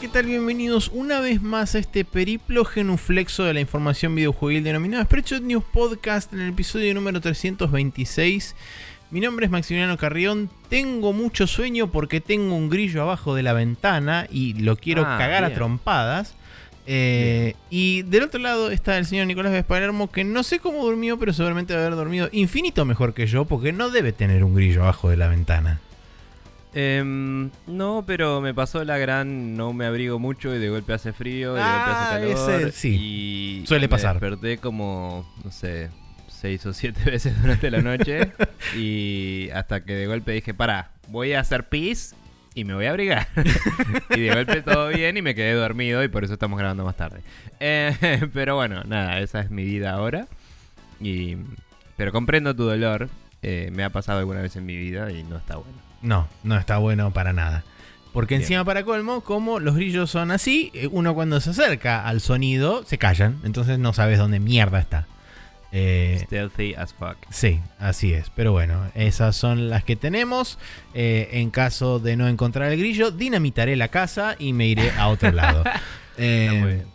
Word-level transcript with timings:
¿qué 0.00 0.08
tal? 0.08 0.26
Bienvenidos 0.26 0.90
una 0.94 1.20
vez 1.20 1.42
más 1.42 1.74
a 1.74 1.78
este 1.78 2.04
periplo 2.04 2.64
genuflexo 2.64 3.44
de 3.44 3.52
la 3.54 3.60
información 3.60 4.14
videojuegil 4.14 4.64
denominado 4.64 5.04
Spreadshot 5.04 5.42
News 5.42 5.64
Podcast 5.64 6.32
en 6.32 6.40
el 6.40 6.48
episodio 6.50 6.94
número 6.94 7.20
326. 7.20 8.56
Mi 9.10 9.20
nombre 9.20 9.46
es 9.46 9.52
Maximiliano 9.52 9.98
Carrión, 9.98 10.48
tengo 10.68 11.12
mucho 11.12 11.46
sueño 11.46 11.90
porque 11.90 12.20
tengo 12.20 12.54
un 12.54 12.70
grillo 12.70 13.02
abajo 13.02 13.34
de 13.34 13.42
la 13.42 13.52
ventana 13.52 14.26
y 14.30 14.54
lo 14.54 14.76
quiero 14.76 15.02
Ah, 15.04 15.18
cagar 15.18 15.44
a 15.44 15.52
trompadas. 15.52 16.34
Eh, 16.86 17.54
y 17.68 18.02
del 18.02 18.22
otro 18.22 18.40
lado 18.40 18.70
está 18.70 18.96
el 18.96 19.04
señor 19.06 19.26
Nicolás 19.26 19.52
Vespalermo, 19.52 20.10
que 20.10 20.24
no 20.24 20.42
sé 20.42 20.60
cómo 20.60 20.82
durmió, 20.84 21.18
pero 21.18 21.32
seguramente 21.32 21.72
debe 21.74 21.86
haber 21.86 21.96
dormido 21.96 22.28
infinito 22.32 22.84
mejor 22.84 23.12
que 23.12 23.26
yo, 23.26 23.44
porque 23.44 23.72
no 23.72 23.90
debe 23.90 24.12
tener 24.12 24.44
un 24.44 24.54
grillo 24.54 24.82
abajo 24.82 25.10
de 25.10 25.16
la 25.18 25.28
ventana. 25.28 25.80
Em, 26.72 27.50
no, 27.66 28.04
pero 28.06 28.40
me 28.40 28.54
pasó 28.54 28.84
la 28.84 28.96
gran 28.96 29.56
no 29.56 29.72
me 29.72 29.86
abrigo 29.86 30.18
mucho 30.20 30.54
y 30.54 30.58
de 30.58 30.68
golpe 30.68 30.92
hace 30.92 31.12
frío 31.12 31.52
y 31.54 31.56
de 31.56 31.62
Ah, 31.64 32.18
golpe 32.20 32.32
hace 32.32 32.44
calor. 32.46 32.62
ese, 32.62 32.72
sí. 32.72 33.60
Y 33.62 33.66
Suele 33.66 33.86
me 33.86 33.88
pasar. 33.88 34.20
desperté 34.20 34.58
como, 34.58 35.28
no 35.44 35.50
sé, 35.50 35.90
seis 36.28 36.64
o 36.66 36.72
siete 36.72 37.00
veces 37.10 37.40
durante 37.42 37.70
la 37.72 37.82
noche 37.82 38.32
y 38.76 39.48
hasta 39.52 39.84
que 39.84 39.94
de 39.94 40.06
golpe 40.06 40.30
dije, 40.32 40.54
para, 40.54 40.92
voy 41.08 41.32
a 41.32 41.40
hacer 41.40 41.68
pis 41.68 42.14
y 42.54 42.64
me 42.64 42.74
voy 42.74 42.86
a 42.86 42.90
abrigar. 42.90 43.26
y 44.14 44.20
de 44.20 44.34
golpe 44.34 44.62
todo 44.62 44.88
bien 44.90 45.16
y 45.16 45.22
me 45.22 45.34
quedé 45.34 45.54
dormido 45.54 46.04
y 46.04 46.08
por 46.08 46.22
eso 46.22 46.34
estamos 46.34 46.56
grabando 46.58 46.84
más 46.84 46.96
tarde. 46.96 47.20
Eh, 47.58 48.28
pero 48.32 48.54
bueno, 48.54 48.84
nada, 48.84 49.18
esa 49.18 49.40
es 49.40 49.50
mi 49.50 49.64
vida 49.64 49.90
ahora. 49.90 50.28
Y, 51.00 51.36
pero 51.96 52.12
comprendo 52.12 52.54
tu 52.54 52.62
dolor. 52.64 53.08
eh, 53.42 53.70
me 53.72 53.82
ha 53.82 53.90
pasado 53.90 54.20
alguna 54.20 54.40
vez 54.40 54.54
en 54.54 54.66
mi 54.66 54.76
vida 54.76 55.10
y 55.10 55.24
no 55.24 55.36
está 55.36 55.56
bueno. 55.56 55.89
No, 56.02 56.28
no 56.42 56.56
está 56.56 56.78
bueno 56.78 57.12
para 57.12 57.32
nada. 57.32 57.64
Porque 58.12 58.34
Bien. 58.34 58.42
encima 58.42 58.64
para 58.64 58.82
colmo, 58.84 59.20
como 59.20 59.60
los 59.60 59.76
grillos 59.76 60.10
son 60.10 60.30
así, 60.32 60.70
eh, 60.74 60.88
uno 60.90 61.14
cuando 61.14 61.40
se 61.40 61.50
acerca 61.50 62.04
al 62.06 62.20
sonido 62.20 62.84
se 62.84 62.98
callan, 62.98 63.38
entonces 63.44 63.78
no 63.78 63.92
sabes 63.92 64.18
dónde 64.18 64.40
mierda 64.40 64.80
está. 64.80 65.06
Eh, 65.72 66.18
Stealthy 66.24 66.74
as 66.74 66.92
fuck. 66.92 67.16
sí, 67.30 67.60
así 67.78 68.12
es. 68.12 68.28
Pero 68.30 68.50
bueno, 68.50 68.90
esas 68.96 69.36
son 69.36 69.70
las 69.70 69.84
que 69.84 69.94
tenemos. 69.94 70.58
Eh, 70.94 71.28
en 71.34 71.50
caso 71.50 72.00
de 72.00 72.16
no 72.16 72.26
encontrar 72.26 72.72
el 72.72 72.78
grillo, 72.80 73.12
dinamitaré 73.12 73.76
la 73.76 73.86
casa 73.86 74.34
y 74.40 74.52
me 74.52 74.66
iré 74.66 74.90
a 74.98 75.06
otro 75.06 75.30
lado. 75.32 75.62
Eh, 76.16 76.46
Está 76.48 76.60
muy 76.60 76.72
bien. 76.72 76.86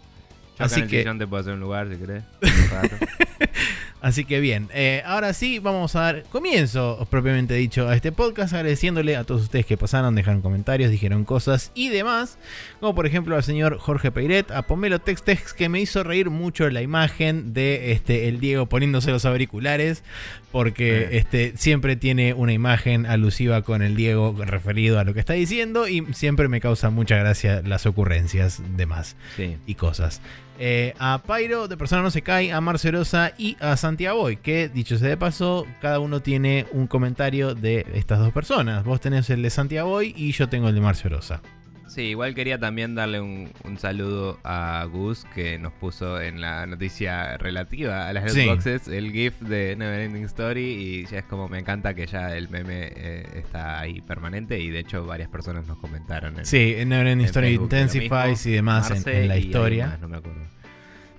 Así 0.60 0.84
que- 0.88 1.04
te 1.06 1.28
puedo 1.28 1.40
hacer 1.42 1.54
un 1.54 1.62
lugar 1.62 1.88
si 1.90 1.96
querés. 1.98 2.24
Así 4.06 4.24
que 4.24 4.40
bien, 4.40 4.70
eh, 4.72 5.02
ahora 5.04 5.34
sí 5.34 5.58
vamos 5.58 5.96
a 5.96 6.02
dar 6.02 6.24
comienzo, 6.30 7.08
propiamente 7.10 7.56
dicho, 7.56 7.90
a 7.90 7.96
este 7.96 8.12
podcast, 8.12 8.54
agradeciéndole 8.54 9.16
a 9.16 9.24
todos 9.24 9.42
ustedes 9.42 9.66
que 9.66 9.78
pasaron, 9.78 10.14
dejaron 10.14 10.44
comentarios, 10.44 10.92
dijeron 10.92 11.26
cosas 11.26 11.72
y 11.74 11.90
demás, 11.90 12.38
como 12.80 12.94
por 12.94 13.08
ejemplo 13.08 13.36
al 13.36 13.42
señor 13.44 13.80
Jorge 13.80 14.12
Peiret, 14.12 14.52
a 14.52 14.62
Pomelo 14.62 15.00
Textex, 15.00 15.54
que 15.56 15.70
me 15.70 15.82
hizo 15.82 16.04
reír 16.04 16.30
mucho 16.30 16.70
la 16.70 16.84
imagen 16.84 17.56
de 17.56 17.94
este 17.94 18.28
el 18.28 18.40
Diego 18.40 18.68
poniéndose 18.68 19.10
los 19.10 19.26
auriculares, 19.26 20.04
porque 20.52 21.10
este 21.18 21.54
siempre 21.58 21.96
tiene 21.96 22.36
una 22.36 22.54
imagen 22.54 23.08
alusiva 23.08 23.64
con 23.64 23.82
el 23.82 23.96
Diego 23.96 24.36
referido 24.38 25.00
a 25.00 25.04
lo 25.04 25.16
que 25.16 25.20
está 25.20 25.34
diciendo 25.34 25.88
y 25.88 26.06
siempre 26.14 26.48
me 26.48 26.62
causa 26.62 26.92
mucha 26.92 27.18
gracia 27.18 27.64
las 27.66 27.88
ocurrencias 27.88 28.62
de 28.78 28.86
más 28.86 29.16
Sí. 29.36 29.58
y 29.66 29.74
cosas. 29.74 30.22
Eh, 30.60 30.94
a 31.00 31.22
Pyro 31.22 31.68
de 31.68 31.78
Persona 31.78 32.02
No 32.02 32.12
Se 32.12 32.22
Cae, 32.22 32.52
a 32.52 32.62
Marcerosa 32.62 33.34
y 33.38 33.58
a 33.60 33.76
Santiago, 33.78 34.28
que 34.42 34.70
dicho 34.70 34.98
sea 34.98 35.10
de 35.10 35.18
paso, 35.18 35.68
cada 35.82 36.00
uno 36.00 36.22
tiene 36.22 36.66
un 36.72 36.88
comentario 36.88 37.56
de 37.56 37.86
estas 37.94 38.20
dos 38.20 38.32
personas. 38.32 38.84
Vos 38.84 39.02
tenés 39.02 39.30
el 39.30 39.42
de 39.42 39.50
Santiago 39.50 40.02
y 40.02 40.32
yo 40.32 40.48
tengo 40.50 40.70
el 40.70 40.76
de 40.76 40.82
Marcerosa. 40.82 41.42
Sí, 41.88 42.02
igual 42.02 42.34
quería 42.34 42.60
también 42.60 42.96
darle 42.96 43.22
un, 43.22 43.52
un 43.64 43.78
saludo 43.78 44.40
a 44.44 44.86
Gus 44.92 45.24
que 45.36 45.60
nos 45.60 45.72
puso 45.74 46.20
en 46.20 46.42
la 46.42 46.66
noticia 46.66 47.38
relativa 47.38 48.08
a 48.08 48.14
las 48.14 48.34
Sí. 48.34 48.46
boxes 48.48 48.88
el 48.88 49.12
GIF 49.12 49.40
de 49.42 49.76
Neverending 49.76 50.24
Story 50.26 50.64
y 50.64 51.06
ya 51.06 51.20
es 51.20 51.26
como 51.26 51.48
me 51.48 51.60
encanta 51.60 51.94
que 51.94 52.08
ya 52.08 52.36
el 52.36 52.50
meme 52.50 52.92
eh, 52.96 53.24
está 53.36 53.80
ahí 53.80 54.02
permanente 54.02 54.60
y 54.60 54.72
de 54.72 54.80
hecho 54.80 55.06
varias 55.06 55.30
personas 55.30 55.68
nos 55.68 55.78
comentaron. 55.78 56.40
En, 56.40 56.46
Sí, 56.46 56.74
en 56.76 56.90
Neverending 56.90 57.20
en 57.22 57.30
Story 57.30 57.48
Facebook 57.50 57.64
Intensifies 57.66 58.12
mismo, 58.30 58.50
y 58.50 58.54
demás 58.56 59.06
en, 59.08 59.28
la 59.28 59.38
historia. 59.38 59.88
más, 59.88 60.00
no 60.02 60.08
me 60.10 60.18
acuerdo. 60.18 60.42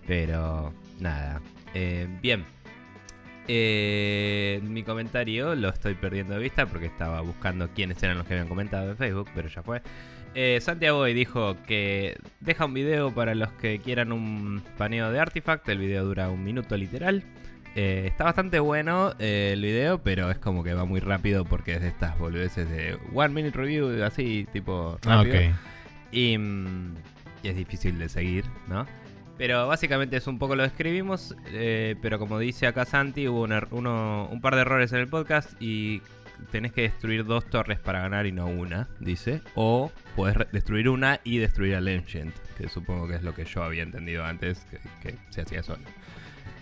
Pero 0.06 0.74
nada. 1.00 1.40
Eh, 1.74 2.08
bien. 2.20 2.44
Eh, 3.48 4.60
mi 4.64 4.82
comentario 4.82 5.54
lo 5.54 5.68
estoy 5.68 5.94
perdiendo 5.94 6.34
de 6.34 6.40
vista 6.40 6.66
porque 6.66 6.86
estaba 6.86 7.20
buscando 7.20 7.68
quiénes 7.68 8.02
eran 8.02 8.18
los 8.18 8.26
que 8.26 8.34
habían 8.34 8.48
comentado 8.48 8.90
en 8.90 8.96
Facebook, 8.96 9.28
pero 9.34 9.48
ya 9.48 9.62
fue. 9.62 9.80
Eh, 10.38 10.60
Santiago 10.60 10.98
hoy 10.98 11.14
dijo 11.14 11.56
que 11.66 12.18
deja 12.40 12.66
un 12.66 12.74
video 12.74 13.10
para 13.14 13.34
los 13.34 13.50
que 13.52 13.78
quieran 13.78 14.12
un 14.12 14.62
paneo 14.76 15.10
de 15.10 15.18
Artifact. 15.18 15.66
El 15.70 15.78
video 15.78 16.04
dura 16.04 16.28
un 16.28 16.44
minuto 16.44 16.76
literal. 16.76 17.24
Eh, 17.74 18.04
está 18.06 18.24
bastante 18.24 18.58
bueno 18.60 19.14
eh, 19.18 19.52
el 19.54 19.62
video, 19.62 20.02
pero 20.02 20.30
es 20.30 20.36
como 20.36 20.62
que 20.62 20.74
va 20.74 20.84
muy 20.84 21.00
rápido 21.00 21.46
porque 21.46 21.74
es 21.76 21.80
de 21.80 21.88
estas 21.88 22.18
boludeces 22.18 22.68
de 22.68 22.98
One 23.14 23.30
Minute 23.32 23.56
Review, 23.56 24.04
así, 24.04 24.46
tipo 24.52 24.98
Ah, 25.06 25.22
rápido. 25.24 25.36
ok. 25.38 25.54
Y, 26.12 26.36
mm, 26.36 26.94
y 27.42 27.48
es 27.48 27.56
difícil 27.56 27.98
de 27.98 28.10
seguir, 28.10 28.44
¿no? 28.68 28.86
Pero 29.38 29.66
básicamente 29.66 30.16
es 30.18 30.26
un 30.26 30.38
poco 30.38 30.54
lo 30.56 30.62
describimos, 30.64 31.34
pero 32.00 32.18
como 32.18 32.38
dice 32.38 32.66
acá 32.66 32.86
Santi, 32.86 33.28
hubo 33.28 33.46
er- 33.46 33.68
uno- 33.70 34.28
un 34.32 34.40
par 34.40 34.54
de 34.54 34.62
errores 34.62 34.92
en 34.94 35.00
el 35.00 35.08
podcast 35.08 35.50
y 35.60 36.00
tenés 36.50 36.72
que 36.72 36.82
destruir 36.82 37.24
dos 37.24 37.48
torres 37.48 37.78
para 37.78 38.00
ganar 38.00 38.26
y 38.26 38.32
no 38.32 38.46
una, 38.46 38.88
dice. 39.00 39.42
O 39.54 39.92
podés 40.14 40.36
destruir 40.52 40.88
una 40.88 41.20
y 41.24 41.38
destruir 41.38 41.74
al 41.74 41.88
Ancient, 41.88 42.34
que 42.56 42.68
supongo 42.68 43.08
que 43.08 43.16
es 43.16 43.22
lo 43.22 43.34
que 43.34 43.44
yo 43.44 43.62
había 43.62 43.82
entendido 43.82 44.24
antes, 44.24 44.66
que, 45.02 45.14
se 45.30 45.42
hacía 45.42 45.62
solo. 45.62 45.82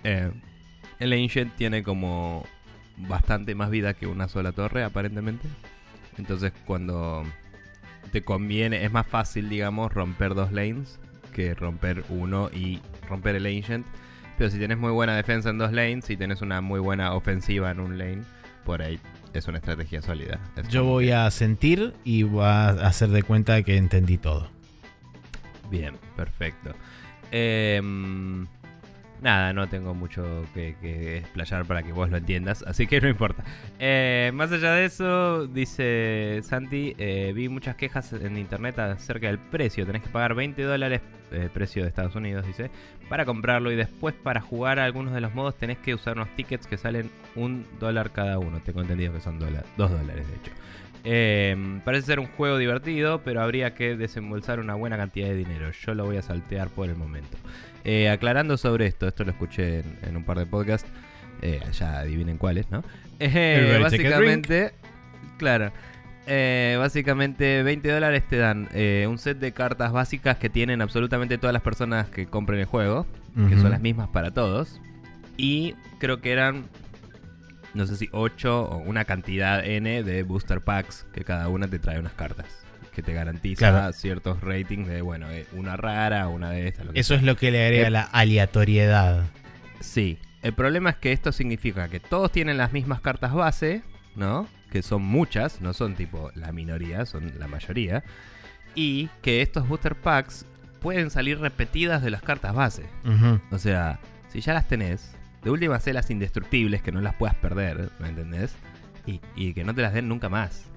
Eh, 0.05 0.31
el 0.99 1.12
Ancient 1.12 1.55
tiene 1.57 1.83
como 1.83 2.47
bastante 2.97 3.55
más 3.55 3.71
vida 3.71 3.95
que 3.95 4.07
una 4.07 4.29
sola 4.29 4.53
torre, 4.53 4.85
aparentemente. 4.85 5.49
Entonces 6.19 6.53
cuando 6.67 7.25
te 8.12 8.23
conviene, 8.23 8.85
es 8.85 8.93
más 8.93 9.06
fácil, 9.06 9.49
digamos, 9.49 9.93
romper 9.93 10.35
dos 10.35 10.53
lanes 10.53 11.01
que 11.33 11.55
romper 11.55 12.05
uno 12.09 12.49
y 12.53 12.81
romper 13.09 13.35
el 13.37 13.47
Ancient. 13.47 13.87
Pero 14.39 14.51
si 14.51 14.59
tenés 14.59 14.79
muy 14.79 14.91
buena 14.91 15.17
defensa 15.17 15.51
en 15.51 15.59
dos 15.59 15.73
lanes 15.73 16.09
y 16.11 16.17
tenés 16.17 16.43
una 16.43 16.61
muy 16.61 16.81
buena 16.81 17.15
ofensiva 17.15 17.71
en 17.71 17.81
un 17.81 17.99
lane, 17.99 18.23
por 18.65 18.83
ahí 18.83 18.99
es 19.34 19.47
una 19.49 19.59
estrategia 19.59 20.00
sólida. 20.03 20.41
Es 20.56 20.69
Yo 20.69 20.84
voy 20.84 21.06
que- 21.06 21.15
a 21.15 21.31
sentir 21.31 21.95
y 22.05 22.22
voy 22.22 22.45
a 22.45 22.69
hacer 22.69 23.09
de 23.11 23.22
cuenta 23.22 23.62
que 23.62 23.77
entendí 23.77 24.17
todo. 24.19 24.49
Bien, 25.71 25.97
perfecto. 26.17 26.72
Em, 27.31 28.47
nada, 29.20 29.52
no 29.52 29.69
tengo 29.69 29.94
mucho 29.94 30.44
que, 30.54 31.19
explayar 31.19 31.64
para 31.64 31.82
que 31.82 31.92
vos 31.92 32.10
lo 32.10 32.16
entiendas, 32.16 32.62
así 32.66 32.86
que 32.86 33.00
no 33.00 33.08
importa. 33.08 33.44
Eh, 33.78 34.30
más 34.34 34.52
allá 34.52 34.72
de 34.72 34.84
eso, 34.84 35.47
dice 35.47 36.41
Santi, 36.42 36.94
eh, 36.98 37.32
vi 37.34 37.48
muchas 37.48 37.76
quejas 37.76 38.12
en 38.12 38.36
internet 38.36 38.78
acerca 38.78 39.26
del 39.28 39.38
precio. 39.38 39.86
Tenés 39.86 40.02
que 40.02 40.08
pagar 40.08 40.34
20 40.34 40.62
dólares, 40.62 41.00
eh, 41.32 41.48
precio 41.52 41.82
de 41.82 41.88
Estados 41.88 42.14
Unidos, 42.14 42.47
dice, 42.47 42.70
para 43.08 43.25
comprarlo 43.25 43.72
y 43.72 43.76
después 43.76 44.14
para 44.14 44.41
jugar 44.41 44.78
a 44.78 44.84
algunos 44.84 45.14
de 45.14 45.20
los 45.20 45.34
modos 45.34 45.56
tenés 45.56 45.78
que 45.78 45.94
usar 45.94 46.16
unos 46.16 46.28
tickets 46.36 46.66
que 46.66 46.76
salen 46.76 47.10
un 47.34 47.66
dólar 47.81 48.10
cada 48.12 48.38
uno. 48.38 48.60
Tengo 48.60 48.81
entendido 48.82 49.12
que 49.12 49.20
son 49.20 49.38
dos 49.38 49.50
dólares, 49.76 50.28
de 50.28 50.37
hecho. 50.37 50.52
Eh, 51.06 51.81
parece 51.85 52.06
ser 52.06 52.19
un 52.21 52.27
juego 52.29 52.56
divertido, 52.56 53.21
pero 53.23 53.43
habría 53.43 53.75
que 53.75 53.95
desembolsar 53.97 54.59
una 54.59 54.75
buena 54.75 54.97
cantidad 54.97 55.29
de 55.29 55.35
dinero. 55.37 55.71
Yo 55.71 55.95
lo 55.95 56.06
voy 56.06 56.17
a 56.17 56.23
saltear 56.23 56.69
por 56.69 56.89
el 56.89 56.97
momento. 56.97 57.37
Eh, 57.85 58.09
aclarando 58.09 58.56
sobre 58.56 58.87
esto, 58.87 59.06
esto 59.06 59.25
lo 59.25 59.31
escuché 59.33 59.81
en, 59.81 59.99
en 60.09 60.17
un 60.17 60.25
par 60.25 60.39
de 60.39 60.47
podcasts. 60.47 60.89
eh, 61.43 61.61
ya 61.73 61.99
adivinen 61.99 62.39
cuáles, 62.39 62.71
¿no? 62.71 62.83
Eh, 63.21 63.79
básicamente, 63.83 64.73
claro. 65.37 65.73
básicamente 66.79 67.62
20 67.62 67.91
dólares 67.91 68.23
te 68.29 68.39
dan 68.39 68.69
un 69.06 69.19
set 69.19 69.39
de 69.39 69.53
cartas 69.53 69.93
básicas 69.93 70.39
que 70.39 70.49
tienen 70.49 70.81
absolutamente 70.81 71.37
todas 71.37 71.53
las 71.53 71.62
personas 71.62 72.09
que 72.09 72.27
compren 72.27 72.61
el 72.61 72.67
juego, 72.67 73.06
que 73.49 73.56
son 73.56 73.71
las 73.71 73.81
mismas 73.83 74.09
para 74.09 74.31
todos. 74.33 74.81
Y 75.37 75.75
creo 75.99 76.21
que 76.23 76.33
eran 76.33 76.65
no 77.75 77.87
sé 77.87 77.97
si 77.97 78.09
8 78.12 78.62
o 78.65 78.76
una 78.79 79.05
cantidad 79.05 79.65
N 79.65 80.03
de 80.03 80.23
booster 80.23 80.61
packs 80.61 81.06
que 81.12 81.25
cada 81.25 81.49
una 81.49 81.69
te 81.69 81.79
trae 81.79 81.99
unas 81.99 82.12
cartas. 82.15 82.47
Que 82.94 83.03
te 83.03 83.12
garantiza 83.12 83.71
Claro. 83.71 83.93
ciertos 83.93 84.41
ratings 84.41 84.87
de, 84.88 85.03
bueno, 85.03 85.29
eh, 85.31 85.47
una 85.53 85.76
rara, 85.76 86.29
una 86.29 86.50
de 86.50 86.69
estas. 86.69 86.87
lo 86.87 86.93
que 86.93 87.00
Eso 87.00 87.15
es 87.17 87.23
lo 87.25 87.37
que 87.37 87.50
le 87.50 87.65
agrega 87.67 87.88
Eh, 87.88 87.91
la 87.91 88.03
aleatoriedad. 88.03 89.25
Sí. 89.81 90.19
El 90.43 90.53
problema 90.53 90.91
es 90.91 90.97
que 90.97 91.11
esto 91.12 91.32
significa 91.32 91.88
que 91.88 91.99
todos 92.00 92.31
tienen 92.31 92.56
las 92.56 92.73
mismas 92.73 93.00
cartas 93.00 93.32
base, 93.35 93.82
¿no? 94.15 94.47
Que 94.70 94.82
son 94.82 95.03
muchas, 95.03 95.61
no 95.61 95.73
son 95.73 95.94
tipo 95.97 96.31
la 96.35 96.53
minoría, 96.53 97.05
son 97.06 97.32
la 97.38 97.49
mayoría. 97.49 98.05
Y 98.77 99.09
que 99.23 99.41
estos 99.43 99.67
booster 99.67 99.94
packs 99.97 100.47
pueden 100.81 101.11
salir 101.11 101.38
repetidas 101.41 102.03
de 102.03 102.11
las 102.11 102.23
cartas 102.23 102.55
base. 102.55 102.85
O 103.50 103.59
sea, 103.59 103.99
si 104.29 104.41
ya 104.41 104.53
las 104.53 104.69
tenés, 104.69 105.17
de 105.44 105.50
última 105.50 105.79
sé 105.79 105.93
las 105.93 106.11
indestructibles, 106.11 106.82
que 106.82 106.91
no 106.91 107.00
las 107.00 107.14
puedas 107.14 107.37
perder, 107.37 107.91
¿me 108.00 108.08
entendés? 108.08 108.56
Y, 109.06 109.20
y 109.37 109.52
que 109.52 109.64
no 109.64 109.75
te 109.75 109.82
las 109.82 109.93
den 109.93 110.08
nunca 110.08 110.29
más. 110.29 110.70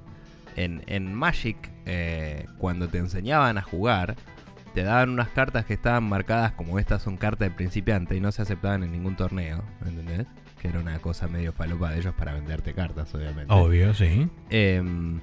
en, 0.58 0.84
en 0.88 1.14
Magic, 1.14 1.58
eh, 1.86 2.46
cuando 2.58 2.90
te 2.90 2.98
enseñaban 2.98 3.58
a 3.58 3.62
jugar, 3.62 4.16
te 4.74 4.84
daban 4.84 5.12
unas 5.12 5.30
cartas 5.30 5.66
que 5.66 5.74
estaban 5.74 6.04
marcadas 6.04 6.52
como 6.52 6.78
estas 6.80 7.02
son 7.02 7.16
cartas 7.18 7.50
de 7.50 7.56
principiante 7.56 8.16
y 8.16 8.20
no 8.20 8.32
se 8.32 8.42
aceptaban 8.42 8.84
en 8.84 8.92
ningún 8.92 9.16
torneo, 9.16 9.64
¿entendés? 9.86 10.28
Que 10.62 10.68
era 10.68 10.80
una 10.80 11.00
cosa 11.00 11.28
medio 11.28 11.54
falopa 11.54 11.92
de 11.92 12.00
ellos 12.00 12.14
para 12.16 12.34
venderte 12.34 12.74
cartas, 12.74 13.14
obviamente. 13.16 13.54
Obvio, 13.54 13.94
sí. 13.94 14.28
Em, 14.50 15.22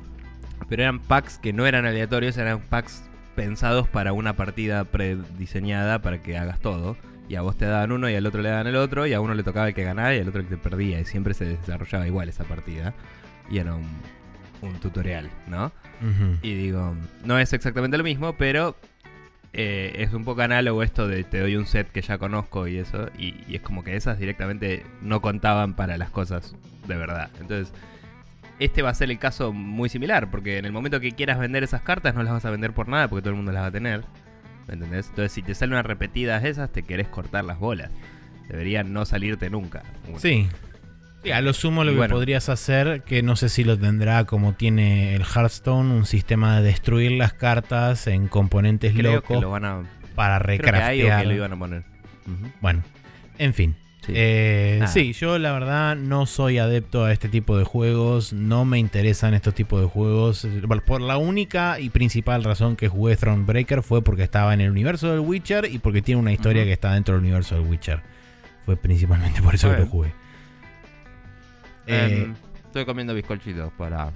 pero 0.68 0.82
eran 0.82 1.00
packs 1.00 1.38
que 1.38 1.52
no 1.52 1.66
eran 1.66 1.84
aleatorios, 1.84 2.38
eran 2.38 2.60
packs 2.60 3.02
pensados 3.34 3.88
para 3.88 4.12
una 4.12 4.36
partida 4.36 4.84
prediseñada 4.84 6.00
para 6.00 6.22
que 6.22 6.38
hagas 6.38 6.60
todo. 6.60 6.96
Y 7.28 7.36
a 7.36 7.42
vos 7.42 7.56
te 7.56 7.64
daban 7.64 7.92
uno 7.92 8.08
y 8.10 8.14
al 8.14 8.26
otro 8.26 8.42
le 8.42 8.50
daban 8.50 8.66
el 8.66 8.76
otro, 8.76 9.06
y 9.06 9.12
a 9.14 9.20
uno 9.20 9.34
le 9.34 9.42
tocaba 9.42 9.68
el 9.68 9.74
que 9.74 9.84
ganaba 9.84 10.14
y 10.14 10.20
al 10.20 10.28
otro 10.28 10.40
el 10.40 10.46
que 10.46 10.56
perdía. 10.56 11.00
Y 11.00 11.04
siempre 11.04 11.34
se 11.34 11.44
desarrollaba 11.44 12.06
igual 12.06 12.28
esa 12.28 12.44
partida. 12.44 12.94
Y 13.50 13.58
era 13.58 13.74
un, 13.74 13.88
un 14.62 14.74
tutorial, 14.80 15.30
¿no? 15.46 15.72
Y 16.42 16.54
digo, 16.54 16.94
no 17.24 17.38
es 17.38 17.52
exactamente 17.54 17.96
lo 17.96 18.04
mismo, 18.04 18.36
pero 18.36 18.76
eh, 19.54 19.94
es 19.96 20.12
un 20.12 20.24
poco 20.24 20.42
análogo 20.42 20.82
esto 20.82 21.08
de 21.08 21.24
te 21.24 21.40
doy 21.40 21.56
un 21.56 21.66
set 21.66 21.90
que 21.90 22.02
ya 22.02 22.18
conozco 22.18 22.66
y 22.66 22.76
eso. 22.76 23.08
Y, 23.18 23.36
y 23.48 23.56
es 23.56 23.62
como 23.62 23.84
que 23.84 23.96
esas 23.96 24.18
directamente 24.18 24.84
no 25.00 25.22
contaban 25.22 25.74
para 25.74 25.96
las 25.96 26.10
cosas 26.10 26.54
de 26.86 26.96
verdad. 26.96 27.30
Entonces, 27.40 27.72
este 28.58 28.82
va 28.82 28.90
a 28.90 28.94
ser 28.94 29.10
el 29.10 29.18
caso 29.18 29.52
muy 29.52 29.88
similar, 29.88 30.30
porque 30.30 30.58
en 30.58 30.64
el 30.64 30.72
momento 30.72 31.00
que 31.00 31.12
quieras 31.12 31.38
vender 31.38 31.62
esas 31.62 31.82
cartas 31.82 32.14
no 32.14 32.22
las 32.22 32.32
vas 32.32 32.44
a 32.44 32.50
vender 32.50 32.72
por 32.72 32.88
nada 32.88 33.08
porque 33.08 33.22
todo 33.22 33.30
el 33.30 33.36
mundo 33.36 33.52
las 33.52 33.62
va 33.62 33.66
a 33.68 33.72
tener. 33.72 34.04
¿Me 34.68 34.74
entendés? 34.74 35.08
Entonces, 35.10 35.32
si 35.32 35.42
te 35.42 35.54
salen 35.54 35.74
unas 35.74 35.86
repetidas 35.86 36.44
esas, 36.44 36.70
te 36.72 36.82
querés 36.82 37.08
cortar 37.08 37.44
las 37.44 37.58
bolas. 37.58 37.90
Deberían 38.48 38.92
no 38.92 39.04
salirte 39.04 39.50
nunca. 39.50 39.82
Sí. 40.18 40.48
Sí, 41.22 41.30
a 41.30 41.40
lo 41.40 41.54
sumo 41.54 41.84
lo 41.84 41.90
Y 41.90 41.94
que 41.94 41.98
bueno. 41.98 42.14
podrías 42.14 42.48
hacer, 42.50 43.02
que 43.02 43.22
no 43.22 43.34
sé 43.36 43.48
si 43.48 43.64
lo 43.64 43.78
tendrá 43.78 44.24
como 44.24 44.52
tiene 44.52 45.14
el 45.14 45.22
Hearthstone, 45.22 45.90
un 45.94 46.04
sistema 46.04 46.56
de 46.60 46.62
destruir 46.66 47.12
las 47.12 47.32
cartas 47.32 48.06
en 48.06 48.28
componentes 48.28 48.92
Creo 48.92 49.22
que 49.22 49.34
locos 49.34 49.40
lo 49.42 49.50
van 49.50 49.64
a. 49.64 49.82
para 50.14 50.38
Creo 50.40 50.58
que 50.60 50.68
hay 50.68 51.00
o 51.00 51.04
recraftear. 51.06 51.20
que 51.22 51.26
lo 51.28 51.34
iban 51.34 51.52
a 51.54 51.58
poner. 51.58 51.82
Bueno, 52.60 52.82
en 53.38 53.54
fin. 53.54 53.74
Sí. 54.06 54.12
Eh, 54.14 54.84
sí, 54.88 55.12
yo 55.14 55.38
la 55.38 55.52
verdad 55.52 55.96
no 55.96 56.26
soy 56.26 56.58
adepto 56.58 57.04
a 57.04 57.12
este 57.12 57.28
tipo 57.28 57.56
de 57.56 57.64
juegos, 57.64 58.32
no 58.32 58.64
me 58.64 58.78
interesan 58.78 59.32
estos 59.34 59.54
tipos 59.54 59.80
de 59.80 59.86
juegos. 59.86 60.44
eh, 60.44 60.62
Por 60.84 61.00
la 61.00 61.16
única 61.16 61.80
y 61.80 61.88
principal 61.90 62.44
razón 62.44 62.76
que 62.76 62.88
jugué 62.88 63.16
Thronebreaker 63.16 63.82
fue 63.82 64.02
porque 64.02 64.22
estaba 64.24 64.52
en 64.52 64.60
el 64.60 64.70
universo 64.70 65.10
del 65.10 65.20
Witcher 65.20 65.64
y 65.72 65.78
porque 65.78 66.02
tiene 66.02 66.20
una 66.20 66.32
historia 66.32 66.64
que 66.64 66.72
está 66.72 66.92
dentro 66.92 67.14
del 67.14 67.22
universo 67.22 67.54
del 67.54 67.66
Witcher. 67.66 68.02
Fue 68.66 68.76
principalmente 68.76 69.40
por 69.42 69.54
eso 69.54 69.70
que 69.70 69.78
lo 69.78 69.86
jugué. 69.86 70.12
Eh, 71.86 72.24
Em, 72.26 72.34
estoy 72.66 72.84
comiendo 72.84 73.14
bizcochitos 73.14 73.72
para. 73.74 74.10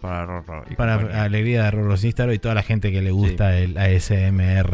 Para 0.00 0.26
Rorro. 0.26 0.64
para 0.76 0.96
compañía. 0.98 1.22
alegría 1.22 1.62
de 1.64 1.70
Rorro 1.70 1.96
Cístaro 1.96 2.32
y 2.32 2.38
toda 2.38 2.54
la 2.54 2.62
gente 2.62 2.92
que 2.92 3.00
le 3.02 3.10
gusta 3.10 3.56
el 3.58 3.76
ASMR 3.78 4.70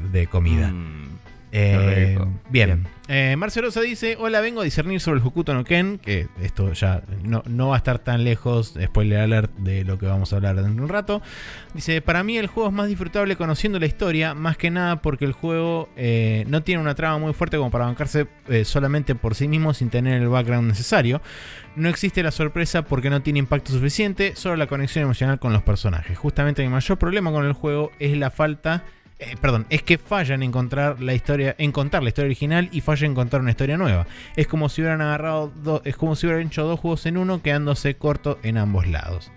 de 0.00 0.26
comida. 0.30 0.68
Mm, 0.68 1.15
Eh, 1.58 2.18
bien. 2.50 2.86
Eh, 3.08 3.34
Marcio 3.36 3.62
Rosa 3.62 3.80
dice: 3.80 4.16
Hola, 4.20 4.40
vengo 4.40 4.60
a 4.60 4.64
discernir 4.64 5.00
sobre 5.00 5.20
el 5.20 5.26
Hokuto 5.26 5.54
no 5.54 5.64
Ken. 5.64 5.98
Que 5.98 6.28
esto 6.42 6.72
ya 6.72 7.02
no, 7.22 7.42
no 7.46 7.68
va 7.68 7.76
a 7.76 7.78
estar 7.78 7.98
tan 7.98 8.24
lejos, 8.24 8.74
spoiler 8.82 9.20
alert, 9.20 9.50
de 9.56 9.84
lo 9.84 9.98
que 9.98 10.06
vamos 10.06 10.32
a 10.32 10.36
hablar 10.36 10.56
dentro 10.56 10.74
de 10.74 10.82
un 10.82 10.88
rato. 10.88 11.22
Dice: 11.72 12.02
Para 12.02 12.22
mí 12.24 12.36
el 12.36 12.46
juego 12.46 12.68
es 12.68 12.74
más 12.74 12.88
disfrutable 12.88 13.36
conociendo 13.36 13.78
la 13.78 13.86
historia, 13.86 14.34
más 14.34 14.58
que 14.58 14.70
nada 14.70 15.00
porque 15.00 15.24
el 15.24 15.32
juego 15.32 15.88
eh, 15.96 16.44
no 16.48 16.62
tiene 16.62 16.82
una 16.82 16.94
trama 16.94 17.18
muy 17.18 17.32
fuerte 17.32 17.56
como 17.56 17.70
para 17.70 17.86
bancarse 17.86 18.26
eh, 18.48 18.64
solamente 18.64 19.14
por 19.14 19.34
sí 19.34 19.48
mismo 19.48 19.72
sin 19.72 19.88
tener 19.88 20.20
el 20.20 20.28
background 20.28 20.68
necesario. 20.68 21.22
No 21.74 21.88
existe 21.88 22.22
la 22.22 22.32
sorpresa 22.32 22.82
porque 22.82 23.08
no 23.08 23.22
tiene 23.22 23.38
impacto 23.38 23.72
suficiente, 23.72 24.34
solo 24.36 24.56
la 24.56 24.66
conexión 24.66 25.04
emocional 25.04 25.38
con 25.38 25.52
los 25.52 25.62
personajes. 25.62 26.18
Justamente 26.18 26.62
mi 26.62 26.68
mayor 26.68 26.98
problema 26.98 27.30
con 27.30 27.46
el 27.46 27.52
juego 27.52 27.92
es 27.98 28.16
la 28.16 28.30
falta 28.30 28.84
eh, 29.18 29.34
perdón, 29.40 29.66
es 29.70 29.82
que 29.82 29.98
falla 29.98 30.34
en 30.34 30.42
encontrar 30.42 31.00
la 31.00 31.14
historia, 31.14 31.54
en 31.58 31.72
contar 31.72 32.02
la 32.02 32.08
historia 32.10 32.26
original 32.26 32.68
y 32.72 32.80
falla 32.82 33.06
en 33.06 33.14
contar 33.14 33.40
una 33.40 33.50
historia 33.50 33.76
nueva. 33.76 34.06
Es 34.36 34.46
como 34.46 34.68
si 34.68 34.82
hubieran 34.82 35.00
agarrado, 35.00 35.48
do- 35.62 35.82
es 35.84 35.96
como 35.96 36.16
si 36.16 36.26
hubieran 36.26 36.46
hecho 36.46 36.64
dos 36.64 36.78
juegos 36.80 37.06
en 37.06 37.16
uno, 37.16 37.40
quedándose 37.42 37.94
corto 37.96 38.38
en 38.42 38.58
ambos 38.58 38.86
lados. 38.86 39.32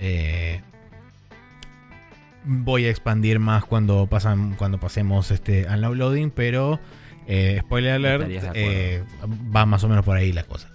Eh, 0.00 0.60
voy 2.44 2.86
a 2.86 2.90
expandir 2.90 3.38
más 3.38 3.64
cuando 3.64 4.06
pasan, 4.08 4.54
cuando 4.54 4.78
pasemos 4.80 5.30
este 5.30 5.68
al 5.68 5.80
now 5.80 5.94
loading, 5.94 6.30
pero 6.30 6.80
eh, 7.28 7.58
spoiler 7.60 7.92
alert, 7.92 8.24
va 9.54 9.64
más 9.66 9.84
o 9.84 9.88
menos 9.88 10.04
por 10.04 10.16
ahí 10.16 10.32
la 10.32 10.42
cosa. 10.42 10.68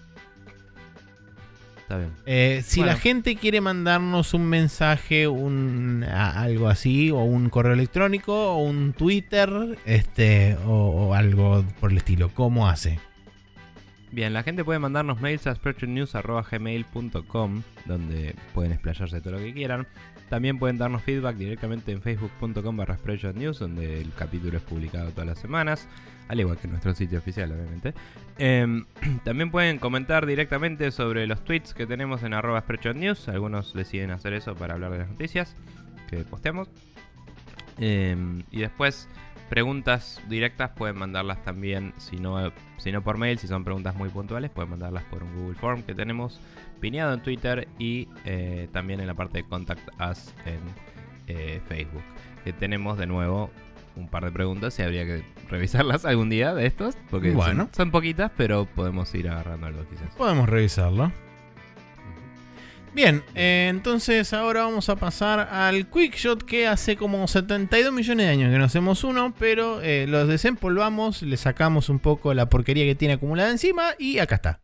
Está 1.88 2.00
bien. 2.00 2.12
Eh, 2.26 2.64
si 2.66 2.82
Bueno. 2.82 2.92
la 2.94 3.00
gente 3.00 3.36
quiere 3.38 3.62
mandarnos 3.62 4.34
un 4.34 4.46
mensaje, 4.46 5.30
un 5.30 6.04
a- 6.04 6.42
algo 6.42 6.68
así, 6.68 7.12
o 7.12 7.20
un 7.20 7.50
correo 7.50 7.72
electrónico, 7.72 8.34
o 8.56 8.58
un 8.64 8.92
Twitter, 8.92 9.78
este, 9.86 10.58
o, 10.66 10.72
o 11.08 11.14
algo 11.14 11.64
por 11.80 11.92
el 11.92 11.98
estilo, 12.00 12.28
¿cómo 12.34 12.68
hace? 12.68 13.00
Bien, 14.12 14.34
la 14.34 14.44
gente 14.44 14.66
puede 14.66 14.80
mandarnos 14.80 15.22
mails 15.22 15.48
a 15.48 15.56
spreadshotnews.gmail.com 15.56 17.62
donde 17.86 18.36
pueden 18.54 18.72
explayarse 18.74 19.22
todo 19.22 19.34
lo 19.34 19.40
que 19.40 19.54
quieran. 19.54 19.88
También 20.30 20.60
pueden 20.60 20.78
darnos 20.78 21.04
feedback 21.04 21.38
directamente 21.38 21.94
en 21.94 22.02
facebook.com 22.02 22.76
barra 22.76 22.98
spreadshotnews 22.98 23.60
donde 23.60 24.02
el 24.02 24.12
capítulo 24.14 24.58
es 24.58 24.64
publicado 24.64 25.12
todas 25.12 25.28
las 25.28 25.40
semanas, 25.40 25.88
al 26.28 26.40
igual 26.40 26.58
que 26.58 26.68
nuestro 26.68 26.94
sitio 26.94 27.20
oficial, 27.20 27.52
obviamente. 27.52 27.94
Em, 28.38 28.86
también 29.24 29.52
pueden 29.52 29.80
comentar 29.80 30.26
directamente 30.26 30.92
sobre 30.92 31.28
los 31.28 31.44
tweets 31.44 31.74
que 31.74 31.88
tenemos 31.88 32.24
en 32.24 32.34
arroba 32.34 32.62
spreadshotnews. 32.62 33.30
Algunos 33.30 33.74
deciden 33.74 34.12
hacer 34.12 34.34
eso 34.34 34.56
para 34.56 34.74
hablar 34.74 34.92
de 34.92 35.00
las 35.00 35.10
noticias 35.10 35.56
que 36.10 36.18
posteamos. 36.18 36.70
Em, 37.80 38.44
y 38.52 38.60
después 38.62 39.08
preguntas 39.50 40.22
directas 40.28 40.72
pueden 40.72 40.98
mandarlas 40.98 41.42
también, 41.44 41.94
si 41.98 42.18
no, 42.18 42.52
si 42.78 42.92
no 42.92 43.02
por 43.02 43.18
mail, 43.18 43.38
si 43.38 43.48
son 43.48 43.64
preguntas 43.64 43.96
muy 43.96 44.10
puntuales, 44.10 44.52
pueden 44.52 44.72
mandarlas 44.72 45.04
por 45.06 45.24
un 45.24 45.34
Google 45.36 45.56
Form 45.56 45.84
que 45.84 45.96
tenemos 45.96 46.42
pineado 46.82 47.14
en 47.14 47.22
Twitter 47.22 47.68
y 47.80 48.08
eh, 48.26 48.68
también 48.72 49.00
en 49.00 49.08
la 49.08 49.14
parte 49.14 49.40
de 49.40 49.44
Contact 49.46 49.90
Us 50.02 50.34
en 50.46 50.60
eh, 51.28 51.62
Facebook. 51.68 52.04
Que 52.44 52.54
tenemos 52.54 52.98
de 52.98 53.08
nuevo 53.08 53.52
un 53.98 54.08
par 54.10 54.24
de 54.26 54.32
preguntas 54.32 54.78
y 54.80 54.84
habría 54.84 55.06
que 55.06 55.24
revisarlas 55.50 56.06
algún 56.06 56.30
día 56.30 56.54
de 56.54 56.66
estos, 56.68 56.96
porque 57.10 57.30
son- 57.30 57.38
Bueno. 57.38 57.70
son, 57.76 57.92
poquitas, 57.92 58.32
pero 58.38 58.66
podemos 58.66 59.14
ir 59.16 59.28
agarrando 59.30 59.68
algo 59.68 59.84
quizás. 59.90 60.14
Podemos 60.16 60.48
revisarlo. 60.48 61.12
Bien, 62.94 63.22
eh, 63.36 63.68
entonces 63.70 64.34
ahora 64.34 64.64
vamos 64.64 64.90
a 64.90 64.96
pasar 64.96 65.40
al 65.52 65.88
Quickshot 65.88 66.42
que 66.44 66.66
hace 66.68 66.96
como 66.96 67.28
72 67.28 67.94
millones 67.94 68.26
de 68.26 68.32
años 68.32 68.52
que 68.52 68.58
no 68.58 68.64
hacemos 68.66 69.04
uno, 69.04 69.36
pero 69.38 69.82
eh, 69.82 70.06
los 70.08 70.28
desempolvamos, 70.28 71.22
le 71.22 71.38
sacamos 71.38 71.90
un 71.90 72.00
poco 72.00 72.34
la 72.34 72.50
porquería 72.50 72.86
que 72.86 72.96
tiene 72.96 73.16
acumulada 73.16 73.52
encima 73.52 73.90
y 74.00 74.18
acá 74.18 74.36
está. 74.36 74.60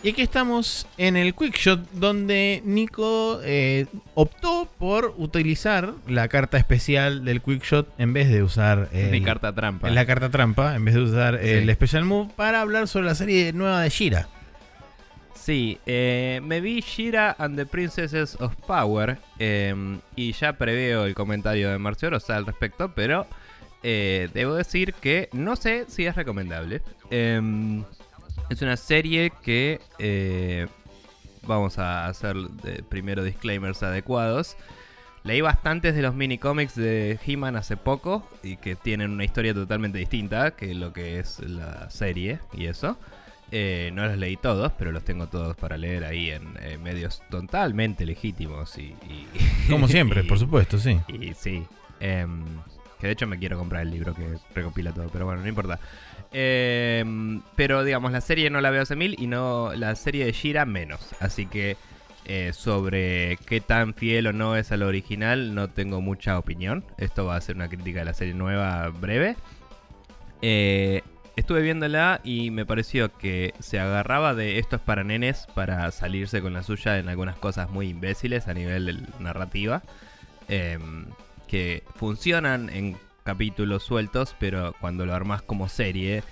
Y 0.00 0.10
aquí 0.10 0.22
estamos 0.22 0.86
en 0.96 1.16
el 1.16 1.34
Quickshot 1.34 1.90
donde 1.90 2.62
Nico 2.64 3.40
eh, 3.42 3.86
optó 4.14 4.68
por 4.78 5.12
utilizar 5.18 5.92
la 6.06 6.28
carta 6.28 6.56
especial 6.56 7.24
del 7.24 7.42
Quickshot 7.42 7.88
en 7.98 8.12
vez 8.12 8.28
de 8.30 8.44
usar 8.44 8.88
Mi 8.92 9.00
el- 9.18 9.24
carta 9.24 9.52
trampa. 9.52 9.90
la 9.90 10.06
carta 10.06 10.30
trampa, 10.30 10.76
en 10.76 10.84
vez 10.84 10.94
de 10.94 11.00
usar 11.02 11.40
Sí. 11.42 11.48
el 11.48 11.72
Special 11.74 12.04
Move, 12.04 12.30
para 12.36 12.60
hablar 12.60 12.86
sobre 12.86 13.06
la 13.06 13.16
serie 13.16 13.52
nueva 13.52 13.82
de 13.82 13.88
Shira. 13.88 14.28
Sí, 15.34 15.78
eh, 15.84 16.40
me 16.44 16.60
vi 16.60 16.80
Shira 16.80 17.34
and 17.36 17.56
the 17.56 17.66
Princesses 17.66 18.36
of 18.40 18.54
Power 18.66 19.18
eh, 19.40 19.74
y 20.14 20.32
ya 20.32 20.52
preveo 20.52 21.06
el 21.06 21.14
comentario 21.14 21.70
de 21.70 21.78
Marcio 21.78 22.10
Rosa 22.10 22.36
al 22.36 22.46
respecto, 22.46 22.92
pero 22.94 23.26
eh, 23.82 24.28
debo 24.32 24.54
decir 24.54 24.94
que 24.94 25.28
no 25.32 25.56
sé 25.56 25.86
si 25.88 26.06
es 26.06 26.14
recomendable. 26.14 26.82
Es 28.50 28.62
una 28.62 28.76
serie 28.76 29.32
que 29.42 29.80
eh, 29.98 30.66
vamos 31.46 31.78
a 31.78 32.06
hacer 32.06 32.36
de- 32.36 32.82
primero 32.82 33.22
disclaimers 33.22 33.82
adecuados. 33.82 34.56
Leí 35.24 35.40
bastantes 35.42 35.94
de 35.94 36.02
los 36.02 36.14
mini 36.14 36.38
cómics 36.38 36.74
de 36.74 37.18
He-Man 37.26 37.56
hace 37.56 37.76
poco 37.76 38.26
y 38.42 38.56
que 38.56 38.76
tienen 38.76 39.10
una 39.10 39.24
historia 39.24 39.52
totalmente 39.52 39.98
distinta 39.98 40.52
que 40.52 40.74
lo 40.74 40.92
que 40.92 41.18
es 41.18 41.40
la 41.40 41.90
serie 41.90 42.38
y 42.54 42.66
eso. 42.66 42.96
Eh, 43.50 43.90
no 43.94 44.06
los 44.06 44.16
leí 44.18 44.36
todos, 44.36 44.72
pero 44.78 44.92
los 44.92 45.04
tengo 45.04 45.26
todos 45.26 45.56
para 45.56 45.76
leer 45.76 46.04
ahí 46.04 46.30
en 46.30 46.54
eh, 46.60 46.78
medios 46.78 47.22
totalmente 47.30 48.04
legítimos 48.06 48.76
y... 48.78 48.82
y- 49.08 49.26
Como 49.70 49.88
siempre, 49.88 50.22
y- 50.22 50.28
por 50.28 50.38
supuesto, 50.38 50.78
sí. 50.78 50.98
Y 51.08 51.34
sí. 51.34 51.64
em, 52.00 52.44
que 53.00 53.06
de 53.06 53.12
hecho 53.12 53.26
me 53.26 53.38
quiero 53.38 53.58
comprar 53.58 53.82
el 53.82 53.90
libro 53.90 54.14
que 54.14 54.36
recopila 54.54 54.92
todo, 54.92 55.08
pero 55.12 55.24
bueno, 55.26 55.40
no 55.42 55.48
importa. 55.48 55.78
Em, 56.32 57.40
pero 57.56 57.84
digamos, 57.84 58.12
la 58.12 58.20
serie 58.20 58.50
no 58.50 58.60
la 58.60 58.70
veo 58.70 58.82
hace 58.82 58.96
mil 58.96 59.16
y 59.18 59.26
no 59.26 59.72
la 59.74 59.94
serie 59.94 60.24
de 60.24 60.32
Shira 60.32 60.66
menos. 60.66 61.14
Así 61.20 61.46
que 61.46 61.76
eh, 62.24 62.52
sobre 62.52 63.38
qué 63.46 63.60
tan 63.60 63.94
fiel 63.94 64.26
o 64.26 64.32
no 64.32 64.56
es 64.56 64.70
a 64.70 64.76
lo 64.76 64.86
original 64.86 65.54
no 65.54 65.68
tengo 65.68 66.00
mucha 66.00 66.38
opinión. 66.38 66.84
Esto 66.98 67.24
va 67.24 67.36
a 67.36 67.40
ser 67.40 67.56
una 67.56 67.68
crítica 67.68 68.00
de 68.00 68.04
la 68.04 68.14
serie 68.14 68.34
nueva 68.34 68.88
breve. 68.88 69.36
Eh, 70.42 71.02
estuve 71.36 71.62
viéndola 71.62 72.20
y 72.24 72.50
me 72.50 72.66
pareció 72.66 73.12
que 73.16 73.54
se 73.60 73.80
agarraba 73.80 74.34
de 74.34 74.58
esto 74.58 74.76
es 74.76 74.82
para 74.82 75.04
nenes 75.04 75.46
para 75.54 75.90
salirse 75.90 76.42
con 76.42 76.52
la 76.52 76.62
suya 76.62 76.98
en 76.98 77.08
algunas 77.08 77.36
cosas 77.36 77.70
muy 77.70 77.88
imbéciles 77.88 78.48
a 78.48 78.54
nivel 78.54 79.06
narrativa. 79.18 79.82
em, 80.48 81.06
que 81.46 81.82
funcionan 81.96 82.70
en 82.70 82.96
capítulos 83.28 83.82
sueltos, 83.82 84.34
pero 84.40 84.74
cuando 84.80 85.04
lo 85.04 85.12
armas 85.12 85.42
como 85.42 85.68
serie, 85.68 86.22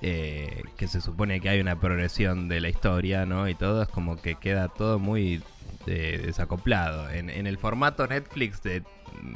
eh, 0.00 0.62
que 0.78 0.88
se 0.88 1.02
supone 1.02 1.38
que 1.42 1.50
hay 1.50 1.60
una 1.60 1.78
progresión 1.78 2.48
de 2.48 2.62
la 2.62 2.70
historia, 2.70 3.26
¿no? 3.26 3.46
Y 3.46 3.54
todo 3.54 3.82
es 3.82 3.88
como 3.88 4.16
que 4.16 4.36
queda 4.36 4.68
todo 4.68 4.98
muy 4.98 5.42
eh, 5.86 6.22
desacoplado. 6.24 7.10
En, 7.10 7.28
en 7.28 7.46
el 7.46 7.58
formato 7.58 8.06
Netflix 8.06 8.62
de 8.62 8.80
mm, 8.80 9.34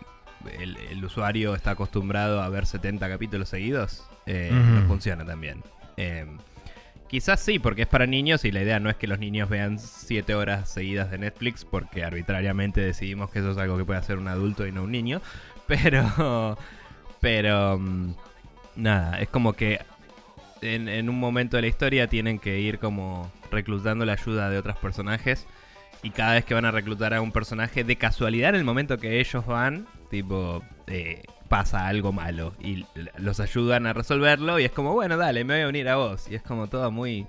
el, 0.59 0.79
el 0.79 1.05
usuario 1.05 1.55
está 1.55 1.73
acostumbrado 1.73 2.41
a 2.41 2.49
ver 2.49 2.65
70 2.65 3.07
capítulos 3.07 3.51
seguidos, 3.51 4.03
eh, 4.25 4.51
no 4.51 4.87
funciona 4.87 5.27
también. 5.27 5.63
Eh, 5.99 6.25
quizás 7.09 7.41
sí, 7.41 7.59
porque 7.59 7.83
es 7.83 7.89
para 7.89 8.07
niños 8.07 8.47
y 8.47 8.51
la 8.51 8.63
idea 8.63 8.81
no 8.81 8.89
es 8.89 8.97
que 8.97 9.07
los 9.07 9.19
niños 9.19 9.51
vean 9.51 9.79
7 9.79 10.35
horas 10.35 10.71
seguidas 10.71 11.11
de 11.11 11.19
Netflix, 11.19 11.67
porque 11.67 12.03
arbitrariamente 12.03 12.81
decidimos 12.81 13.31
que 13.31 13.41
eso 13.41 13.51
es 13.51 13.59
algo 13.59 13.77
que 13.77 13.85
puede 13.85 14.01
hacer 14.01 14.17
un 14.17 14.29
adulto 14.29 14.67
y 14.67 14.73
no 14.73 14.85
un 14.85 14.93
niño. 14.93 15.21
Pero, 15.67 16.59
pero, 17.25 17.79
mm, 17.79 18.15
nada, 18.77 19.19
es 19.19 19.31
como 19.31 19.55
que 19.55 19.81
en, 20.61 20.91
en 20.91 21.09
un 21.09 21.19
momento 21.19 21.57
de 21.57 21.63
la 21.63 21.69
historia 21.69 22.07
tienen 22.07 22.39
que 22.39 22.61
ir 22.61 22.79
como 22.79 23.33
reclutando 23.51 24.05
la 24.05 24.13
ayuda 24.13 24.51
de 24.51 24.59
otros 24.59 24.77
personajes. 24.77 25.47
Y 26.03 26.11
cada 26.11 26.35
vez 26.35 26.45
que 26.45 26.53
van 26.53 26.67
a 26.67 26.71
reclutar 26.71 27.15
a 27.15 27.23
un 27.23 27.33
personaje, 27.33 27.83
de 27.83 27.97
casualidad 27.97 28.51
en 28.51 28.57
el 28.57 28.65
momento 28.65 28.99
que 28.99 29.21
ellos 29.21 29.47
van, 29.47 29.87
tipo, 30.11 30.63
eh, 30.87 31.23
pasa 31.49 31.87
algo 31.89 32.13
malo. 32.13 32.53
Y 32.61 32.85
los 33.17 33.41
ayudan 33.41 33.87
a 33.87 33.95
resolverlo. 33.95 34.59
Y 34.59 34.67
es 34.67 34.73
como, 34.73 34.93
bueno, 34.93 35.17
dale, 35.17 35.45
me 35.45 35.55
voy 35.55 35.63
a 35.63 35.69
unir 35.69 35.89
a 35.89 35.97
vos. 35.97 36.31
Y 36.31 36.35
es 36.35 36.43
como 36.43 36.67
todo 36.67 36.91
muy 36.91 37.27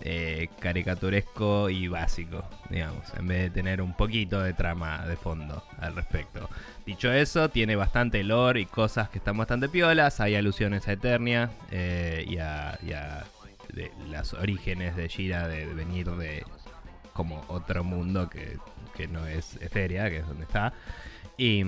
eh, 0.00 0.48
caricaturesco 0.60 1.70
y 1.70 1.88
básico, 1.88 2.44
digamos. 2.70 3.04
En 3.18 3.26
vez 3.26 3.42
de 3.42 3.50
tener 3.50 3.80
un 3.80 3.94
poquito 3.94 4.42
de 4.42 4.52
trama 4.52 5.06
de 5.06 5.16
fondo 5.16 5.64
al 5.78 5.94
respecto. 5.94 6.48
Dicho 6.84 7.12
eso, 7.12 7.48
tiene 7.48 7.76
bastante 7.76 8.22
lore 8.22 8.60
y 8.60 8.66
cosas 8.66 9.08
que 9.08 9.18
están 9.18 9.36
bastante 9.36 9.68
piolas. 9.68 10.20
Hay 10.20 10.34
alusiones 10.34 10.86
a 10.88 10.92
Eternia 10.92 11.50
eh, 11.70 12.24
y 12.28 12.38
a, 12.38 12.78
los 14.10 14.32
orígenes 14.34 14.96
de 14.96 15.08
Shira 15.08 15.48
de, 15.48 15.66
de 15.66 15.74
venir 15.74 16.10
de 16.12 16.44
como 17.12 17.44
otro 17.48 17.82
mundo 17.82 18.28
que, 18.28 18.58
que 18.96 19.08
no 19.08 19.26
es 19.26 19.56
Etheria, 19.60 20.10
que 20.10 20.18
es 20.18 20.26
donde 20.26 20.44
está. 20.44 20.72
Y, 21.36 21.64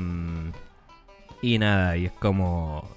y 1.43 1.59
nada, 1.59 1.97
y 1.97 2.07
es 2.07 2.13
como... 2.13 2.97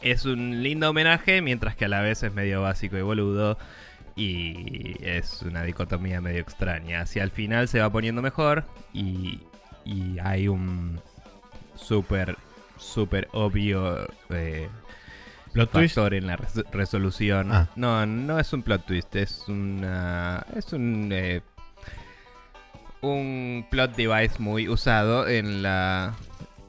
Es 0.00 0.24
un 0.26 0.62
lindo 0.62 0.90
homenaje, 0.90 1.42
mientras 1.42 1.74
que 1.74 1.86
a 1.86 1.88
la 1.88 2.00
vez 2.00 2.22
es 2.22 2.32
medio 2.32 2.62
básico 2.62 2.96
y 2.96 3.02
boludo. 3.02 3.58
Y 4.20 4.96
es 5.00 5.42
una 5.42 5.62
dicotomía 5.62 6.20
medio 6.20 6.40
extraña. 6.40 7.02
Hacia 7.02 7.22
el 7.22 7.30
final 7.30 7.68
se 7.68 7.78
va 7.78 7.88
poniendo 7.90 8.20
mejor 8.20 8.64
y, 8.92 9.40
y 9.84 10.18
hay 10.22 10.48
un 10.48 11.00
súper, 11.76 12.36
súper 12.78 13.28
obvio 13.32 14.08
eh, 14.30 14.68
Plot 15.52 15.70
twist. 15.70 15.94
factor 15.94 16.14
en 16.14 16.26
la 16.26 16.36
res- 16.36 16.64
resolución. 16.72 17.52
Ah. 17.52 17.68
No, 17.76 18.04
no 18.06 18.40
es 18.40 18.52
un 18.52 18.62
plot 18.62 18.86
twist, 18.86 19.14
es 19.14 19.44
una. 19.46 20.44
Es 20.56 20.72
un. 20.72 21.10
eh, 21.12 21.40
un 23.00 23.66
plot 23.70 23.94
device 23.96 24.34
muy 24.38 24.68
usado 24.68 25.28
en 25.28 25.62
la. 25.62 26.14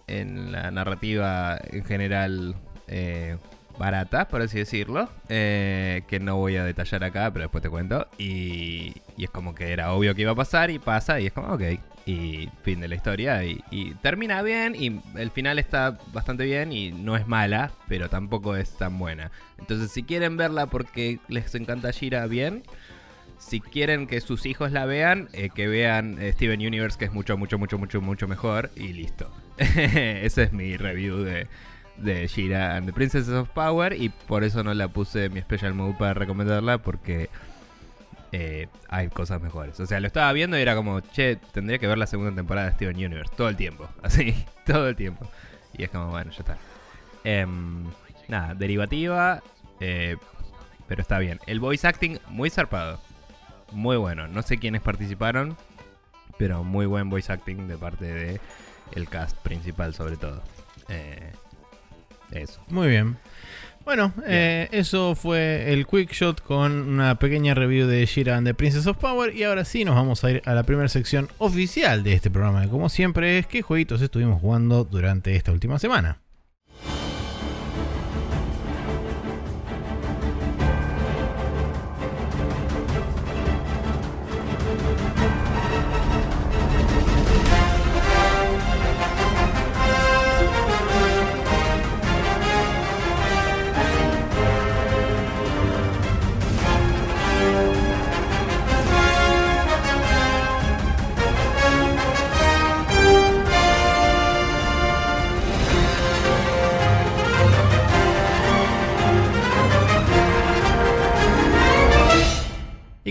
En 0.08 0.52
la 0.52 0.72
narrativa 0.72 1.60
en 1.72 1.84
general. 1.84 2.56
eh, 2.88 3.38
barata, 3.80 4.28
por 4.28 4.42
así 4.44 4.60
decirlo. 4.60 5.10
eh, 5.30 6.04
que 6.08 6.20
no 6.20 6.36
voy 6.36 6.58
a 6.58 6.64
detallar 6.64 7.04
acá, 7.04 7.32
pero 7.32 7.44
después 7.44 7.64
te 7.64 7.70
cuento. 7.70 8.08
Y, 8.20 8.94
y 9.18 9.24
es 9.24 9.30
como 9.32 9.56
que 9.56 9.72
era 9.72 9.94
obvio 9.94 10.14
que 10.14 10.22
iba 10.22 10.32
a 10.34 10.36
pasar 10.36 10.70
y 10.70 10.78
pasa 10.78 11.20
y 11.20 11.28
es 11.28 11.34
como, 11.34 11.54
ok. 11.54 11.62
Y 12.06 12.50
fin 12.64 12.80
de 12.82 12.88
la 12.88 12.96
historia. 12.96 13.44
Y, 13.44 13.94
termina 14.02 14.42
bien 14.42 14.76
y 14.76 15.00
el 15.16 15.32
final 15.32 15.60
está 15.60 15.98
bastante 16.14 16.44
bien 16.44 16.72
y 16.72 16.92
no 16.92 17.16
es 17.16 17.28
mala, 17.28 17.72
pero 17.88 18.10
tampoco 18.10 18.56
es 18.56 18.78
tan 18.78 18.98
buena. 19.00 19.32
Entonces 19.58 19.92
si 19.92 20.04
quieren 20.04 20.38
verla 20.38 20.66
porque 20.68 21.20
les 21.28 21.54
encanta 21.56 21.92
Shira, 21.92 22.26
bien. 22.28 22.64
Si 23.38 23.62
quieren 23.62 24.08
que 24.08 24.20
sus 24.20 24.46
hijos 24.46 24.72
la 24.74 24.86
vean, 24.86 25.30
eh, 25.32 25.50
que 25.54 25.68
vean 25.68 26.18
Steven 26.34 26.60
Universe, 26.60 26.98
que 26.98 27.06
es 27.06 27.14
mucho, 27.14 27.38
mucho, 27.38 27.58
mucho, 27.58 27.78
mucho, 27.78 28.02
mucho 28.02 28.28
mejor. 28.28 28.70
Y 28.76 28.90
listo. 28.94 29.32
Ese 29.58 30.44
es 30.44 30.52
mi 30.52 30.76
review 30.76 31.20
de, 31.20 31.48
de 32.02 32.28
Shira 32.28 32.76
and 32.76 32.86
the 32.86 32.94
Princesses 32.94 33.34
of 33.34 33.50
Power. 33.50 33.94
Y 33.94 34.10
por 34.10 34.44
eso 34.44 34.64
no 34.64 34.74
la 34.74 34.88
puse 34.88 35.26
en 35.26 35.34
mi 35.34 35.42
special 35.42 35.74
mode 35.74 35.96
para 35.98 36.14
recomendarla, 36.14 36.78
porque 36.80 37.30
eh, 38.32 38.68
hay 38.90 39.10
cosas 39.10 39.42
mejores. 39.42 39.80
O 39.80 39.86
sea, 39.86 40.00
lo 40.00 40.08
estaba 40.08 40.32
viendo 40.34 40.58
y 40.58 40.62
era 40.62 40.76
como, 40.76 41.00
che, 41.02 41.38
tendría 41.54 41.80
que 41.80 41.88
ver 41.88 41.98
la 41.98 42.08
segunda 42.08 42.34
temporada 42.36 42.68
de 42.68 42.74
Steven 42.74 42.96
Universe. 42.96 43.34
Todo 43.36 43.50
el 43.50 43.56
tiempo. 43.56 43.90
Así, 44.04 44.34
todo 44.66 44.88
el 44.90 44.96
tiempo. 44.96 45.30
Y 45.78 45.84
es 45.84 45.90
como, 45.90 46.10
bueno, 46.10 46.32
ya 46.32 46.40
está. 46.40 46.58
Em, 47.24 47.86
nada, 48.28 48.56
derivativa. 48.56 49.42
eh, 49.80 50.18
pero 50.88 51.04
está 51.04 51.20
bien. 51.20 51.40
El 51.46 51.60
voice 51.60 51.88
acting 51.88 52.18
muy 52.30 52.50
zarpado. 52.50 53.00
Muy 53.72 53.96
bueno. 53.98 54.28
No 54.28 54.42
sé 54.42 54.58
quiénes 54.58 54.82
participaron. 54.82 55.56
Pero 56.40 56.64
muy 56.64 56.86
buen 56.88 57.10
voice 57.10 57.32
acting 57.32 57.68
de 57.68 57.78
parte 57.78 58.06
de 58.06 58.42
el 58.96 59.08
cast 59.08 59.38
principal 59.40 59.94
sobre 59.94 60.18
todo. 60.18 60.42
Eh, 60.88 61.32
eso. 62.32 62.62
Muy 62.70 62.88
bien. 62.88 63.18
Bueno, 63.86 64.14
eh, 64.28 64.68
eso 64.72 65.16
fue 65.16 65.74
el 65.74 65.88
Quick 65.88 66.12
Shot 66.12 66.42
con 66.42 66.72
una 66.72 67.18
pequeña 67.18 67.56
review 67.56 67.88
de 67.88 68.06
Shira 68.06 68.38
and 68.38 68.46
the 68.46 68.54
Princess 68.54 68.86
of 68.86 68.98
Power. 68.98 69.36
Y 69.36 69.44
ahora 69.44 69.66
sí 69.66 69.84
nos 69.84 69.96
vamos 69.96 70.24
a 70.24 70.32
ir 70.32 70.42
a 70.46 70.54
la 70.54 70.64
primera 70.64 70.90
sección 70.90 71.28
oficial 71.40 72.04
de 72.04 72.14
este 72.14 72.30
programa. 72.30 72.68
Como 72.68 72.90
siempre 72.90 73.40
es 73.40 73.48
qué 73.48 73.64
jueguitos 73.64 74.02
estuvimos 74.02 74.42
jugando 74.42 74.84
durante 74.84 75.36
esta 75.36 75.52
última 75.52 75.80
semana. 75.80 76.20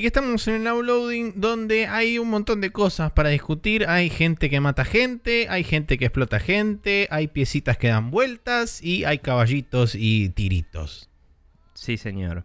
Estamos 0.08 0.48
en 0.48 0.54
el 0.54 0.64
downloading 0.64 1.34
donde 1.36 1.86
hay 1.86 2.18
un 2.18 2.30
montón 2.30 2.62
de 2.62 2.70
cosas 2.70 3.12
para 3.12 3.28
discutir. 3.28 3.86
Hay 3.86 4.08
gente 4.08 4.48
que 4.48 4.58
mata 4.58 4.84
gente, 4.84 5.46
hay 5.50 5.64
gente 5.64 5.98
que 5.98 6.06
explota 6.06 6.40
gente, 6.40 7.06
hay 7.10 7.28
piecitas 7.28 7.76
que 7.76 7.88
dan 7.88 8.10
vueltas 8.10 8.82
y 8.82 9.04
hay 9.04 9.18
caballitos 9.18 9.94
y 9.94 10.30
tiritos. 10.30 11.10
Sí, 11.74 11.98
señor. 11.98 12.44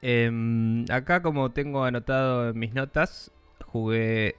Em, 0.00 0.84
acá, 0.90 1.22
como 1.22 1.50
tengo 1.50 1.84
anotado 1.84 2.50
en 2.50 2.58
mis 2.58 2.72
notas, 2.72 3.32
jugué 3.66 4.36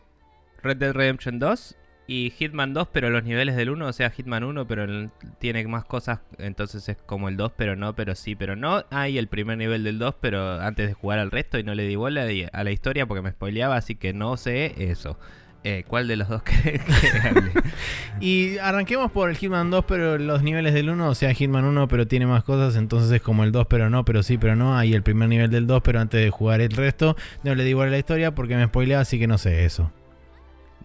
Red 0.63 0.77
Dead 0.77 0.93
Redemption 0.93 1.37
2 1.37 1.75
y 2.11 2.29
Hitman 2.31 2.73
2, 2.73 2.89
pero 2.91 3.09
los 3.09 3.23
niveles 3.23 3.55
del 3.55 3.69
1, 3.69 3.87
o 3.87 3.93
sea, 3.93 4.09
Hitman 4.09 4.43
1, 4.43 4.67
pero 4.67 5.09
tiene 5.39 5.65
más 5.67 5.85
cosas, 5.85 6.19
entonces 6.39 6.89
es 6.89 6.97
como 6.97 7.29
el 7.29 7.37
2, 7.37 7.53
pero 7.55 7.77
no, 7.77 7.95
pero 7.95 8.15
sí, 8.15 8.35
pero 8.35 8.57
no. 8.57 8.83
Hay 8.89 9.17
el 9.17 9.29
primer 9.29 9.57
nivel 9.57 9.85
del 9.85 9.97
2, 9.97 10.15
pero 10.19 10.59
antes 10.59 10.89
de 10.89 10.93
jugar 10.93 11.19
al 11.19 11.31
resto 11.31 11.57
y 11.57 11.63
no 11.63 11.73
le 11.73 11.87
di 11.87 11.95
bola 11.95 12.25
a 12.51 12.63
la 12.65 12.71
historia 12.71 13.05
porque 13.05 13.21
me 13.21 13.31
spoileaba, 13.31 13.77
así 13.77 13.95
que 13.95 14.11
no 14.11 14.35
sé 14.35 14.73
eso. 14.91 15.17
Eh, 15.63 15.85
¿Cuál 15.87 16.09
de 16.09 16.17
los 16.17 16.27
dos 16.27 16.43
que, 16.43 16.81
hable? 17.23 17.53
Y 18.19 18.57
arranquemos 18.57 19.09
por 19.09 19.29
el 19.29 19.37
Hitman 19.37 19.71
2, 19.71 19.85
pero 19.87 20.17
los 20.17 20.43
niveles 20.43 20.73
del 20.73 20.89
1, 20.89 21.07
o 21.07 21.15
sea, 21.15 21.33
Hitman 21.33 21.63
1, 21.63 21.87
pero 21.87 22.07
tiene 22.07 22.27
más 22.27 22.43
cosas, 22.43 22.75
entonces 22.75 23.09
es 23.09 23.21
como 23.21 23.45
el 23.45 23.53
2, 23.53 23.67
pero 23.69 23.89
no, 23.89 24.03
pero 24.03 24.21
sí, 24.21 24.37
pero 24.37 24.57
no. 24.57 24.77
Hay 24.77 24.93
el 24.95 25.03
primer 25.03 25.29
nivel 25.29 25.49
del 25.49 25.65
2, 25.65 25.81
pero 25.81 26.01
antes 26.01 26.21
de 26.21 26.29
jugar 26.29 26.59
el 26.59 26.71
resto, 26.71 27.15
no 27.45 27.55
le 27.55 27.63
digo 27.63 27.83
a 27.83 27.87
la 27.87 27.97
historia 27.97 28.35
porque 28.35 28.57
me 28.57 28.65
spoileaba, 28.65 29.03
así 29.03 29.17
que 29.17 29.27
no 29.27 29.37
sé 29.37 29.63
eso. 29.63 29.93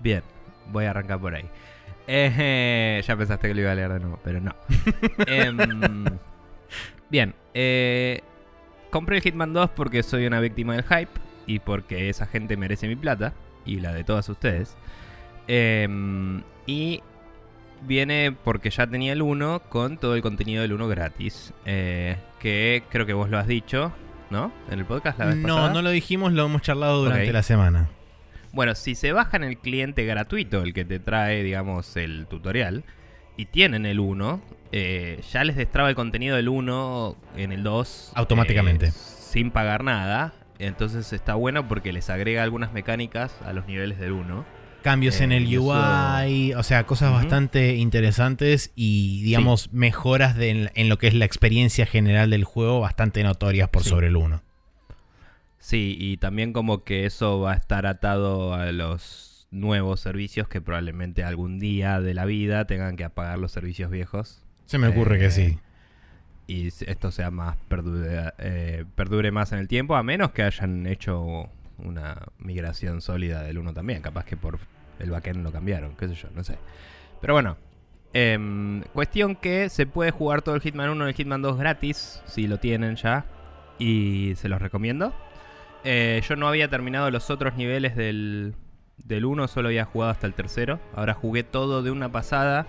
Bien, 0.00 0.23
voy 0.73 0.85
a 0.87 0.90
arrancar 0.90 1.18
por 1.18 1.35
ahí. 1.35 1.44
Eh, 2.08 3.02
ya 3.06 3.16
pensaste 3.16 3.49
que 3.49 3.54
lo 3.54 3.61
iba 3.62 3.73
a 3.73 3.75
leer 3.75 3.92
de 3.92 4.00
nuevo, 4.00 4.18
pero 4.23 4.40
no. 4.40 4.54
Em, 5.26 6.04
bien, 7.11 7.35
eh, 7.54 8.20
compré 8.90 9.16
el 9.16 9.23
Hitman 9.23 9.52
2 9.52 9.70
porque 9.70 10.02
soy 10.02 10.26
una 10.26 10.40
víctima 10.40 10.75
del 10.75 10.85
hype 10.85 11.11
y 11.46 11.58
porque 11.58 12.08
esa 12.08 12.26
gente 12.26 12.56
merece 12.56 12.87
mi 12.88 12.96
plata 12.96 13.32
y 13.64 13.80
la 13.80 13.92
de 13.92 14.04
todas 14.04 14.28
ustedes. 14.28 14.76
Em, 15.49 16.42
y 16.66 17.02
viene 17.82 18.32
porque 18.44 18.70
ya 18.70 18.87
tenía 18.87 19.12
el 19.12 19.23
1 19.23 19.62
con 19.68 19.99
todo 19.99 20.14
el 20.14 20.23
contenido 20.23 20.62
del 20.62 20.73
1 20.73 20.88
gratis. 20.88 21.52
eh, 21.64 22.16
que 22.40 22.85
creo 22.90 23.06
que 23.06 23.12
vos 23.14 23.28
lo 23.30 23.38
has 23.38 23.46
dicho, 23.49 23.92
¿no? 24.30 24.52
En 24.70 24.78
el 24.78 24.85
podcast 24.85 25.18
la 25.18 25.26
vez 25.26 25.37
No, 25.37 25.56
pasada. 25.56 25.73
no 25.73 25.82
lo 25.82 25.90
dijimos, 25.90 26.32
lo 26.32 26.44
hemos 26.46 26.62
charlado 26.62 27.02
durante 27.02 27.32
la 27.32 27.42
semana. 27.42 27.88
Bueno, 28.56 28.75
si 28.75 28.94
se 28.94 29.12
bajan 29.12 29.44
el 29.44 29.58
cliente 29.58 30.04
gratuito, 30.06 30.62
el 30.62 30.72
que 30.72 30.86
te 30.86 30.98
trae, 30.98 31.42
digamos, 31.42 31.94
el 31.98 32.26
tutorial, 32.26 32.84
y 33.36 33.44
tienen 33.44 33.84
el 33.84 34.00
1, 34.00 34.40
eh, 34.72 35.20
ya 35.30 35.44
les 35.44 35.56
destraba 35.56 35.90
el 35.90 35.94
contenido 35.94 36.36
del 36.36 36.48
1 36.48 37.16
en 37.36 37.52
el 37.52 37.62
2. 37.62 38.12
Automáticamente. 38.14 38.86
eh, 38.86 38.92
sin 38.92 39.50
pagar 39.50 39.84
nada. 39.84 40.32
Entonces 40.58 41.12
está 41.12 41.34
bueno 41.34 41.68
porque 41.68 41.92
les 41.92 42.08
agrega 42.08 42.42
algunas 42.42 42.72
mecánicas 42.72 43.36
a 43.44 43.52
los 43.52 43.66
niveles 43.66 43.98
del 43.98 44.12
1. 44.12 44.46
Cambios 44.82 45.20
Eh, 45.20 45.25
en 45.25 45.32
el 45.32 45.46
y 45.48 45.56
eso- 45.56 45.64
UI, 45.66 46.54
o 46.54 46.62
sea, 46.62 46.84
cosas 46.86 47.12
bastante 47.12 47.75
interesantes 47.76 48.72
y, 48.75 49.22
digamos, 49.22 49.70
mejoras 49.75 50.34
de- 50.34 50.48
en, 50.48 50.70
en 50.75 50.88
lo 50.88 50.96
que 50.96 51.08
es 51.08 51.14
la 51.14 51.26
experiencia 51.26 51.84
general 51.84 52.30
del 52.30 52.44
juego 52.44 52.80
bastante 52.80 53.22
notorias 53.22 53.68
por 53.68 53.82
Sí. 53.82 53.90
sobre 53.90 54.06
el 54.06 54.16
1. 54.16 54.42
Sí, 55.66 55.96
y 55.99 56.18
también 56.18 56.52
como 56.52 56.85
que 56.85 57.06
eso 57.06 57.40
va 57.40 57.50
a 57.50 57.56
estar 57.56 57.87
atado 57.87 58.54
a 58.54 58.70
los 58.70 59.49
nuevos 59.50 59.99
servicios 59.99 60.46
que 60.46 60.61
probablemente 60.61 61.25
algún 61.25 61.58
día 61.58 62.00
de 62.00 62.14
la 62.14 62.25
vida 62.25 62.66
tengan 62.68 62.94
que 62.96 63.02
apagar 63.02 63.40
los 63.40 63.50
servicios 63.50 63.90
viejos. 63.90 64.44
Se 64.66 64.78
me 64.78 64.87
ocurre 64.87 65.16
Eh, 65.16 65.18
que 65.18 65.30
sí. 65.32 65.58
y 66.46 66.68
s- 66.68 66.88
esto 66.88 67.11
sea 67.11 67.32
más 67.32 67.56
perdure, 67.66 68.32
eh, 68.38 68.85
perdure 68.94 69.32
más 69.32 69.50
en 69.50 69.58
el 69.58 69.66
tiempo, 69.66 69.96
a 69.96 70.04
menos 70.04 70.30
que 70.30 70.44
hayan 70.44 70.87
hecho 70.87 71.49
una 71.78 72.16
migración 72.38 73.00
sólida 73.00 73.42
del 73.42 73.58
1 73.58 73.75
también. 73.75 74.02
Capaz 74.02 74.25
que 74.25 74.37
por 74.37 74.61
el 75.00 75.11
backend 75.11 75.42
lo 75.42 75.50
cambiaron, 75.50 75.96
qué 75.96 76.06
sé 76.06 76.14
yo, 76.14 76.28
no 76.32 76.44
sé. 76.44 76.58
Pero 77.20 77.32
bueno, 77.35 77.56
em, 78.12 78.82
cuestión 78.92 79.35
que 79.35 79.68
se 79.68 79.85
puede 79.87 80.12
jugar 80.12 80.42
todo 80.42 80.54
el 80.54 80.61
Hitman 80.61 80.90
1 80.90 81.06
y 81.06 81.08
el 81.08 81.14
Hitman 81.16 81.42
2 81.42 81.58
gratis, 81.58 82.23
si 82.25 82.46
lo 82.46 82.58
tienen 82.61 82.94
ya, 82.94 83.25
y 83.80 84.35
se 84.37 84.49
los 84.49 84.62
recomiendo. 84.62 85.12
Eh, 85.88 86.21
yo 86.28 86.35
no 86.35 86.49
había 86.49 86.69
terminado 86.69 87.12
los 87.12 87.31
otros 87.31 87.55
niveles 87.55 87.95
del, 87.95 88.55
del 88.99 89.25
1, 89.25 89.47
solo 89.47 89.69
había 89.69 89.85
jugado 89.85 90.11
hasta 90.11 90.26
el 90.26 90.35
tercero. 90.35 90.81
Ahora 90.97 91.14
jugué 91.14 91.45
todo 91.45 91.85
de 91.85 91.93
una 91.93 92.11
pasada. 92.11 92.66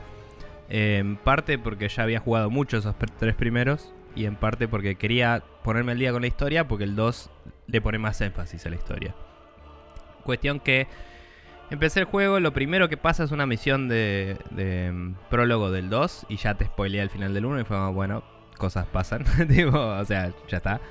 eh, 0.70 0.98
en 1.00 1.16
parte 1.18 1.58
porque 1.58 1.90
ya 1.90 2.04
había 2.04 2.20
jugado 2.20 2.52
mucho 2.52 2.78
esos 2.78 2.96
tres 3.18 3.34
primeros. 3.34 3.92
Y 4.16 4.26
en 4.26 4.36
parte 4.36 4.68
porque 4.68 4.96
quería 4.98 5.42
ponerme 5.64 5.94
al 5.94 5.98
día 6.00 6.12
con 6.12 6.22
la 6.22 6.28
historia. 6.28 6.68
Porque 6.68 6.84
el 6.84 6.96
2 6.96 7.32
le 7.66 7.82
pone 7.82 7.98
más 7.98 8.22
énfasis 8.22 8.64
a 8.68 8.70
la 8.70 8.76
historia. 8.76 9.16
Cuestión 10.24 10.60
que 10.60 10.86
empecé 11.72 12.02
el 12.02 12.06
juego. 12.06 12.40
Lo 12.40 12.54
primero 12.54 12.88
que 12.88 12.98
pasa 12.98 13.24
es 13.24 13.32
una 13.32 13.48
misión 13.48 13.88
de, 13.88 14.38
de, 14.52 14.92
mm, 14.92 15.16
prólogo 15.32 15.72
del 15.72 15.90
2. 15.90 16.28
Y 16.30 16.38
ya 16.38 16.54
te 16.54 16.66
spoileé 16.66 17.02
al 17.02 17.10
final 17.10 17.34
del 17.34 17.46
1. 17.48 17.62
Y 17.62 17.64
fue 17.64 17.92
bueno, 17.92 18.24
cosas 18.60 18.86
pasan. 18.86 19.24
Tipo, 19.48 19.76
o 19.80 20.06
sea, 20.06 20.32
ya 20.48 20.58
está. 20.58 20.82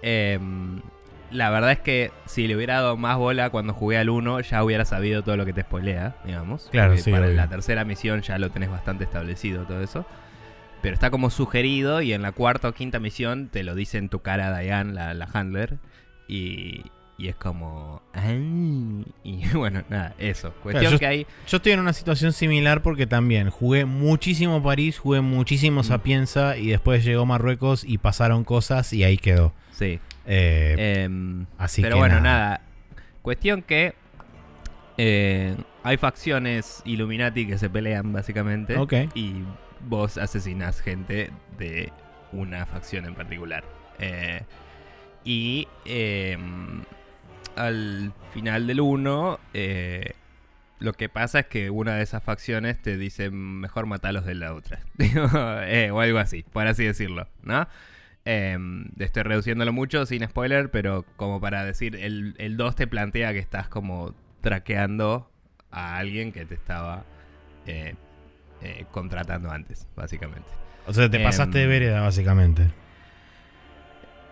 Em, 0.00 0.80
la 1.30 1.50
verdad 1.50 1.72
es 1.72 1.80
que 1.80 2.10
si 2.26 2.46
le 2.46 2.56
hubiera 2.56 2.74
dado 2.74 2.96
más 2.96 3.16
bola 3.18 3.50
cuando 3.50 3.72
jugué 3.74 3.98
al 3.98 4.08
1, 4.10 4.40
ya 4.40 4.62
hubiera 4.64 4.84
sabido 4.84 5.22
todo 5.22 5.36
lo 5.36 5.44
que 5.44 5.52
te 5.52 5.62
spoilea, 5.62 6.16
digamos. 6.24 6.68
Claro, 6.70 6.96
sí, 6.96 7.10
Para 7.10 7.26
obvio. 7.26 7.36
la 7.36 7.48
tercera 7.48 7.84
misión 7.84 8.22
ya 8.22 8.38
lo 8.38 8.50
tenés 8.50 8.70
bastante 8.70 9.04
establecido 9.04 9.64
todo 9.64 9.82
eso. 9.82 10.06
Pero 10.82 10.94
está 10.94 11.10
como 11.10 11.30
sugerido 11.30 12.00
y 12.02 12.12
en 12.12 12.22
la 12.22 12.32
cuarta 12.32 12.68
o 12.68 12.72
quinta 12.72 12.98
misión 13.00 13.48
te 13.48 13.64
lo 13.64 13.74
dice 13.74 13.98
en 13.98 14.08
tu 14.08 14.20
cara 14.20 14.56
Diane, 14.58 14.92
la, 14.92 15.14
la 15.14 15.24
handler. 15.32 15.78
Y, 16.28 16.82
y 17.18 17.28
es 17.28 17.34
como... 17.36 18.02
"Ay". 18.12 19.04
Y 19.24 19.48
bueno, 19.54 19.82
nada, 19.88 20.14
eso. 20.18 20.52
Cuestión 20.62 20.92
yo- 20.92 20.98
que 20.98 21.06
hay... 21.06 21.26
Yo 21.48 21.56
estoy 21.56 21.72
en 21.72 21.80
una 21.80 21.92
situación 21.92 22.32
similar 22.32 22.82
porque 22.82 23.06
también 23.06 23.50
jugué 23.50 23.84
muchísimo 23.84 24.62
París, 24.62 24.98
jugué 24.98 25.20
muchísimo 25.22 25.80
Mm. 25.80 25.84
Sapienza 25.84 26.56
y 26.56 26.68
después 26.68 27.04
llegó 27.04 27.26
Marruecos 27.26 27.82
y 27.84 27.98
pasaron 27.98 28.44
cosas 28.44 28.92
y 28.92 29.02
ahí 29.02 29.16
quedó. 29.16 29.52
Sí. 29.72 29.98
Eh, 30.26 31.02
Em, 31.04 31.46
así 31.58 31.82
pero 31.82 31.96
que 31.96 32.00
bueno, 32.00 32.16
nada. 32.16 32.38
nada. 32.38 32.60
Cuestión 33.22 33.62
que 33.62 33.94
eh, 34.98 35.56
hay 35.82 35.96
facciones 35.96 36.82
Illuminati 36.84 37.46
que 37.46 37.58
se 37.58 37.68
pelean 37.70 38.12
básicamente. 38.12 38.76
ok. 38.76 38.92
Y 39.14 39.42
vos 39.80 40.18
asesinás 40.18 40.80
gente 40.80 41.30
de 41.58 41.92
una 42.32 42.66
facción 42.66 43.04
en 43.04 43.14
particular. 43.14 43.64
Eh, 43.98 44.42
y 45.24 45.66
em, 45.84 46.82
al 47.56 48.12
final 48.32 48.66
del 48.66 48.80
1, 48.80 49.38
lo 50.78 50.92
que 50.92 51.08
pasa 51.08 51.40
es 51.40 51.46
que 51.46 51.70
una 51.70 51.94
de 51.96 52.02
esas 52.02 52.22
facciones 52.22 52.80
te 52.80 52.96
dice 52.98 53.30
mejor 53.30 53.86
matalos 53.86 54.24
de 54.26 54.34
la 54.34 54.52
otra. 54.54 54.80
Eh, 55.68 55.90
o 55.90 56.00
algo 56.00 56.18
así, 56.18 56.44
por 56.52 56.66
así 56.66 56.84
decirlo, 56.84 57.26
¿no? 57.42 57.66
Em, 58.28 58.88
estoy 58.98 59.22
reduciéndolo 59.22 59.72
mucho 59.72 60.04
sin 60.04 60.22
spoiler, 60.26 60.70
pero 60.70 61.04
como 61.16 61.40
para 61.40 61.64
decir, 61.64 61.94
el, 61.94 62.34
el 62.38 62.56
2 62.56 62.74
te 62.74 62.86
plantea 62.88 63.32
que 63.32 63.38
estás 63.38 63.68
como 63.68 64.14
traqueando 64.40 65.30
a 65.70 65.96
alguien 65.96 66.32
que 66.32 66.44
te 66.44 66.54
estaba 66.54 67.04
eh, 67.66 67.94
eh, 68.62 68.84
contratando 68.90 69.50
antes, 69.50 69.86
básicamente. 69.94 70.48
O 70.88 70.92
sea, 70.92 71.08
te 71.08 71.20
pasaste 71.20 71.58
de 71.58 71.64
em, 71.64 71.70
vereda 71.70 72.00
básicamente. 72.00 72.70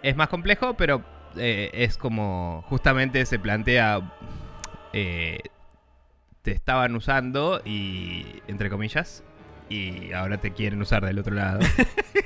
Es 0.03 0.17
más 0.17 0.29
complejo, 0.29 0.75
pero 0.75 1.05
eh, 1.37 1.71
es 1.73 1.97
como 1.97 2.65
justamente 2.69 3.25
se 3.27 3.39
plantea... 3.39 4.03
eh, 4.93 5.39
te 6.43 6.51
estaban 6.53 6.95
usando 6.95 7.63
y, 7.65 8.43
entre 8.49 8.69
comillas, 8.69 9.25
y 9.75 10.13
ahora 10.13 10.39
te 10.39 10.53
quieren 10.53 10.81
usar 10.81 11.05
del 11.05 11.19
otro 11.19 11.35
lado. 11.35 11.61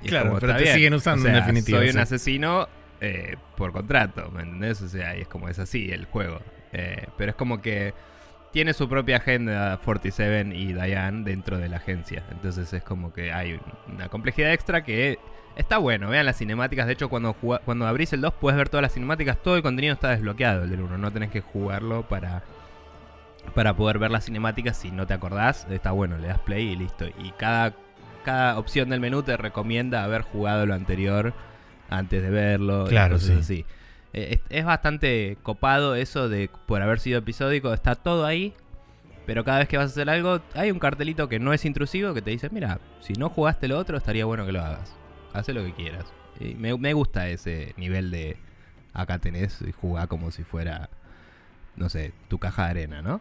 Claro, 0.02 0.28
como, 0.28 0.40
pero 0.40 0.56
te 0.56 0.62
bien. 0.62 0.74
siguen 0.74 0.94
usando 0.94 1.24
O 1.24 1.28
en 1.28 1.34
definitiva, 1.34 1.78
Soy 1.78 1.90
un 1.90 1.98
asesino 1.98 2.68
eh, 3.00 3.37
por 3.56 3.72
contrato, 3.72 4.30
¿me 4.30 4.42
entendés? 4.42 4.80
O 4.80 4.88
sea, 4.88 5.16
y 5.16 5.22
es 5.22 5.28
como 5.28 5.48
es 5.48 5.58
así 5.58 5.90
el 5.90 6.04
juego. 6.06 6.40
Eh, 6.72 7.06
pero 7.16 7.30
es 7.30 7.37
como 7.37 7.61
que 7.61 7.94
tiene 8.52 8.72
su 8.72 8.88
propia 8.88 9.16
agenda 9.16 9.78
47 9.84 10.54
y 10.54 10.72
Diane 10.72 11.24
dentro 11.24 11.58
de 11.58 11.68
la 11.68 11.78
agencia. 11.78 12.22
Entonces 12.30 12.72
es 12.72 12.82
como 12.82 13.12
que 13.12 13.32
hay 13.32 13.61
una 13.92 14.08
complejidad 14.08 14.52
extra 14.52 14.84
que 14.84 15.18
está 15.56 15.78
bueno. 15.78 16.08
Vean 16.08 16.26
las 16.26 16.38
cinemáticas. 16.38 16.87
De 16.87 16.94
hecho, 16.94 17.08
cuando, 17.08 17.34
cuando 17.34 17.87
abrís 17.87 18.12
el 18.12 18.20
2 18.20 18.34
puedes 18.34 18.56
ver 18.56 18.68
todas 18.68 18.82
las 18.82 18.94
cinemáticas. 18.94 19.42
Todo 19.42 19.56
el 19.56 19.62
contenido 19.62 19.94
está 19.94 20.11
desbloqueado, 20.11 20.64
el 20.64 20.70
del 20.70 20.80
1. 20.80 20.98
No 20.98 21.11
tenés 21.12 21.30
que 21.30 21.40
jugarlo 21.40 22.08
para, 22.08 22.42
para 23.54 23.74
poder 23.74 23.98
ver 23.98 24.11
las 24.11 24.24
cinemáticas. 24.24 24.76
Si 24.76 24.90
no 24.90 25.06
te 25.06 25.14
acordás, 25.14 25.66
está 25.70 25.92
bueno. 25.92 26.18
Le 26.18 26.28
das 26.28 26.38
play 26.40 26.68
y 26.68 26.76
listo. 26.76 27.06
Y 27.06 27.30
cada, 27.37 27.74
cada 28.24 28.58
opción 28.58 28.88
del 28.90 29.00
menú 29.00 29.22
te 29.22 29.37
recomienda 29.37 30.04
haber 30.04 30.22
jugado 30.22 30.66
lo 30.66 30.74
anterior 30.74 31.34
antes 31.90 32.22
de 32.22 32.30
verlo. 32.30 32.87
Claro, 32.87 33.18
sí. 33.18 33.32
así. 33.32 33.64
Eh, 34.12 34.40
es, 34.48 34.58
es 34.58 34.64
bastante 34.64 35.37
copado 35.42 35.94
eso 35.94 36.28
de 36.28 36.50
por 36.66 36.82
haber 36.82 37.00
sido 37.00 37.18
episódico. 37.18 37.72
Está 37.72 37.94
todo 37.94 38.26
ahí. 38.26 38.54
Pero 39.26 39.44
cada 39.44 39.58
vez 39.58 39.68
que 39.68 39.76
vas 39.76 39.90
a 39.90 39.92
hacer 39.92 40.08
algo, 40.08 40.40
hay 40.54 40.70
un 40.70 40.78
cartelito 40.78 41.28
que 41.28 41.38
no 41.38 41.52
es 41.52 41.66
intrusivo 41.66 42.14
que 42.14 42.22
te 42.22 42.30
dice, 42.30 42.48
mira, 42.50 42.80
si 43.00 43.12
no 43.12 43.28
jugaste 43.28 43.68
lo 43.68 43.78
otro, 43.78 43.98
estaría 43.98 44.24
bueno 44.24 44.46
que 44.46 44.52
lo 44.52 44.62
hagas. 44.62 44.96
Haz 45.34 45.48
lo 45.48 45.62
que 45.62 45.74
quieras. 45.74 46.06
Y 46.40 46.54
me, 46.54 46.74
me 46.78 46.94
gusta 46.94 47.28
ese 47.28 47.74
nivel 47.76 48.11
de 48.11 48.38
acá 48.94 49.18
tenés 49.18 49.61
y 49.62 49.72
jugá 49.72 50.06
como 50.06 50.30
si 50.30 50.44
fuera, 50.44 50.88
no 51.78 51.88
sé, 51.88 52.12
tu 52.28 52.38
caja 52.38 52.64
de 52.64 52.70
arena, 52.70 53.02
¿no? 53.02 53.20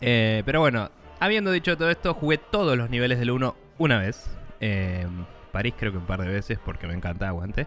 Eh, 0.00 0.42
pero 0.46 0.60
bueno, 0.60 0.90
habiendo 1.20 1.50
dicho 1.50 1.76
todo 1.76 1.90
esto, 1.90 2.14
jugué 2.14 2.38
todos 2.38 2.76
los 2.76 2.90
niveles 2.90 3.18
del 3.18 3.30
1 3.30 3.56
una 3.78 3.98
vez. 3.98 4.30
Eh, 4.60 5.06
París 5.52 5.74
creo 5.78 5.92
que 5.92 5.98
un 5.98 6.06
par 6.06 6.20
de 6.22 6.28
veces 6.28 6.58
porque 6.64 6.86
me 6.86 6.94
encanta, 6.94 7.28
aguante. 7.28 7.66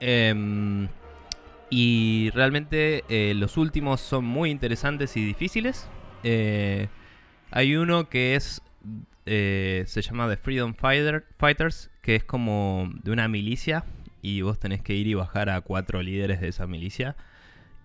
Eh, 0.00 0.88
y 1.68 2.30
realmente 2.30 3.04
eh, 3.08 3.34
los 3.34 3.56
últimos 3.56 4.00
son 4.00 4.24
muy 4.24 4.50
interesantes 4.50 5.16
y 5.16 5.24
difíciles. 5.24 5.88
Eh, 6.22 6.88
hay 7.50 7.76
uno 7.76 8.08
que 8.08 8.36
es. 8.36 8.62
se 9.24 10.02
llama 10.02 10.28
The 10.28 10.36
Freedom 10.36 10.74
Fighter, 10.74 11.24
Fighters, 11.38 11.90
que 12.02 12.14
es 12.16 12.24
como 12.24 12.90
de 13.02 13.10
una 13.10 13.28
milicia. 13.28 13.84
Y 14.22 14.42
vos 14.42 14.58
tenés 14.58 14.82
que 14.82 14.94
ir 14.94 15.06
y 15.06 15.14
bajar 15.14 15.50
a 15.50 15.60
cuatro 15.60 16.02
líderes 16.02 16.40
de 16.40 16.48
esa 16.48 16.66
milicia. 16.66 17.16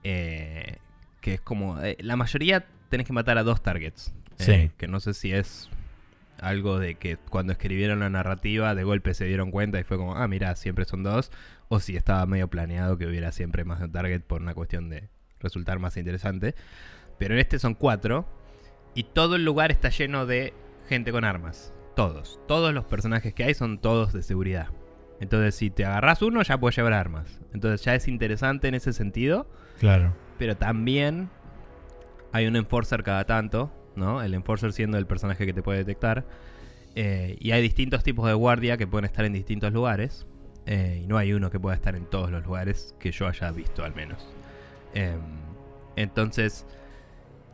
Eh, 0.04 0.78
que 1.22 1.36
es 1.36 1.42
como. 1.42 1.80
eh, 1.82 1.98
la 2.02 2.16
mayoría 2.16 2.66
tenés 2.90 3.08
que 3.08 3.14
matar 3.14 3.38
a 3.38 3.44
dos 3.44 3.62
targets. 3.64 4.14
Eh, 4.40 4.44
Sí. 4.68 4.72
Que 4.78 4.88
no 4.88 5.00
sé 5.00 5.14
si 5.14 5.32
es 5.32 5.70
algo 6.40 6.80
de 6.80 6.96
que 6.96 7.18
cuando 7.18 7.54
escribieron 7.54 8.00
la 8.00 8.10
narrativa 8.10 8.74
de 8.74 8.84
golpe 8.84 9.14
se 9.14 9.26
dieron 9.26 9.52
cuenta 9.52 9.80
y 9.80 9.84
fue 9.84 9.98
como, 9.98 10.16
ah, 10.16 10.28
mira, 10.28 10.56
siempre 10.56 10.86
son 10.86 11.04
dos. 11.04 11.32
O 11.70 11.80
si 11.80 11.96
estaba 11.96 12.26
medio 12.26 12.48
planeado 12.50 12.98
que 12.98 13.06
hubiera 13.06 13.32
siempre 13.32 13.64
más 13.64 13.80
de 13.80 13.86
un 13.86 13.92
target 13.92 14.22
por 14.22 14.42
una 14.42 14.54
cuestión 14.56 14.90
de 14.90 15.08
resultar 15.40 15.80
más 15.80 15.96
interesante. 15.98 16.56
Pero 17.20 17.36
en 17.36 17.40
este 17.40 17.60
son 17.60 17.76
cuatro. 17.76 18.26
Y 18.96 19.04
todo 19.04 19.36
el 19.36 19.46
lugar 19.46 19.72
está 19.72 19.90
lleno 19.90 20.26
de 20.26 20.54
gente 20.90 21.12
con 21.12 21.24
armas. 21.24 21.72
Todos. 21.96 22.40
Todos 22.48 22.74
los 22.74 22.86
personajes 22.86 23.34
que 23.34 23.44
hay 23.44 23.54
son 23.54 23.80
todos 23.80 24.12
de 24.12 24.24
seguridad. 24.24 24.68
Entonces, 25.20 25.54
si 25.56 25.70
te 25.70 25.86
agarras 25.86 26.24
uno, 26.24 26.42
ya 26.42 26.58
puedes 26.60 26.76
llevar 26.76 26.94
armas. 26.94 27.40
Entonces, 27.54 27.86
ya 27.86 27.94
es 27.94 28.08
interesante 28.08 28.68
en 28.68 28.74
ese 28.74 28.92
sentido. 28.92 29.48
Claro. 29.80 30.16
Pero 30.42 30.58
también 30.58 31.30
hay 32.32 32.48
un 32.48 32.56
enforcer 32.56 33.04
cada 33.04 33.26
tanto, 33.26 33.72
¿no? 33.96 34.24
El 34.24 34.34
enforcer 34.34 34.74
siendo 34.74 34.98
el 34.98 35.06
personaje 35.06 35.46
que 35.46 35.54
te 35.54 35.62
puede 35.62 35.78
detectar. 35.78 36.26
Eh, 36.96 37.38
y 37.40 37.52
hay 37.52 37.62
distintos 37.62 38.02
tipos 38.02 38.26
de 38.26 38.34
guardia 38.34 38.76
que 38.76 38.88
pueden 38.88 39.06
estar 39.06 39.24
en 39.24 39.34
distintos 39.34 39.72
lugares. 39.72 40.26
Eh, 40.66 41.02
y 41.04 41.06
no 41.06 41.20
hay 41.20 41.34
uno 41.34 41.52
que 41.52 41.60
pueda 41.60 41.76
estar 41.76 41.96
en 41.96 42.08
todos 42.08 42.32
los 42.32 42.44
lugares 42.44 42.96
que 42.98 43.12
yo 43.12 43.28
haya 43.28 43.52
visto 43.52 43.84
al 43.84 43.94
menos. 43.94 44.28
Em, 44.96 45.20
entonces 45.96 46.66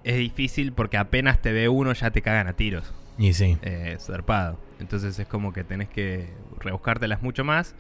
es 0.06 0.16
difícil 0.16 0.72
porque 0.72 0.96
apenas 0.96 1.42
te 1.42 1.52
ve 1.52 1.68
uno 1.68 1.92
ya 1.92 2.12
te 2.12 2.22
cagan 2.22 2.48
a 2.48 2.54
tiros. 2.54 2.94
Y 3.18 3.34
sí. 3.34 3.58
Eh, 3.64 3.98
zarpado. 4.00 4.58
Entonces 4.80 5.20
es 5.20 5.28
como 5.28 5.52
que 5.52 5.66
tenés 5.66 5.90
que 5.90 6.30
rebuscártelas 6.58 7.22
mucho 7.22 7.44
más. 7.44 7.76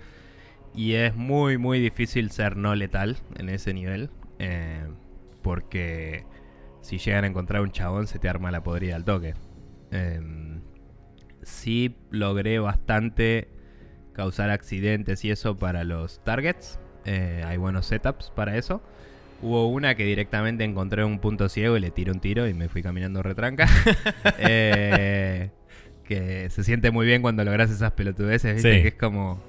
Y 0.76 0.96
es 0.96 1.15
muy, 1.15 1.58
muy 1.58 1.80
difícil 1.80 2.30
ser 2.30 2.58
no 2.58 2.76
letal 2.76 3.15
en 3.38 3.48
ese 3.48 3.74
nivel. 3.74 4.10
Eh, 4.39 4.86
porque 5.41 6.26
si 6.82 6.97
llegan 6.97 7.23
a 7.23 7.28
encontrar 7.28 7.62
un 7.62 7.71
chabón 7.71 8.08
se 8.08 8.19
te 8.19 8.30
arma 8.30 8.52
la 8.52 8.63
podrida 8.63 8.95
al 8.95 9.06
toque. 9.06 9.34
Em, 9.91 10.62
sí 11.43 11.95
logré 12.12 12.60
bastante 12.60 13.50
causar 14.13 14.50
accidentes 14.50 15.23
y 15.23 15.32
eso 15.32 15.58
para 15.58 15.84
los 15.84 16.23
targets. 16.23 16.80
Eh, 17.06 17.43
hay 17.45 17.58
buenos 17.58 17.86
setups 17.86 18.32
para 18.32 18.58
eso. 18.58 18.82
Hubo 19.41 19.67
una 19.67 19.95
que 19.95 20.04
directamente 20.04 20.63
encontré 20.63 21.06
un 21.06 21.19
punto 21.19 21.47
ciego 21.47 21.78
y 21.78 21.80
le 21.80 21.91
tiré 21.91 22.12
un 22.12 22.19
tiro 22.19 22.47
y 22.47 22.54
me 22.54 22.69
fui 22.69 22.82
caminando 22.82 23.23
retranca. 23.23 23.67
Eh, 24.39 25.52
que 26.04 26.50
se 26.50 26.63
siente 26.63 26.91
muy 26.91 27.06
bien 27.06 27.21
cuando 27.21 27.43
logras 27.43 27.69
esas 27.69 27.91
pelotudeces, 27.91 28.56
¿viste? 28.56 28.76
Sí. 28.76 28.82
Que 28.82 28.88
es 28.89 28.93
como. 28.95 29.41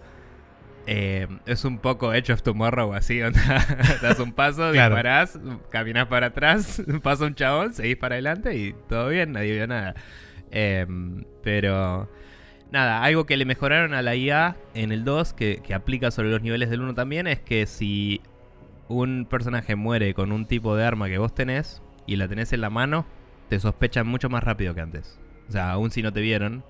Eh, 0.90 1.28
es 1.46 1.64
un 1.66 1.78
poco 1.78 2.14
Edge 2.14 2.32
of 2.32 2.42
Tomorrow 2.42 2.94
así, 2.94 3.20
onda. 3.22 3.40
das 4.00 4.18
un 4.20 4.32
paso, 4.32 4.72
Claro. 4.72 4.94
disparás, 4.94 5.38
caminás 5.70 6.06
para 6.06 6.28
atrás, 6.28 6.82
pasa 7.02 7.26
un 7.26 7.34
chabón, 7.34 7.74
seguís 7.74 7.96
para 7.96 8.14
adelante 8.14 8.56
y 8.56 8.74
todo 8.88 9.08
bien, 9.08 9.32
nadie 9.32 9.52
vio 9.54 9.66
nada. 9.66 9.94
Em, 10.50 11.24
pero 11.42 12.08
nada, 12.72 13.02
algo 13.02 13.26
que 13.26 13.36
le 13.36 13.44
mejoraron 13.44 13.92
a 13.94 14.00
la 14.02 14.16
IA 14.16 14.56
en 14.74 14.92
el 14.92 15.04
2, 15.04 15.34
que, 15.34 15.60
que 15.62 15.74
aplica 15.74 16.10
sobre 16.10 16.30
los 16.30 16.40
niveles 16.42 16.70
del 16.70 16.80
1 16.80 16.94
también, 16.94 17.26
es 17.26 17.38
que 17.40 17.66
si 17.66 18.22
un 18.88 19.26
personaje 19.28 19.76
muere 19.76 20.14
con 20.14 20.32
un 20.32 20.46
tipo 20.46 20.74
de 20.74 20.84
arma 20.86 21.08
que 21.08 21.18
vos 21.18 21.34
tenés 21.34 21.82
y 22.06 22.16
la 22.16 22.28
tenés 22.28 22.52
en 22.54 22.62
la 22.62 22.70
mano, 22.70 23.04
te 23.50 23.60
sospechan 23.60 24.06
mucho 24.06 24.30
más 24.30 24.42
rápido 24.42 24.74
que 24.74 24.80
antes. 24.80 25.18
O 25.48 25.52
sea, 25.52 25.70
aún 25.70 25.90
si 25.90 26.02
no 26.02 26.12
te 26.12 26.22
vieron, 26.22 26.64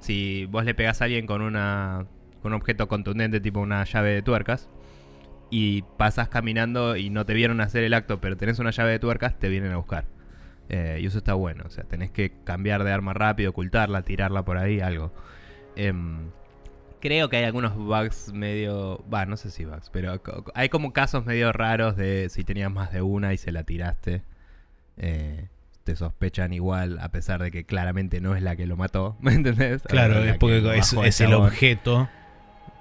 si 0.00 0.46
vos 0.46 0.64
le 0.64 0.74
pegás 0.74 1.02
a 1.02 1.04
alguien 1.04 1.26
con 1.26 1.42
una 1.42 2.06
con 2.42 2.52
un 2.52 2.56
objeto 2.60 2.88
contundente 2.88 3.40
tipo 3.40 3.60
una 3.60 3.84
llave 3.84 4.10
de 4.10 4.22
tuercas 4.22 4.68
y 5.50 5.82
pasas 5.96 6.28
caminando 6.28 6.96
y 6.96 7.10
no 7.10 7.24
te 7.24 7.34
vieron 7.34 7.60
hacer 7.60 7.84
el 7.84 7.94
acto, 7.94 8.20
pero 8.20 8.36
tenés 8.36 8.58
una 8.58 8.70
llave 8.70 8.92
de 8.92 8.98
tuercas, 8.98 9.38
te 9.38 9.48
vienen 9.48 9.72
a 9.72 9.76
buscar. 9.76 10.04
Eh, 10.68 10.98
y 11.00 11.06
eso 11.06 11.18
está 11.18 11.34
bueno, 11.34 11.64
o 11.66 11.70
sea, 11.70 11.84
tenés 11.84 12.10
que 12.10 12.32
cambiar 12.44 12.84
de 12.84 12.92
arma 12.92 13.14
rápido, 13.14 13.50
ocultarla, 13.50 14.02
tirarla 14.02 14.44
por 14.44 14.58
ahí, 14.58 14.80
algo. 14.80 15.12
Em, 15.76 16.30
creo 17.00 17.28
que 17.30 17.38
hay 17.38 17.44
algunos 17.44 17.74
bugs 17.74 18.32
medio... 18.34 19.02
Va, 19.12 19.24
no 19.24 19.36
sé 19.36 19.50
si 19.50 19.64
bugs, 19.64 19.88
pero 19.90 20.20
hay 20.54 20.68
como 20.68 20.92
casos 20.92 21.24
medio 21.24 21.52
raros 21.52 21.96
de 21.96 22.28
si 22.28 22.44
tenías 22.44 22.70
más 22.70 22.92
de 22.92 23.00
una 23.00 23.32
y 23.32 23.38
se 23.38 23.52
la 23.52 23.62
tiraste. 23.62 24.22
Eh, 24.98 25.48
te 25.84 25.96
sospechan 25.96 26.52
igual, 26.52 26.98
a 27.00 27.08
pesar 27.10 27.42
de 27.42 27.50
que 27.50 27.64
claramente 27.64 28.20
no 28.20 28.36
es 28.36 28.42
la 28.42 28.56
que 28.56 28.66
lo 28.66 28.76
mató, 28.76 29.16
¿me 29.20 29.32
entendés? 29.32 29.82
Claro, 29.84 30.20
La 30.20 30.26
es 30.26 30.32
que 30.32 30.38
porque 30.38 30.78
es, 31.06 31.20
el 31.22 31.32
objeto. 31.32 32.10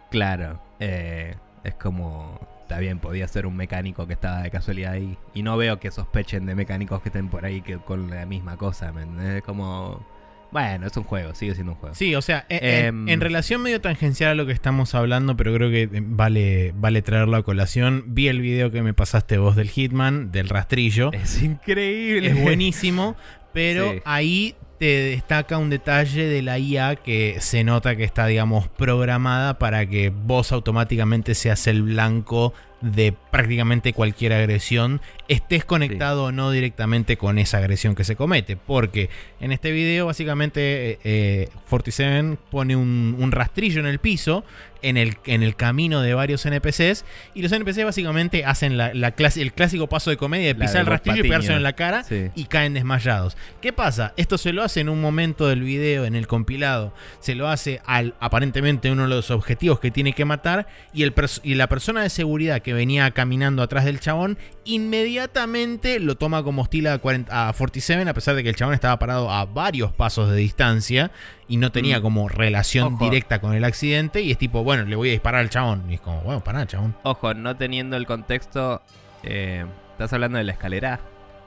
Claro, 0.09 0.59
eh, 0.79 1.35
es 1.63 1.73
como... 1.75 2.39
Está 2.61 2.79
bien, 2.79 2.99
podía 2.99 3.25
ser 3.29 3.45
un 3.45 3.55
mecánico 3.55 4.07
que 4.07 4.13
estaba 4.13 4.41
de 4.41 4.51
casualidad 4.51 4.91
ahí. 4.91 5.17
Y 5.33 5.41
no 5.41 5.55
veo 5.55 5.79
que 5.79 5.89
sospechen 5.89 6.45
de 6.45 6.53
mecánicos 6.53 7.01
que 7.01 7.07
estén 7.07 7.29
por 7.29 7.45
ahí 7.45 7.61
que 7.61 7.77
con 7.77 8.09
la 8.09 8.25
misma 8.25 8.57
cosa. 8.57 8.91
Es 9.35 9.41
como... 9.43 10.05
Bueno, 10.51 10.87
es 10.87 10.95
un 10.95 11.03
juego, 11.03 11.33
sigue 11.35 11.53
siendo 11.55 11.73
un 11.73 11.77
juego. 11.77 11.93
Sí, 11.95 12.13
o 12.15 12.21
sea, 12.21 12.45
en, 12.49 12.85
Em. 12.85 13.09
en 13.09 13.19
relación 13.21 13.61
medio 13.61 13.79
tangencial 13.81 14.31
a 14.31 14.35
lo 14.35 14.45
que 14.45 14.53
estamos 14.53 14.95
hablando, 14.95 15.35
pero 15.37 15.53
creo 15.53 15.69
que 15.69 15.83
eh, 15.83 15.89
vale, 16.05 16.73
vale 16.75 17.01
traerlo 17.01 17.35
a 17.37 17.43
colación. 17.43 18.03
Vi 18.07 18.27
el 18.29 18.39
video 18.41 18.71
que 18.71 18.81
me 18.81 18.93
pasaste 18.93 19.37
vos 19.37 19.55
del 19.57 19.69
Hitman, 19.69 20.31
del 20.31 20.47
rastrillo. 20.49 21.11
Es 21.13 21.41
increíble. 21.43 22.29
Es 22.29 22.41
buenísimo, 22.41 23.15
pero 23.53 23.91
Sí. 23.93 23.99
ahí 24.05 24.55
te 24.77 24.85
destaca 24.85 25.57
un 25.57 25.69
detalle 25.69 26.27
de 26.27 26.41
la 26.41 26.59
IA 26.59 26.95
que 26.97 27.37
se 27.39 27.63
nota 27.63 27.95
que 27.95 28.03
está, 28.03 28.27
digamos, 28.27 28.67
programada 28.67 29.57
para 29.57 29.85
que 29.87 30.09
vos 30.09 30.51
automáticamente 30.51 31.35
seas 31.35 31.67
el 31.67 31.81
blanco 31.81 32.53
de 32.81 33.11
prácticamente 33.31 33.91
cualquier 33.93 34.33
agresión, 34.33 35.01
estés 35.27 35.65
conectado 35.65 36.25
o 36.25 36.31
no 36.31 36.51
directamente 36.51 37.17
con 37.17 37.39
esa 37.39 37.57
agresión 37.57 37.95
que 37.95 38.03
se 38.03 38.15
comete. 38.15 38.55
Porque 38.55 39.09
en 39.39 39.51
este 39.51 39.71
video, 39.71 40.05
básicamente, 40.05 40.91
eh, 40.91 40.99
eh, 41.03 41.49
47 41.69 42.37
pone 42.51 42.75
un, 42.75 43.15
un 43.17 43.31
rastrillo 43.31 43.79
en 43.79 43.87
el 43.87 43.99
piso, 43.99 44.43
en 44.81 44.97
el, 44.97 45.17
en 45.25 45.43
el 45.43 45.55
camino 45.55 46.01
de 46.01 46.13
varios 46.13 46.45
NPCs, 46.45 47.05
y 47.33 47.41
los 47.41 47.51
NPCs 47.51 47.83
básicamente 47.85 48.45
hacen 48.45 48.77
la, 48.77 48.93
la 48.93 49.15
clase- 49.15 49.41
el 49.41 49.53
clásico 49.53 49.87
paso 49.87 50.09
de 50.09 50.17
comedia 50.17 50.47
de 50.47 50.59
La 50.59 50.65
pisar 50.65 50.73
de 50.75 50.79
el 50.79 50.85
Bob 50.85 50.91
rastrillo 50.93 51.19
y 51.19 51.21
pegárselo 51.23 51.57
en 51.57 51.63
la 51.63 51.73
cara 51.73 52.03
Sí. 52.03 52.29
y 52.35 52.45
caen 52.45 52.73
desmayados. 52.73 53.37
¿Qué 53.61 53.73
pasa? 53.73 54.13
Esto 54.17 54.37
se 54.37 54.53
lo 54.53 54.63
hace 54.63 54.79
en 54.81 54.89
un 54.89 55.01
momento 55.01 55.47
del 55.47 55.61
video, 55.63 56.05
en 56.05 56.15
el 56.15 56.27
compilado. 56.27 56.93
Se 57.19 57.35
lo 57.35 57.47
hace 57.47 57.81
al 57.85 58.15
aparentemente 58.19 58.91
uno 58.91 59.03
de 59.03 59.09
los 59.09 59.31
objetivos 59.31 59.79
que 59.79 59.91
tiene 59.91 60.13
que 60.13 60.25
matar. 60.25 60.67
Y, 60.93 61.03
el 61.03 61.13
y 61.43 61.55
la 61.55 61.67
persona 61.67 62.01
de 62.03 62.09
seguridad 62.09 62.61
que 62.61 62.73
venía 62.73 63.11
caminando 63.11 63.61
atrás 63.63 63.85
del 63.85 63.99
chabón, 63.99 64.37
inmediatamente 64.65 65.99
lo 65.99 66.15
toma 66.15 66.43
como 66.43 66.61
hostil 66.61 66.87
a, 66.87 66.97
40 66.97 67.49
a 67.49 67.53
47, 67.53 68.09
a 68.09 68.13
pesar 68.13 68.35
de 68.35 68.43
que 68.43 68.49
el 68.49 68.55
chabón 68.55 68.73
estaba 68.73 68.99
parado 68.99 69.31
a 69.31 69.45
varios 69.45 69.91
pasos 69.93 70.29
de 70.29 70.37
distancia 70.37 71.11
y 71.47 71.57
no 71.57 71.71
tenía 71.71 71.99
Mm. 71.99 72.01
como 72.01 72.27
relación 72.29 72.95
Ojo. 72.95 73.03
directa 73.05 73.39
con 73.39 73.53
el 73.53 73.63
accidente. 73.63 74.21
Y 74.21 74.31
es 74.31 74.37
tipo, 74.37 74.63
bueno, 74.63 74.83
le 74.83 74.95
voy 74.95 75.09
a 75.09 75.11
disparar 75.11 75.41
al 75.41 75.49
chabón. 75.49 75.89
Y 75.89 75.95
es 75.95 76.01
como, 76.01 76.21
bueno, 76.21 76.43
pará, 76.43 76.65
chabón. 76.67 76.95
Ojo, 77.03 77.33
no 77.33 77.55
teniendo 77.55 77.95
el 77.97 78.05
contexto, 78.05 78.81
eh, 79.23 79.65
estás 79.91 80.11
hablando 80.13 80.37
de 80.37 80.43
la 80.43 80.51
escalera. 80.53 80.99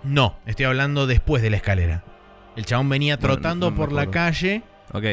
No, 0.02 0.36
estoy 0.46 0.64
hablando 0.66 1.06
después 1.06 1.42
de 1.42 1.50
la 1.50 1.56
escalera. 1.56 2.02
El 2.56 2.64
chabón 2.64 2.88
venía 2.88 3.16
trotando 3.18 3.70
no 3.70 3.76
por 3.76 3.92
la 3.92 4.10
calle. 4.10 4.62
Ok. 4.92 5.04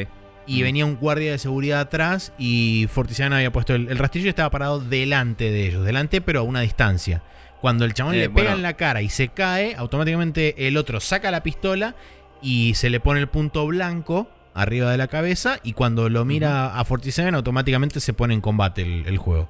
y 0.50 0.62
Mm. 0.62 0.63
venía 0.63 0.86
un 0.86 0.95
guardia 0.95 1.32
de 1.34 1.38
seguridad 1.39 1.82
atrás 1.82 2.32
y 2.39 2.88
Fortizano 2.89 3.36
había 3.36 3.52
puesto 3.52 3.76
el, 3.76 3.89
el 3.89 3.97
rastrillo 3.97 4.28
y 4.28 4.30
estaba 4.30 4.50
parado 4.50 4.80
delante 4.80 5.52
de 5.52 5.67
ellos, 5.67 5.84
delante 5.86 6.21
pero 6.21 6.39
a 6.39 6.43
una 6.43 6.62
distancia. 6.62 7.21
Cuando 7.60 7.84
el 7.84 7.93
chabón 7.93 8.15
Eh, 8.15 8.19
le 8.19 8.30
pega 8.30 8.43
bueno. 8.43 8.56
en 8.56 8.62
la 8.62 8.73
cara 8.76 9.02
y 9.02 9.10
se 9.10 9.28
cae, 9.28 9.76
automáticamente 9.76 10.67
el 10.69 10.78
otro 10.78 11.02
saca 11.02 11.32
la 11.32 11.43
pistola 11.43 11.95
y 12.41 12.76
se 12.76 12.89
le 12.89 13.02
pone 13.02 13.19
el 13.19 13.28
punto 13.28 13.67
blanco 13.67 14.30
arriba 14.62 14.91
de 14.91 14.98
la 14.98 15.08
cabeza 15.08 15.60
y 15.63 15.74
cuando 15.74 16.10
lo 16.10 16.26
mira 16.26 16.80
a 16.80 16.84
47 16.84 17.36
automáticamente 17.36 18.00
se 18.00 18.13
pone 18.13 18.34
en 18.34 18.41
combate 18.41 18.82
el, 18.82 19.06
el 19.08 19.17
juego. 19.17 19.50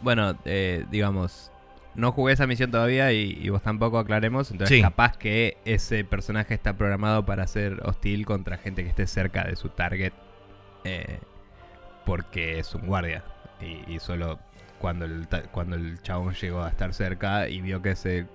Bueno, 0.00 0.36
eh, 0.44 0.86
digamos, 0.90 1.52
no 1.94 2.12
jugué 2.12 2.32
esa 2.32 2.46
misión 2.46 2.70
todavía 2.70 3.12
y, 3.12 3.38
y 3.42 3.48
vos 3.50 3.62
tampoco 3.62 3.98
aclaremos. 3.98 4.50
Entonces, 4.50 4.76
Sí. 4.76 4.82
capaz 4.82 5.16
que 5.18 5.58
ese 5.64 6.04
personaje 6.04 6.54
está 6.54 6.74
programado 6.74 7.26
para 7.26 7.46
ser 7.46 7.80
hostil 7.84 8.24
contra 8.24 8.56
gente 8.56 8.82
que 8.82 8.88
esté 8.88 9.06
cerca 9.06 9.44
de 9.44 9.56
su 9.56 9.68
target. 9.68 10.12
eh, 10.84 11.18
porque 12.06 12.58
es 12.58 12.74
un 12.74 12.86
guardia. 12.86 13.22
Y, 13.60 13.92
y 13.94 13.98
solo 14.00 14.38
cuando 14.78 15.04
el, 15.04 15.28
cuando 15.52 15.76
el 15.76 16.00
chabón 16.02 16.34
llegó 16.34 16.62
a 16.62 16.70
estar 16.70 16.94
cerca 16.94 17.48
y 17.48 17.60
vio 17.60 17.82
que 17.82 17.94
se, 17.94 18.26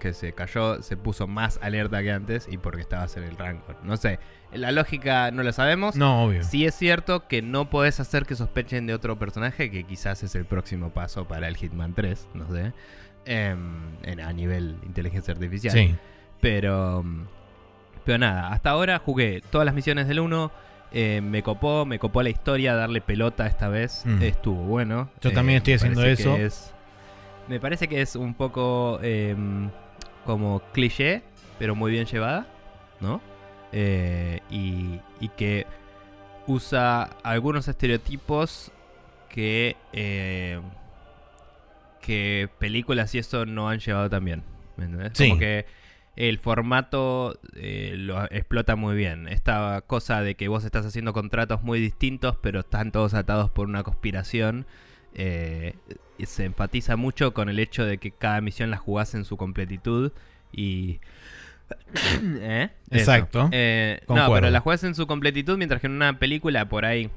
que 0.00 0.14
se 0.14 0.32
cayó, 0.32 0.82
se 0.82 0.96
puso 0.96 1.26
más 1.26 1.58
alerta 1.62 2.02
que 2.02 2.10
antes 2.12 2.48
y 2.50 2.56
porque 2.56 2.80
estabas 2.80 3.14
en 3.18 3.24
el 3.24 3.36
rango. 3.36 3.62
No 3.82 3.96
sé, 3.98 4.18
la 4.52 4.72
lógica 4.72 5.30
no 5.30 5.42
la 5.42 5.52
sabemos. 5.52 5.96
No, 5.96 6.24
obvio. 6.24 6.42
Sí 6.44 6.64
es 6.64 6.74
cierto 6.74 7.26
que 7.28 7.42
no 7.42 7.68
podés 7.70 8.00
hacer 8.00 8.24
que 8.26 8.34
sospechen 8.34 8.86
de 8.86 8.94
otro 8.94 9.18
personaje, 9.18 9.70
que 9.70 9.84
quizás 9.84 10.22
es 10.22 10.34
el 10.34 10.44
próximo 10.46 10.90
paso 10.90 11.26
para 11.28 11.48
el 11.48 11.56
Hitman 11.56 11.92
3, 11.94 12.28
no 12.34 12.50
sé, 12.50 12.72
em, 13.26 13.80
en- 14.02 14.20
a 14.20 14.32
nivel 14.32 14.76
inteligencia 14.86 15.32
artificial. 15.34 15.72
Sí. 15.74 15.94
Pero, 16.40 17.04
pero 18.04 18.18
nada, 18.18 18.48
hasta 18.52 18.70
ahora 18.70 18.98
jugué 18.98 19.42
todas 19.50 19.64
las 19.66 19.74
misiones 19.74 20.08
del 20.08 20.20
1, 20.20 20.50
eh, 20.92 21.20
me 21.22 21.42
copó, 21.42 21.84
me 21.84 21.98
copó 21.98 22.22
la 22.22 22.30
historia, 22.30 22.74
darle 22.74 23.00
pelota 23.02 23.46
esta 23.46 23.68
vez, 23.68 24.02
Mm. 24.06 24.22
estuvo 24.22 24.62
bueno. 24.62 25.10
Yo 25.20 25.32
también 25.32 25.58
estoy 25.58 25.74
haciendo 25.74 26.04
eso. 26.04 26.36
es- 26.36 26.72
me 27.48 27.60
parece 27.60 27.88
que 27.88 28.00
es 28.00 28.14
un 28.16 28.34
poco 28.34 28.98
em, 29.02 29.70
como 30.24 30.60
cliché, 30.72 31.22
pero 31.58 31.74
muy 31.74 31.90
bien 31.90 32.06
llevada, 32.06 32.46
¿no? 33.00 33.20
Eh, 33.72 34.40
y, 34.50 35.00
y 35.20 35.28
que 35.36 35.66
usa 36.46 37.02
algunos 37.22 37.68
estereotipos 37.68 38.72
que, 39.28 39.76
eh, 39.92 40.60
que 42.00 42.48
películas 42.58 43.14
y 43.14 43.18
eso 43.18 43.46
no 43.46 43.68
han 43.68 43.80
llevado 43.80 44.08
tan 44.10 44.24
bien. 44.24 44.42
¿me 44.76 44.84
entendés? 44.86 45.12
Sí. 45.14 45.28
Como 45.28 45.40
que 45.40 45.66
el 46.16 46.38
formato 46.38 47.38
eh, 47.54 47.94
lo 47.96 48.24
explota 48.24 48.76
muy 48.76 48.96
bien. 48.96 49.28
Esta 49.28 49.82
cosa 49.86 50.22
de 50.22 50.34
que 50.34 50.48
vos 50.48 50.64
estás 50.64 50.86
haciendo 50.86 51.12
contratos 51.12 51.62
muy 51.62 51.80
distintos, 51.80 52.36
pero 52.42 52.60
están 52.60 52.92
todos 52.92 53.14
atados 53.14 53.50
por 53.50 53.66
una 53.68 53.82
conspiración. 53.82 54.66
eh, 55.14 55.74
se 56.24 56.44
enfatiza 56.44 56.96
mucho 56.96 57.32
con 57.34 57.48
el 57.48 57.58
hecho 57.60 57.84
de 57.84 57.98
que 57.98 58.10
cada 58.12 58.40
misión 58.40 58.70
la 58.70 58.76
jugás 58.76 59.14
en 59.14 59.24
su 59.24 59.36
completitud 59.36 60.12
y 60.52 61.00
¿Eh? 62.22 62.70
Exacto. 62.90 63.48
Eh, 63.52 64.00
no, 64.08 64.32
pero 64.32 64.50
la 64.50 64.60
juegas 64.60 64.84
en 64.84 64.94
su 64.94 65.06
completitud, 65.06 65.56
mientras 65.56 65.80
que 65.80 65.86
en 65.86 65.94
una 65.94 66.18
película 66.18 66.68
por 66.68 66.84
ahí 66.84 67.10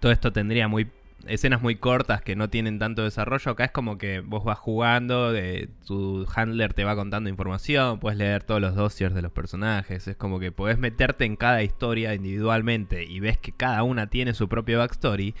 todo 0.00 0.12
esto 0.12 0.32
tendría 0.32 0.68
muy 0.68 0.88
escenas 1.26 1.62
muy 1.62 1.76
cortas 1.76 2.22
que 2.22 2.36
no 2.36 2.50
tienen 2.50 2.78
tanto 2.78 3.02
desarrollo. 3.02 3.52
Acá 3.52 3.64
es 3.64 3.70
como 3.70 3.98
que 3.98 4.20
vos 4.20 4.44
vas 4.44 4.58
jugando, 4.58 5.32
de, 5.32 5.68
tu 5.86 6.26
handler 6.34 6.74
te 6.74 6.84
va 6.84 6.96
contando 6.96 7.30
información, 7.30 7.98
puedes 7.98 8.18
leer 8.18 8.42
todos 8.42 8.60
los 8.60 8.74
dossiers 8.74 9.14
de 9.14 9.22
los 9.22 9.32
personajes. 9.32 10.06
Es 10.08 10.16
como 10.16 10.40
que 10.40 10.52
podés 10.52 10.78
meterte 10.78 11.24
en 11.24 11.36
cada 11.36 11.62
historia 11.62 12.14
individualmente 12.14 13.04
y 13.04 13.20
ves 13.20 13.38
que 13.38 13.52
cada 13.52 13.82
una 13.82 14.08
tiene 14.08 14.34
su 14.34 14.48
propio 14.48 14.78
backstory. 14.78 15.34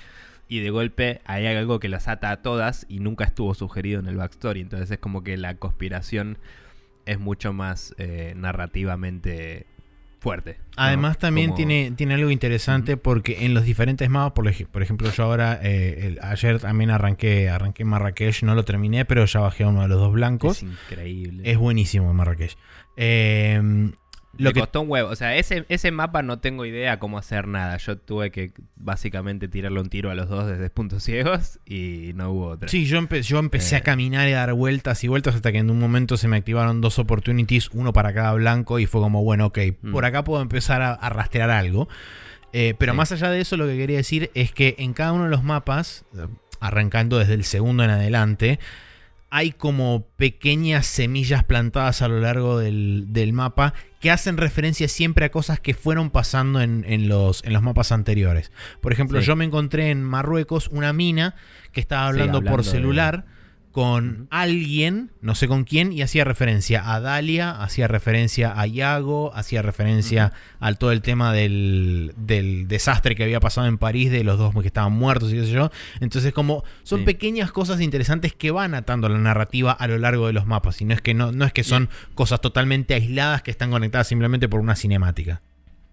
Y 0.46 0.60
de 0.60 0.70
golpe 0.70 1.22
hay 1.24 1.46
algo 1.46 1.80
que 1.80 1.88
las 1.88 2.06
ata 2.06 2.30
a 2.30 2.42
todas 2.42 2.84
y 2.88 3.00
nunca 3.00 3.24
estuvo 3.24 3.54
sugerido 3.54 4.00
en 4.00 4.06
el 4.06 4.16
backstory. 4.16 4.60
Entonces 4.60 4.90
es 4.90 4.98
como 4.98 5.24
que 5.24 5.36
la 5.38 5.54
conspiración 5.54 6.38
es 7.06 7.18
mucho 7.18 7.52
más 7.52 7.94
eh, 7.98 8.32
narrativamente 8.36 9.66
fuerte. 10.20 10.56
¿no? 10.58 10.64
Además 10.76 11.18
también 11.18 11.48
Como- 11.50 11.56
tiene, 11.58 11.92
tiene 11.96 12.14
algo 12.14 12.30
interesante 12.30 12.96
porque 12.96 13.44
en 13.44 13.52
los 13.52 13.64
diferentes 13.64 14.08
mapas, 14.08 14.32
por, 14.32 14.48
ej- 14.48 14.66
por 14.66 14.82
ejemplo 14.82 15.10
yo 15.10 15.24
ahora, 15.24 15.60
eh, 15.62 16.06
el- 16.06 16.18
ayer 16.22 16.60
también 16.60 16.90
arranqué, 16.90 17.50
arranqué 17.50 17.84
Marrakech, 17.84 18.42
no 18.42 18.54
lo 18.54 18.64
terminé, 18.64 19.04
pero 19.04 19.26
ya 19.26 19.40
bajé 19.40 19.64
a 19.64 19.68
uno 19.68 19.82
de 19.82 19.88
los 19.88 19.98
dos 19.98 20.12
blancos. 20.12 20.58
Es 20.58 20.62
increíble. 20.62 21.42
Es 21.50 21.58
buenísimo 21.58 22.12
Marrakech. 22.14 22.56
Eh, 22.96 23.90
lo 24.38 24.50
Me 24.50 24.52
que, 24.54 24.60
costó 24.60 24.80
un 24.82 24.90
huevo. 24.90 25.10
O 25.10 25.16
sea, 25.16 25.36
ese, 25.36 25.64
ese 25.68 25.90
mapa 25.90 26.22
no 26.22 26.38
tengo 26.40 26.64
idea 26.64 26.98
cómo 26.98 27.18
hacer 27.18 27.46
nada. 27.48 27.76
Yo 27.76 27.98
tuve 27.98 28.30
que 28.30 28.52
básicamente 28.76 29.48
tirarle 29.48 29.80
un 29.80 29.88
tiro 29.88 30.10
a 30.10 30.14
los 30.14 30.28
dos 30.28 30.46
desde 30.46 30.70
puntos 30.70 31.02
ciegos 31.02 31.58
y 31.66 32.12
no 32.14 32.30
hubo 32.30 32.46
otra. 32.48 32.68
sí, 32.68 32.86
yo, 32.86 33.00
empe- 33.00 33.22
yo 33.22 33.38
empecé 33.38 33.74
Eh. 33.76 33.78
a 33.78 33.80
caminar 33.82 34.28
y 34.28 34.32
dar 34.32 34.52
vueltas 34.54 35.02
y 35.04 35.08
vueltas 35.08 35.34
hasta 35.34 35.52
que 35.52 35.58
en 35.58 35.70
un 35.70 35.78
momento 35.78 36.16
se 36.16 36.28
me 36.28 36.36
activaron 36.36 36.80
dos 36.80 36.98
opportunities, 36.98 37.70
uno 37.72 37.92
para 37.92 38.12
cada 38.12 38.32
blanco 38.34 38.78
y 38.78 38.86
fue 38.86 39.00
como, 39.00 39.22
bueno, 39.22 39.46
ok, 39.46 39.58
Mm. 39.82 39.92
por 39.92 40.04
acá 40.04 40.24
puedo 40.24 40.42
empezar 40.42 40.82
a, 40.82 40.92
a 40.92 41.08
rastrear 41.10 41.50
algo. 41.50 41.88
Eh, 42.52 42.74
pero 42.78 42.92
Sí. 42.92 42.96
más 42.96 43.10
allá 43.12 43.30
de 43.30 43.40
eso, 43.40 43.56
lo 43.56 43.66
que 43.66 43.76
quería 43.76 43.96
decir 43.96 44.30
es 44.34 44.52
que 44.52 44.76
en 44.78 44.92
cada 44.92 45.12
uno 45.12 45.24
de 45.24 45.30
los 45.30 45.42
mapas, 45.42 46.04
eh, 46.16 46.26
arrancando 46.60 47.18
desde 47.18 47.34
el 47.34 47.44
segundo 47.44 47.82
en 47.84 47.90
adelante, 47.90 48.58
hay 49.36 49.50
como 49.50 50.06
pequeñas 50.16 50.86
semillas 50.86 51.42
plantadas 51.42 52.02
a 52.02 52.08
lo 52.08 52.20
largo 52.20 52.56
del, 52.56 53.06
del 53.08 53.32
mapa 53.32 53.74
que 53.98 54.12
hacen 54.12 54.36
referencia 54.36 54.86
siempre 54.86 55.24
a 55.24 55.30
cosas 55.32 55.58
que 55.58 55.74
fueron 55.74 56.10
pasando 56.10 56.60
en, 56.60 56.84
en 56.86 57.08
los, 57.08 57.42
en 57.42 57.52
los 57.52 57.60
mapas 57.60 57.90
anteriores. 57.90 58.52
Por 58.80 58.92
ejemplo, 58.92 59.20
Sí. 59.20 59.26
yo 59.26 59.34
me 59.34 59.44
encontré 59.44 59.90
en 59.90 60.04
Marruecos 60.04 60.68
una 60.68 60.92
mina 60.92 61.34
que 61.72 61.80
estaba 61.80 62.06
hablando, 62.06 62.38
hablando 62.38 62.56
por 62.56 62.64
celular 62.64 63.24
con 63.74 64.28
alguien, 64.30 65.10
no 65.20 65.34
sé 65.34 65.48
con 65.48 65.64
quién, 65.64 65.92
y 65.92 66.00
hacía 66.00 66.22
referencia 66.22 66.94
a 66.94 67.00
Dalia, 67.00 67.50
hacía 67.60 67.88
referencia 67.88 68.52
a 68.56 68.68
Iago, 68.68 69.34
hacía 69.34 69.62
referencia 69.62 70.32
al 70.60 70.78
todo 70.78 70.92
el 70.92 71.02
tema 71.02 71.32
del, 71.32 72.14
del 72.16 72.68
desastre 72.68 73.16
que 73.16 73.24
había 73.24 73.40
pasado 73.40 73.66
en 73.66 73.76
París, 73.76 74.12
de 74.12 74.22
los 74.22 74.38
dos 74.38 74.54
que 74.54 74.68
estaban 74.68 74.92
muertos 74.92 75.32
y 75.32 75.34
qué 75.34 75.46
sé 75.46 75.50
yo. 75.50 75.72
Entonces, 75.98 76.32
como 76.32 76.62
son 76.84 77.00
Sí. 77.00 77.04
pequeñas 77.04 77.50
cosas 77.50 77.80
interesantes 77.80 78.32
que 78.32 78.52
van 78.52 78.74
atando 78.74 79.08
la 79.08 79.18
narrativa 79.18 79.72
a 79.72 79.88
lo 79.88 79.98
largo 79.98 80.28
de 80.28 80.34
los 80.34 80.46
mapas. 80.46 80.80
Y 80.80 80.84
no 80.84 80.94
es 80.94 81.02
que 81.02 81.12
no, 81.12 81.32
no 81.32 81.44
es 81.44 81.52
que 81.52 81.64
son 81.64 81.88
cosas 82.14 82.40
totalmente 82.40 82.94
aisladas 82.94 83.42
que 83.42 83.50
están 83.50 83.72
conectadas 83.72 84.06
simplemente 84.06 84.48
por 84.48 84.60
una 84.60 84.76
cinemática. 84.76 85.42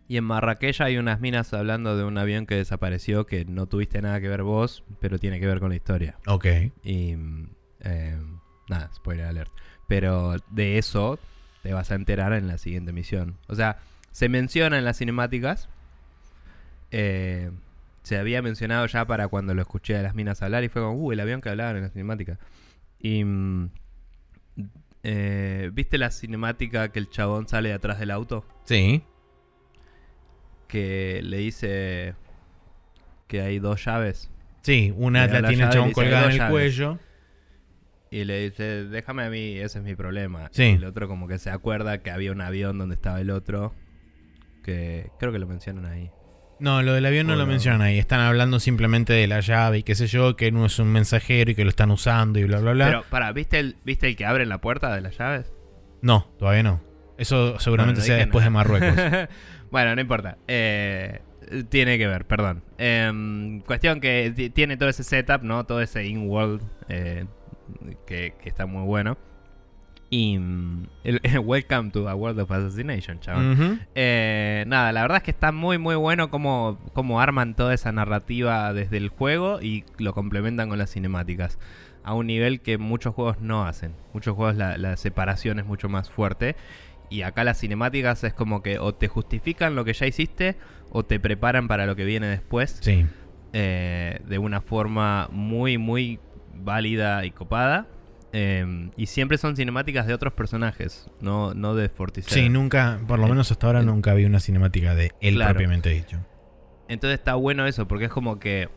Y 0.08 0.18
en 0.18 0.24
Marrakech 0.26 0.82
hay 0.82 0.98
unas 0.98 1.20
minas 1.20 1.52
hablando 1.56 1.98
de 1.98 2.04
un 2.04 2.16
avión 2.20 2.46
que 2.46 2.54
desapareció 2.54 3.26
que 3.26 3.46
no 3.46 3.66
tuviste 3.66 4.04
nada 4.04 4.22
que 4.22 4.28
ver 4.28 4.44
vos, 4.44 4.84
pero 5.00 5.18
tiene 5.18 5.40
que 5.40 5.48
ver 5.48 5.60
con 5.60 5.70
la 5.70 5.76
historia. 5.78 6.18
Ok. 6.28 6.46
Y. 6.84 7.16
eh, 7.84 8.18
nada, 8.70 8.90
spoiler 8.94 9.26
alert. 9.26 9.52
Pero 9.88 10.36
de 10.50 10.78
eso 10.78 11.20
te 11.64 11.74
vas 11.74 11.92
a 11.92 11.96
enterar 11.96 12.34
en 12.34 12.48
la 12.48 12.58
siguiente 12.58 12.92
misión. 12.94 13.38
O 13.48 13.56
sea, 13.56 13.78
se 14.12 14.30
menciona 14.30 14.78
en 14.78 14.86
las 14.86 14.98
cinemáticas. 14.98 15.70
eh, 16.92 17.52
se 18.04 18.18
había 18.18 18.42
mencionado 18.42 18.86
ya 18.88 19.06
para 19.06 19.28
cuando 19.28 19.54
lo 19.54 19.62
escuché 19.62 19.96
a 19.96 20.02
las 20.02 20.16
minas 20.16 20.42
hablar 20.42 20.64
y 20.64 20.70
fue 20.70 20.82
como, 20.82 20.96
uh, 20.98 21.12
el 21.12 21.20
avión 21.20 21.40
que 21.40 21.50
hablaban 21.50 21.76
en 21.78 21.84
la 21.84 21.90
cinemática. 21.90 22.40
Y. 23.00 23.24
mm, 23.24 23.70
eh, 25.04 25.70
¿Viste 25.74 25.98
la 25.98 26.10
cinemática 26.12 26.90
que 26.92 27.00
el 27.00 27.10
chabón 27.10 27.48
sale 27.48 27.70
de 27.70 27.76
atrás 27.76 28.00
del 28.00 28.12
auto? 28.12 28.44
Sí. 28.66 29.04
Que 30.68 31.22
le 31.24 31.38
dice 31.38 32.16
que 33.28 33.42
hay 33.42 33.60
dos 33.60 33.84
llaves. 33.86 34.30
Sí, 34.62 34.94
una 34.96 35.28
la 35.28 35.42
la 35.42 35.48
tiene 35.50 35.64
el 35.64 35.70
chabón 35.70 35.92
colgada 35.92 36.18
en 36.18 36.24
"Dos 36.24 36.32
el 36.34 36.38
llaves". 36.40 36.52
cuello. 36.52 37.00
Y 38.12 38.26
le 38.26 38.42
dice, 38.50 38.86
déjame 38.86 39.24
a 39.24 39.30
mí, 39.30 39.58
ese 39.58 39.80
es 39.80 39.84
mi 39.86 39.96
problema. 39.96 40.50
Sí. 40.52 40.64
Y 40.64 40.70
el 40.74 40.84
otro 40.84 41.08
como 41.08 41.28
que 41.30 41.38
se 41.40 41.50
acuerda 41.50 42.00
que 42.00 42.12
había 42.12 42.32
un 42.34 42.42
avión 42.42 42.78
donde 42.78 42.94
estaba 42.96 43.22
el 43.22 43.30
otro. 43.32 43.74
Que 44.64 45.10
creo 45.18 45.32
que 45.32 45.40
lo 45.40 45.48
mencionan 45.48 45.86
ahí. 45.86 46.12
No, 46.60 46.84
lo 46.84 46.94
del 46.94 47.06
avión 47.08 47.26
no 47.26 47.36
lo 47.36 47.48
mencionan 47.48 47.82
ahí. 47.82 47.98
Están 47.98 48.20
hablando 48.20 48.60
simplemente 48.60 49.14
de 49.14 49.26
la 49.28 49.40
llave 49.40 49.80
y 49.80 49.84
qué 49.84 49.96
sé 49.96 50.06
yo, 50.06 50.36
que 50.36 50.52
no 50.52 50.66
es 50.68 50.78
un 50.78 50.90
mensajero 50.92 51.50
y 51.52 51.56
que 51.56 51.64
lo 51.64 51.70
están 51.70 51.90
usando 51.90 52.38
y 52.38 52.44
bla, 52.44 52.60
bla, 52.60 52.74
bla. 52.74 52.86
Pero, 52.86 53.04
para, 53.10 53.32
¿viste 53.32 53.58
el, 53.60 53.78
¿viste 53.84 54.08
el 54.10 54.16
que 54.16 54.26
abre 54.26 54.46
la 54.46 54.60
puerta 54.62 54.94
de 54.94 55.02
las 55.02 55.18
llaves? 55.18 55.52
No, 56.04 56.30
todavía 56.38 56.62
no. 56.64 56.82
Eso 57.18 57.58
seguramente 57.60 58.02
Bueno, 58.02 58.14
no 58.14 58.18
sea 58.18 58.18
después 58.26 58.44
nada. 58.46 58.46
de 58.46 58.52
Marruecos. 58.52 59.30
bueno, 59.72 59.96
no 59.96 60.02
importa. 60.02 60.38
Eh, 60.48 61.22
tiene 61.70 61.98
que 61.98 62.06
ver, 62.08 62.26
perdón. 62.26 62.64
Em, 62.78 63.62
cuestión 63.62 64.00
que 64.00 64.32
ti- 64.36 64.50
tiene 64.52 64.78
todo 64.78 64.90
ese 64.90 65.04
setup, 65.04 65.42
¿no? 65.42 65.66
Todo 65.66 65.82
ese 65.82 66.06
in-world 66.06 66.62
eh, 66.90 67.26
que, 68.06 68.34
que 68.42 68.50
está 68.50 68.66
muy 68.66 68.84
bueno. 68.84 69.18
Y 70.10 70.38
mm, 70.38 70.88
el, 71.06 71.22
Welcome 71.44 71.92
to 71.92 72.10
a 72.10 72.16
World 72.16 72.40
of 72.42 72.52
Assassination, 72.52 73.20
chaval. 73.22 73.80
Eh, 73.96 74.66
nada, 74.68 74.92
la 74.92 75.02
verdad 75.04 75.18
es 75.18 75.24
que 75.24 75.32
está 75.32 75.52
muy 75.52 75.78
muy 75.78 75.96
bueno 75.96 76.30
cómo, 76.30 76.78
cómo 76.94 77.22
arman 77.22 77.56
toda 77.56 77.74
esa 77.74 77.92
narrativa 77.92 78.74
desde 78.74 78.98
el 78.98 79.08
juego 79.10 79.62
y 79.62 79.86
lo 79.98 80.14
complementan 80.14 80.70
con 80.70 80.78
las 80.78 80.92
cinemáticas. 80.92 81.60
A 82.04 82.14
un 82.16 82.28
nivel 82.28 82.62
que 82.62 82.78
muchos 82.78 83.14
juegos 83.14 83.40
no 83.42 83.64
hacen. 83.66 83.94
Muchos 84.14 84.36
juegos 84.36 84.56
la, 84.58 84.78
la 84.78 84.98
separación 84.98 85.60
es 85.60 85.66
mucho 85.66 85.88
más 85.88 86.10
fuerte. 86.10 86.56
Y 87.12 87.22
acá 87.22 87.44
las 87.44 87.60
cinemáticas 87.60 88.24
es 88.24 88.34
como 88.34 88.62
que 88.64 88.80
o 88.80 88.94
te 88.96 89.08
justifican 89.08 89.76
lo 89.76 89.86
que 89.86 89.94
ya 89.94 90.08
hiciste 90.08 90.56
o 90.92 91.04
te 91.04 91.20
preparan 91.20 91.68
para 91.68 91.86
lo 91.86 91.96
que 91.96 92.04
viene 92.06 92.26
después 92.28 92.80
Sí. 92.82 93.06
eh, 93.54 94.20
de 94.28 94.38
una 94.40 94.62
forma 94.62 95.28
muy, 95.32 95.78
muy 95.78 96.20
válida 96.64 97.26
y 97.26 97.32
copada. 97.32 97.88
Eh, 98.34 98.90
y 98.96 99.08
siempre 99.08 99.38
son 99.38 99.58
cinemáticas 99.58 100.08
de 100.08 100.14
otros 100.14 100.32
personajes, 100.34 101.10
no, 101.20 101.54
no 101.54 101.76
de 101.76 101.90
Fortiseven. 101.90 102.44
Sí, 102.46 102.50
nunca, 102.50 103.00
por 103.06 103.20
lo 103.20 103.26
Eh, 103.26 103.30
menos 103.30 103.52
hasta 103.52 103.68
ahora 103.68 103.82
eh, 103.82 103.86
nunca 103.86 104.14
vi 104.14 104.24
una 104.24 104.40
cinemática 104.40 104.96
de 104.96 105.12
él 105.20 105.36
claro. 105.36 105.54
propiamente 105.54 105.90
dicho. 105.90 106.18
Entonces 106.88 107.20
está 107.20 107.36
bueno 107.36 107.66
eso, 107.68 107.88
porque 107.90 108.06
es 108.06 108.12
como 108.12 108.40
que 108.40 108.70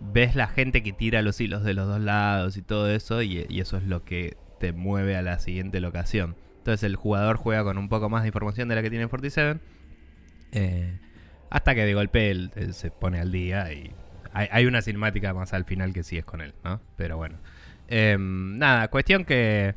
ves 0.00 0.34
la 0.36 0.46
gente 0.48 0.82
que 0.82 0.92
tira 0.92 1.22
los 1.22 1.40
hilos 1.40 1.64
de 1.64 1.72
los 1.72 1.88
dos 1.88 2.00
lados 2.00 2.58
y 2.58 2.62
todo 2.62 2.90
eso, 2.90 3.22
y, 3.22 3.46
y 3.48 3.60
eso 3.60 3.78
es 3.78 3.84
lo 3.84 4.04
que 4.04 4.36
te 4.60 4.72
mueve 4.74 5.16
a 5.16 5.22
la 5.22 5.38
siguiente 5.38 5.80
locación. 5.80 6.36
Entonces 6.58 6.82
el 6.82 6.96
jugador 6.96 7.36
juega 7.36 7.64
con 7.64 7.78
un 7.78 7.88
poco 7.88 8.10
más 8.10 8.22
de 8.24 8.28
información 8.28 8.68
de 8.68 8.74
la 8.74 8.82
que 8.82 8.90
tiene 8.90 9.08
Fortiseven, 9.08 9.62
eh, 10.52 10.98
hasta 11.48 11.74
que 11.74 11.86
de 11.86 11.94
golpe 11.94 12.30
él, 12.30 12.50
él 12.56 12.74
se 12.74 12.90
pone 12.90 13.20
al 13.20 13.32
día 13.32 13.72
y 13.72 13.90
hay, 14.36 14.48
hay 14.50 14.66
una 14.66 14.82
cinemática 14.82 15.32
más 15.34 15.52
al 15.52 15.64
final 15.64 15.92
que 15.92 16.02
sí 16.02 16.16
es 16.18 16.24
con 16.24 16.40
él, 16.40 16.52
¿no? 16.64 16.80
Pero 16.96 17.16
bueno. 17.16 17.38
Em, 17.88 18.58
nada, 18.58 18.88
cuestión 18.88 19.24
que 19.24 19.74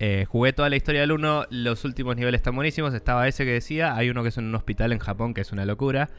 eh, 0.00 0.24
jugué 0.28 0.52
toda 0.52 0.68
la 0.70 0.76
historia 0.76 1.00
del 1.02 1.12
1, 1.12 1.46
los 1.50 1.84
últimos 1.84 2.16
niveles 2.16 2.40
están 2.40 2.54
buenísimos, 2.56 2.92
estaba 2.94 3.28
ese 3.28 3.44
que 3.44 3.52
decía, 3.52 3.94
hay 3.96 4.10
uno 4.10 4.22
que 4.22 4.30
es 4.30 4.38
en 4.38 4.44
un 4.46 4.54
hospital 4.56 4.92
en 4.92 4.98
Japón 4.98 5.34
que 5.34 5.40
es 5.40 5.52
una 5.52 5.64
locura. 5.64 6.10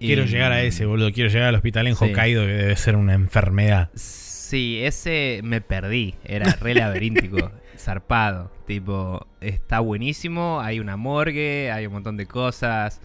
y- 0.00 0.06
Quiero 0.06 0.24
llegar 0.24 0.50
a 0.52 0.62
ese, 0.62 0.86
boludo. 0.86 1.12
Quiero 1.12 1.30
llegar 1.30 1.48
al 1.48 1.54
hospital 1.54 1.86
en 1.86 1.94
Sí. 1.94 2.04
Hokkaido, 2.06 2.44
que 2.46 2.52
debe 2.52 2.76
ser 2.76 2.96
una 2.96 3.14
enfermedad. 3.14 3.90
Sí, 3.94 4.80
ese 4.82 5.40
me 5.44 5.60
perdí. 5.60 6.14
Era 6.24 6.50
re 6.60 6.74
laberíntico, 6.74 7.52
zarpado. 7.78 8.50
Tipo, 8.66 9.26
está 9.40 9.78
buenísimo. 9.80 10.60
Hay 10.60 10.80
una 10.80 10.96
morgue, 10.96 11.70
hay 11.70 11.86
un 11.86 11.92
montón 11.92 12.16
de 12.16 12.26
cosas. 12.26 13.00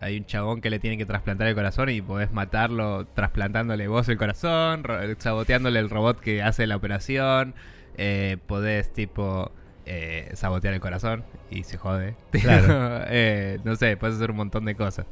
Hay 0.00 0.16
un 0.18 0.26
chabón 0.26 0.60
que 0.60 0.70
le 0.70 0.78
tiene 0.78 0.96
que 0.96 1.06
trasplantar 1.06 1.46
el 1.48 1.54
corazón 1.54 1.88
y 1.88 2.00
podés 2.00 2.32
matarlo 2.32 3.06
trasplantándole 3.06 3.88
vos 3.88 4.08
el 4.08 4.16
corazón, 4.16 4.84
saboteándole 5.18 5.80
el 5.80 5.90
robot 5.90 6.20
que 6.20 6.42
hace 6.42 6.66
la 6.66 6.76
operación. 6.76 7.54
Eh, 7.96 8.36
podés, 8.46 8.92
tipo, 8.92 9.50
eh, 9.86 10.30
sabotear 10.34 10.74
el 10.74 10.80
corazón 10.80 11.24
y 11.50 11.64
se 11.64 11.78
jode. 11.78 12.14
Claro. 12.30 13.04
Eh, 13.08 13.58
no 13.64 13.74
sé, 13.76 13.96
puedes 13.96 14.16
hacer 14.16 14.30
un 14.30 14.36
montón 14.36 14.64
de 14.64 14.74
cosas. 14.74 15.06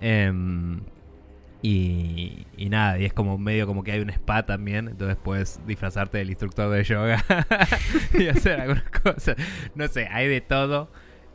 Em, 0.00 0.80
y, 1.62 2.46
y 2.56 2.68
nada, 2.68 2.98
y 2.98 3.04
es 3.04 3.12
como 3.12 3.36
medio 3.38 3.66
como 3.66 3.82
que 3.82 3.92
hay 3.92 4.00
un 4.00 4.10
spa 4.10 4.46
también, 4.46 4.88
entonces 4.88 5.16
puedes 5.22 5.60
disfrazarte 5.66 6.18
del 6.18 6.30
instructor 6.30 6.70
de 6.70 6.84
yoga 6.84 7.24
y 8.18 8.28
hacer 8.28 8.60
algunas 8.60 8.90
cosas. 8.90 9.36
No 9.74 9.88
sé, 9.88 10.08
hay 10.08 10.28
de 10.28 10.40
todo. 10.40 10.90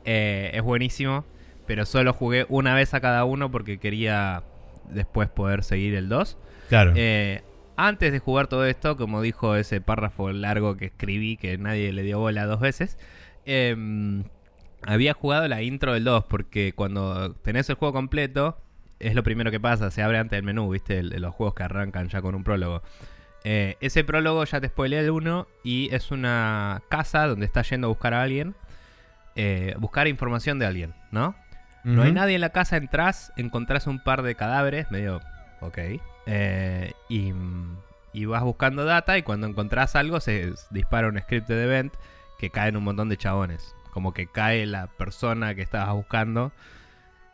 Eh, 0.05 0.51
es 0.53 0.61
buenísimo, 0.61 1.25
pero 1.67 1.85
solo 1.85 2.13
jugué 2.13 2.45
una 2.49 2.73
vez 2.75 2.93
a 2.93 2.99
cada 3.01 3.25
uno 3.25 3.51
porque 3.51 3.77
quería 3.79 4.43
después 4.89 5.29
poder 5.29 5.63
seguir 5.63 5.95
el 5.95 6.09
2. 6.09 6.37
Claro. 6.69 6.93
Eh, 6.95 7.41
antes 7.75 8.11
de 8.11 8.19
jugar 8.19 8.47
todo 8.47 8.65
esto, 8.65 8.97
como 8.97 9.21
dijo 9.21 9.55
ese 9.55 9.81
párrafo 9.81 10.31
largo 10.31 10.77
que 10.77 10.85
escribí, 10.85 11.37
que 11.37 11.57
nadie 11.57 11.91
le 11.93 12.03
dio 12.03 12.19
bola 12.19 12.45
dos 12.45 12.59
veces, 12.59 12.97
em, 13.45 14.23
había 14.85 15.13
jugado 15.13 15.47
la 15.47 15.61
intro 15.61 15.93
del 15.93 16.03
2 16.03 16.25
porque 16.25 16.73
cuando 16.75 17.33
tenés 17.35 17.69
el 17.69 17.75
juego 17.75 17.93
completo 17.93 18.57
es 18.99 19.15
lo 19.15 19.23
primero 19.23 19.51
que 19.51 19.59
pasa, 19.59 19.91
se 19.91 20.01
abre 20.03 20.17
antes 20.17 20.37
el 20.37 20.43
menú, 20.43 20.69
¿viste? 20.69 20.99
El- 20.99 21.09
los 21.21 21.33
juegos 21.33 21.55
que 21.55 21.63
arrancan 21.63 22.09
ya 22.09 22.21
con 22.21 22.35
un 22.35 22.43
prólogo. 22.43 22.81
Eh, 23.43 23.75
ese 23.81 24.03
prólogo 24.05 24.43
ya 24.45 24.61
te 24.61 24.67
spoilea 24.69 25.01
el 25.01 25.09
1 25.09 25.47
y 25.63 25.93
es 25.93 26.11
una 26.11 26.81
casa 26.89 27.27
donde 27.27 27.45
estás 27.45 27.69
yendo 27.69 27.87
a 27.87 27.89
buscar 27.89 28.13
a 28.13 28.21
alguien, 28.21 28.55
eh, 29.35 29.75
buscar 29.79 30.07
información 30.07 30.59
de 30.59 30.65
alguien, 30.65 30.93
¿no? 31.11 31.35
No 31.83 32.03
hay 32.03 32.11
nadie 32.13 32.35
en 32.35 32.41
la 32.41 32.49
casa, 32.51 32.77
entras, 32.77 33.33
encontrás 33.35 33.87
un 33.87 33.99
par 33.99 34.21
de 34.21 34.35
cadáveres, 34.35 34.89
medio, 34.91 35.21
ok, 35.61 35.77
eh, 36.25 36.93
y, 37.09 37.33
y 38.13 38.25
vas 38.25 38.43
buscando 38.43 38.85
data 38.85 39.17
y 39.17 39.23
cuando 39.23 39.47
encontrás 39.47 39.95
algo 39.95 40.19
se 40.21 40.53
dispara 40.69 41.07
un 41.09 41.19
scripted 41.19 41.61
event 41.61 41.93
que 42.39 42.49
caen 42.49 42.77
un 42.77 42.83
montón 42.85 43.09
de 43.09 43.17
chabones. 43.17 43.75
Como 43.91 44.13
que 44.13 44.27
cae 44.27 44.65
la 44.65 44.87
persona 44.87 45.53
que 45.55 45.61
estabas 45.61 45.93
buscando, 45.93 46.51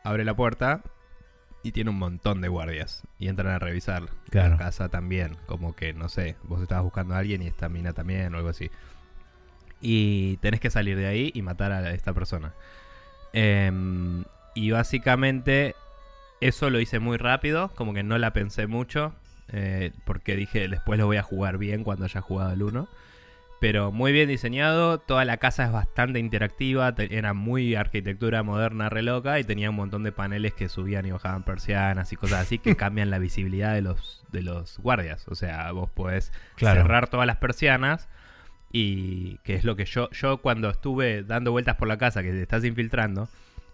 abre 0.03 0.25
la 0.25 0.33
puerta 0.35 0.81
y 1.63 1.71
tiene 1.71 1.89
un 1.89 1.97
montón 1.99 2.41
de 2.41 2.47
guardias 2.47 3.03
y 3.19 3.27
entran 3.27 3.53
a 3.53 3.59
revisar 3.59 4.03
Claro. 4.29 4.51
la 4.51 4.57
casa 4.57 4.89
también. 4.89 5.37
Como 5.45 5.75
que, 5.75 5.93
no 5.93 6.09
sé, 6.09 6.35
vos 6.43 6.61
estabas 6.61 6.83
buscando 6.83 7.13
a 7.15 7.19
alguien 7.19 7.41
y 7.41 7.47
esta 7.47 7.69
mina 7.69 7.93
también 7.93 8.33
o 8.33 8.37
algo 8.37 8.49
así. 8.49 8.71
Y 9.81 10.37
tenés 10.37 10.59
que 10.59 10.69
salir 10.69 10.97
de 10.97 11.07
ahí 11.07 11.31
y 11.33 11.41
matar 11.41 11.71
a 11.71 11.91
esta 11.91 12.13
persona. 12.13 12.53
Em, 13.31 14.23
y 14.53 14.71
básicamente 14.71 15.75
eso 16.41 16.69
lo 16.69 16.79
hice 16.79 16.99
muy 16.99 17.17
rápido, 17.17 17.69
como 17.75 17.93
que 17.93 18.03
no 18.03 18.17
la 18.17 18.31
pensé 18.33 18.67
mucho, 18.67 19.13
eh, 19.49 19.91
porque 20.05 20.35
dije 20.35 20.67
después 20.67 20.99
lo 20.99 21.05
voy 21.05 21.17
a 21.17 21.23
jugar 21.23 21.57
bien 21.57 21.83
cuando 21.83 22.05
haya 22.05 22.21
jugado 22.21 22.51
el 22.53 22.63
1. 22.63 22.87
Pero 23.61 23.91
muy 23.91 24.13
bien 24.13 24.29
diseñado, 24.29 24.99
toda 24.99 25.25
la 25.25 25.35
casa 25.35 25.65
es 25.65 25.71
bastante 25.73 26.17
interactiva, 26.19 26.95
te- 26.95 27.17
era 27.17 27.33
muy 27.33 27.75
arquitectura 27.75 28.41
moderna, 28.41 28.87
re 28.87 29.01
loca, 29.01 29.37
y 29.37 29.43
tenía 29.43 29.69
un 29.69 29.75
montón 29.75 30.03
de 30.03 30.13
paneles 30.13 30.53
que 30.53 30.69
subían 30.69 31.05
y 31.05 31.11
bajaban 31.11 31.43
persianas 31.43 32.13
y 32.13 32.15
cosas 32.15 32.39
así 32.39 32.57
que 32.57 32.75
cambian 32.77 33.09
la 33.09 33.19
visibilidad 33.19 33.73
de 33.73 33.81
los, 33.81 34.23
de 34.31 34.43
los 34.43 34.77
guardias. 34.79 35.27
O 35.27 35.35
sea, 35.35 35.69
vos 35.73 35.89
podés 35.89 36.31
Claro. 36.55 36.83
cerrar 36.83 37.09
todas 37.09 37.27
las 37.27 37.35
persianas 37.35 38.07
y 38.71 39.39
que 39.39 39.55
es 39.55 39.65
lo 39.65 39.75
que 39.75 39.83
yo, 39.85 40.09
yo 40.11 40.37
cuando 40.37 40.69
estuve 40.69 41.23
dando 41.23 41.51
vueltas 41.51 41.75
por 41.75 41.89
la 41.89 41.97
casa 41.97 42.21
que 42.23 42.31
te 42.31 42.41
estás 42.41 42.63
infiltrando, 42.63 43.27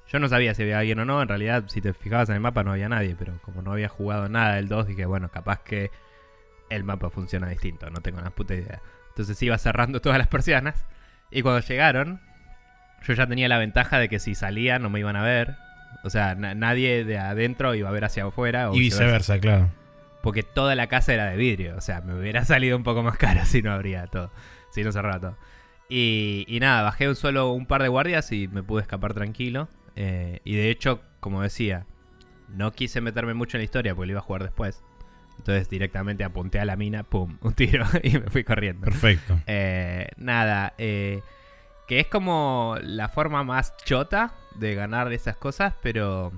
yo 0.08 0.20
no 0.20 0.28
sabía 0.28 0.54
si 0.54 0.62
había 0.64 0.80
alguien 0.80 1.00
o 1.00 1.06
no, 1.06 1.22
en 1.22 1.28
realidad 1.28 1.64
si 1.68 1.82
te 1.82 1.94
fijabas 1.94 2.30
en 2.30 2.36
el 2.36 2.42
mapa 2.42 2.64
no 2.64 2.72
había 2.72 2.90
nadie, 2.90 3.16
pero 3.18 3.34
como 3.42 3.62
no 3.62 3.72
había 3.72 3.90
jugado 3.90 4.30
nada 4.30 4.56
del 4.56 4.68
2 4.68 4.88
dije, 4.88 5.06
bueno, 5.06 5.30
capaz 5.30 5.62
que 5.64 5.92
el 6.70 6.84
mapa 6.84 7.10
funciona 7.10 7.48
distinto, 7.50 7.90
no 7.90 8.02
tengo 8.02 8.20
una 8.20 8.30
puta 8.32 8.54
idea. 8.56 8.82
Entonces 9.10 9.42
iba 9.44 9.58
cerrando 9.58 10.02
todas 10.02 10.18
las 10.18 10.28
persianas 10.28 10.86
y 11.32 11.42
cuando 11.42 11.60
llegaron 11.66 12.22
yo 13.08 13.14
ya 13.14 13.28
tenía 13.28 13.48
la 13.48 13.58
ventaja 13.60 14.00
de 14.00 14.10
que 14.10 14.20
si 14.20 14.34
salía 14.36 14.80
no 14.80 14.90
me 14.90 15.00
iban 15.00 15.16
a 15.16 15.22
ver. 15.24 15.56
O 16.04 16.10
sea, 16.10 16.34
na- 16.36 16.56
nadie 16.56 17.04
de 17.06 17.18
adentro 17.20 17.74
iba 17.76 17.90
a 17.90 17.92
ver 17.92 18.06
hacia 18.06 18.26
afuera. 18.26 18.70
o 18.72 18.76
Y 18.76 18.80
viceversa, 18.80 19.40
claro. 19.40 19.70
porque 20.24 20.42
toda 20.44 20.74
la 20.76 20.88
casa 20.88 21.14
era 21.14 21.26
de 21.28 21.38
vidrio. 21.38 21.76
O 21.78 21.82
sea, 21.82 22.02
me 22.02 22.14
hubiera 22.16 22.46
salido 22.46 22.76
un 22.78 22.84
poco 22.84 23.04
más 23.04 23.18
caro 23.18 23.42
si 23.46 23.62
no 23.62 23.72
abría 23.74 24.08
todo. 24.08 24.32
Si 24.72 24.84
no 24.84 24.92
cerraba 24.92 25.20
todo. 25.20 25.38
Y, 25.88 26.46
y 26.48 26.60
nada, 26.60 26.82
bajé 26.82 27.08
un 27.08 27.16
solo 27.16 27.52
un 27.52 27.68
par 27.68 27.82
de 27.84 27.90
guardias 27.90 28.32
y 28.32 28.48
me 28.48 28.64
pude 28.64 28.82
escapar 28.82 29.14
tranquilo. 29.14 29.68
Eh, 29.96 30.40
y 30.44 30.56
de 30.56 30.70
hecho, 30.70 31.02
como 31.20 31.42
decía, 31.42 31.86
no 32.50 32.72
quise 32.72 33.02
meterme 33.02 33.34
mucho 33.34 33.58
en 33.58 33.62
la 33.62 33.66
historia 33.66 33.96
porque 33.96 34.08
lo 34.08 34.12
iba 34.14 34.20
a 34.20 34.24
jugar 34.24 34.44
después. 34.44 34.84
Entonces 35.38 35.70
directamente 35.70 36.24
apunté 36.24 36.60
a 36.60 36.66
la 36.66 36.76
mina, 36.76 37.04
pum, 37.04 37.38
un 37.42 37.54
tiro 37.54 37.86
y 38.04 38.12
me 38.12 38.30
fui 38.30 38.44
corriendo. 38.44 38.86
Perfecto. 38.86 39.40
Eh, 39.48 40.10
nada, 40.18 40.74
eh, 40.78 41.22
que 41.88 42.00
es 42.00 42.08
como 42.08 42.78
la 42.82 43.10
forma 43.10 43.44
más 43.44 43.76
chota 43.78 44.34
de 44.56 44.76
ganar 44.76 45.12
esas 45.14 45.38
cosas, 45.38 45.74
pero 45.82 46.32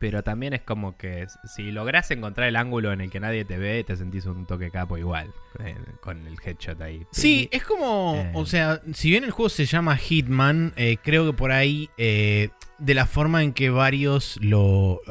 pero 0.00 0.24
también 0.24 0.54
es 0.54 0.62
como 0.62 0.96
que 0.96 1.26
si 1.44 1.70
lográs 1.70 2.10
encontrar 2.10 2.48
el 2.48 2.56
ángulo 2.56 2.92
en 2.92 3.02
el 3.02 3.10
que 3.10 3.20
nadie 3.20 3.44
te 3.44 3.58
ve, 3.58 3.84
te 3.84 3.94
sentís 3.96 4.24
un 4.26 4.46
toque 4.46 4.70
capo 4.70 4.96
igual, 4.98 5.30
eh, 5.62 5.76
con 6.00 6.26
el 6.26 6.36
headshot 6.44 6.80
ahí. 6.80 7.06
Sí, 7.12 7.48
es 7.52 7.62
como, 7.64 8.14
Eh. 8.16 8.32
o 8.34 8.46
sea, 8.46 8.80
si 8.94 9.10
bien 9.10 9.24
el 9.24 9.30
juego 9.30 9.50
se 9.50 9.66
llama 9.66 9.96
Hitman, 9.98 10.72
eh, 10.76 10.96
creo 11.02 11.26
que 11.26 11.36
por 11.36 11.52
ahí, 11.52 11.90
eh, 11.98 12.48
de 12.78 12.94
la 12.94 13.04
forma 13.04 13.42
en 13.42 13.52
que 13.52 13.68
varios 13.68 14.38
lo 14.40 15.02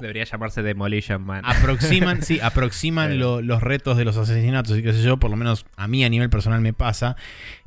Debería 0.00 0.24
llamarse 0.24 0.60
Demolition 0.62 1.22
Man. 1.22 1.42
aproximan, 1.46 2.22
sí, 2.22 2.40
aproximan 2.42 3.20
lo- 3.20 3.40
los 3.42 3.62
retos 3.62 3.96
de 3.96 4.04
los 4.04 4.16
asesinatos 4.16 4.76
y 4.76 4.82
qué 4.82 4.92
sé 4.92 5.02
yo, 5.04 5.18
por 5.18 5.30
lo 5.30 5.36
menos 5.36 5.64
a 5.76 5.86
mí 5.86 6.04
a 6.04 6.08
nivel 6.08 6.30
personal 6.30 6.60
me 6.60 6.72
pasa, 6.72 7.14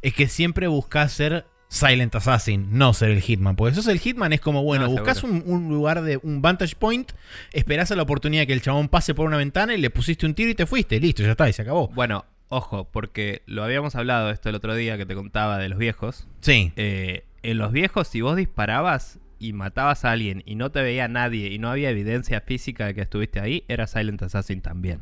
es 0.01 0.13
que 0.13 0.27
siempre 0.27 0.67
buscas 0.67 1.13
ser 1.13 1.45
Silent 1.75 2.15
Assassin, 2.15 2.67
no 2.71 2.93
ser 2.93 3.11
el 3.11 3.21
Hitman. 3.21 3.55
Porque 3.57 3.75
sos 3.75 3.87
el 3.87 3.99
Hitman 3.99 4.31
es 4.31 4.39
como, 4.39 4.63
bueno, 4.63 4.85
No, 4.85 4.91
buscas 4.91 5.23
un, 5.23 5.43
un 5.45 5.67
lugar 5.67 6.01
de 6.03 6.17
un 6.23 6.41
vantage 6.41 6.75
point, 6.77 7.11
esperás 7.51 7.91
a 7.91 7.95
la 7.97 8.03
oportunidad 8.03 8.47
que 8.47 8.53
el 8.53 8.61
chabón 8.61 8.87
pase 8.87 9.13
por 9.13 9.25
una 9.27 9.35
ventana 9.37 9.73
y 9.75 9.77
le 9.77 9.89
pusiste 9.89 10.25
un 10.25 10.33
tiro 10.35 10.49
y 10.49 10.55
te 10.55 10.65
fuiste, 10.65 10.99
listo, 11.01 11.21
ya 11.21 11.31
está, 11.31 11.49
y 11.49 11.53
se 11.53 11.63
acabó. 11.63 11.89
Bueno, 11.89 12.23
ojo, 12.47 12.89
porque 12.91 13.41
lo 13.45 13.63
habíamos 13.63 13.95
hablado 13.95 14.29
esto 14.29 14.47
el 14.47 14.55
otro 14.55 14.73
día 14.73 14.97
que 14.97 15.05
te 15.05 15.15
contaba 15.15 15.57
de 15.57 15.67
los 15.67 15.77
viejos. 15.77 16.27
Sí, 16.39 16.71
Eh, 16.77 17.25
en 17.43 17.57
los 17.57 17.71
viejos, 17.73 18.07
si 18.07 18.21
vos 18.21 18.37
disparabas 18.37 19.19
y 19.37 19.51
matabas 19.51 20.05
a 20.05 20.11
alguien 20.11 20.43
y 20.45 20.55
no 20.55 20.71
te 20.71 20.81
veía 20.81 21.09
nadie 21.09 21.49
y 21.49 21.59
no 21.59 21.69
había 21.69 21.89
evidencia 21.89 22.39
física 22.39 22.85
de 22.85 22.95
que 22.95 23.01
estuviste 23.01 23.41
ahí, 23.41 23.65
era 23.67 23.85
Silent 23.85 24.23
Assassin 24.23 24.61
también. 24.61 25.01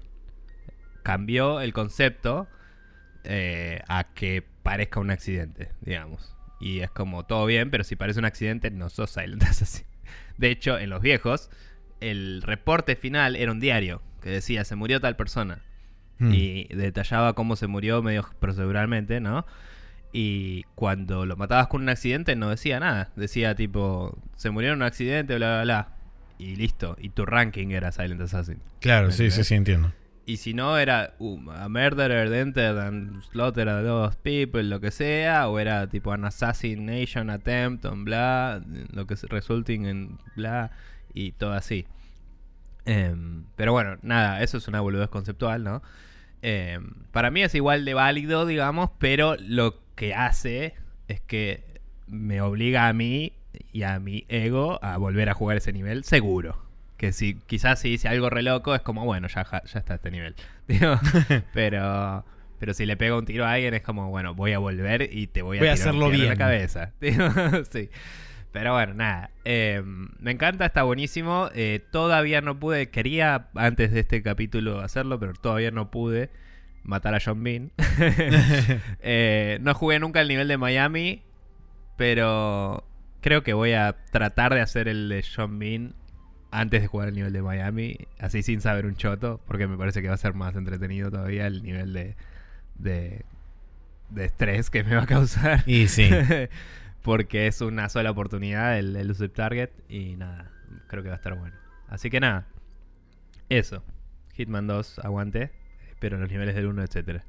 Cambió 1.03 1.61
el 1.61 1.71
concepto 1.71 2.47
eh, 3.25 3.81
a 3.87 4.05
que 4.13 4.43
parezca 4.63 4.99
un 4.99 5.11
accidente, 5.11 5.69
digamos. 5.81 6.32
Y 6.63 6.79
es 6.79 6.89
como 6.91 7.25
todo 7.25 7.45
bien, 7.45 7.69
pero 7.71 7.83
si 7.83 7.95
parece 7.95 8.19
un 8.19 8.25
accidente, 8.25 8.71
no 8.71 8.89
sos 8.89 9.11
Silent 9.11 9.43
Assassin. 9.49 9.85
De 10.37 10.49
hecho, 10.49 10.77
en 10.79 10.89
los 10.89 11.01
viejos, 11.01 11.49
el 11.99 12.41
reporte 12.41 12.95
final 12.95 13.35
era 13.35 13.51
un 13.51 13.59
diario 13.59 14.01
que 14.21 14.29
decía 14.29 14.63
se 14.63 14.75
murió 14.75 14.99
tal 15.01 15.15
persona 15.15 15.61
Hmm. 16.19 16.31
y 16.31 16.65
detallaba 16.65 17.33
cómo 17.33 17.55
se 17.55 17.65
murió 17.65 18.03
medio 18.03 18.29
proceduralmente, 18.39 19.19
¿no? 19.19 19.47
Y 20.13 20.63
cuando 20.75 21.25
lo 21.25 21.35
matabas 21.37 21.67
con 21.67 21.81
un 21.81 21.89
accidente 21.89 22.35
no 22.35 22.49
decía 22.51 22.79
nada. 22.79 23.09
Decía 23.15 23.55
tipo, 23.55 24.15
se 24.35 24.51
murió 24.51 24.69
en 24.69 24.75
un 24.75 24.83
accidente, 24.83 25.35
bla, 25.35 25.55
bla, 25.55 25.63
bla. 25.63 25.87
Y 26.37 26.55
listo. 26.55 26.95
Y 26.99 27.09
tu 27.09 27.25
ranking 27.25 27.69
era 27.69 27.91
Silent 27.91 28.21
Assassin. 28.21 28.59
claro, 28.79 29.07
¿Me 29.07 29.13
sí, 29.13 29.31
sí, 29.31 29.43
sí, 29.43 29.55
entiendo. 29.55 29.91
Y 30.25 30.37
si 30.37 30.53
no, 30.53 30.77
era 30.77 31.15
uh, 31.19 31.51
a 31.51 31.67
murderer, 31.67 32.31
entered 32.33 32.77
and 32.79 33.21
slaughter 33.23 33.67
a 33.67 33.83
those 33.83 34.15
people, 34.23 34.63
lo 34.63 34.79
que 34.79 34.91
sea. 34.91 35.49
O 35.49 35.59
era 35.59 35.87
tipo 35.87 36.11
an 36.13 36.23
assassination 36.25 37.29
attempt 37.29 37.85
on 37.85 38.05
bla, 38.05 38.61
lo 38.93 39.05
que 39.05 39.15
es 39.15 39.23
resulting 39.23 39.85
en 39.85 40.17
bla. 40.35 40.71
Y 41.13 41.33
todo 41.33 41.53
así. 41.53 41.85
Em, 42.85 43.45
pero 43.55 43.71
bueno, 43.71 43.97
nada, 44.01 44.41
eso 44.43 44.57
es 44.57 44.67
una 44.67 44.81
boludez 44.81 45.09
conceptual, 45.09 45.63
¿no? 45.63 45.81
Em, 46.41 46.93
para 47.11 47.31
mí 47.31 47.41
es 47.43 47.55
igual 47.55 47.85
de 47.85 47.93
válido, 47.93 48.45
digamos, 48.45 48.89
pero 48.99 49.35
lo 49.39 49.79
que 49.95 50.13
hace 50.13 50.73
es 51.07 51.21
que 51.21 51.63
me 52.07 52.41
obliga 52.41 52.87
a 52.87 52.93
mí 52.93 53.33
y 53.71 53.83
a 53.83 53.99
mi 53.99 54.25
ego 54.29 54.79
a 54.83 54.97
volver 54.97 55.29
a 55.29 55.33
jugar 55.33 55.57
ese 55.57 55.73
nivel 55.73 56.03
seguro. 56.03 56.62
Que 57.03 57.11
si 57.11 57.33
quizás 57.33 57.81
si 57.81 57.89
hice 57.89 58.07
algo 58.07 58.29
re 58.29 58.43
loco 58.43 58.73
es 58.73 58.79
como, 58.79 59.03
bueno, 59.03 59.27
ya, 59.27 59.45
ya 59.65 59.77
está 59.79 59.95
este 59.95 60.09
nivel. 60.09 60.35
Digo, 60.69 60.97
pero, 61.53 62.23
pero 62.59 62.73
si 62.73 62.85
le 62.85 62.95
pego 62.95 63.17
un 63.17 63.25
tiro 63.25 63.43
a 63.45 63.51
alguien 63.51 63.73
es 63.73 63.81
como, 63.81 64.09
bueno, 64.09 64.33
voy 64.35 64.53
a 64.53 64.59
volver 64.59 65.09
y 65.11 65.27
te 65.27 65.41
voy 65.41 65.57
a, 65.57 65.59
Voy 65.59 65.67
a 65.67 65.73
tirar 65.73 65.89
hacerlo 65.89 66.05
tiro 66.05 66.13
en 66.15 66.19
la 66.21 66.25
bien. 66.27 66.37
cabeza. 66.37 66.93
Digo, 67.01 67.25
sí. 67.69 67.89
Pero 68.53 68.71
bueno, 68.71 68.93
nada. 68.93 69.31
eh, 69.43 69.83
me 69.83 70.31
encanta, 70.31 70.65
está 70.65 70.83
buenísimo. 70.83 71.49
Eh, 71.53 71.81
todavía 71.91 72.39
no 72.39 72.57
pude, 72.57 72.89
quería 72.89 73.47
antes 73.53 73.91
de 73.91 73.99
este 73.99 74.23
capítulo 74.23 74.79
hacerlo, 74.79 75.19
pero 75.19 75.33
todavía 75.33 75.71
no 75.71 75.91
pude 75.91 76.29
matar 76.83 77.15
a 77.15 77.19
John 77.19 77.43
Bean. 77.43 77.73
Eh, 79.01 79.57
no 79.59 79.73
jugué 79.73 79.99
nunca 79.99 80.21
el 80.21 80.29
nivel 80.29 80.47
de 80.47 80.55
Miami, 80.55 81.21
pero 81.97 82.85
creo 83.19 83.43
que 83.43 83.51
voy 83.51 83.73
a 83.73 83.97
tratar 84.13 84.53
de 84.53 84.61
hacer 84.61 84.87
el 84.87 85.09
de 85.09 85.21
John 85.35 85.59
Bean 85.59 85.95
antes 86.53 86.81
de 86.81 86.87
jugar 86.87 87.09
el 87.09 87.15
nivel 87.15 87.33
de 87.33 87.41
Miami, 87.41 87.97
así 88.19 88.43
sin 88.43 88.61
saber 88.61 88.85
un 88.85 88.95
choto, 88.95 89.41
porque 89.47 89.67
me 89.67 89.75
parece 89.75 90.01
que 90.01 90.07
va 90.07 90.13
a 90.13 90.17
ser 90.17 90.35
más 90.35 90.55
entretenido 90.55 91.09
todavía 91.09 91.47
el 91.47 91.63
nivel 91.63 91.93
de, 91.93 92.15
de, 92.75 93.25
de 94.09 94.25
estrés 94.25 94.69
que 94.69 94.83
me 94.83 94.95
va 94.95 95.03
a 95.03 95.07
causar. 95.07 95.63
Y 95.65 95.87
sí. 95.87 96.09
porque 97.01 97.47
es 97.47 97.59
una 97.61 97.89
sola 97.89 98.11
oportunidad 98.11 98.77
el, 98.77 98.95
el 98.95 99.11
Usurp 99.11 99.33
Target 99.33 99.71
y 99.89 100.15
nada, 100.15 100.51
creo 100.87 101.01
que 101.01 101.09
va 101.09 101.15
a 101.15 101.17
estar 101.17 101.35
bueno. 101.35 101.55
Así 101.87 102.09
que 102.09 102.19
nada, 102.19 102.47
eso. 103.49 103.83
Hitman 104.35 104.67
2, 104.67 104.99
aguante, 104.99 105.51
pero 105.99 106.17
los 106.17 106.29
niveles 106.29 106.55
del 106.55 106.67
1, 106.67 106.83
etcétera. 106.83 107.25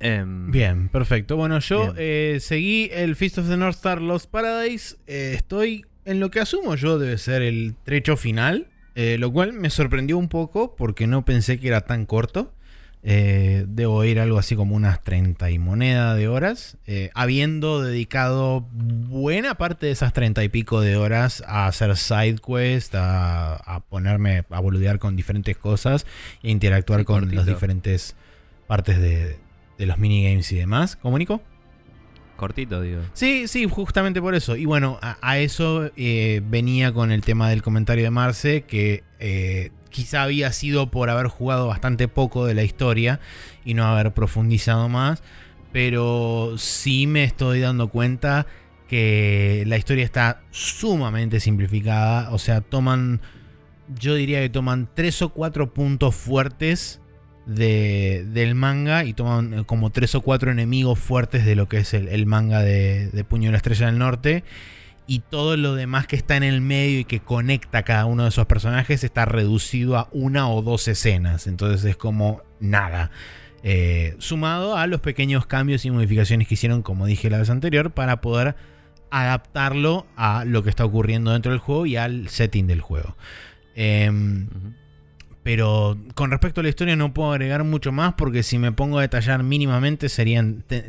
Em, 0.00 0.50
Bien, 0.52 0.88
perfecto. 0.88 1.36
Bueno, 1.36 1.58
yo 1.58 1.92
eh, 1.96 2.38
seguí 2.40 2.88
el 2.92 3.16
Feast 3.16 3.38
of 3.38 3.48
the 3.48 3.56
North 3.56 3.76
Star 3.76 4.00
Lost 4.00 4.30
Paradise. 4.30 4.96
Eh, 5.08 5.34
estoy 5.34 5.84
en 6.08 6.20
lo 6.20 6.30
que 6.30 6.40
asumo 6.40 6.74
yo 6.74 6.98
debe 6.98 7.18
ser 7.18 7.42
el 7.42 7.74
trecho 7.84 8.16
final, 8.16 8.68
eh, 8.94 9.18
lo 9.18 9.30
cual 9.30 9.52
me 9.52 9.68
sorprendió 9.68 10.16
un 10.16 10.28
poco 10.28 10.74
porque 10.74 11.06
no 11.06 11.24
pensé 11.24 11.60
que 11.60 11.68
era 11.68 11.82
tan 11.82 12.06
corto. 12.06 12.54
Eh, 13.02 13.64
debo 13.68 14.02
ir 14.04 14.18
algo 14.18 14.38
así 14.38 14.56
como 14.56 14.74
unas 14.74 15.04
30 15.04 15.50
y 15.50 15.58
moneda 15.58 16.14
de 16.14 16.26
horas, 16.26 16.78
eh, 16.86 17.10
habiendo 17.14 17.82
dedicado 17.82 18.66
buena 18.72 19.56
parte 19.56 19.86
de 19.86 19.92
esas 19.92 20.12
30 20.14 20.42
y 20.42 20.48
pico 20.48 20.80
de 20.80 20.96
horas 20.96 21.44
a 21.46 21.66
hacer 21.66 21.94
side 21.96 22.38
quest, 22.44 22.94
a, 22.96 23.84
ponerme 23.88 24.44
a 24.50 24.60
boludear 24.60 24.98
con 24.98 25.14
diferentes 25.14 25.56
cosas 25.58 26.06
e 26.42 26.50
interactuar 26.50 27.04
con 27.04 27.34
las 27.34 27.46
diferentes 27.46 28.16
partes 28.66 28.98
de, 28.98 29.36
los 29.78 29.98
minigames 29.98 30.50
y 30.52 30.56
demás. 30.56 30.96
¿Comunico? 30.96 31.42
Cortito, 32.38 32.80
digo. 32.80 33.02
Sí, 33.12 33.48
sí, 33.48 33.66
justamente 33.68 34.22
por 34.22 34.34
eso. 34.34 34.56
Y 34.56 34.64
bueno, 34.64 34.98
a, 35.02 35.38
eso 35.38 35.90
eh, 35.96 36.40
venía 36.48 36.92
con 36.92 37.12
el 37.12 37.20
tema 37.20 37.50
del 37.50 37.62
comentario 37.62 38.04
de 38.04 38.10
Marce, 38.10 38.62
que 38.62 39.02
quizá 39.90 40.22
había 40.22 40.52
sido 40.52 40.90
por 40.90 41.10
haber 41.10 41.26
jugado 41.26 41.66
bastante 41.66 42.08
poco 42.08 42.46
de 42.46 42.54
la 42.54 42.62
historia 42.62 43.20
y 43.64 43.74
no 43.74 43.84
haber 43.84 44.12
profundizado 44.12 44.88
más, 44.88 45.22
pero 45.72 46.54
sí 46.56 47.06
me 47.06 47.24
estoy 47.24 47.60
dando 47.60 47.88
cuenta 47.88 48.46
que 48.88 49.64
la 49.66 49.76
historia 49.76 50.04
está 50.04 50.42
sumamente 50.50 51.40
simplificada, 51.40 52.30
o 52.30 52.38
sea, 52.38 52.60
toman, 52.62 53.20
yo 53.98 54.14
diría 54.14 54.40
que 54.40 54.48
toman 54.48 54.88
tres 54.94 55.20
o 55.20 55.30
cuatro 55.30 55.74
puntos 55.74 56.14
fuertes 56.14 57.00
del 57.48 58.54
manga 58.54 59.04
y 59.04 59.14
toman 59.14 59.64
como 59.64 59.90
tres 59.90 60.14
o 60.14 60.20
cuatro 60.20 60.50
enemigos 60.50 60.98
fuertes 60.98 61.44
de 61.44 61.56
lo 61.56 61.68
que 61.68 61.78
es 61.78 61.94
el, 61.94 62.26
manga 62.26 62.62
de, 62.62 63.08
de 63.08 63.24
Puño 63.24 63.46
de 63.46 63.52
la 63.52 63.56
Estrella 63.56 63.86
del 63.86 63.98
Norte 63.98 64.44
y 65.08 65.20
todo 65.20 65.56
lo 65.56 65.74
demás 65.74 66.06
que 66.06 66.16
está 66.16 66.36
en 66.36 66.42
el 66.42 66.60
medio 66.60 67.00
y 67.00 67.04
que 67.04 67.20
conecta 67.20 67.78
a 67.78 67.82
cada 67.82 68.04
uno 68.04 68.24
de 68.24 68.28
esos 68.28 68.46
personajes 68.46 69.02
está 69.02 69.24
reducido 69.24 69.96
a 69.96 70.08
una 70.12 70.50
o 70.50 70.60
dos 70.60 70.86
escenas. 70.86 71.46
Entonces 71.46 71.82
es 71.84 71.96
como 71.96 72.42
nada. 72.60 73.10
Eh, 73.62 74.14
sumado 74.18 74.76
a 74.76 74.86
los 74.86 75.00
pequeños 75.00 75.46
cambios 75.46 75.86
y 75.86 75.90
modificaciones 75.90 76.46
que 76.46 76.54
hicieron, 76.54 76.82
como 76.82 77.06
dije 77.06 77.30
la 77.30 77.38
vez 77.38 77.48
anterior, 77.48 77.90
para 77.92 78.20
poder 78.20 78.54
adaptarlo 79.10 80.06
a 80.14 80.44
lo 80.44 80.62
que 80.62 80.68
está 80.68 80.84
ocurriendo 80.84 81.32
dentro 81.32 81.52
del 81.52 81.58
juego 81.58 81.86
y 81.86 81.96
al 81.96 82.28
setting 82.28 82.66
del 82.66 82.82
juego. 82.82 83.16
Em, 83.74 84.48
pero 85.42 85.96
con 86.14 86.30
respecto 86.30 86.60
a 86.60 86.64
la 86.64 86.68
historia 86.68 86.96
no 86.96 87.14
puedo 87.14 87.32
agregar 87.32 87.64
mucho 87.64 87.92
más 87.92 88.14
porque 88.14 88.42
si 88.42 88.58
me 88.58 88.72
pongo 88.72 88.98
a 88.98 89.02
detallar 89.02 89.42
mínimamente 89.42 90.08
sería 90.08 90.44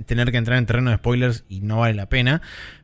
tener 0.05 0.31
que 0.31 0.37
entrar 0.37 0.57
en 0.57 0.65
terreno 0.65 0.89
de 0.89 0.97
spoilers 0.97 1.45
y 1.49 1.61
no 1.61 1.79
vale 1.79 1.93
la 1.93 2.09
pena 2.09 2.41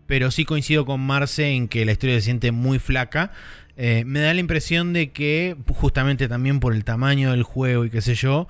pero 0.08 0.32
sí 0.32 0.46
coincido 0.46 0.86
con 0.86 1.02
Marce 1.02 1.50
en 1.50 1.68
que 1.68 1.86
la 1.86 1.94
historia 1.94 2.16
se 2.16 2.22
siente 2.22 2.52
muy 2.52 2.80
flaca. 2.80 3.32
Eh, 3.78 4.04
me 4.06 4.20
da 4.22 4.34
la 4.34 4.40
impresión 4.40 4.94
de 4.94 5.12
que, 5.12 5.58
justamente 5.74 6.28
también 6.28 6.60
por 6.60 6.74
el 6.74 6.84
tamaño 6.84 7.32
del 7.32 7.44
juego 7.44 7.86
y 7.86 7.90
qué 7.90 8.02
sé 8.02 8.16
yo, 8.16 8.48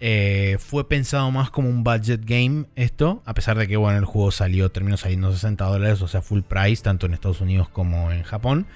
eh, 0.00 0.56
fue 0.58 0.88
pensado 0.88 1.30
más 1.30 1.50
como 1.50 1.68
un 1.68 1.84
budget 1.84 2.22
game 2.24 2.66
esto, 2.74 3.22
a 3.24 3.34
pesar 3.34 3.56
de 3.56 3.68
que 3.68 3.76
bueno, 3.76 3.98
el 3.98 4.04
juego 4.04 4.32
salió, 4.32 4.70
terminó 4.70 4.96
saliendo 4.96 5.32
60 5.32 5.64
dólares, 5.64 6.02
o 6.02 6.08
sea, 6.08 6.20
full 6.20 6.40
price, 6.40 6.82
tanto 6.82 7.06
en 7.06 7.14
Estados 7.14 7.40
Unidos 7.40 7.68
como 7.68 8.10
en 8.10 8.22
Japón. 8.22 8.66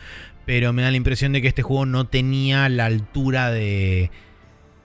Pero 0.49 0.73
me 0.73 0.81
da 0.81 0.91
la 0.91 0.97
impresión 0.97 1.33
de 1.33 1.43
que 1.43 1.49
este 1.49 1.61
juego 1.61 1.85
no 1.85 2.07
tenía 2.07 2.71
la 2.71 2.87
altura 2.87 3.51
de, 3.51 4.11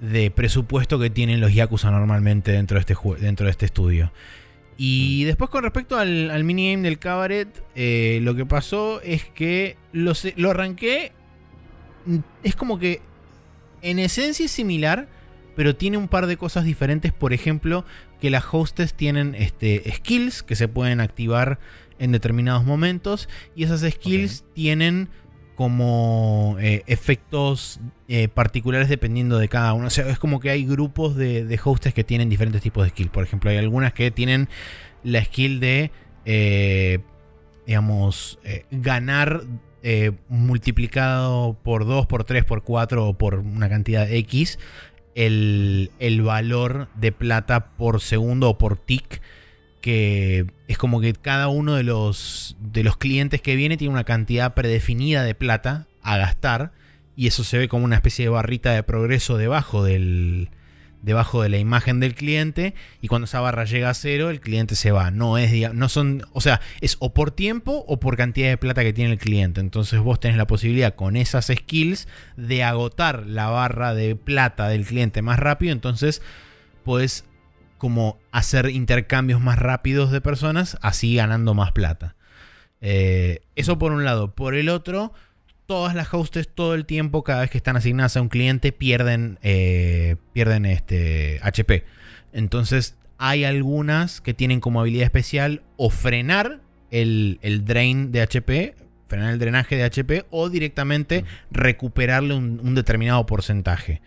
de 0.01 0.30
presupuesto 0.30 0.99
que 0.99 1.09
tienen 1.09 1.39
los 1.39 1.53
Yakuza 1.53 1.89
normalmente 1.89 2.51
dentro 2.51 2.76
de 2.76 2.82
este, 2.82 2.97
dentro 3.22 3.45
de 3.45 3.51
este 3.51 3.66
estudio. 3.66 4.11
Y 4.76 5.24
después 5.24 5.49
con 5.49 5.64
respecto 5.64 5.97
al, 5.97 6.43
minigame 6.43 6.84
del 6.84 6.99
cabaret, 6.99 7.47
eh, 7.76 8.20
lo 8.24 8.36
que 8.36 8.45
pasó 8.45 8.99
es 9.03 9.24
que 9.24 9.78
lo, 9.93 10.11
lo 10.36 10.49
arranqué. 10.51 11.14
Mm, 12.07 12.18
es 12.43 12.57
como 12.57 12.78
que 12.78 12.99
en 13.82 13.99
esencia 13.99 14.47
es 14.47 14.51
similar, 14.51 15.07
pero 15.55 15.78
tiene 15.78 15.95
un 15.95 16.09
par 16.09 16.28
de 16.28 16.36
cosas 16.36 16.66
diferentes. 16.66 17.14
Por 17.14 17.32
ejemplo, 17.32 17.86
que 18.20 18.30
las 18.30 18.43
hostes 18.51 18.95
tienen 18.95 19.34
este, 19.34 19.89
skills 19.95 20.43
que 20.43 20.57
se 20.57 20.68
pueden 20.68 20.99
activar 20.99 21.57
en 21.99 22.11
determinados 22.11 22.66
momentos. 22.66 23.30
Y 23.55 23.64
esas 23.64 23.89
skills 23.89 24.43
tienen 24.53 25.07
como 25.56 26.58
eh, 26.60 26.84
efectos 26.88 27.80
eh, 28.08 28.28
particulares 28.28 28.89
dependiendo 28.89 29.38
de 29.38 29.47
cada 29.47 29.74
uno. 29.74 29.88
O 29.88 29.89
sea, 29.89 30.10
es 30.10 30.20
como 30.20 30.39
que 30.39 30.49
hay 30.49 30.66
grupos 30.66 31.16
de, 31.16 31.45
de 31.45 31.60
hostes 31.64 31.93
que 31.93 32.04
tienen 32.04 32.30
diferentes 32.30 32.62
tipos 32.62 32.84
de 32.84 32.89
skills. 32.89 33.12
Por 33.12 33.24
ejemplo, 33.24 33.49
hay 33.49 33.58
algunas 33.58 33.93
que 33.93 34.12
tienen 34.12 34.49
la 35.04 35.24
skill 35.24 35.60
de, 35.60 35.91
eh, 36.26 36.99
digamos, 37.66 38.39
ganar 38.72 39.43
multiplicado 40.30 41.58
por 41.62 41.86
2, 41.86 42.08
por 42.08 42.24
3, 42.24 42.45
por 42.45 42.64
4 42.64 43.06
o 43.06 43.14
por 43.18 43.39
una 43.39 43.68
cantidad 43.68 44.10
X 44.10 44.58
el, 45.16 45.91
el 45.99 46.22
valor 46.22 46.88
de 46.95 47.12
plata 47.12 47.72
por 47.76 48.01
segundo 48.01 48.49
o 48.49 48.58
por 48.58 48.78
tick 48.78 49.22
que 49.84 50.46
es 50.70 50.78
como 50.78 51.02
que 51.02 51.12
cada 51.12 51.50
uno 51.50 51.76
de 51.76 51.84
los, 51.84 52.56
de 52.62 52.86
los 52.86 52.96
clientes 52.96 53.42
que 53.42 53.58
viene 53.58 53.76
tiene 53.76 53.92
una 53.92 54.06
cantidad 54.06 54.54
predefinida 54.54 55.26
de 55.26 55.36
plata 55.36 55.88
a 56.02 56.16
gastar 56.16 56.72
y 57.18 57.28
eso 57.28 57.44
se 57.44 57.58
ve 57.58 57.68
como 57.68 57.84
una 57.84 57.98
especie 57.98 58.24
de 58.24 58.30
barrita 58.30 58.72
de 58.72 58.82
progreso 58.82 59.38
debajo 59.38 59.84
del 59.84 60.52
debajo 61.02 61.42
de 61.42 61.50
la 61.50 61.58
imagen 61.58 62.00
del 62.00 62.16
cliente 62.16 62.76
y 63.02 63.10
cuando 63.10 63.26
esa 63.26 63.42
barra 63.42 63.66
llega 63.66 63.90
a 63.90 63.94
cero 63.94 64.30
el 64.30 64.40
cliente 64.40 64.78
se 64.78 64.94
va. 64.94 65.12
No 65.12 65.38
es 65.38 65.74
no 65.74 65.90
son 65.90 66.26
o 66.32 66.40
sea 66.40 66.62
es 66.80 66.96
o 67.00 67.14
por 67.14 67.32
tiempo 67.32 67.84
o 67.86 68.00
por 68.00 68.16
cantidad 68.16 68.48
de 68.48 68.58
plata 68.58 68.84
que 68.84 68.94
tiene 68.94 69.12
el 69.12 69.18
cliente. 69.18 69.60
Entonces 69.60 70.00
vos 70.00 70.18
tenés 70.22 70.38
la 70.38 70.48
posibilidad 70.48 70.96
con 70.96 71.18
esas 71.18 71.48
skills 71.54 72.08
de 72.38 72.64
agotar 72.64 73.28
la 73.28 73.50
barra 73.50 73.94
de 73.94 74.16
plata 74.16 74.70
del 74.70 74.86
cliente 74.86 75.22
más 75.22 75.40
rápido 75.40 75.74
entonces 75.74 76.22
puedes 76.86 77.26
como 77.84 78.18
hacer 78.32 78.70
intercambios 78.70 79.42
más 79.42 79.60
rápidos 79.60 80.10
de 80.10 80.22
personas, 80.22 80.78
así 80.82 81.16
ganando 81.16 81.54
más 81.54 81.74
plata. 81.74 82.16
Eh, 82.80 83.42
eso 83.58 83.78
por 83.78 83.92
un 83.92 84.06
lado. 84.06 84.34
Por 84.34 84.56
el 84.56 84.70
otro, 84.70 85.12
todas 85.66 85.94
las 85.94 86.14
hostes 86.14 86.48
todo 86.48 86.76
el 86.76 86.86
tiempo, 86.86 87.26
cada 87.26 87.42
vez 87.42 87.50
que 87.50 87.58
están 87.58 87.76
asignadas 87.76 88.16
a 88.16 88.22
un 88.22 88.30
cliente, 88.30 88.72
pierden, 88.72 89.38
eh, 89.42 90.16
pierden 90.32 90.66
este 90.66 91.42
HP. 91.44 91.84
Entonces, 92.32 92.96
hay 93.18 93.44
algunas 93.44 94.22
que 94.22 94.34
tienen 94.34 94.62
como 94.62 94.80
habilidad 94.80 95.04
especial 95.04 95.62
o 95.76 95.90
frenar 95.90 96.62
el, 96.90 97.38
el 97.42 97.66
drain 97.66 98.14
de 98.14 98.22
HP, 98.22 98.76
frenar 99.08 99.34
el 99.34 99.40
drenaje 99.40 99.76
de 99.76 99.84
HP, 99.84 100.24
o 100.30 100.48
directamente 100.48 101.26
recuperarle 101.52 102.34
un 102.34 102.76
determinado 102.76 103.26
porcentaje. 103.26 104.02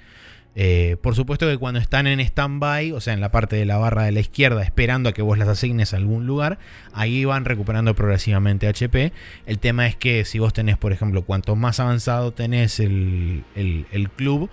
Eh, 0.59 0.97
por 1.03 1.15
supuesto 1.15 1.47
que 1.47 1.59
cuando 1.59 1.79
están 1.79 2.07
en 2.07 2.19
stand-by, 2.19 2.93
o 2.93 3.01
sea, 3.03 3.13
en 3.13 3.21
la 3.21 3.31
parte 3.31 3.57
de 3.57 3.67
la 3.67 3.77
barra 3.77 4.05
de 4.05 4.13
la 4.13 4.21
izquierda, 4.21 4.63
esperando 4.63 5.11
a 5.11 5.13
que 5.13 5.21
vos 5.21 5.37
las 5.37 5.49
asignes 5.49 5.93
a 5.93 5.99
algún 5.99 6.27
lugar, 6.27 6.59
ahí 6.95 7.27
van 7.27 7.45
recuperando 7.45 7.95
progresivamente 7.95 8.67
HP. 8.67 9.13
El 9.45 9.59
tema 9.59 9.87
es 9.87 9.97
que 9.97 10.25
si 10.25 10.39
vos 10.39 10.55
tenés, 10.55 10.79
por 10.79 10.95
ejemplo, 10.95 11.23
cuanto 11.27 11.57
más 11.57 11.79
avanzado 11.79 12.33
tenés 12.33 12.81
el, 12.81 13.45
club, 14.17 14.49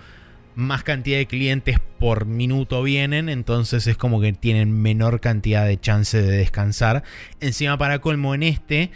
más 0.56 0.84
cantidad 0.84 1.18
de 1.18 1.26
clientes 1.26 1.80
por 1.99 2.26
minuto 2.26 2.84
vienen, 2.84 3.30
entonces 3.30 3.88
es 3.88 3.95
como 3.95 4.20
que 4.20 4.34
tienen 4.34 4.82
menor 4.82 5.22
cantidad 5.22 5.66
de 5.66 5.80
chance 5.80 6.22
de 6.22 6.38
descansar. 6.38 7.04
Encima, 7.39 7.78
para 7.78 7.99
colmo, 7.99 8.36
en 8.36 8.43
este, 8.43 8.91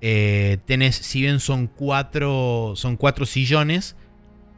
eh, 0.00 0.56
tenés, 0.64 0.96
si 0.96 1.20
bien 1.20 1.40
son 1.40 1.66
cuatro, 1.66 2.72
son 2.74 2.96
cuatro 2.96 3.26
sillones, 3.26 3.96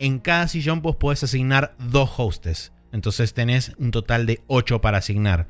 en 0.01 0.19
cada 0.19 0.49
sillón 0.49 0.83
vos 0.83 0.97
podés 0.97 1.23
asignar 1.23 1.77
dos 1.79 2.11
hostes. 2.17 2.73
Entonces 2.91 3.35
tenés 3.35 3.73
un 3.79 3.93
total 3.93 4.27
de 4.27 4.41
8 4.49 4.81
para 4.81 4.99
asignar. 4.99 5.47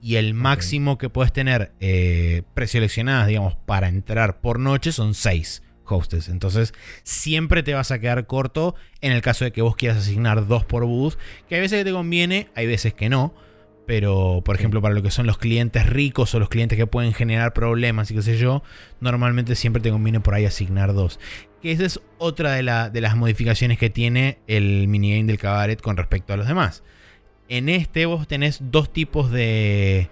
Y 0.00 0.14
el 0.14 0.32
máximo 0.32 0.96
que 0.96 1.10
puedes 1.10 1.32
tener 1.32 1.72
eh, 1.80 2.42
preseleccionadas, 2.54 3.26
digamos, 3.26 3.56
para 3.66 3.88
entrar 3.88 4.40
por 4.40 4.58
noche 4.58 4.92
son 4.92 5.12
6 5.12 5.62
hostes. 5.84 6.28
Entonces 6.28 6.72
siempre 7.02 7.62
te 7.62 7.74
vas 7.74 7.90
a 7.90 7.98
quedar 7.98 8.26
corto 8.26 8.76
en 9.00 9.12
el 9.12 9.20
caso 9.22 9.44
de 9.44 9.52
que 9.52 9.60
vos 9.60 9.76
quieras 9.76 9.98
asignar 9.98 10.46
dos 10.46 10.64
por 10.64 10.84
booth. 10.86 11.16
Que 11.48 11.56
hay 11.56 11.60
veces 11.60 11.80
que 11.80 11.84
te 11.84 11.92
conviene, 11.92 12.48
hay 12.54 12.66
veces 12.66 12.94
que 12.94 13.08
no. 13.08 13.34
Pero, 13.86 14.40
por 14.44 14.54
ejemplo, 14.54 14.80
para 14.80 14.94
lo 14.94 15.02
que 15.02 15.10
son 15.10 15.26
los 15.26 15.36
clientes 15.36 15.84
ricos 15.84 16.32
o 16.32 16.38
los 16.38 16.48
clientes 16.48 16.78
que 16.78 16.86
pueden 16.86 17.12
generar 17.12 17.52
problemas 17.52 18.08
y 18.12 18.14
qué 18.14 18.22
sé 18.22 18.38
yo, 18.38 18.62
normalmente 19.00 19.56
siempre 19.56 19.82
te 19.82 19.90
conviene 19.90 20.20
por 20.20 20.34
ahí 20.34 20.44
asignar 20.44 20.94
dos. 20.94 21.18
Que 21.62 21.72
esa 21.72 21.84
es 21.84 22.00
otra 22.18 22.52
de, 22.52 22.62
las 22.62 23.16
modificaciones 23.16 23.78
que 23.78 23.90
tiene 23.90 24.38
el 24.46 24.88
minigame 24.88 25.24
del 25.24 25.38
cabaret 25.38 25.80
con 25.80 25.96
respecto 25.96 26.32
a 26.32 26.36
los 26.36 26.48
demás. 26.48 26.82
En 27.48 27.68
este 27.68 28.06
vos 28.06 28.26
tenés 28.26 28.60
dos 28.70 28.92
tipos 28.92 29.30
de, 29.30 30.08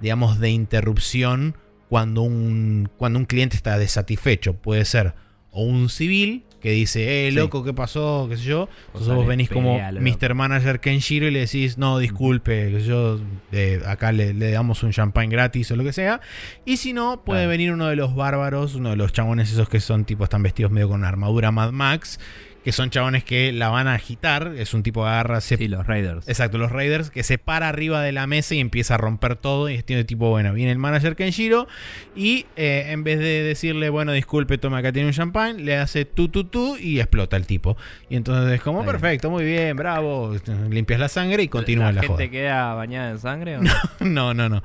digamos, 0.00 0.38
de 0.38 0.50
interrupción 0.50 1.56
cuando 1.88 2.22
un, 2.22 2.90
cuando 2.96 3.18
un 3.18 3.24
cliente 3.24 3.56
está 3.56 3.78
desatisfecho. 3.78 4.54
Puede 4.54 4.84
ser 4.84 5.14
o 5.50 5.62
un 5.62 5.88
civil 5.88 6.44
que 6.64 6.70
dice, 6.70 7.26
eh, 7.26 7.30
Sí. 7.30 7.36
loco, 7.36 7.62
¿qué 7.62 7.74
pasó? 7.74 8.26
¿Qué 8.30 8.38
sé 8.38 8.44
yo? 8.44 8.70
Entonces 8.86 9.14
vos 9.14 9.26
venís 9.26 9.50
como 9.50 9.78
loco. 9.78 10.00
Mr. 10.00 10.34
Manager 10.34 10.80
Kenshiro 10.80 11.26
y 11.26 11.30
le 11.30 11.40
decís, 11.40 11.76
no, 11.76 11.98
disculpe, 11.98 12.70
sé 12.80 12.86
yo, 12.86 13.20
eh, 13.52 13.82
acá 13.86 14.12
le, 14.12 14.32
le 14.32 14.50
damos 14.50 14.82
un 14.82 14.90
champagne 14.90 15.28
gratis 15.30 15.70
o 15.72 15.76
lo 15.76 15.84
que 15.84 15.92
sea. 15.92 16.22
Y 16.64 16.78
si 16.78 16.94
no, 16.94 17.22
puede 17.22 17.40
Claro. 17.40 17.50
venir 17.50 17.70
uno 17.72 17.86
de 17.88 17.96
los 17.96 18.16
bárbaros, 18.16 18.74
uno 18.76 18.88
de 18.88 18.96
los 18.96 19.12
chabones 19.12 19.52
esos 19.52 19.68
que 19.68 19.78
son 19.78 20.06
tipo, 20.06 20.24
están 20.24 20.42
vestidos 20.42 20.72
medio 20.72 20.88
con 20.88 21.04
armadura 21.04 21.52
Mad 21.52 21.72
Max, 21.72 22.18
que 22.64 22.72
son 22.72 22.88
chabones 22.90 23.24
que 23.24 23.52
la 23.52 23.68
van 23.68 23.88
a 23.88 23.94
agitar, 23.94 24.54
es 24.56 24.72
un 24.72 24.82
tipo 24.82 25.02
que 25.02 25.08
agarra, 25.08 25.40
se 25.42 25.56
Sí, 25.58 25.68
los 25.68 25.86
Raiders. 25.86 26.26
Exacto, 26.28 26.56
los 26.58 26.72
Raiders 26.72 27.10
que 27.10 27.22
se 27.22 27.36
para 27.38 27.68
arriba 27.68 28.02
de 28.02 28.12
la 28.12 28.26
mesa 28.26 28.54
y 28.54 28.60
empieza 28.60 28.94
a 28.94 28.96
romper 28.96 29.36
todo. 29.36 29.68
Y 29.68 29.74
es 29.74 29.84
tiene 29.84 30.04
tipo, 30.04 30.30
bueno, 30.30 30.54
viene 30.54 30.72
el 30.72 30.78
manager 30.78 31.14
Kenshiro 31.14 31.68
y 32.16 32.46
eh, 32.56 32.86
en 32.88 33.04
vez 33.04 33.18
de 33.18 33.42
decirle, 33.42 33.90
bueno, 33.90 34.12
disculpe, 34.12 34.56
toma 34.58 34.78
acá 34.78 34.92
tiene 34.92 35.08
un 35.08 35.14
champagne, 35.14 35.62
le 35.62 35.76
hace 35.76 36.06
tu 36.06 36.28
tu 36.28 36.44
tu 36.44 36.76
y 36.76 37.00
explota 37.00 37.36
el 37.36 37.46
tipo. 37.46 37.76
Y 38.08 38.16
entonces 38.16 38.54
es 38.54 38.62
como, 38.62 38.84
perfecto, 38.84 39.30
muy 39.30 39.44
bien, 39.44 39.76
bravo, 39.76 40.34
limpias 40.70 40.98
la 40.98 41.08
sangre 41.08 41.42
y 41.42 41.48
continúa 41.48 41.92
la, 41.92 42.00
¿La 42.00 42.08
joda. 42.08 42.18
gente 42.18 42.30
queda 42.30 42.74
bañada 42.74 43.10
en 43.10 43.18
sangre 43.18 43.58
o 43.58 43.62
no? 43.62 43.72
No, 44.00 44.34
no, 44.34 44.48
no. 44.48 44.62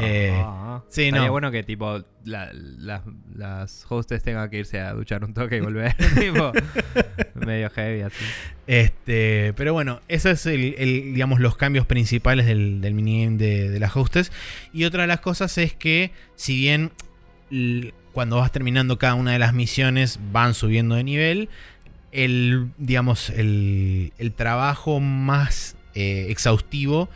Eh, 0.00 0.32
Ah, 0.44 0.82
sí, 0.88 1.04
Estaría 1.04 1.26
no. 1.26 1.32
bueno 1.32 1.50
que 1.50 1.62
tipo 1.62 2.02
la- 2.24 2.50
la- 2.52 3.02
las 3.34 3.84
hostes 3.88 4.22
tengan 4.22 4.48
que 4.50 4.58
irse 4.58 4.80
a 4.80 4.92
duchar 4.92 5.24
un 5.24 5.34
toque 5.34 5.56
y 5.56 5.60
volver. 5.60 5.94
tipo, 6.18 6.52
medio 7.34 7.70
heavy 7.70 8.02
así. 8.02 8.24
Este, 8.66 9.52
pero 9.56 9.72
bueno, 9.72 10.00
esos 10.08 10.32
es 10.32 10.46
el, 10.46 10.74
el, 10.78 11.14
digamos, 11.14 11.40
los 11.40 11.56
cambios 11.56 11.86
principales 11.86 12.46
del, 12.46 12.80
del 12.80 12.94
minigame 12.94 13.36
de, 13.38 13.70
de 13.70 13.80
las 13.80 13.96
hostes. 13.96 14.30
Y 14.72 14.84
otra 14.84 15.02
de 15.02 15.08
las 15.08 15.20
cosas 15.20 15.56
es 15.58 15.74
que, 15.74 16.12
si 16.36 16.56
bien 16.56 16.92
cuando 18.12 18.36
vas 18.36 18.52
terminando 18.52 18.98
cada 18.98 19.14
una 19.14 19.32
de 19.32 19.38
las 19.38 19.54
misiones 19.54 20.18
van 20.32 20.52
subiendo 20.54 20.94
de 20.96 21.04
nivel, 21.04 21.48
el, 22.12 22.68
digamos, 22.78 23.30
el, 23.30 24.12
el 24.18 24.32
trabajo 24.32 25.00
más 25.00 25.76
eh, 25.94 26.26
exhaustivo 26.28 27.08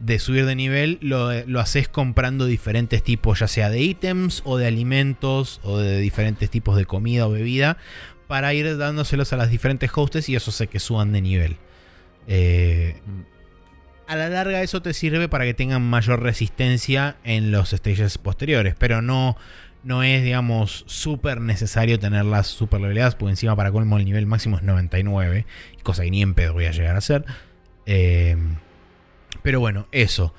de 0.00 0.18
subir 0.18 0.46
de 0.46 0.56
nivel 0.56 0.98
lo, 1.02 1.32
lo 1.46 1.60
haces 1.60 1.88
comprando 1.88 2.46
diferentes 2.46 3.02
tipos, 3.02 3.38
ya 3.40 3.48
sea 3.48 3.70
de 3.70 3.80
ítems 3.80 4.42
o 4.44 4.56
de 4.56 4.66
alimentos 4.66 5.60
o 5.62 5.78
de 5.78 5.98
diferentes 5.98 6.50
tipos 6.50 6.76
de 6.76 6.86
comida 6.86 7.28
o 7.28 7.30
bebida, 7.30 7.76
para 8.26 8.54
ir 8.54 8.76
dándoselos 8.78 9.32
a 9.32 9.36
las 9.36 9.50
diferentes 9.50 9.90
hostes 9.94 10.28
y 10.28 10.36
eso 10.36 10.50
hace 10.50 10.66
que 10.68 10.80
suban 10.80 11.12
de 11.12 11.20
nivel. 11.20 11.56
Eh, 12.26 12.96
a 14.06 14.16
la 14.16 14.28
larga 14.28 14.62
eso 14.62 14.82
te 14.82 14.94
sirve 14.94 15.28
para 15.28 15.44
que 15.44 15.54
tengan 15.54 15.82
mayor 15.82 16.22
resistencia 16.22 17.16
en 17.22 17.52
los 17.52 17.70
stages 17.70 18.18
posteriores, 18.18 18.74
pero 18.78 19.02
no, 19.02 19.36
no 19.84 20.02
es, 20.02 20.24
digamos, 20.24 20.84
súper 20.86 21.40
necesario 21.40 21.98
tenerlas 21.98 22.46
super 22.46 22.80
leveleadas, 22.80 23.16
porque 23.16 23.30
encima 23.30 23.54
para 23.54 23.70
colmo 23.70 23.98
el 23.98 24.04
nivel 24.04 24.26
máximo 24.26 24.56
es 24.56 24.62
99, 24.62 25.44
cosa 25.82 26.04
que 26.04 26.10
ni 26.10 26.22
en 26.22 26.34
pedo 26.34 26.54
voy 26.54 26.64
a 26.64 26.72
llegar 26.72 26.94
a 26.94 26.98
hacer. 26.98 27.24
Eh, 27.86 28.36
pero 29.42 29.60
bueno, 29.60 29.86
eso. 29.92 30.34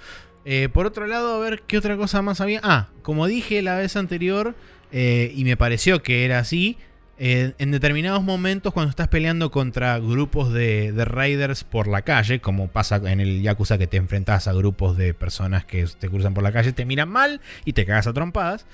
Eh, 0.45 0.69
por 0.71 0.85
otro 0.85 1.07
lado, 1.07 1.35
a 1.35 1.39
ver 1.39 1.61
qué 1.67 1.77
otra 1.77 1.97
cosa 1.97 2.21
más 2.21 2.41
había. 2.41 2.61
Ah, 2.63 2.87
como 3.01 3.27
dije 3.27 3.61
la 3.61 3.75
vez 3.75 3.95
anterior, 3.95 4.55
eh, 4.91 5.31
y 5.35 5.43
me 5.43 5.57
pareció 5.57 6.01
que 6.01 6.25
era 6.25 6.39
así, 6.39 6.77
eh, 7.23 7.53
en 7.59 7.69
determinados 7.69 8.23
momentos 8.23 8.73
cuando 8.73 8.89
estás 8.89 9.07
peleando 9.07 9.51
contra 9.51 9.99
grupos 9.99 10.51
de, 10.51 10.91
de 10.91 11.05
raiders 11.05 11.63
por 11.63 11.87
la 11.87 12.01
calle, 12.01 12.39
como 12.39 12.67
pasa 12.67 12.95
en 12.95 13.19
el 13.19 13.43
Yakuza 13.43 13.77
que 13.77 13.85
te 13.85 13.97
enfrentas 13.97 14.47
a 14.47 14.53
grupos 14.53 14.97
de 14.97 15.13
personas 15.13 15.63
que 15.65 15.85
te 15.85 16.09
cruzan 16.09 16.33
por 16.33 16.43
la 16.43 16.51
calle, 16.51 16.73
te 16.73 16.85
miran 16.85 17.09
mal 17.09 17.41
y 17.63 17.73
te 17.73 17.85
cagas 17.85 18.07
a 18.07 18.13
trompadas. 18.13 18.65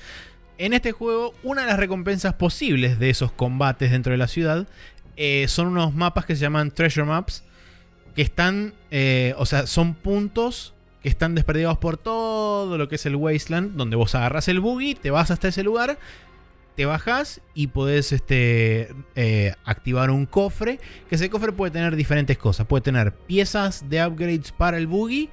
En 0.57 0.74
este 0.74 0.93
juego, 0.93 1.34
una 1.43 1.61
de 1.61 1.68
las 1.68 1.78
recompensas 1.78 2.34
posibles 2.34 2.97
de 2.97 3.09
esos 3.09 3.32
combates 3.32 3.91
dentro 3.91 4.11
de 4.11 4.18
la 4.18 4.28
ciudad 4.28 4.68
son 5.47 5.68
unos 5.68 5.93
mapas 5.93 6.26
que 6.26 6.36
se 6.36 6.41
llaman 6.41 6.72
Treasure 6.72 7.05
Maps, 7.05 7.43
que 8.18 8.24
están, 8.24 8.74
eh, 8.89 9.36
o 9.38 9.45
sea, 9.45 9.68
son 9.68 9.93
puntos 9.93 10.74
que 11.03 11.07
están 11.07 11.36
desperdigados 11.36 11.78
por 11.78 11.97
todo 11.97 12.76
lo 12.76 12.89
que 12.89 12.95
es 12.95 13.05
el 13.05 13.15
Wasteland, 13.15 13.76
donde 13.76 13.95
vos 13.95 14.15
agarras 14.15 14.47
el 14.47 14.59
buggy, 14.59 14.95
te 14.95 15.11
vas 15.11 15.30
hasta 15.30 15.49
ese 15.49 15.61
lugar, 15.61 15.99
te 16.76 16.88
bajas 16.88 17.41
y 17.53 17.68
podés 17.68 18.11
este, 18.11 18.89
eh, 19.13 19.53
activar 19.65 20.09
un 20.09 20.26
cofre, 20.26 20.80
que 21.07 21.13
ese 21.13 21.30
cofre 21.30 21.51
puede 21.51 21.70
tener 21.70 21.95
diferentes 21.95 22.39
cosas, 22.39 22.65
puede 22.65 22.82
tener 22.82 23.13
piezas 23.13 23.88
de 23.88 24.03
upgrades 24.03 24.51
para 24.51 24.78
el 24.78 24.88
buggy, 24.88 25.30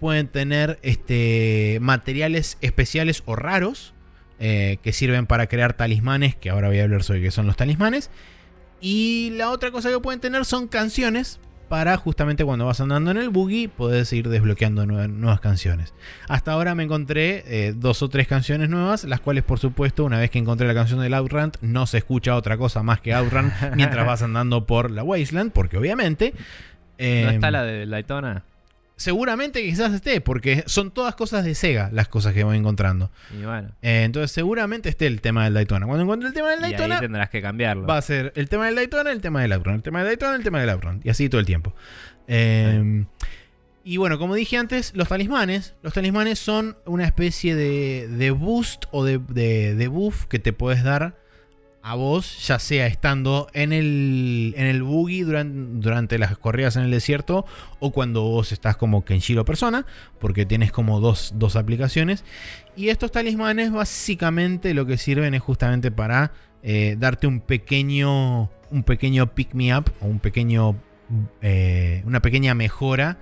pueden 0.00 0.26
tener 0.26 0.80
este, 0.82 1.78
materiales 1.80 2.58
especiales 2.60 3.22
o 3.26 3.36
raros, 3.36 3.94
eh, 4.40 4.78
que 4.82 4.92
sirven 4.92 5.26
para 5.26 5.46
crear 5.46 5.76
talismanes, 5.76 6.34
que 6.34 6.50
ahora 6.50 6.66
voy 6.66 6.80
a 6.80 6.82
hablar 6.82 7.04
sobre 7.04 7.22
qué 7.22 7.30
son 7.30 7.46
los 7.46 7.54
talismanes. 7.54 8.10
Y 8.80 9.30
la 9.36 9.50
otra 9.52 9.70
cosa 9.70 9.90
que 9.90 10.00
pueden 10.00 10.18
tener 10.18 10.44
son 10.44 10.66
canciones 10.66 11.38
para 11.68 11.96
justamente 11.96 12.44
cuando 12.44 12.66
vas 12.66 12.80
andando 12.80 13.10
en 13.10 13.16
el 13.16 13.30
buggy 13.30 13.68
podés 13.68 14.12
ir 14.12 14.28
desbloqueando 14.28 14.84
nue- 14.84 15.08
nuevas 15.08 15.40
canciones. 15.40 15.94
Hasta 16.28 16.52
ahora 16.52 16.74
me 16.74 16.84
encontré 16.84 17.44
eh, 17.46 17.72
dos 17.76 18.02
o 18.02 18.08
tres 18.08 18.26
canciones 18.26 18.68
nuevas, 18.68 19.04
las 19.04 19.20
cuales 19.20 19.44
por 19.44 19.58
supuesto 19.58 20.04
una 20.04 20.18
vez 20.18 20.30
que 20.30 20.38
encontré 20.38 20.66
la 20.66 20.74
canción 20.74 21.00
del 21.00 21.14
Outrun 21.14 21.52
no 21.60 21.86
se 21.86 21.98
escucha 21.98 22.36
otra 22.36 22.56
cosa 22.56 22.82
más 22.82 23.00
que 23.00 23.14
Outrun 23.14 23.52
mientras 23.74 24.06
vas 24.06 24.22
andando 24.22 24.66
por 24.66 24.90
la 24.90 25.02
Wasteland, 25.02 25.52
porque 25.52 25.76
obviamente... 25.76 26.32
¿No 26.32 27.04
eh, 27.04 27.34
está 27.34 27.50
la 27.50 27.62
de 27.62 27.86
Daytona? 27.86 28.44
Seguramente 28.96 29.62
quizás 29.62 29.92
esté, 29.92 30.22
porque 30.22 30.64
son 30.66 30.90
todas 30.90 31.14
cosas 31.14 31.44
de 31.44 31.54
Sega 31.54 31.90
las 31.92 32.08
cosas 32.08 32.32
que 32.32 32.44
voy 32.44 32.56
encontrando. 32.56 33.10
Y 33.38 33.44
bueno. 33.44 33.68
Eh, 33.82 34.04
entonces 34.04 34.30
seguramente 34.32 34.88
esté 34.88 35.06
el 35.06 35.20
tema 35.20 35.44
del 35.44 35.52
Daytona. 35.54 35.84
Cuando 35.86 36.02
encuentre 36.04 36.28
el 36.28 36.34
tema 36.34 36.50
del 36.50 36.60
Y 36.60 36.64
ahí 36.64 36.70
Daytona, 36.72 37.00
tendrás 37.00 37.28
que 37.28 37.42
cambiarlo. 37.42 37.86
va 37.86 37.98
a 37.98 38.02
ser 38.02 38.32
el 38.36 38.48
tema 38.48 38.66
del 38.66 38.74
Daytona, 38.76 39.12
el 39.12 39.20
tema 39.20 39.42
del 39.42 39.52
Outrun, 39.52 39.74
el 39.74 39.82
tema 39.82 39.98
del 39.98 40.08
Daytona, 40.08 40.36
el 40.36 40.42
tema 40.42 40.60
del 40.60 40.70
Outrun. 40.70 41.00
Y 41.04 41.10
así 41.10 41.28
todo 41.28 41.40
el 41.40 41.46
tiempo. 41.46 41.74
Eh, 42.26 43.04
y 43.84 43.98
bueno, 43.98 44.18
como 44.18 44.34
dije 44.34 44.56
antes, 44.56 44.92
los 44.96 45.08
talismanes. 45.08 45.74
Los 45.82 45.92
talismanes 45.92 46.38
son 46.38 46.76
una 46.86 47.04
especie 47.04 47.54
de, 47.54 48.08
de 48.08 48.30
boost 48.30 48.86
o 48.90 49.04
de, 49.04 49.18
de- 49.28 49.74
de 49.74 49.88
buff 49.88 50.24
que 50.24 50.38
te 50.38 50.52
puedes 50.52 50.82
dar 50.82 51.16
a 51.88 51.94
vos, 51.94 52.44
ya 52.48 52.58
sea 52.58 52.88
estando 52.88 53.46
en 53.52 53.72
el, 53.72 54.54
en 54.56 54.66
el 54.66 54.82
buggy 54.82 55.22
duran- 55.22 55.80
durante 55.80 56.18
las 56.18 56.36
corridas 56.36 56.74
en 56.74 56.82
el 56.82 56.90
desierto 56.90 57.46
o 57.78 57.92
cuando 57.92 58.22
vos 58.22 58.50
estás 58.50 58.76
como 58.76 59.04
Kenshiro 59.04 59.44
persona, 59.44 59.86
porque 60.18 60.44
tienes 60.44 60.72
como 60.72 60.98
dos, 60.98 61.34
dos 61.36 61.54
aplicaciones. 61.54 62.24
Y 62.74 62.88
estos 62.88 63.12
talismanes 63.12 63.70
básicamente 63.70 64.74
lo 64.74 64.84
que 64.84 64.98
sirven 64.98 65.34
es 65.34 65.42
justamente 65.42 65.92
para 65.92 66.32
eh, 66.64 66.96
darte 66.98 67.28
un 67.28 67.38
pequeño, 67.38 68.50
un 68.72 68.82
pequeño 68.84 69.32
pick 69.36 69.54
me 69.54 69.76
up 69.76 69.84
o 70.00 70.06
un 70.06 70.18
pequeño, 70.18 70.74
eh, 71.40 72.02
una 72.04 72.20
pequeña 72.20 72.54
mejora 72.54 73.18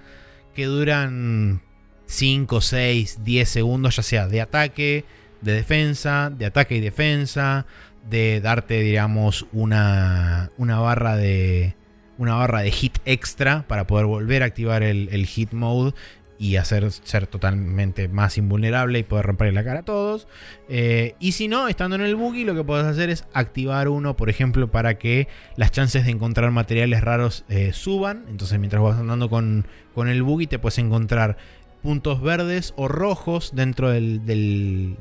que 0.55 0.65
duran 0.65 1.61
5, 2.07 2.63
6, 2.63 3.19
10 3.25 3.47
segundos, 3.47 3.97
ya 3.97 4.03
sea 4.03 4.27
de 4.27 4.41
ataque, 4.41 5.05
de 5.43 5.53
defensa, 5.53 6.31
de 6.31 6.47
ataque 6.47 6.77
y 6.77 6.81
defensa, 6.81 7.67
de 8.09 8.41
darte, 8.41 8.81
digamos, 8.81 9.47
una, 9.53 10.51
una 10.59 10.79
barra 10.81 11.17
de 11.17 11.75
una 12.17 12.35
barra 12.37 12.61
de 12.61 12.71
hit 12.71 12.99
extra 13.07 13.65
para 13.67 13.87
poder 13.87 14.07
volver 14.07 14.43
a 14.43 14.47
activar 14.47 14.83
el, 14.85 15.09
el 15.11 15.27
hit 15.27 15.53
mode 15.53 15.95
y 16.39 16.57
hacer 16.57 16.91
ser 16.93 17.27
totalmente 17.27 18.07
más 18.09 18.39
invulnerable 18.39 18.99
y 19.01 19.03
poder 19.03 19.27
romperle 19.27 19.53
la 19.53 19.65
cara 19.65 19.81
a 19.81 19.85
todos. 19.85 20.29
Eh, 20.69 21.15
y 21.19 21.33
si 21.33 21.49
no, 21.49 21.67
estando 21.69 21.97
en 21.97 22.03
el 22.03 22.15
buggy, 22.17 22.45
lo 22.45 22.55
que 22.55 22.63
puedes 22.63 22.87
hacer 22.87 23.11
es 23.11 23.25
activar 23.33 23.89
uno, 23.89 24.17
por 24.17 24.31
ejemplo, 24.31 24.71
para 24.71 24.99
que 24.99 25.27
las 25.57 25.73
chances 25.73 26.05
de 26.05 26.11
encontrar 26.13 26.51
materiales 26.51 27.01
raros 27.03 27.45
eh, 27.49 27.73
suban. 27.73 28.25
Entonces, 28.29 28.59
mientras 28.59 28.83
vas 28.83 28.99
andando 28.99 29.29
con, 29.29 29.67
con 29.95 30.09
el 30.09 30.23
buggy, 30.23 30.47
te 30.47 30.59
puedes 30.59 30.79
encontrar 30.79 31.37
puntos 31.83 32.21
verdes 32.21 32.75
o 32.77 32.89
rojos 32.89 33.53
dentro 33.55 33.91
del- 33.91 34.25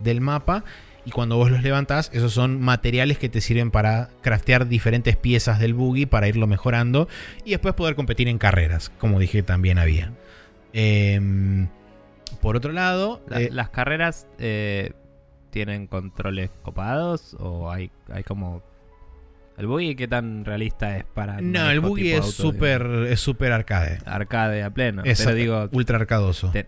del 0.01 0.21
mapa. 0.21 0.63
Y 1.05 1.11
cuando 1.11 1.35
vos 1.37 1.51
los 1.51 1.61
levantás, 1.63 2.09
esos 2.13 2.31
son 2.33 2.61
materiales 2.61 3.17
que 3.17 3.27
te 3.27 3.41
sirven 3.41 3.71
para 3.71 4.09
craftear 4.21 4.67
diferentes 4.67 5.17
piezas 5.17 5.59
del 5.59 5.73
buggy 5.73 6.05
para 6.05 6.27
irlo 6.29 6.47
mejorando 6.47 7.09
y 7.43 7.51
después 7.51 7.73
poder 7.73 7.95
competir 7.95 8.27
en 8.29 8.37
carreras, 8.37 8.89
como 8.99 9.19
dije 9.19 9.43
también 9.43 9.79
había. 9.79 10.13
Em, 10.71 11.67
por 12.41 12.55
otro 12.55 12.71
lado, 12.71 13.21
La- 13.27 13.41
eh, 13.41 13.49
¿Las 13.51 13.69
carreras 13.69 14.27
eh, 14.39 14.93
tienen 15.51 15.87
controles 15.87 16.49
copados 16.63 17.35
o 17.39 17.69
hay, 17.71 17.91
hay 18.11 18.23
como... 18.23 18.63
¿El 19.55 19.67
buggy 19.67 19.95
qué 19.95 20.07
tan 20.07 20.45
realista 20.45 20.97
es 20.97 21.03
para... 21.03 21.39
no, 21.39 21.69
el 21.69 21.79
buggy 21.79 22.11
es 22.13 22.25
súper 22.31 22.81
es 23.07 23.19
súper 23.19 23.51
arcade. 23.51 23.99
Arcade 24.05 24.63
a 24.63 24.71
pleno. 24.71 25.03
Es 25.05 25.19
pero 25.21 25.35
digo, 25.35 25.69
ultra 25.73 25.97
arcadoso. 25.97 26.49
te- 26.49 26.65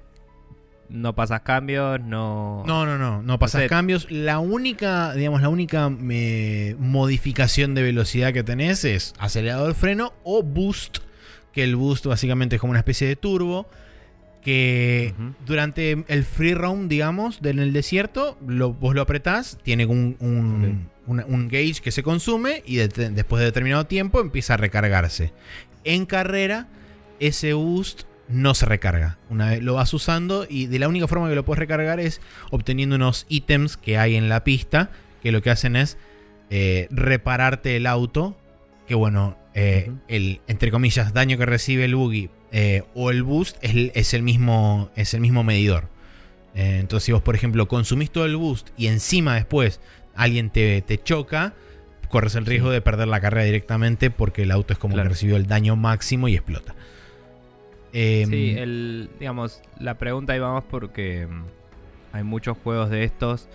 no 0.90 1.16
pasas 1.16 1.42
cambios, 1.42 2.00
no... 2.02 2.64
No, 2.66 2.86
no, 2.86 2.98
no, 2.98 3.22
no 3.24 3.40
pasas 3.40 3.68
cambios. 3.70 4.10
La 4.12 4.40
única, 4.40 5.14
digamos, 5.14 5.42
la 5.42 5.50
única 5.50 5.92
eh, 6.10 6.76
modificación 6.80 7.76
de 7.76 7.84
velocidad 7.84 8.34
que 8.34 8.44
tenés 8.44 8.84
es 8.86 9.14
acelerador, 9.20 9.74
freno 9.76 10.14
o 10.24 10.44
boost. 10.44 11.00
Que 11.54 11.64
el 11.64 11.76
boost 11.76 12.06
básicamente 12.06 12.56
es 12.56 12.60
como 12.62 12.72
una 12.72 12.80
especie 12.80 13.08
de 13.08 13.16
turbo. 13.16 13.68
que 14.44 15.14
durante 15.48 16.06
el 16.08 16.24
free 16.24 16.54
roam, 16.54 16.88
digamos, 16.88 17.42
de- 17.42 17.50
en 17.50 17.58
el 17.60 17.74
desierto, 17.74 18.38
lo- 18.46 18.74
vos 18.74 18.94
lo 18.94 19.02
apretás, 19.02 19.58
tiene 19.64 19.88
un, 19.88 20.18
un, 20.20 20.88
un 21.08 21.48
gauge 21.48 21.82
que 21.82 21.92
se 21.92 22.04
consume 22.04 22.62
y 22.66 22.76
de- 22.76 22.88
después 23.10 23.40
de 23.40 23.46
determinado 23.46 23.88
tiempo 23.88 24.22
empieza 24.22 24.54
a 24.54 24.58
recargarse. 24.58 25.34
En 25.84 26.06
carrera, 26.06 26.68
ese 27.20 27.54
boost 27.54 28.04
no 28.28 28.54
se 28.56 28.66
recarga. 28.66 29.18
Una 29.30 29.52
vez 29.52 29.62
lo 29.64 29.74
vas 29.76 29.94
usando 29.94 30.46
y 30.50 30.66
de 30.68 30.80
la 30.80 30.88
única 30.88 31.08
forma 31.08 31.30
que 31.30 31.36
lo 31.36 31.46
puedes 31.46 31.60
recargar 31.60 32.00
es 32.00 32.22
obteniendo 32.52 32.96
unos 32.96 33.26
ítems 33.30 33.78
que 33.78 33.98
hay 33.98 34.16
en 34.16 34.30
la 34.30 34.44
pista 34.44 34.90
que 35.22 35.32
lo 35.32 35.42
que 35.42 35.50
hacen 35.52 35.76
es 35.76 35.98
eh, 36.50 36.88
repararte 36.92 37.76
el 37.78 37.86
auto. 37.88 38.38
Que 38.88 38.96
bueno, 38.96 39.38
eh, 39.56 39.92
el 40.08 40.42
entre 40.48 40.70
comillas 40.72 41.14
daño 41.14 41.38
que 41.38 41.46
recibe 41.46 41.86
el 41.86 41.96
buggy 41.96 42.30
eh, 42.52 42.84
o 42.94 43.10
el 43.12 43.24
boost 43.24 43.58
es, 43.62 43.72
el- 43.72 43.92
es 43.96 44.14
el 44.14 44.22
mismo 44.24 44.92
es 44.96 45.14
el 45.14 45.22
mismo 45.22 45.44
medidor. 45.44 45.90
Entonces, 46.54 47.04
si 47.06 47.12
vos, 47.12 47.22
por 47.22 47.36
ejemplo, 47.36 47.68
consumís 47.68 48.12
todo 48.12 48.26
el 48.26 48.38
boost 48.38 48.70
y 48.78 48.88
encima 48.88 49.36
después 49.36 49.82
alguien 50.16 50.50
te, 50.50 50.82
te 50.84 50.98
choca, 51.02 51.54
corres 52.10 52.36
el 52.36 52.46
riesgo 52.46 52.70
Sí. 52.70 52.74
de 52.76 52.82
perder 52.82 53.10
la 53.10 53.20
carrera 53.20 53.44
directamente 53.46 54.10
porque 54.10 54.44
el 54.44 54.52
auto 54.52 54.72
es 54.72 54.80
como 54.80 54.94
Claro. 54.94 55.10
que 55.10 55.14
recibió 55.16 55.36
el 55.36 55.48
daño 55.48 55.76
máximo 55.76 56.28
y 56.30 56.36
explota. 56.36 56.74
Em, 57.98 58.30
Sí, 58.30 58.56
el, 58.58 59.10
digamos, 59.20 59.62
la 59.80 59.98
pregunta 59.98 60.34
ahí 60.34 60.40
vamos 60.40 60.66
porque 60.70 61.28
mm, 61.28 61.44
hay 62.12 62.24
muchos 62.24 62.58
juegos 62.58 62.90
de 62.90 63.06
estos 63.06 63.48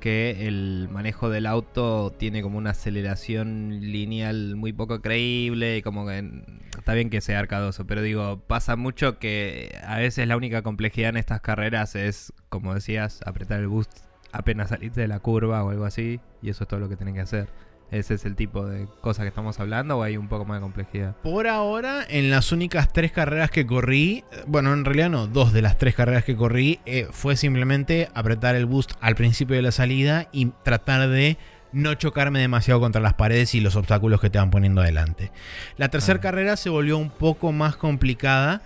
que 0.00 0.48
el 0.48 0.88
manejo 0.90 1.28
del 1.28 1.44
auto 1.44 2.10
tiene 2.10 2.40
como 2.40 2.56
una 2.56 2.70
aceleración 2.70 3.80
lineal 3.82 4.56
muy 4.56 4.72
poco 4.72 5.02
creíble 5.02 5.76
y 5.76 5.82
como 5.82 6.06
que 6.06 6.22
mm, 6.22 6.42
está 6.78 6.94
bien 6.94 7.10
que 7.10 7.20
sea 7.20 7.38
arcadoso, 7.38 7.86
pero 7.86 8.00
digo, 8.00 8.40
pasa 8.46 8.76
mucho 8.76 9.18
que 9.18 9.78
a 9.84 9.98
veces 9.98 10.26
la 10.26 10.38
única 10.38 10.62
complejidad 10.62 11.10
en 11.10 11.18
estas 11.18 11.42
carreras 11.42 11.94
es, 11.96 12.32
como 12.48 12.72
decías, 12.72 13.20
apretar 13.26 13.60
el 13.60 13.68
boost 13.68 13.92
apenas 14.32 14.70
saliste 14.70 15.02
de 15.02 15.08
la 15.08 15.18
curva 15.18 15.62
o 15.64 15.68
algo 15.70 15.84
así 15.84 16.18
y 16.40 16.48
eso 16.48 16.64
es 16.64 16.68
todo 16.68 16.80
lo 16.80 16.88
que 16.88 16.96
tienen 16.96 17.14
que 17.14 17.20
hacer. 17.20 17.48
¿Ese 17.90 18.14
es 18.14 18.24
el 18.24 18.36
tipo 18.36 18.66
de 18.66 18.86
cosas 19.00 19.24
que 19.24 19.28
estamos 19.28 19.58
hablando 19.58 19.98
o 19.98 20.02
hay 20.04 20.16
un 20.16 20.28
poco 20.28 20.44
más 20.44 20.58
de 20.58 20.62
complejidad? 20.62 21.16
Por 21.22 21.48
ahora, 21.48 22.04
en 22.08 22.30
las 22.30 22.52
únicas 22.52 22.92
tres 22.92 23.10
carreras 23.10 23.50
que 23.50 23.66
corrí, 23.66 24.22
bueno, 24.46 24.72
en 24.72 24.84
realidad 24.84 25.10
no, 25.10 25.26
dos 25.26 25.52
de 25.52 25.60
las 25.60 25.76
tres 25.76 25.96
carreras 25.96 26.22
que 26.24 26.36
corrí, 26.36 26.78
eh, 26.86 27.08
fue 27.10 27.34
simplemente 27.36 28.08
apretar 28.14 28.54
el 28.54 28.66
boost 28.66 28.92
al 29.00 29.16
principio 29.16 29.56
de 29.56 29.62
la 29.62 29.72
salida 29.72 30.28
y 30.30 30.46
tratar 30.62 31.08
de 31.08 31.36
no 31.72 31.94
chocarme 31.94 32.40
demasiado 32.40 32.80
contra 32.80 33.00
las 33.00 33.14
paredes 33.14 33.54
y 33.54 33.60
los 33.60 33.74
obstáculos 33.76 34.20
que 34.20 34.30
te 34.30 34.38
van 34.38 34.50
poniendo 34.50 34.80
adelante. 34.82 35.32
La 35.76 35.88
tercera 35.88 36.18
Ah. 36.18 36.22
carrera 36.22 36.56
se 36.56 36.68
volvió 36.70 36.96
un 36.96 37.10
poco 37.10 37.50
más 37.52 37.76
complicada 37.76 38.62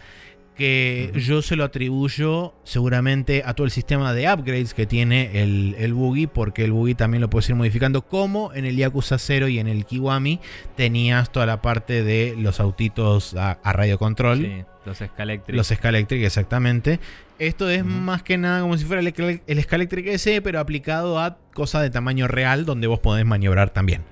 que 0.57 1.13
yo 1.17 1.43
se 1.43 1.57
lo 1.57 1.65
atribuyo 1.65 2.55
seguramente 2.63 3.43
a 3.45 3.55
todo 3.55 3.65
el 3.65 3.71
sistema 3.71 4.13
de 4.13 4.33
upgrades 4.33 4.73
que 4.73 4.87
tiene 4.87 5.43
el, 5.43 5.75
el 5.79 5.95
buggy, 5.95 6.29
porque 6.29 6.65
el 6.65 6.73
buggy 6.73 6.95
también 6.95 7.21
lo 7.21 7.29
puedes 7.29 7.49
ir 7.49 7.57
modificando, 7.57 8.03
como 8.03 8.53
en 8.55 8.65
el 8.65 8.77
Yakuza 8.77 9.19
0 9.19 9.49
y 9.49 9.59
en 9.59 9.67
el 9.67 9.85
Kiwami 9.85 10.41
tenías 10.77 11.33
toda 11.33 11.47
la 11.47 11.61
parte 11.61 12.05
de 12.05 12.37
los 12.39 12.61
autitos 12.61 13.35
a, 13.35 13.53
a 13.63 13.73
radio 13.73 13.99
control. 13.99 14.39
Sí, 14.39 14.65
los 14.87 14.99
Scalectric. 14.99 15.57
Los 15.57 15.67
Scalectric, 15.69 16.23
exactamente. 16.23 17.01
Esto 17.41 17.69
es 17.69 17.85
más 17.85 18.23
que 18.23 18.39
nada 18.39 18.61
como 18.61 18.79
si 18.79 18.85
fuera 18.85 19.03
el, 19.03 19.41
el 19.47 19.63
Scalectric 19.63 20.07
ese, 20.07 20.41
pero 20.41 20.61
aplicado 20.61 21.19
a 21.19 21.39
cosas 21.53 21.83
de 21.83 21.91
tamaño 21.91 22.29
real 22.29 22.65
donde 22.65 22.87
vos 22.87 23.01
podés 23.01 23.25
maniobrar 23.25 23.71
también. 23.71 24.03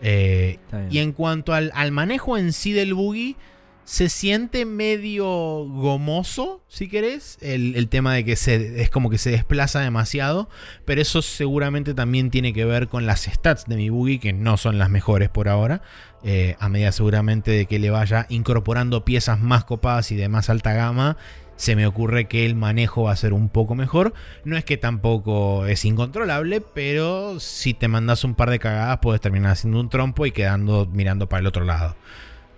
Eh, 0.00 0.58
y 0.90 0.98
en 0.98 1.12
cuanto 1.12 1.52
al, 1.52 1.70
al 1.74 1.92
manejo 1.92 2.38
en 2.38 2.52
sí 2.52 2.72
del 2.72 2.94
buggy, 2.94 3.36
se 3.84 4.08
siente 4.08 4.64
medio 4.64 5.26
gomoso, 5.26 6.62
si 6.68 6.88
querés. 6.88 7.38
El, 7.40 7.74
el 7.76 7.88
tema 7.88 8.14
de 8.14 8.24
que 8.24 8.36
se, 8.36 8.80
es 8.80 8.90
como 8.90 9.10
que 9.10 9.18
se 9.18 9.30
desplaza 9.30 9.80
demasiado. 9.80 10.48
Pero 10.84 11.00
eso 11.00 11.22
seguramente 11.22 11.94
también 11.94 12.30
tiene 12.30 12.52
que 12.52 12.64
ver 12.64 12.88
con 12.88 13.06
las 13.06 13.22
stats 13.22 13.66
de 13.66 13.76
mi 13.76 13.90
buggy, 13.90 14.18
que 14.18 14.32
no 14.32 14.56
son 14.56 14.78
las 14.78 14.90
mejores 14.90 15.28
por 15.28 15.48
ahora. 15.48 15.82
Eh, 16.24 16.56
a 16.60 16.68
medida 16.68 16.92
seguramente 16.92 17.50
de 17.50 17.66
que 17.66 17.80
le 17.80 17.90
vaya 17.90 18.26
incorporando 18.28 19.04
piezas 19.04 19.40
más 19.40 19.64
copadas 19.64 20.12
y 20.12 20.16
de 20.16 20.28
más 20.28 20.50
alta 20.50 20.72
gama, 20.72 21.16
se 21.56 21.74
me 21.74 21.86
ocurre 21.86 22.26
que 22.26 22.46
el 22.46 22.54
manejo 22.54 23.04
va 23.04 23.12
a 23.12 23.16
ser 23.16 23.32
un 23.32 23.48
poco 23.48 23.74
mejor. 23.74 24.14
No 24.44 24.56
es 24.56 24.64
que 24.64 24.76
tampoco 24.76 25.66
es 25.66 25.84
incontrolable, 25.84 26.60
pero 26.60 27.40
si 27.40 27.74
te 27.74 27.88
mandas 27.88 28.24
un 28.24 28.34
par 28.34 28.50
de 28.50 28.58
cagadas, 28.58 28.98
puedes 29.02 29.20
terminar 29.20 29.52
haciendo 29.52 29.80
un 29.80 29.88
trompo 29.88 30.24
y 30.26 30.32
quedando 30.32 30.86
mirando 30.92 31.28
para 31.28 31.40
el 31.40 31.46
otro 31.46 31.64
lado. 31.64 31.96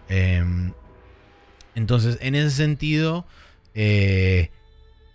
Em, 0.08 0.72
entonces, 1.74 2.18
en 2.20 2.34
ese 2.34 2.50
sentido, 2.50 3.26
eh, 3.74 4.50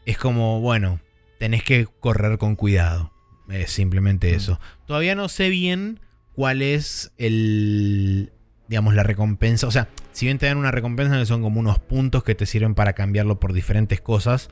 es 0.05 0.17
como, 0.17 0.59
bueno, 0.59 0.99
tenés 1.39 1.63
que 1.63 1.87
correr 1.99 2.37
con 2.37 2.55
cuidado. 2.55 3.11
Es 3.49 3.71
simplemente 3.71 4.31
Mm. 4.31 4.35
eso. 4.35 4.59
Todavía 4.85 5.15
no 5.15 5.29
sé 5.29 5.49
bien 5.49 5.99
cuál 6.35 6.61
es 6.61 7.11
el, 7.17 8.31
digamos, 8.67 8.93
la 8.93 9.03
recompensa. 9.03 9.67
O 9.67 9.71
sea, 9.71 9.87
si 10.11 10.25
bien 10.25 10.37
te 10.37 10.45
dan 10.45 10.57
una 10.57 10.71
recompensa 10.71 11.17
que 11.17 11.25
son 11.25 11.41
como 11.41 11.59
unos 11.59 11.79
puntos 11.79 12.23
que 12.23 12.35
te 12.35 12.45
sirven 12.45 12.75
para 12.75 12.93
cambiarlo 12.93 13.39
por 13.39 13.53
diferentes 13.53 14.01
cosas, 14.01 14.49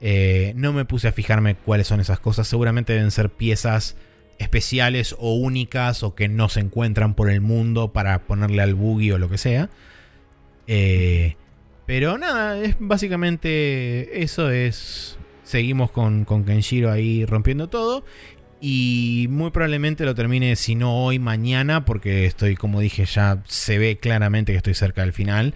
eh, 0.00 0.52
no 0.56 0.72
me 0.72 0.84
puse 0.84 1.08
a 1.08 1.12
fijarme 1.12 1.54
cuáles 1.54 1.86
son 1.86 2.00
esas 2.00 2.18
cosas. 2.18 2.48
Seguramente 2.48 2.92
deben 2.92 3.10
ser 3.12 3.30
piezas 3.30 3.96
especiales 4.38 5.14
o 5.20 5.34
únicas 5.34 6.02
o 6.02 6.16
que 6.16 6.28
no 6.28 6.48
se 6.48 6.58
encuentran 6.60 7.14
por 7.14 7.30
el 7.30 7.40
mundo 7.40 7.92
para 7.92 8.22
ponerle 8.24 8.62
al 8.62 8.74
buggy 8.74 9.12
o 9.12 9.18
lo 9.18 9.28
que 9.30 9.38
sea. 9.38 9.70
Eh, 10.66 11.36
pero 11.92 12.16
nada, 12.16 12.58
es 12.58 12.74
básicamente 12.78 14.22
eso 14.22 14.50
es... 14.50 15.18
Seguimos 15.44 15.90
con, 15.90 16.24
con 16.24 16.42
Kenshiro 16.46 16.90
ahí 16.90 17.26
rompiendo 17.26 17.68
todo. 17.68 18.02
Y 18.62 19.26
muy 19.28 19.50
probablemente 19.50 20.06
lo 20.06 20.14
termine, 20.14 20.56
si 20.56 20.74
no 20.74 21.04
hoy, 21.04 21.18
mañana, 21.18 21.84
porque 21.84 22.24
estoy, 22.24 22.56
como 22.56 22.80
dije, 22.80 23.04
ya 23.04 23.42
se 23.46 23.76
ve 23.76 23.98
claramente 23.98 24.52
que 24.52 24.56
estoy 24.56 24.72
cerca 24.72 25.02
del 25.02 25.12
final. 25.12 25.52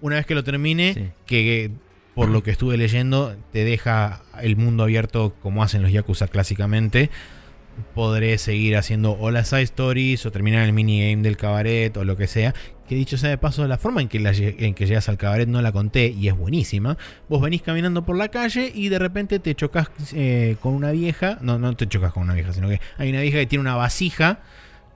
Una 0.00 0.16
vez 0.16 0.26
que 0.26 0.34
lo 0.34 0.42
termine, 0.42 0.92
Sí. 0.92 1.04
que 1.24 1.70
por 2.16 2.30
lo 2.30 2.42
que 2.42 2.50
estuve 2.50 2.76
leyendo, 2.76 3.36
te 3.52 3.62
deja 3.64 4.22
el 4.42 4.56
mundo 4.56 4.82
abierto 4.82 5.36
como 5.40 5.62
hacen 5.62 5.82
los 5.82 5.92
Yakuza 5.92 6.26
clásicamente. 6.26 7.10
Podré 7.94 8.38
seguir 8.38 8.76
haciendo 8.76 9.12
o 9.12 9.30
las 9.30 9.48
side 9.48 9.62
stories 9.62 10.24
o 10.26 10.32
terminar 10.32 10.64
el 10.64 10.72
minigame 10.72 11.22
del 11.22 11.36
cabaret 11.36 11.96
o 11.96 12.04
lo 12.04 12.16
que 12.16 12.26
sea. 12.26 12.54
Que 12.88 12.94
dicho 12.94 13.18
sea 13.18 13.30
de 13.30 13.38
paso, 13.38 13.66
la 13.66 13.78
forma 13.78 14.00
en 14.00 14.08
que, 14.08 14.20
la 14.20 14.32
en 14.32 14.74
que 14.74 14.86
llegas 14.86 15.08
al 15.08 15.18
cabaret 15.18 15.48
no 15.48 15.60
la 15.60 15.72
conté 15.72 16.08
y 16.08 16.28
es 16.28 16.36
buenísima. 16.36 16.96
Vos 17.28 17.40
venís 17.40 17.62
caminando 17.62 18.04
por 18.04 18.16
la 18.16 18.28
calle 18.28 18.70
y 18.74 18.88
de 18.88 18.98
repente 18.98 19.38
te 19.38 19.54
chocas 19.54 19.90
eh, 20.14 20.56
con 20.60 20.74
una 20.74 20.92
vieja. 20.92 21.38
No, 21.40 21.58
no 21.58 21.74
te 21.74 21.88
chocas 21.88 22.12
con 22.12 22.22
una 22.24 22.34
vieja, 22.34 22.52
sino 22.52 22.68
que 22.68 22.80
hay 22.96 23.10
una 23.10 23.20
vieja 23.20 23.38
que 23.38 23.46
tiene 23.46 23.62
una 23.62 23.74
vasija 23.74 24.40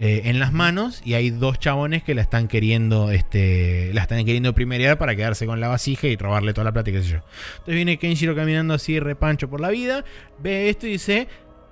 eh, 0.02 0.30
en 0.30 0.38
las 0.38 0.50
manos 0.50 1.02
y 1.04 1.12
hay 1.12 1.28
dos 1.28 1.58
chabones 1.58 2.02
que 2.02 2.14
la 2.14 2.22
están 2.22 2.48
queriendo, 2.48 3.10
este, 3.10 3.92
la 3.92 4.00
están 4.00 4.24
queriendo 4.24 4.54
primerear 4.54 4.96
para 4.96 5.14
quedarse 5.14 5.44
con 5.44 5.60
la 5.60 5.68
vasija 5.68 6.06
y 6.06 6.16
robarle 6.16 6.54
toda 6.54 6.64
la 6.64 6.72
plata 6.72 6.90
qué 6.90 7.02
sé 7.02 7.10
yo. 7.10 7.16
Entonces 7.18 7.74
viene 7.74 7.98
Kenshiro 7.98 8.34
caminando 8.34 8.72
así 8.72 8.98
repancho 8.98 9.50
por 9.50 9.60
la 9.60 9.68
vida, 9.68 10.02
ve 10.42 10.70
esto 10.70 10.86
y 10.86 10.92
dice, 10.92 11.28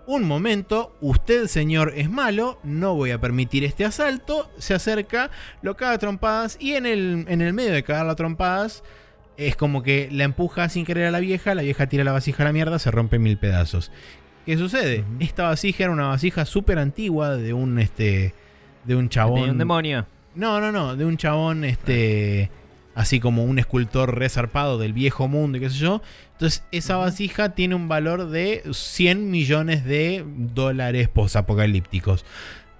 un 0.08 0.24
momento, 0.24 0.96
usted 1.02 1.48
señor 1.48 1.92
es 1.94 2.08
malo, 2.08 2.58
no 2.62 2.94
voy 2.94 3.10
a 3.10 3.20
permitir 3.20 3.62
este 3.62 3.84
asalto, 3.84 4.50
se 4.56 4.72
acerca, 4.72 5.30
lo 5.60 5.76
caga 5.76 5.92
a 5.92 5.98
trompadas 5.98 6.56
y 6.58 6.72
en 6.72 6.86
el, 6.86 7.26
en 7.28 7.42
el 7.42 7.52
medio 7.52 7.72
de 7.72 7.82
cagarla 7.82 8.12
a 8.12 8.16
trompadas 8.16 8.82
es 9.36 9.54
como 9.54 9.82
que 9.82 10.08
la 10.10 10.24
empuja 10.24 10.70
sin 10.70 10.86
querer 10.86 11.08
a 11.08 11.10
la 11.10 11.20
vieja, 11.20 11.54
la 11.54 11.60
vieja 11.60 11.88
tira 11.88 12.04
la 12.04 12.12
vasija 12.12 12.42
a 12.42 12.46
la 12.46 12.54
mierda, 12.54 12.78
se 12.78 12.90
rompe 12.90 13.16
en 13.16 13.22
mil 13.22 13.36
pedazos. 13.36 13.92
¿Qué 14.46 14.56
sucede? 14.56 15.04
Esta 15.20 15.42
vasija 15.42 15.84
era 15.84 15.92
una 15.92 16.08
vasija 16.08 16.46
súper 16.46 16.78
antigua 16.78 17.36
de 17.36 17.52
un 17.52 17.78
este 17.78 18.32
de 18.84 18.96
un 18.96 19.10
chabón. 19.10 19.50
un 19.50 19.58
demonio. 19.58 20.06
No, 20.34 20.58
no, 20.58 20.72
no, 20.72 20.96
de 20.96 21.04
un 21.04 21.18
chabón 21.18 21.64
este 21.64 22.50
así 22.94 23.20
como 23.20 23.44
un 23.44 23.58
escultor 23.58 24.18
resarpado 24.18 24.78
del 24.78 24.94
viejo 24.94 25.28
mundo 25.28 25.58
y 25.58 25.60
qué 25.60 25.68
sé 25.68 25.76
yo. 25.76 26.00
Entonces, 26.38 26.62
esa 26.70 26.96
vasija 26.96 27.48
tiene 27.56 27.74
un 27.74 27.88
valor 27.88 28.30
de 28.30 28.62
100 28.70 29.28
millones 29.28 29.84
de 29.84 30.24
dólares 30.24 31.08
posapocalípticos. 31.08 32.24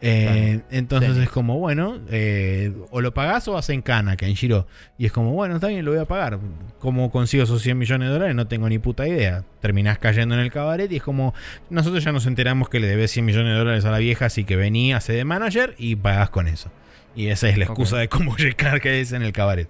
Eh, 0.01 0.61
entonces 0.71 1.11
Tenis. 1.11 1.25
es 1.25 1.29
como, 1.29 1.59
bueno, 1.59 1.99
eh, 2.09 2.73
o 2.93 3.01
lo 3.01 3.13
pagás 3.13 3.49
o 3.49 3.55
vas 3.55 3.69
en 3.71 3.83
cana, 3.83 4.17
Kenshiro. 4.17 4.69
Y 4.97 5.07
es 5.07 5.13
como, 5.13 5.33
bueno, 5.33 5.57
está 5.57 5.67
bien, 5.67 5.85
lo 5.85 5.91
voy 5.91 5.99
a 5.99 6.05
pagar. 6.05 6.39
¿Cómo 6.79 7.11
consigo 7.11 7.43
esos 7.43 7.61
100 7.63 7.77
millones 7.77 8.07
de 8.07 8.13
dólares? 8.13 8.37
No 8.37 8.47
tengo 8.47 8.69
ni 8.69 8.79
puta 8.79 9.09
idea. 9.09 9.43
Terminás 9.61 9.99
cayendo 9.99 10.37
en 10.37 10.41
el 10.41 10.53
cabaret 10.53 10.93
y 10.93 10.99
es 10.99 11.03
como, 11.03 11.35
nosotros 11.69 12.05
ya 12.05 12.13
nos 12.13 12.27
enteramos 12.27 12.69
que 12.69 12.79
le 12.79 12.87
debes 12.87 13.11
100 13.11 13.25
millones 13.25 13.55
de 13.55 13.59
dólares 13.59 13.85
a 13.87 13.91
la 13.91 13.99
vieja, 13.99 14.27
así 14.27 14.45
que 14.45 14.55
vení, 14.55 14.93
hace 14.93 15.15
de 15.15 15.25
manager 15.25 15.75
y 15.79 15.97
pagás 15.97 16.31
con 16.31 16.47
eso. 16.47 16.71
Y 17.17 17.27
esa 17.27 17.49
es 17.49 17.59
la 17.59 17.65
excusa 17.65 17.97
de 17.99 18.09
cómo 18.09 18.37
llegar 18.39 18.81
que 18.81 19.01
es 19.01 19.11
en 19.11 19.23
el 19.23 19.33
cabaret. 19.33 19.69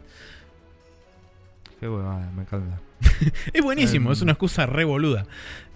Qué 1.81 1.89
huevada, 1.89 2.31
me 2.35 2.43
encanta. 2.43 2.81
Es 3.53 3.63
buenísimo, 3.63 4.11
es 4.13 4.21
una 4.23 4.33
excusa 4.33 4.67
re 4.67 4.85
boluda. 4.85 5.27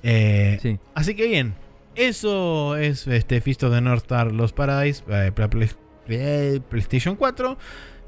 Eh, 0.03 0.59
Sí. 0.61 0.79
Así 0.95 1.15
que 1.15 1.27
bien, 1.27 1.55
eso 1.95 2.77
es 2.77 3.07
este 3.07 3.41
Fist 3.41 3.63
of 3.63 3.73
the 3.73 3.81
North 3.81 4.03
Star 4.03 4.33
Los 4.33 4.53
Paradise 4.53 5.03
eh, 5.09 5.31
para 5.35 5.49
Play- 5.49 5.71
eh, 6.09 6.61
PlayStation 6.69 7.15
4. 7.17 7.57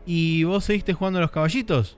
¿Y 0.07 0.45
vos 0.45 0.65
seguiste 0.65 0.93
jugando 0.93 1.19
a 1.19 1.23
los 1.23 1.31
caballitos? 1.31 1.97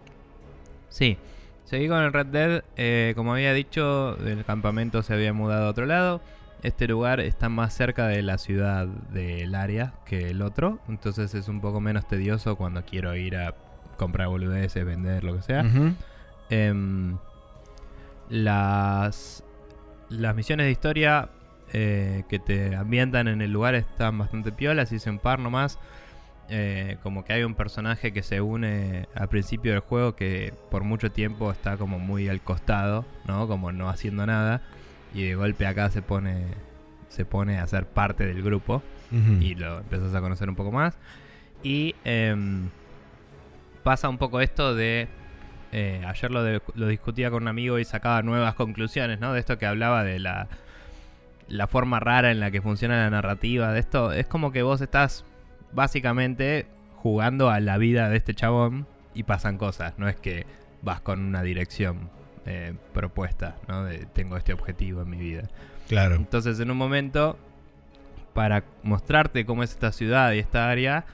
Sí. 0.88 1.16
Seguí 1.64 1.88
con 1.88 1.98
el 2.02 2.12
Red 2.12 2.26
Dead. 2.26 2.64
eh, 2.76 3.12
como 3.16 3.32
había 3.32 3.52
dicho, 3.52 4.16
el 4.24 4.44
campamento 4.44 5.02
se 5.02 5.14
había 5.14 5.32
mudado 5.32 5.66
a 5.66 5.70
otro 5.70 5.86
lado. 5.86 6.20
Este 6.62 6.86
lugar 6.86 7.20
está 7.20 7.48
más 7.48 7.74
cerca 7.74 8.06
de 8.06 8.22
la 8.22 8.38
ciudad 8.38 8.86
del 8.86 9.54
área 9.54 9.94
que 10.04 10.30
el 10.30 10.42
otro. 10.42 10.78
Entonces 10.88 11.34
es 11.34 11.48
un 11.48 11.60
poco 11.60 11.80
menos 11.80 12.06
tedioso 12.06 12.54
cuando 12.56 12.84
quiero 12.84 13.16
ir 13.16 13.36
a 13.36 13.54
comprar 13.96 14.28
boludeces, 14.28 14.84
vender, 14.84 15.24
lo 15.24 15.34
que 15.36 15.42
sea. 15.42 15.64
Em, 16.50 17.16
las, 18.28 19.44
las 20.08 20.34
misiones 20.34 20.66
de 20.66 20.72
historia 20.72 21.30
eh, 21.72 22.24
que 22.28 22.38
te 22.38 22.76
ambientan 22.76 23.28
en 23.28 23.42
el 23.42 23.52
lugar 23.52 23.74
están 23.74 24.18
bastante 24.18 24.52
piolas, 24.52 24.92
hice 24.92 25.10
un 25.10 25.18
par 25.18 25.38
nomás. 25.38 25.78
Eh, 26.48 26.98
como 27.02 27.24
que 27.24 27.32
hay 27.32 27.42
un 27.42 27.56
personaje 27.56 28.12
que 28.12 28.22
se 28.22 28.40
une 28.40 29.08
al 29.14 29.28
principio 29.28 29.72
del 29.72 29.80
juego 29.80 30.14
que 30.14 30.54
por 30.70 30.84
mucho 30.84 31.10
tiempo 31.10 31.50
está 31.50 31.76
como 31.76 31.98
muy 31.98 32.28
al 32.28 32.40
costado, 32.40 33.04
¿no? 33.26 33.48
Como 33.48 33.72
no 33.72 33.88
haciendo 33.88 34.26
nada. 34.26 34.62
Y 35.12 35.24
de 35.24 35.34
golpe 35.34 35.66
acá 35.66 35.90
se 35.90 36.02
pone, 36.02 36.44
se 37.08 37.24
pone 37.24 37.58
a 37.58 37.66
ser 37.66 37.86
parte 37.86 38.26
del 38.26 38.42
grupo 38.42 38.82
y 39.40 39.54
lo 39.54 39.78
empezás 39.78 40.14
a 40.14 40.20
conocer 40.20 40.48
un 40.48 40.56
poco 40.56 40.70
más. 40.70 40.96
Y 41.62 41.94
em, 42.04 42.68
pasa 43.86 44.08
un 44.08 44.18
poco 44.18 44.40
esto 44.40 44.74
de... 44.74 45.06
eh, 45.70 46.02
ayer 46.04 46.32
lo, 46.32 46.42
de- 46.42 46.60
lo 46.74 46.88
discutía 46.88 47.30
con 47.30 47.44
un 47.44 47.48
amigo 47.48 47.78
y 47.78 47.84
sacaba 47.84 48.20
nuevas 48.22 48.54
conclusiones, 48.56 49.20
¿no? 49.20 49.32
De 49.32 49.38
esto 49.38 49.58
que 49.58 49.66
hablaba 49.66 50.02
de 50.02 50.18
la, 50.18 50.48
la 51.46 51.68
forma 51.68 52.00
rara 52.00 52.32
en 52.32 52.40
la 52.40 52.50
que 52.50 52.60
funciona 52.60 52.96
la 52.96 53.10
narrativa. 53.10 53.72
De 53.72 53.78
esto 53.78 54.10
es 54.10 54.26
como 54.26 54.50
que 54.50 54.64
vos 54.64 54.80
estás 54.80 55.24
básicamente 55.72 56.66
jugando 56.96 57.48
a 57.48 57.60
la 57.60 57.78
vida 57.78 58.08
de 58.08 58.16
este 58.16 58.34
chabón 58.34 58.88
y 59.14 59.22
pasan 59.22 59.56
cosas. 59.56 59.96
No 59.98 60.08
es 60.08 60.16
que 60.16 60.46
vas 60.82 61.00
con 61.00 61.20
una 61.20 61.44
dirección 61.44 62.10
eh, 62.44 62.74
propuesta, 62.92 63.54
¿no? 63.68 63.84
De 63.84 64.06
tengo 64.06 64.36
este 64.36 64.52
objetivo 64.52 65.02
en 65.02 65.10
mi 65.10 65.18
vida. 65.18 65.44
Claro. 65.88 66.16
Entonces, 66.16 66.58
en 66.58 66.72
un 66.72 66.76
momento, 66.76 67.38
para 68.34 68.64
mostrarte 68.82 69.46
cómo 69.46 69.62
es 69.62 69.70
esta 69.70 69.92
ciudad 69.92 70.32
y 70.32 70.40
esta 70.40 70.68
área, 70.68 71.04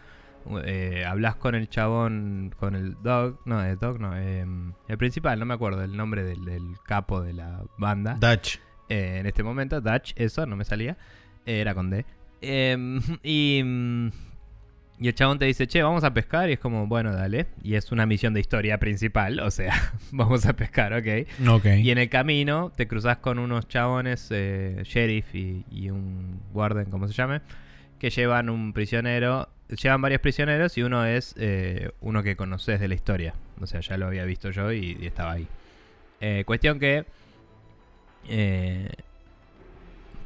eh, 0.65 1.05
hablas 1.07 1.37
con 1.37 1.55
el 1.55 1.69
chabón, 1.69 2.55
con 2.59 2.75
el 2.75 2.97
dog, 3.03 3.41
no, 3.45 3.63
el 3.65 3.79
dog 3.79 4.01
no, 4.01 4.17
eh, 4.17 4.47
el 4.89 4.99
principal, 4.99 5.39
no 5.39 5.47
me 5.47 5.55
acuerdo 5.55 5.83
el 5.83 5.97
nombre 5.97 6.25
del, 6.25 6.45
del 6.45 6.63
capo 6.85 7.21
de 7.21 7.33
la 7.33 7.63
banda. 7.79 8.17
Dutch. 8.21 8.59
Eh, 8.89 9.19
en 9.19 9.27
este 9.27 9.43
momento, 9.43 9.81
Dutch, 9.81 10.13
eso, 10.17 10.45
no 10.47 10.57
me 10.57 10.65
salía, 10.65 10.97
era 11.47 11.75
con 11.75 11.91
D. 11.91 12.05
Em, 12.41 13.01
y, 13.23 13.63
y 14.99 15.09
el 15.09 15.15
chabón 15.15 15.39
te 15.39 15.47
dice, 15.47 15.67
che, 15.67 15.83
vamos 15.83 16.05
a 16.05 16.13
pescar, 16.13 16.51
y 16.51 16.55
es 16.55 16.59
como, 16.59 16.87
bueno, 16.87 17.13
dale. 17.13 17.47
Y 17.63 17.75
es 17.75 17.91
una 17.91 18.07
misión 18.07 18.35
de 18.35 18.41
historia 18.41 18.79
principal, 18.79 19.41
o 19.41 19.51
sea, 19.51 19.75
vamos 20.13 20.47
a 20.47 20.53
pescar, 20.53 20.93
ok. 20.93 21.49
Ok. 21.49 21.67
Y 21.79 21.91
en 21.91 21.99
el 21.99 22.09
camino 22.09 22.71
te 22.77 22.87
cruzas 22.87 23.19
con 23.19 23.39
unos 23.39 23.67
chabones, 23.69 24.29
eh, 24.31 24.83
sheriff 24.85 25.35
y, 25.35 25.65
y 25.71 25.91
un 25.91 26.41
warden, 26.53 26.87
como 26.87 27.09
se 27.09 27.15
llame, 27.15 27.41
que 27.99 28.11
llevan 28.11 28.51
un 28.51 28.73
prisionero. 28.73 29.49
Llevan 29.81 30.03
varios 30.03 30.21
prisioneros 30.21 30.77
y 30.77 30.83
uno 30.83 31.07
es 31.07 31.35
eh, 31.39 31.93
uno 32.01 32.23
que 32.23 32.37
conoces 32.37 32.79
de 32.79 32.89
la 32.89 32.95
historia. 32.95 33.35
O 33.61 33.67
sea, 33.67 33.81
ya 33.81 33.97
lo 33.97 34.07
había 34.07 34.25
visto 34.25 34.51
yo 34.51 34.73
y, 34.73 34.99
estaba 35.03 35.33
ahí. 35.33 35.49
Eh, 36.21 36.45
cuestión 36.47 36.79
que 36.79 37.05
eh, 38.29 38.91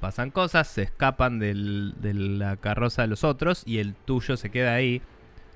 pasan 0.00 0.30
cosas, 0.30 0.68
se 0.68 0.82
escapan 0.82 1.38
de 1.38 1.54
la 1.54 2.56
carroza 2.56 3.02
de 3.02 3.08
los 3.08 3.24
otros 3.24 3.62
y 3.66 3.78
el 3.78 3.94
tuyo 3.94 4.36
se 4.36 4.50
queda 4.50 4.74
ahí. 4.74 5.00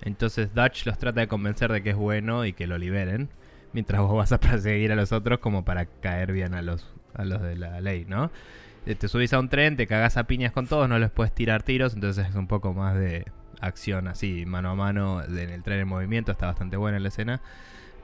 Entonces 0.02 0.54
Dutch 0.54 0.86
los 0.86 0.98
trata 0.98 1.20
de 1.20 1.28
convencer 1.28 1.72
de 1.72 1.82
que 1.82 1.90
es 1.90 1.96
bueno 1.96 2.44
y 2.44 2.52
que 2.52 2.66
lo 2.66 2.78
liberen. 2.78 3.28
Mientras 3.72 4.00
vos 4.00 4.16
vas 4.16 4.32
a 4.32 4.40
perseguir 4.40 4.92
a 4.92 4.96
los 4.96 5.12
otros 5.12 5.38
como 5.40 5.64
para 5.64 5.86
caer 5.86 6.32
bien 6.32 6.54
a 6.54 6.62
los, 6.62 6.86
a 7.14 7.24
los 7.24 7.42
de 7.42 7.56
la 7.56 7.80
ley, 7.80 8.04
¿no? 8.08 8.30
Eh, 8.86 8.94
Te 8.94 9.08
subís 9.08 9.32
a 9.32 9.38
un 9.38 9.48
tren, 9.48 9.76
te 9.76 9.86
cagás 9.86 10.16
a 10.16 10.24
piñas 10.24 10.52
con 10.52 10.66
todos, 10.66 10.88
no 10.88 10.98
les 10.98 11.10
puedes 11.10 11.32
tirar 11.34 11.62
tiros, 11.62 11.94
entonces 11.94 12.28
es 12.28 12.34
un 12.34 12.46
poco 12.46 12.72
más 12.72 12.96
de 12.96 13.26
acción 13.60 14.08
así, 14.08 14.46
mano 14.46 14.70
a 14.70 14.74
mano, 14.74 15.22
en 15.22 15.50
el 15.50 15.62
tren 15.62 15.80
en 15.80 15.88
movimiento, 15.88 16.32
está 16.32 16.46
bastante 16.46 16.76
buena 16.76 16.98
la 16.98 17.08
escena. 17.08 17.40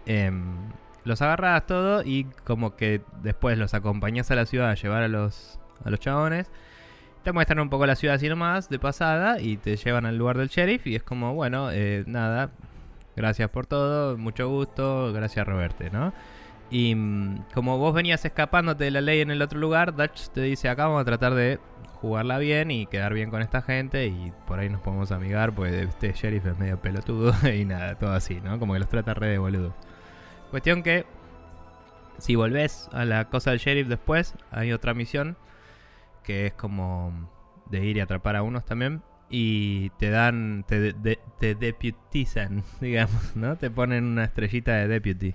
Em, 0.07 0.57
los 1.05 1.23
agarras 1.23 1.67
todo 1.67 2.03
y 2.05 2.25
como 2.45 2.77
que 2.77 3.01
después 3.23 3.59
los 3.59 3.75
acompañás 3.75 4.31
a 4.31 4.35
la 4.35 4.47
ciudad 4.47 4.71
a 4.71 4.75
llevar 4.75 5.03
a 5.03 5.09
los, 5.09 5.59
a 5.85 5.91
los 5.91 6.01
chabones. 6.01 6.51
Te 7.23 7.33
muestran 7.33 7.61
un 7.61 7.71
poco 7.71 7.87
la 7.87 7.97
ciudad 7.97 8.17
así 8.17 8.29
nomás, 8.29 8.69
de 8.69 8.79
pasada, 8.79 9.41
y 9.41 9.57
te 9.57 9.77
llevan 9.77 10.07
al 10.07 10.17
lugar 10.17 10.39
del 10.39 10.49
sheriff 10.49 10.87
y 10.87 10.95
es 10.95 11.03
como, 11.03 11.35
bueno, 11.35 11.71
eh, 11.73 12.05
nada, 12.07 12.51
gracias 13.17 13.51
por 13.51 13.67
todo, 13.67 14.17
mucho 14.17 14.49
gusto, 14.49 15.13
gracias 15.13 15.47
Roberte, 15.47 15.91
¿no? 15.91 16.13
Y 16.71 16.95
mm, 16.95 17.45
como 17.55 17.79
vos 17.79 17.95
venías 17.95 18.25
escapándote 18.25 18.85
de 18.85 18.91
la 18.91 19.01
ley 19.01 19.21
en 19.21 19.31
el 19.31 19.43
otro 19.43 19.59
lugar, 19.59 19.95
Dutch 19.95 20.29
te 20.31 20.43
dice, 20.43 20.69
acá 20.69 20.87
vamos 20.87 21.03
a 21.03 21.05
tratar 21.05 21.35
de 21.35 21.61
jugarla 22.07 22.39
bien 22.39 22.71
y 22.71 22.87
quedar 22.87 23.13
bien 23.15 23.31
con 23.31 23.43
esta 23.43 23.63
gente 23.63 24.07
y 24.07 24.33
por 24.47 24.59
ahí 24.59 24.69
nos 24.69 24.81
podemos 24.81 25.13
amigar, 25.13 25.53
pues 25.53 25.73
este 25.75 26.13
sheriff 26.13 26.47
es 26.47 26.59
medio 26.59 26.81
pelotudo 26.81 27.33
y 27.55 27.65
nada, 27.65 27.97
todo 27.97 28.13
así, 28.13 28.41
¿no? 28.41 28.59
Como 28.59 28.73
que 28.75 28.79
los 28.81 28.89
trata 28.89 29.15
re 29.15 29.29
de 29.29 29.39
boludo. 29.39 29.75
Cuestión 30.51 30.83
que, 30.83 31.05
si 32.19 32.35
volvés 32.35 32.89
a 32.93 33.05
la 33.05 33.27
cosa 33.27 33.51
del 33.51 33.59
sheriff 33.59 33.89
después, 33.89 34.35
hay 34.51 34.73
otra 34.73 34.95
misión 34.95 35.37
que 36.23 36.47
es 36.47 36.53
como 36.55 37.31
de 37.71 37.85
ir 37.85 37.97
y 37.97 38.01
atrapar 38.01 38.37
a 38.37 38.43
unos 38.43 38.65
también. 38.65 39.03
Y 39.29 39.91
te 39.99 40.09
dan, 40.11 40.65
te, 40.69 40.79
de- 40.81 40.93
de- 40.93 41.19
te 41.41 41.55
deputizan, 41.57 42.63
digamos, 42.81 43.35
¿no? 43.35 43.57
Te 43.57 43.71
ponen 43.71 44.05
una 44.05 44.25
estrellita 44.25 44.75
de 44.77 44.87
deputy. 44.89 45.35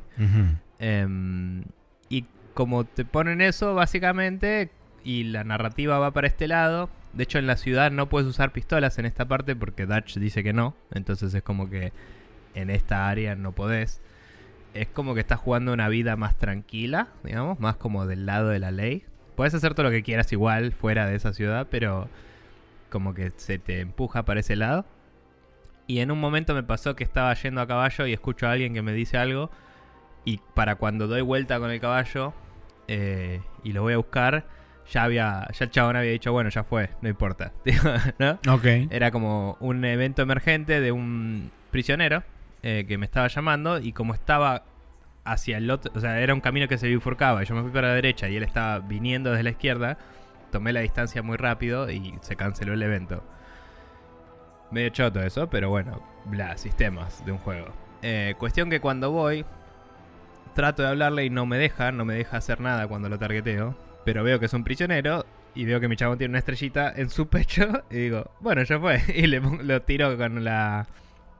Em, 0.80 1.63
y 2.09 2.26
como 2.53 2.86
te 2.86 3.05
ponen 3.05 3.41
eso, 3.41 3.76
básicamente, 3.76 4.72
y 5.03 5.25
la 5.25 5.43
narrativa 5.43 5.99
va 5.99 6.11
para 6.11 6.27
este 6.27 6.47
lado. 6.47 6.89
De 7.13 7.23
hecho, 7.23 7.39
en 7.39 7.47
la 7.47 7.57
ciudad 7.57 7.91
no 7.91 8.07
puedes 8.09 8.27
usar 8.27 8.51
pistolas 8.51 8.97
en 8.99 9.05
esta 9.05 9.25
parte 9.25 9.55
porque 9.55 9.85
Dutch 9.85 10.17
dice 10.17 10.43
que 10.43 10.53
no. 10.53 10.75
Entonces 10.91 11.33
es 11.33 11.43
como 11.43 11.69
que 11.69 11.91
en 12.55 12.69
esta 12.69 13.09
área 13.09 13.35
no 13.35 13.51
podés. 13.51 14.01
Es 14.73 14.87
como 14.87 15.13
que 15.13 15.19
estás 15.19 15.39
jugando 15.39 15.73
una 15.73 15.89
vida 15.89 16.15
más 16.15 16.37
tranquila, 16.37 17.09
digamos, 17.23 17.59
más 17.59 17.75
como 17.75 18.05
del 18.05 18.25
lado 18.25 18.49
de 18.49 18.59
la 18.59 18.71
ley. 18.71 19.03
Puedes 19.35 19.53
hacer 19.53 19.73
todo 19.73 19.85
lo 19.85 19.91
que 19.91 20.03
quieras 20.03 20.31
igual 20.31 20.71
fuera 20.71 21.07
de 21.07 21.15
esa 21.15 21.33
ciudad, 21.33 21.67
pero 21.69 22.07
como 22.89 23.13
que 23.13 23.31
se 23.35 23.57
te 23.57 23.81
empuja 23.81 24.23
para 24.23 24.39
ese 24.39 24.55
lado. 24.55 24.85
Y 25.87 25.99
en 25.99 26.11
un 26.11 26.19
momento 26.19 26.53
me 26.53 26.63
pasó 26.63 26.95
que 26.95 27.03
estaba 27.03 27.33
yendo 27.33 27.59
a 27.59 27.67
caballo 27.67 28.05
y 28.07 28.13
escucho 28.13 28.47
a 28.47 28.51
alguien 28.51 28.73
que 28.73 28.81
me 28.81 28.93
dice 28.93 29.17
algo. 29.17 29.49
Y 30.23 30.39
para 30.53 30.75
cuando 30.75 31.07
doy 31.07 31.21
vuelta 31.21 31.59
con 31.59 31.71
el 31.71 31.81
caballo 31.81 32.33
eh, 32.87 33.41
y 33.63 33.73
lo 33.73 33.81
voy 33.81 33.93
a 33.93 33.97
buscar, 33.97 34.45
ya 34.91 35.03
había, 35.03 35.47
ya 35.57 35.65
el 35.65 35.71
chabón 35.71 35.95
había 35.95 36.11
dicho, 36.11 36.31
bueno, 36.33 36.49
ya 36.49 36.63
fue, 36.63 36.89
no 37.01 37.09
importa. 37.09 37.53
Era 38.91 39.11
como 39.11 39.57
un 39.61 39.83
evento 39.85 40.21
emergente 40.21 40.81
de 40.81 40.91
un 40.91 41.49
prisionero 41.71 42.23
eh, 42.61 42.85
que 42.87 42.97
me 42.97 43.05
estaba 43.05 43.27
llamando 43.27 43.79
y 43.79 43.93
como 43.93 44.13
estaba 44.13 44.65
hacia 45.23 45.57
el 45.57 45.71
otro, 45.71 45.91
o 45.95 45.99
sea, 45.99 46.19
era 46.19 46.33
un 46.33 46.41
camino 46.41 46.67
que 46.67 46.77
se 46.77 46.87
bifurcaba 46.87 47.43
y 47.43 47.45
yo 47.45 47.55
me 47.55 47.61
fui 47.61 47.69
para 47.69 47.89
la 47.89 47.93
derecha 47.93 48.27
y 48.27 48.35
él 48.35 48.43
estaba 48.43 48.79
viniendo 48.79 49.29
desde 49.29 49.43
la 49.43 49.51
izquierda, 49.51 49.97
tomé 50.51 50.73
la 50.73 50.81
distancia 50.81 51.21
muy 51.21 51.37
rápido 51.37 51.89
y 51.89 52.15
se 52.21 52.35
canceló 52.35 52.73
el 52.73 52.81
evento. 52.81 53.23
Medio 54.71 54.89
choto 54.89 55.21
eso, 55.21 55.49
pero 55.49 55.69
bueno, 55.69 56.01
bla, 56.25 56.57
sistemas 56.57 57.23
de 57.25 57.31
un 57.31 57.37
juego. 57.37 57.67
Eh, 58.01 58.35
cuestión 58.39 58.69
que 58.69 58.81
cuando 58.81 59.11
voy, 59.11 59.45
trato 60.55 60.81
de 60.81 60.89
hablarle 60.89 61.23
y 61.25 61.29
no 61.29 61.45
me 61.45 61.57
deja, 61.57 61.91
no 61.91 62.03
me 62.03 62.15
deja 62.15 62.37
hacer 62.37 62.59
nada 62.59 62.87
cuando 62.87 63.07
lo 63.07 63.19
targeteo, 63.19 63.75
pero 64.05 64.23
veo 64.23 64.39
que 64.39 64.45
es 64.45 64.53
un 64.53 64.63
prisionero 64.63 65.25
y 65.53 65.65
veo 65.65 65.79
que 65.79 65.87
mi 65.87 65.95
chabón 65.95 66.17
tiene 66.17 66.31
una 66.31 66.39
estrellita 66.39 66.93
en 66.95 67.09
su 67.09 67.27
pecho 67.27 67.83
y 67.91 67.95
digo, 67.95 68.31
bueno, 68.39 68.63
ya 68.63 68.79
fue. 68.79 69.01
Y 69.15 69.27
le 69.27 69.39
lo 69.39 69.81
tiro 69.81 70.17
con 70.17 70.43
la 70.43 70.87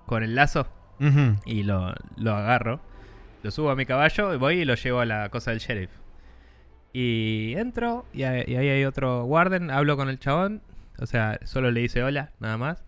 con 0.06 0.24
el 0.24 0.36
lazo 0.36 0.68
y 1.46 1.64
lo, 1.64 1.94
lo 2.18 2.36
agarro. 2.36 2.80
Lo 3.44 3.50
subo 3.50 3.72
a 3.72 3.76
mi 3.76 3.86
caballo 3.86 4.34
y 4.34 4.38
voy 4.38 4.60
y 4.60 4.66
lo 4.66 4.76
llevo 4.76 5.00
a 5.00 5.06
la 5.06 5.30
cosa 5.30 5.52
del 5.52 5.60
sheriff. 5.60 5.90
Y 6.94 7.56
entro 7.58 8.06
y, 8.14 8.24
ahí 8.24 8.44
y 8.46 8.56
ahí 8.56 8.70
hay 8.70 8.86
otro 8.86 9.24
warden, 9.24 9.72
hablo 9.72 9.98
con 9.98 10.10
el 10.10 10.20
chabón, 10.20 10.62
o 11.00 11.06
sea, 11.06 11.40
solo 11.44 11.72
le 11.72 11.82
dice 11.82 12.04
hola, 12.04 12.32
nada 12.40 12.58
más. 12.58 12.84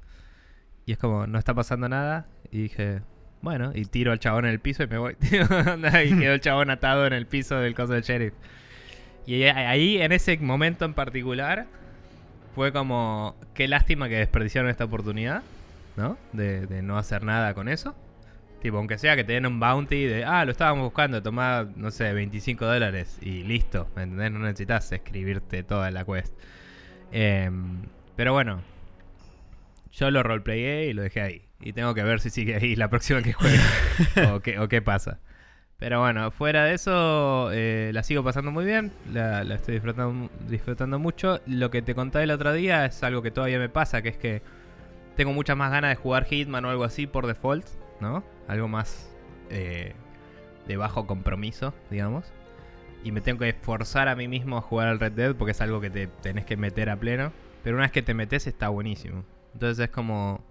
Y 0.85 0.91
es 0.91 0.97
como, 0.97 1.25
no 1.27 1.39
está 1.39 1.53
pasando 1.53 1.87
nada. 1.89 2.27
Y 2.51 2.63
dije, 2.63 3.01
bueno, 3.41 3.71
y 3.73 3.85
tiro 3.85 4.11
al 4.11 4.19
chabón 4.19 4.45
en 4.45 4.51
el 4.51 4.59
piso 4.59 4.83
y 4.83 4.87
me 4.87 4.97
voy. 4.97 5.15
y 5.21 6.19
quedó 6.19 6.33
el 6.33 6.41
chabón 6.41 6.69
atado 6.69 7.07
en 7.07 7.13
el 7.13 7.25
piso 7.25 7.55
del 7.59 7.73
coso 7.73 7.93
del 7.93 8.03
sheriff. 8.03 8.33
Y 9.25 9.43
ahí, 9.43 10.01
en 10.01 10.11
ese 10.11 10.37
momento 10.37 10.85
en 10.85 10.93
particular, 10.93 11.65
fue 12.55 12.71
como, 12.71 13.35
qué 13.53 13.67
lástima 13.67 14.09
que 14.09 14.15
desperdiciaron 14.15 14.69
esta 14.69 14.85
oportunidad, 14.85 15.43
¿no? 15.95 16.17
De, 16.33 16.67
de 16.67 16.81
no 16.81 16.97
hacer 16.97 17.23
nada 17.23 17.53
con 17.53 17.69
eso. 17.69 17.95
Tipo, 18.63 18.77
aunque 18.77 18.97
sea 18.97 19.17
que 19.17 19.25
te 19.25 19.33
den 19.33 19.45
un 19.45 19.59
bounty 19.59 20.05
de, 20.05 20.23
ah, 20.23 20.45
lo 20.45 20.51
estábamos 20.51 20.85
buscando, 20.85 21.21
tomá, 21.21 21.67
no 21.75 21.91
sé, 21.91 22.13
25 22.13 22.65
dólares 22.65 23.17
y 23.21 23.43
listo, 23.43 23.89
¿me 23.93 24.03
entendés? 24.03 24.31
No 24.31 24.39
necesitas 24.39 24.89
escribirte 24.91 25.63
toda 25.63 25.91
la 25.91 26.05
quest. 26.05 26.33
Em, 27.11 27.81
pero 28.15 28.31
bueno, 28.31 28.61
yo 29.91 30.11
lo 30.11 30.23
roleplayé 30.23 30.87
y 30.87 30.93
lo 30.93 31.01
dejé 31.01 31.21
ahí. 31.21 31.41
Y 31.59 31.73
tengo 31.73 31.93
que 31.93 32.03
ver 32.03 32.21
si 32.21 32.29
sigue 32.29 32.55
ahí 32.55 32.77
la 32.77 32.89
próxima 32.89 33.21
que 33.21 33.33
juegue. 33.33 33.59
o, 34.31 34.39
qué, 34.39 34.57
o 34.59 34.69
qué 34.69 34.81
pasa. 34.81 35.19
Pero 35.77 35.99
bueno, 35.99 36.31
fuera 36.31 36.63
de 36.65 36.75
eso, 36.75 37.51
eh, 37.51 37.91
la 37.93 38.03
sigo 38.03 38.23
pasando 38.23 38.51
muy 38.51 38.63
bien, 38.63 38.93
la, 39.11 39.43
la 39.43 39.55
estoy 39.55 39.73
disfrutando, 39.75 40.29
disfrutando 40.47 40.97
mucho. 40.97 41.41
Lo 41.45 41.71
que 41.71 41.81
te 41.81 41.93
conté 41.93 42.23
el 42.23 42.31
otro 42.31 42.53
día 42.53 42.85
es 42.85 43.03
algo 43.03 43.21
que 43.21 43.31
todavía 43.31 43.59
me 43.59 43.69
pasa, 43.69 44.01
que 44.01 44.09
es 44.09 44.17
que 44.17 44.41
tengo 45.15 45.33
muchas 45.33 45.57
más 45.57 45.71
ganas 45.71 45.91
de 45.91 45.95
jugar 45.95 46.25
Hitman 46.25 46.65
o 46.65 46.69
algo 46.69 46.83
así 46.83 47.07
por 47.07 47.27
default, 47.27 47.65
¿no? 47.99 48.23
Algo 48.47 48.67
más 48.67 49.13
eh, 49.49 49.93
de 50.67 50.77
bajo 50.77 51.05
compromiso, 51.05 51.73
digamos. 51.89 52.31
Y 53.03 53.11
me 53.11 53.21
tengo 53.21 53.39
que 53.39 53.53
forzar 53.53 54.07
a 54.07 54.15
mí 54.15 54.27
mismo 54.27 54.57
a 54.57 54.61
jugar 54.61 54.87
al 54.87 54.99
Red 54.99 55.11
Dead 55.13 55.35
porque 55.35 55.51
es 55.51 55.61
algo 55.61 55.81
que 55.81 55.89
te 55.89 56.07
tenés 56.07 56.45
que 56.45 56.57
meter 56.57 56.89
a 56.89 56.95
pleno. 56.95 57.31
Pero 57.63 57.75
una 57.75 57.85
vez 57.85 57.91
que 57.91 58.01
te 58.01 58.13
metes 58.13 58.47
está 58.47 58.69
buenísimo. 58.69 59.23
Entonces 59.53 59.85
es 59.85 59.89
como 59.91 60.41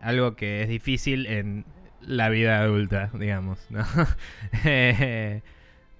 algo 0.00 0.36
que 0.36 0.62
es 0.62 0.68
difícil 0.68 1.26
en 1.26 1.64
la 2.06 2.28
vida 2.28 2.60
adulta, 2.60 3.10
digamos, 3.14 3.58
¿no? 3.70 3.84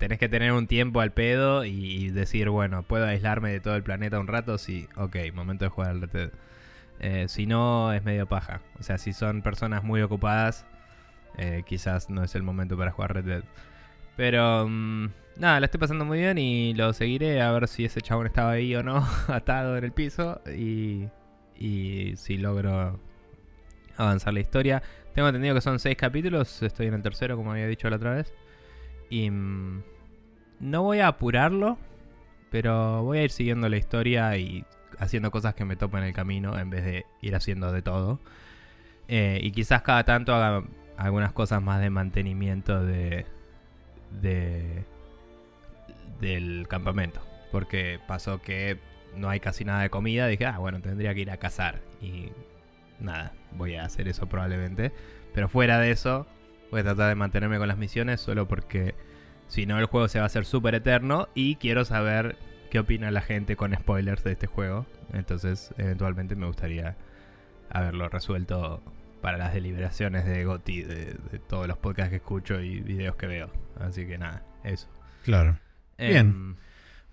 tenés 0.02 0.18
que 0.18 0.28
tener 0.28 0.50
un 0.52 0.66
tiempo 0.66 1.00
al 1.00 1.12
pedo 1.12 1.64
y 1.64 2.10
decir, 2.10 2.48
bueno, 2.48 2.82
puedo 2.82 3.06
aislarme 3.06 3.52
de 3.52 3.60
todo 3.60 3.76
el 3.76 3.84
planeta 3.84 4.18
un 4.18 4.26
rato, 4.26 4.58
sí, 4.58 4.88
ok, 4.96 5.16
momento 5.32 5.64
de 5.64 5.68
jugar 5.68 5.90
al 5.90 6.02
Red. 6.02 6.30
Eh, 6.98 7.26
si 7.28 7.46
no, 7.46 7.92
es 7.92 8.02
medio 8.02 8.26
paja. 8.26 8.62
O 8.80 8.82
sea, 8.82 8.98
si 8.98 9.12
son 9.12 9.42
personas 9.42 9.84
muy 9.84 10.02
ocupadas, 10.02 10.66
eh, 11.38 11.62
quizás 11.66 12.10
no 12.10 12.24
es 12.24 12.34
el 12.34 12.42
momento 12.42 12.76
para 12.76 12.90
jugar 12.90 13.14
Red 13.14 13.24
Dead. 13.24 13.44
Pero 14.16 14.66
mm, 14.68 15.06
nada, 15.36 15.60
la 15.60 15.66
estoy 15.66 15.78
pasando 15.78 16.04
muy 16.04 16.18
bien 16.18 16.36
y 16.36 16.74
lo 16.74 16.92
seguiré 16.92 17.40
a 17.40 17.52
ver 17.52 17.68
si 17.68 17.84
ese 17.84 18.00
chabón 18.00 18.26
estaba 18.26 18.50
ahí 18.50 18.74
o 18.74 18.82
no, 18.82 19.06
atado 19.28 19.76
en 19.76 19.84
el 19.84 19.92
piso. 19.92 20.40
Y, 20.52 21.08
y 21.56 22.14
si 22.16 22.38
logro 22.38 22.98
avanzar 23.96 24.34
la 24.34 24.40
historia. 24.40 24.82
Tengo 25.14 25.28
entendido 25.28 25.54
que 25.54 25.60
son 25.60 25.78
seis 25.78 25.96
capítulos, 25.96 26.62
estoy 26.62 26.86
en 26.86 26.94
el 26.94 27.02
tercero, 27.02 27.36
como 27.36 27.52
había 27.52 27.66
dicho 27.66 27.88
la 27.90 27.96
otra 27.96 28.14
vez. 28.14 28.32
Y 29.10 29.30
mm, 29.30 29.82
no 30.60 30.82
voy 30.82 31.00
a 31.00 31.08
apurarlo, 31.08 31.78
pero 32.50 33.02
voy 33.02 33.18
a 33.18 33.24
ir 33.24 33.30
siguiendo 33.30 33.68
la 33.68 33.76
historia 33.76 34.36
y 34.36 34.64
haciendo 34.98 35.30
cosas 35.30 35.54
que 35.54 35.64
me 35.64 35.76
topen 35.76 36.00
en 36.00 36.08
el 36.08 36.14
camino 36.14 36.58
en 36.58 36.70
vez 36.70 36.84
de 36.84 37.06
ir 37.20 37.34
haciendo 37.34 37.72
de 37.72 37.82
todo. 37.82 38.20
Eh, 39.08 39.40
y 39.42 39.50
quizás 39.52 39.82
cada 39.82 40.04
tanto 40.04 40.34
haga 40.34 40.64
algunas 40.96 41.32
cosas 41.32 41.62
más 41.62 41.80
de 41.80 41.90
mantenimiento 41.90 42.84
de, 42.84 43.26
de 44.20 44.84
del 46.20 46.66
campamento. 46.68 47.20
Porque 47.50 48.00
pasó 48.06 48.40
que 48.40 48.78
no 49.16 49.28
hay 49.28 49.40
casi 49.40 49.64
nada 49.64 49.82
de 49.82 49.90
comida. 49.90 50.26
Dije, 50.26 50.46
ah, 50.46 50.58
bueno, 50.58 50.80
tendría 50.80 51.14
que 51.14 51.20
ir 51.20 51.30
a 51.30 51.36
cazar. 51.36 51.80
Y 52.00 52.30
nada, 53.02 53.32
voy 53.52 53.74
a 53.76 53.84
hacer 53.84 54.08
eso 54.08 54.26
probablemente. 54.26 54.92
Pero 55.34 55.48
fuera 55.48 55.78
de 55.78 55.90
eso, 55.90 56.26
voy 56.70 56.80
a 56.80 56.84
tratar 56.84 57.08
de 57.08 57.14
mantenerme 57.14 57.58
con 57.58 57.68
las 57.68 57.78
misiones 57.78 58.20
solo 58.20 58.46
porque 58.48 58.94
si 59.48 59.66
no 59.66 59.78
el 59.78 59.86
juego 59.86 60.08
se 60.08 60.18
va 60.18 60.24
a 60.24 60.26
hacer 60.26 60.44
súper 60.44 60.74
eterno 60.74 61.28
y 61.34 61.56
quiero 61.56 61.84
saber 61.84 62.36
qué 62.70 62.78
opina 62.78 63.10
la 63.10 63.20
gente 63.20 63.56
con 63.56 63.74
spoilers 63.74 64.24
de 64.24 64.32
este 64.32 64.46
juego. 64.46 64.86
Entonces, 65.12 65.74
eventualmente 65.76 66.36
me 66.36 66.46
gustaría 66.46 66.96
haberlo 67.70 68.08
resuelto 68.08 68.82
para 69.20 69.38
las 69.38 69.54
deliberaciones 69.54 70.24
de 70.24 70.44
Goti, 70.44 70.82
de, 70.82 71.14
todos 71.48 71.68
los 71.68 71.78
podcasts 71.78 72.10
que 72.10 72.16
escucho 72.16 72.60
y 72.60 72.80
videos 72.80 73.16
que 73.16 73.26
veo. 73.26 73.50
Así 73.78 74.06
que 74.06 74.18
nada, 74.18 74.42
eso. 74.64 74.88
Claro. 75.24 75.58
Bien. 75.98 76.56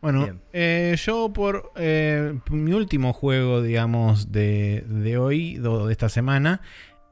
Bueno, 0.02 0.40
eh, 0.54 0.96
yo 1.04 1.34
por 1.34 1.74
eh, 1.76 2.40
mi 2.50 2.72
último 2.72 3.12
juego, 3.12 3.62
digamos, 3.62 4.32
de, 4.32 4.86
de 4.88 5.18
hoy, 5.18 5.58
de 5.58 5.92
esta 5.92 6.08
semana, 6.08 6.62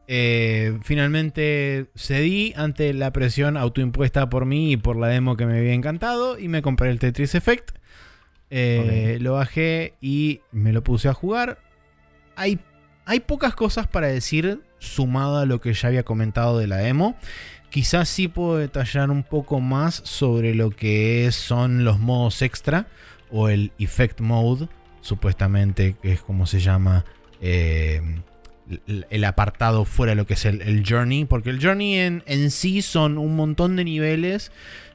eh, 0.07 0.77
finalmente 0.83 1.87
cedí 1.95 2.53
ante 2.55 2.93
la 2.93 3.11
presión 3.11 3.57
autoimpuesta 3.57 4.29
por 4.29 4.45
mí 4.45 4.71
y 4.71 4.77
por 4.77 4.95
la 4.95 5.07
demo 5.07 5.35
que 5.35 5.45
me 5.45 5.57
había 5.57 5.73
encantado 5.73 6.39
y 6.39 6.47
me 6.47 6.61
compré 6.61 6.89
el 6.89 6.99
Tetris 6.99 7.35
Effect. 7.35 7.71
Lo 8.49 9.33
bajé 9.33 9.95
y 9.99 10.39
me 10.53 10.71
lo 10.71 10.81
puse 10.81 11.09
a 11.09 11.13
jugar. 11.13 11.59
Hay, 12.37 12.59
hay 13.03 13.19
pocas 13.19 13.53
cosas 13.53 13.87
para 13.87 14.07
decir 14.07 14.61
sumado 14.79 15.39
a 15.39 15.45
lo 15.45 15.59
que 15.59 15.73
ya 15.73 15.89
había 15.89 16.03
comentado 16.03 16.57
de 16.57 16.67
la 16.67 16.77
demo. 16.77 17.17
Quizás 17.69 18.07
sí 18.09 18.27
puedo 18.27 18.57
detallar 18.57 19.11
un 19.11 19.23
poco 19.23 19.59
más 19.59 20.01
sobre 20.05 20.55
lo 20.55 20.69
que 20.69 21.29
son 21.31 21.83
los 21.83 21.99
modos 21.99 22.41
extra 22.41 22.87
o 23.29 23.49
el 23.49 23.71
Effect 23.77 24.21
Mode, 24.21 24.69
supuestamente, 25.01 25.95
que 26.01 26.13
es 26.13 26.21
como 26.21 26.47
se 26.47 26.59
llama 26.59 27.03
eh, 27.41 28.01
el 29.09 29.23
apartado 29.23 29.85
fuera 29.85 30.11
de 30.11 30.15
lo 30.15 30.25
que 30.25 30.33
es 30.33 30.45
el, 30.45 30.83
Journey, 30.87 31.25
porque 31.25 31.49
el 31.49 31.63
Journey 31.63 31.95
en, 31.95 32.23
en, 32.25 32.51
sí 32.51 32.81
son 32.81 33.17
un 33.17 33.35
montón 33.35 33.75
de 33.75 33.83
niveles 33.83 34.51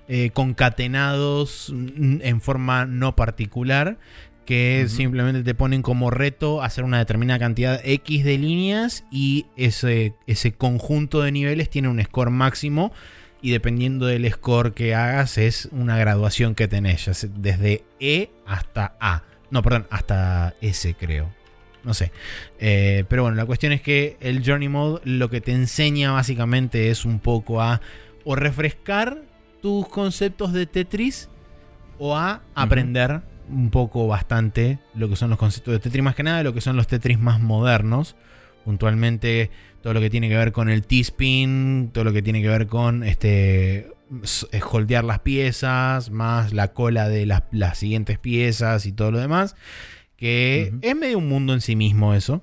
eh, 0.09 0.31
concatenados 0.31 1.73
en 1.73 2.41
forma 2.41 2.87
no 2.87 3.15
particular 3.17 3.99
que 4.45 4.87
simplemente 4.89 5.43
te 5.43 5.55
ponen 5.55 5.83
como 5.83 6.11
reto 6.11 6.63
hacer 6.63 6.85
una 6.85 6.99
determinada 6.99 7.39
cantidad 7.39 7.81
X 7.85 8.25
de 8.25 8.39
líneas 8.39 9.05
y 9.11 9.47
ese, 9.57 10.15
ese 10.27 10.53
conjunto 10.53 11.23
de 11.23 11.33
niveles 11.33 11.71
tiene 11.71 11.89
un 11.89 12.03
score 12.03 12.31
máximo 12.31 12.93
y 13.41 13.51
dependiendo 13.51 14.07
del 14.07 14.31
score 14.31 14.73
que 14.73 14.95
hagas 14.95 15.39
es 15.39 15.69
una 15.73 15.97
graduación 15.97 16.55
que 16.55 16.69
tenés, 16.69 17.29
desde 17.37 17.85
E 17.99 18.31
hasta 18.47 18.97
A. 19.01 19.25
No, 19.51 19.63
perdón, 19.63 19.87
hasta 19.91 20.55
S 20.61 20.95
creo. 20.95 21.31
No 21.85 21.95
sé. 21.95 22.13
Eh, 22.61 23.05
pero 23.09 23.23
bueno, 23.23 23.37
la 23.37 23.45
cuestión 23.45 23.73
es 23.73 23.83
que 23.83 24.17
el 24.21 24.45
Journey 24.47 24.69
Mode 24.69 25.01
lo 25.05 25.29
que 25.29 25.41
te 25.41 25.53
enseña 25.53 26.13
básicamente 26.13 26.91
es 26.91 27.05
un 27.05 27.19
poco 27.19 27.61
a 27.61 27.81
o 28.25 28.37
refrescar 28.37 29.23
tus 29.61 29.89
conceptos 29.89 30.53
de 30.53 30.67
Tetris 30.67 31.29
o 31.99 32.17
a 32.17 32.43
aprender 32.55 33.23
un 33.49 33.71
poco 33.71 34.07
bastante 34.07 34.79
lo 34.95 35.09
que 35.09 35.17
son 35.17 35.31
los 35.31 35.39
conceptos 35.39 35.73
de 35.73 35.81
Tetris, 35.81 36.03
más 36.03 36.15
que 36.15 36.23
nada 36.23 36.43
lo 36.43 36.55
que 36.55 36.61
son 36.61 36.77
los 36.77 36.87
Tetris 36.87 37.19
más 37.19 37.41
modernos. 37.41 38.17
Puntualmente 38.65 39.51
todo 39.83 39.93
lo 39.93 40.01
que 40.01 40.11
tiene 40.11 40.29
que 40.29 40.37
ver 40.37 40.53
con 40.53 40.69
el 40.69 40.87
T-spin, 40.87 41.91
todo 41.93 42.05
lo 42.05 42.13
que 42.13 42.23
tiene 42.23 42.41
que 42.41 42.49
ver 42.49 42.69
con 42.69 43.03
este 43.03 43.91
holdear 44.71 45.05
las 45.05 45.21
piezas, 45.21 46.11
más 46.11 46.53
la 46.53 46.73
cola 46.73 47.09
de 47.09 47.27
las, 47.27 47.79
siguientes 47.79 48.19
piezas 48.19 48.87
y 48.87 48.93
todo 48.93 49.11
lo 49.11 49.19
demás. 49.19 49.57
Que 50.17 50.73
es 50.83 50.97
medio 50.97 51.19
un 51.19 51.29
mundo 51.29 51.53
en 51.53 51.61
sí 51.61 51.75
mismo 51.75 52.15
eso. 52.15 52.43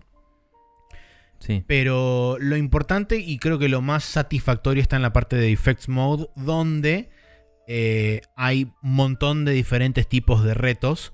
Sí. 1.39 1.63
Pero 1.65 2.37
lo 2.39 2.57
importante 2.57 3.17
y 3.17 3.37
creo 3.37 3.57
que 3.57 3.69
lo 3.69 3.81
más 3.81 4.03
satisfactorio 4.03 4.81
está 4.81 4.97
en 4.97 5.03
la 5.03 5.13
parte 5.13 5.37
de 5.37 5.53
Effects 5.53 5.87
Mode, 5.87 6.27
donde 6.35 7.09
eh, 7.71 8.21
hay 8.35 8.63
un 8.81 8.95
montón 8.95 9.45
de 9.45 9.51
diferentes 9.51 10.09
tipos 10.09 10.43
de 10.43 10.55
retos. 10.55 11.13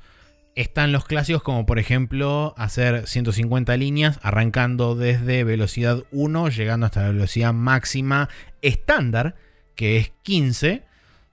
Están 0.56 0.94
los 0.94 1.04
clásicos 1.04 1.44
como 1.44 1.66
por 1.66 1.80
ejemplo 1.80 2.54
hacer 2.58 3.08
150 3.08 3.76
líneas 3.76 4.22
arrancando 4.24 4.96
desde 4.96 5.44
velocidad 5.44 6.06
1 6.12 6.48
llegando 6.48 6.86
hasta 6.86 7.02
la 7.02 7.10
velocidad 7.10 7.54
máxima 7.54 8.30
estándar 8.62 9.36
que 9.76 9.98
es 9.98 10.14
15 10.24 10.84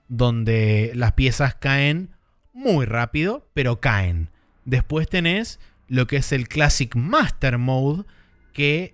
donde 0.09 0.91
las 0.93 1.13
piezas 1.13 1.55
caen 1.55 2.09
muy 2.51 2.85
rápido 2.85 3.47
pero 3.53 3.79
caen. 3.79 4.29
Después 4.65 5.07
tenés 5.07 5.61
lo 5.87 6.05
que 6.05 6.17
es 6.17 6.33
el 6.33 6.49
Classic 6.49 6.93
Master 6.97 7.57
Mode 7.57 8.03
que 8.51 8.93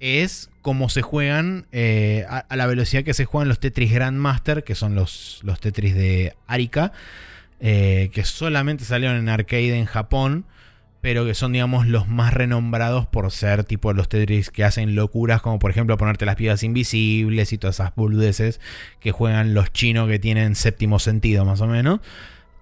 es 0.00 0.50
como 0.62 0.88
se 0.88 1.02
juegan 1.02 1.66
eh, 1.72 2.26
a, 2.28 2.56
la 2.56 2.66
velocidad 2.66 3.04
que 3.04 3.14
se 3.14 3.24
juegan 3.24 3.48
los 3.48 3.60
Tetris 3.60 3.92
Grandmaster, 3.92 4.64
que 4.64 4.74
son 4.74 4.94
los, 4.94 5.40
los 5.42 5.60
Tetris 5.60 5.94
de 5.94 6.34
Arika, 6.46 6.92
eh, 7.60 8.10
que 8.12 8.24
solamente 8.24 8.84
salieron 8.84 9.16
en 9.16 9.28
arcade 9.28 9.78
en 9.78 9.86
Japón, 9.86 10.44
pero 11.00 11.24
que 11.24 11.34
son, 11.34 11.52
digamos, 11.52 11.86
los 11.86 12.08
más 12.08 12.34
renombrados 12.34 13.06
por 13.06 13.30
ser 13.30 13.64
tipo 13.64 13.92
los 13.92 14.08
Tetris 14.08 14.50
que 14.50 14.64
hacen 14.64 14.96
locuras, 14.96 15.40
como 15.40 15.58
por 15.58 15.70
ejemplo 15.70 15.96
ponerte 15.96 16.26
las 16.26 16.36
piedras 16.36 16.62
invisibles 16.62 17.52
y 17.52 17.58
todas 17.58 17.76
esas 17.76 17.94
boludeces 17.94 18.60
que 18.98 19.12
juegan 19.12 19.54
los 19.54 19.72
chinos 19.72 20.08
que 20.08 20.18
tienen 20.18 20.56
séptimo 20.56 20.98
sentido, 20.98 21.44
más 21.44 21.60
o 21.60 21.66
menos. 21.66 22.00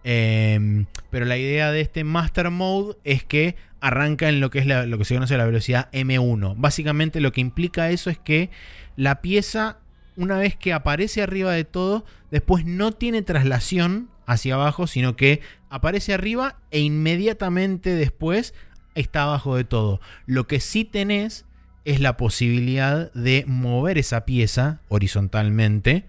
Em, 0.05 0.85
pero 1.11 1.25
la 1.25 1.39
idea 1.39 1.73
de 1.73 1.81
este 1.81 2.05
Master 2.05 2.51
Mode 2.51 2.97
es 3.05 3.25
que 3.25 3.57
arranca 3.81 4.29
en 4.29 4.41
lo 4.41 4.51
que 4.51 4.59
es 4.61 4.67
lo 4.67 4.99
que 4.99 5.05
se 5.05 5.15
conoce 5.15 5.37
la 5.37 5.47
velocidad 5.47 5.91
M1. 5.93 6.55
Básicamente 6.57 7.21
lo 7.21 7.33
que 7.33 7.41
implica 7.41 7.91
eso 7.91 8.11
es 8.11 8.19
que 8.19 8.51
la 8.97 9.23
pieza, 9.23 9.79
una 10.17 10.39
vez 10.39 10.57
que 10.57 10.73
aparece 10.73 11.23
arriba 11.23 11.53
de 11.53 11.65
todo, 11.65 12.05
después 12.31 12.65
no 12.67 12.93
tiene 12.93 13.23
traslación 13.23 14.11
hacia 14.27 14.55
abajo, 14.55 14.87
sino 14.87 15.17
que 15.17 15.41
aparece 15.71 16.15
arriba 16.15 16.61
e 16.71 16.81
inmediatamente 16.81 17.91
después 17.95 18.55
está 18.95 19.25
abajo 19.25 19.57
de 19.57 19.65
todo. 19.65 20.01
Lo 20.27 20.47
que 20.47 20.61
sí 20.61 20.85
tenés 20.85 21.47
es 21.85 22.01
la 22.01 22.17
posibilidad 22.17 23.13
de 23.13 23.45
mover 23.47 23.99
esa 23.99 24.25
pieza 24.25 24.81
horizontalmente. 24.89 26.07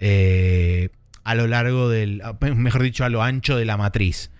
Eh, 0.00 0.88
a 1.24 1.34
lo 1.34 1.46
largo 1.46 1.88
del, 1.88 2.22
mejor 2.56 2.82
dicho, 2.82 3.04
a 3.04 3.08
lo 3.08 3.22
ancho 3.22 3.56
de 3.56 3.64
la 3.64 3.76
matriz. 3.76 4.30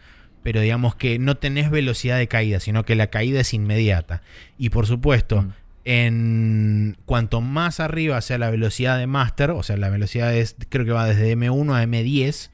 Pero 0.43 0.61
digamos 0.61 0.97
que 0.97 1.19
no 1.19 1.37
tenés 1.37 1.71
velocidad 1.71 2.19
de 2.19 2.27
caída, 2.27 2.59
sino 2.59 2.85
que 2.85 2.97
la 2.97 3.09
caída 3.09 3.41
es 3.41 3.55
inmediata. 3.55 4.23
Y 4.59 4.71
por 4.71 4.87
supuesto, 4.87 5.43
mm. 5.43 5.53
En 5.85 6.97
cuanto 7.07 7.41
más 7.41 7.81
arriba 7.81 8.21
sea 8.21 8.39
la 8.39 8.51
velocidad 8.51 8.99
de 8.99 9.09
master, 9.09 9.51
o 9.51 9.63
sea, 9.65 9.77
la 9.77 9.91
velocidad 9.91 10.35
es, 10.35 10.55
creo 10.69 10.85
que 10.85 10.93
va 10.93 11.07
desde 11.07 11.37
M1 11.37 11.75
a 11.75 11.83
M10, 11.85 12.51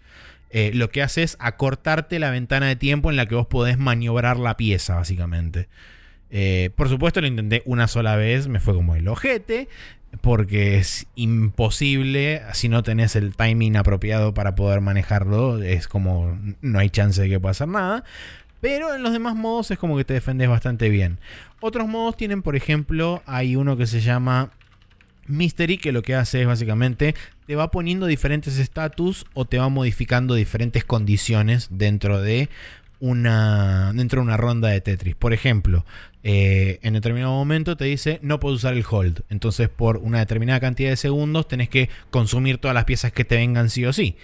eh, 0.51 0.71
lo 0.73 0.91
que 0.91 1.03
hace 1.03 1.23
es 1.25 1.37
acortarte 1.39 2.19
la 2.19 2.31
ventana 2.31 2.69
de 2.69 2.77
tiempo 2.77 3.11
en 3.11 3.17
la 3.17 3.27
que 3.27 3.35
vos 3.35 3.47
podés 3.47 3.77
maniobrar 3.77 4.39
la 4.39 4.57
pieza, 4.57 4.95
básicamente. 4.95 5.69
Eh, 6.31 6.71
por 6.75 6.89
supuesto, 6.89 7.21
lo 7.21 7.27
intenté 7.27 7.63
una 7.67 7.87
sola 7.87 8.17
vez, 8.17 8.49
me 8.49 8.61
fue 8.61 8.75
como 8.75 8.95
el 8.95 9.07
ojete, 9.09 9.69
porque 10.21 10.79
es 10.79 11.07
imposible 11.15 12.43
si 12.53 12.69
no 12.69 12.83
tenés 12.83 13.17
el 13.17 13.35
timing 13.35 13.77
apropiado 13.77 14.35
para 14.35 14.55
poder 14.55 14.81
manejarlo. 14.81 15.63
Es 15.63 15.89
como 15.89 16.39
no 16.61 16.79
hay 16.79 16.91
chance 16.91 17.21
de 17.21 17.29
que 17.29 17.41
pueda 17.41 17.53
hacer 17.53 17.69
nada. 17.69 18.05
Pero 18.61 18.95
en 18.95 19.03
los 19.03 19.13
demás 19.13 19.37
modos 19.37 19.71
es 19.71 19.79
como 19.79 19.97
que 19.97 20.05
te 20.05 20.15
defendes 20.15 20.49
bastante 20.49 20.89
bien. 20.89 21.19
Otros 21.61 21.87
modos 21.89 22.17
tienen, 22.17 22.43
por 22.43 22.57
ejemplo, 22.57 23.23
hay 23.27 23.55
uno 23.57 23.77
que 23.77 23.87
se 23.87 24.01
llama 24.01 24.51
Mystery, 25.27 25.79
que 25.79 25.93
lo 25.93 26.03
que 26.03 26.15
hace 26.15 26.41
es 26.41 26.47
básicamente 26.47 27.15
te 27.47 27.57
va 27.57 27.71
poniendo 27.71 28.07
diferentes 28.07 28.59
estatus 28.59 29.27
o 29.35 29.45
te 29.45 29.59
va 29.59 29.69
modificando 29.69 30.35
diferentes 30.35 30.85
condiciones 30.85 31.69
dentro 31.71 32.21
de 32.21 32.49
una, 33.01 33.93
dentro 33.95 34.21
de 34.21 34.27
una 34.27 34.37
ronda 34.37 34.69
de 34.69 34.81
Tetris. 34.81 35.15
Por 35.15 35.33
ejemplo, 35.33 35.85
eh, 36.23 36.79
en 36.83 36.95
determinado 36.95 37.33
momento 37.33 37.77
te 37.77 37.85
dice 37.85 38.19
no 38.23 38.41
puedes 38.41 38.59
usar 38.59 38.75
el 38.75 38.85
hold. 38.89 39.23
Entonces, 39.29 39.69
por 39.69 39.99
una 39.99 40.19
determinada 40.19 40.61
cantidad 40.61 40.91
de 40.91 40.97
segundos, 40.97 41.49
tenés 41.49 41.69
que 41.69 41.89
consumir 42.11 42.59
todas 42.59 42.75
las 42.75 42.85
piezas 42.85 43.13
que 43.13 43.25
te 43.25 43.37
vengan 43.37 43.71
sí 43.71 43.85
o 43.85 43.93
sí. 43.93 44.17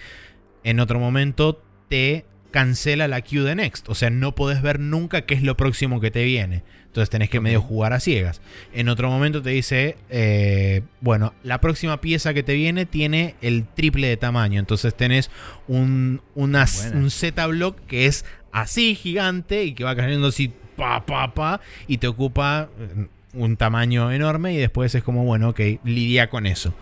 En 0.63 0.79
otro 0.79 0.99
momento 0.99 1.61
te 1.89 2.25
cancela 2.51 3.07
la 3.07 3.21
queue 3.21 3.43
de 3.43 3.55
next. 3.55 3.89
O 3.89 3.95
sea, 3.95 4.09
no 4.09 4.33
podés 4.33 4.61
ver 4.61 4.79
nunca 4.79 5.23
qué 5.23 5.33
es 5.33 5.43
lo 5.43 5.57
próximo 5.57 5.99
que 5.99 6.11
te 6.11 6.23
viene. 6.23 6.63
Entonces 6.85 7.09
tenés 7.09 7.29
que 7.29 7.41
medio 7.41 7.61
jugar 7.61 7.91
a 7.91 7.99
ciegas. 7.99 8.41
En 8.73 8.87
otro 8.87 9.09
momento 9.09 9.41
te 9.41 9.49
dice, 9.49 9.97
eh, 10.09 10.81
bueno, 11.01 11.33
la 11.43 11.59
próxima 11.59 11.99
pieza 11.99 12.33
que 12.33 12.43
te 12.43 12.53
viene 12.53 12.85
tiene 12.85 13.35
el 13.41 13.67
triple 13.67 14.07
de 14.07 14.15
tamaño. 14.15 14.61
Entonces 14.61 14.95
tenés 14.95 15.29
un, 15.67 16.21
un 16.35 17.11
Z 17.11 17.47
block 17.47 17.77
que 17.87 18.05
es 18.05 18.23
así 18.53 18.95
gigante 18.95 19.65
y 19.65 19.73
que 19.73 19.83
va 19.83 19.93
cayendo 19.97 20.27
así 20.27 20.53
pa, 20.75 21.05
pa, 21.05 21.33
pa, 21.33 21.61
y 21.87 21.97
te 21.97 22.07
ocupa 22.07 22.69
eh, 22.79 23.07
un 23.33 23.57
tamaño 23.57 24.11
enorme 24.11 24.53
y 24.53 24.57
después 24.57 24.93
es 24.95 25.03
como, 25.03 25.25
bueno, 25.25 25.49
ok, 25.49 25.59
lidia 25.83 26.29
con 26.29 26.45
eso. 26.45 26.73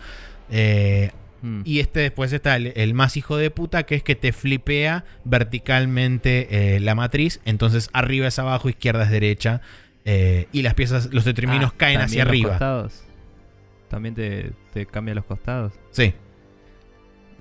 Eh, 0.50 1.10
Mm. 1.44 1.60
Y 1.66 1.80
este 1.80 2.00
después 2.00 2.32
está 2.32 2.56
el, 2.56 2.94
más 2.94 3.18
hijo 3.18 3.36
de 3.36 3.50
puta, 3.50 3.82
que 3.82 3.96
es 3.96 4.02
que 4.02 4.14
te 4.14 4.32
flipea 4.32 5.04
verticalmente 5.24 6.76
eh, 6.76 6.80
la 6.80 6.94
matriz. 6.94 7.40
Entonces 7.44 7.90
arriba 7.92 8.28
es 8.28 8.38
abajo, 8.38 8.70
izquierda 8.70 9.04
es 9.04 9.10
derecha. 9.10 9.60
Eh, 10.06 10.48
y 10.52 10.62
las 10.62 10.72
piezas, 10.72 11.12
los 11.12 11.26
determinos 11.26 11.72
ah, 11.74 11.76
caen 11.76 12.00
hacia 12.00 12.22
arriba. 12.22 12.50
Costados. 12.50 13.04
También 13.88 14.14
te, 14.14 14.52
te 14.72 14.86
cambia 14.86 15.14
los 15.14 15.26
costados. 15.26 15.74
Sí. 15.90 16.14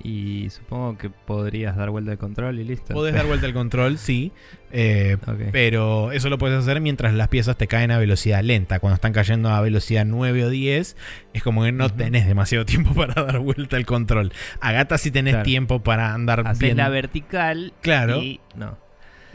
Y 0.03 0.49
supongo 0.49 0.97
que 0.97 1.09
podrías 1.09 1.77
dar 1.77 1.89
vuelta 1.89 2.11
al 2.11 2.17
control 2.17 2.59
y 2.59 2.65
listo. 2.65 2.93
Podés 2.93 3.15
dar 3.15 3.25
vuelta 3.25 3.45
al 3.45 3.53
control, 3.53 3.97
sí. 3.97 4.33
Eh, 4.73 5.15
pero 5.53 6.11
eso 6.11 6.29
lo 6.29 6.37
puedes 6.37 6.59
hacer 6.59 6.81
mientras 6.81 7.13
las 7.13 7.29
piezas 7.29 7.55
te 7.55 7.67
caen 7.67 7.89
a 7.89 7.97
velocidad 7.97 8.43
lenta. 8.43 8.79
Cuando 8.79 8.95
están 8.95 9.13
cayendo 9.13 9.49
a 9.49 9.61
velocidad 9.61 10.03
9 10.05 10.43
o 10.43 10.49
10, 10.49 10.97
es 11.33 11.43
como 11.43 11.63
que 11.63 11.71
no 11.71 11.89
tenés 11.89 12.27
demasiado 12.27 12.65
tiempo 12.73 12.93
para 12.93 13.23
dar 13.23 13.39
vuelta 13.39 13.77
al 13.77 13.85
control. 13.85 14.33
A 14.59 14.73
gata 14.73 14.97
sí 14.97 15.09
tenés 15.09 15.41
tiempo 15.43 15.81
para 15.81 16.13
andar 16.13 16.45
Hacés 16.45 16.75
la 16.75 16.89
vertical. 16.89 17.73
Claro. 17.81 18.21
no. 18.55 18.83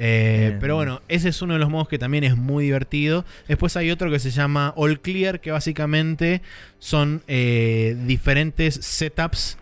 Eh, 0.00 0.56
pero 0.60 0.76
bueno, 0.76 1.02
ese 1.08 1.30
es 1.30 1.42
uno 1.42 1.54
de 1.54 1.58
los 1.58 1.70
modos 1.70 1.88
que 1.88 1.98
también 1.98 2.24
es 2.24 2.36
muy 2.36 2.64
divertido. 2.64 3.24
Después 3.48 3.76
hay 3.76 3.90
otro 3.90 4.10
que 4.10 4.18
se 4.18 4.30
llama 4.30 4.72
All 4.76 5.00
Clear, 5.00 5.40
que 5.40 5.50
básicamente 5.50 6.42
son 6.78 7.22
eh, 7.26 7.96
diferentes 8.06 8.74
setups 8.74 9.58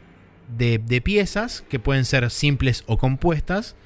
de, 0.49 1.01
piezas 1.01 1.65
que 1.69 1.79
pueden 1.79 2.05
ser 2.05 2.31
simples 2.31 2.85
o 2.87 2.99
compuestas, 2.99 3.77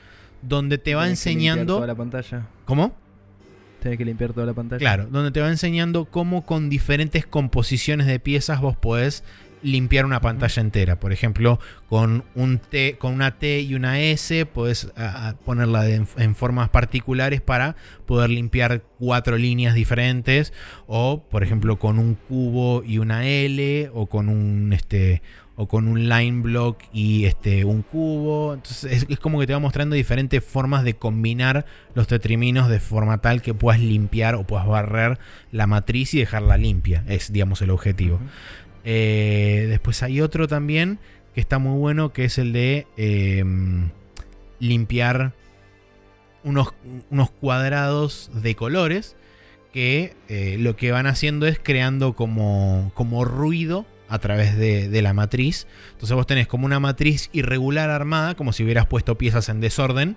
donde 0.42 0.78
te 0.78 0.94
va 0.94 1.08
enseñando. 1.08 1.76
toda 1.76 1.86
la 1.86 1.94
pantalla. 1.94 2.46
¿Cómo? 2.64 2.94
Tienes 3.80 3.98
que 3.98 4.04
limpiar 4.04 4.32
toda 4.32 4.46
la 4.46 4.54
pantalla. 4.54 4.78
Claro, 4.78 5.06
donde 5.10 5.30
te 5.30 5.40
va 5.40 5.48
enseñando 5.48 6.04
cómo 6.04 6.44
con 6.44 6.68
diferentes 6.68 7.26
composiciones 7.26 8.06
de 8.06 8.20
piezas 8.20 8.60
vos 8.60 8.76
podés 8.76 9.24
limpiar 9.62 10.04
una 10.04 10.20
pantalla 10.20 10.60
entera. 10.60 10.98
Por 10.98 11.12
ejemplo, 11.12 11.58
con, 11.88 12.24
un 12.34 12.58
T, 12.58 12.96
con 12.98 13.14
una 13.14 13.38
T 13.38 13.60
y 13.60 13.74
una 13.74 14.00
S, 14.00 14.46
puedes 14.46 14.92
ponerla 15.44 15.88
en, 15.88 16.34
formas 16.34 16.68
particulares 16.68 17.40
para 17.40 17.76
poder 18.06 18.30
limpiar 18.30 18.82
cuatro 18.98 19.36
líneas 19.36 19.74
diferentes. 19.74 20.52
O, 20.86 21.24
por 21.30 21.42
ejemplo, 21.42 21.78
con 21.78 21.98
un 21.98 22.14
cubo 22.14 22.82
y 22.84 22.98
una 22.98 23.26
L, 23.26 23.90
o 23.92 24.06
con 24.06 24.28
un, 24.28 24.72
este, 24.72 25.22
o 25.60 25.68
con 25.68 25.88
un 25.88 26.08
line 26.08 26.40
block 26.40 26.78
y 26.90 27.26
este, 27.26 27.66
un 27.66 27.82
cubo. 27.82 28.54
Entonces 28.54 29.06
es, 29.06 29.20
como 29.20 29.38
que 29.38 29.46
te 29.46 29.52
va 29.52 29.58
mostrando 29.58 29.94
diferentes 29.94 30.42
formas 30.42 30.84
de 30.84 30.94
combinar 30.94 31.66
los 31.94 32.06
tetriminos 32.06 32.70
de 32.70 32.80
forma 32.80 33.18
tal 33.18 33.42
que 33.42 33.52
puedas 33.52 33.78
limpiar 33.78 34.36
o 34.36 34.44
puedas 34.44 34.66
barrer 34.66 35.18
la 35.52 35.66
matriz 35.66 36.14
y 36.14 36.20
dejarla 36.20 36.56
limpia. 36.56 37.04
Es, 37.08 37.30
digamos, 37.30 37.60
el 37.60 37.68
objetivo. 37.68 38.18
Eh, 38.84 39.66
después 39.68 40.02
hay 40.02 40.22
otro 40.22 40.48
también 40.48 40.98
que 41.34 41.42
está 41.42 41.58
muy 41.58 41.78
bueno, 41.78 42.14
que 42.14 42.24
es 42.24 42.38
el 42.38 42.54
de 42.54 42.86
em, 42.96 43.90
limpiar 44.60 45.34
unos, 46.42 46.72
unos, 47.10 47.30
cuadrados 47.32 48.30
de 48.32 48.54
colores 48.54 49.14
que 49.74 50.16
eh, 50.30 50.56
lo 50.58 50.74
que 50.76 50.90
van 50.90 51.06
haciendo 51.06 51.46
es 51.46 51.60
creando 51.62 52.14
como, 52.14 52.92
como 52.94 53.26
ruido 53.26 53.84
a 54.10 54.18
través 54.18 54.58
de, 54.58 55.02
la 55.02 55.14
matriz. 55.14 55.66
Entonces 55.92 56.14
vos 56.14 56.26
tenés 56.26 56.46
como 56.46 56.66
una 56.66 56.80
matriz 56.80 57.30
irregular 57.32 57.88
armada, 57.88 58.34
como 58.34 58.52
si 58.52 58.64
hubieras 58.64 58.86
puesto 58.86 59.16
piezas 59.16 59.48
en 59.48 59.60
desorden, 59.60 60.16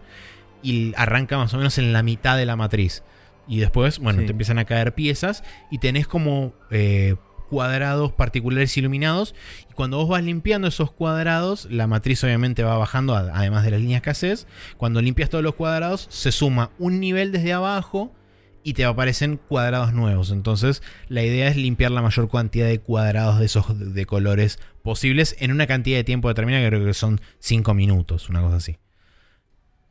y 0.62 0.94
arranca 0.98 1.38
más 1.38 1.54
o 1.54 1.58
menos 1.58 1.78
en 1.78 1.94
la 1.94 2.04
mitad 2.04 2.36
de 2.36 2.46
la 2.46 2.56
matriz. 2.56 3.04
Y 3.48 3.60
después, 3.60 4.00
bueno, 4.00 4.24
te 4.24 4.32
empiezan 4.32 4.58
a 4.58 4.66
caer 4.66 4.94
piezas 4.94 5.44
y 5.70 5.78
tenés 5.78 6.08
como 6.08 6.54
eh, 6.72 7.16
cuadrados 7.50 8.12
particulares 8.12 8.76
iluminados. 8.78 9.36
Y 9.70 9.74
cuando 9.74 9.98
vos 9.98 10.10
vas 10.10 10.24
limpiando 10.24 10.68
esos 10.68 10.92
cuadrados, 10.92 11.68
la 11.70 11.86
matriz 11.86 12.24
obviamente 12.24 12.64
va 12.64 12.78
bajando, 12.78 13.16
además 13.16 13.64
de 13.64 13.72
las 13.72 13.80
líneas 13.80 14.02
que 14.02 14.10
haces. 14.10 14.48
Cuando 14.78 15.02
limpias 15.02 15.30
todos 15.30 15.44
los 15.44 15.56
cuadrados, 15.56 16.08
se 16.10 16.32
suma 16.32 16.72
un 16.80 17.00
nivel 17.00 17.32
desde 17.32 17.54
abajo 17.54 18.12
y 18.64 18.74
te 18.74 18.86
aparecen 18.86 19.38
cuadrados 19.38 19.94
nuevos. 19.94 20.32
Entonces, 20.32 20.82
la 21.08 21.24
idea 21.24 21.48
es 21.48 21.58
limpiar 21.58 21.92
la 21.92 22.02
mayor 22.02 22.30
cantidad 22.30 22.68
de 22.68 22.80
cuadrados 22.80 23.40
de 23.40 23.46
esos 23.46 23.94
de 23.94 24.06
colores 24.06 24.60
posibles 24.82 25.36
en 25.40 25.52
una 25.52 25.68
cantidad 25.68 25.98
de 25.98 26.04
tiempo 26.04 26.28
determinada, 26.28 26.64
que 26.64 26.70
creo 26.70 26.86
que 26.86 26.94
son 26.94 27.22
5 27.40 27.74
minutos, 27.74 28.30
una 28.30 28.42
cosa 28.42 28.58
así. 28.58 28.78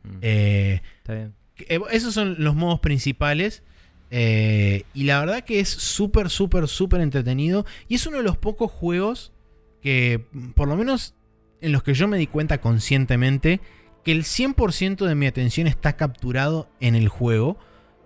Mm. 0.03 0.19
Eh, 0.23 0.83
Está 0.99 1.15
bien. 1.15 1.35
Eh, 1.69 1.81
esos 1.91 2.15
son 2.15 2.37
los 2.39 2.55
modos 2.55 2.81
principales. 2.81 3.63
Eh, 4.11 4.85
y 4.93 5.05
la 5.05 5.21
verdad 5.21 5.43
que 5.43 5.61
es 5.61 5.69
súper, 5.69 6.29
súper, 6.29 6.69
súper 6.69 7.01
entretenido. 7.01 7.65
Y 7.89 7.97
es 7.97 8.07
uno 8.07 8.19
de 8.19 8.23
los 8.23 8.37
pocos 8.37 8.71
juegos 8.71 9.33
que, 9.81 10.27
por 10.55 10.69
lo 10.69 10.77
menos 10.77 11.15
en 11.61 11.73
los 11.73 11.83
que 11.83 11.95
yo 11.95 12.09
me 12.09 12.19
di 12.19 12.27
cuenta 12.27 12.61
conscientemente, 12.61 13.61
que 14.05 14.13
el 14.13 14.25
100% 14.25 15.07
de 15.07 15.15
mi 15.15 15.27
atención 15.27 15.67
está 15.67 15.97
capturado 15.97 16.69
en 16.81 16.95
el 16.95 17.09
juego 17.09 17.59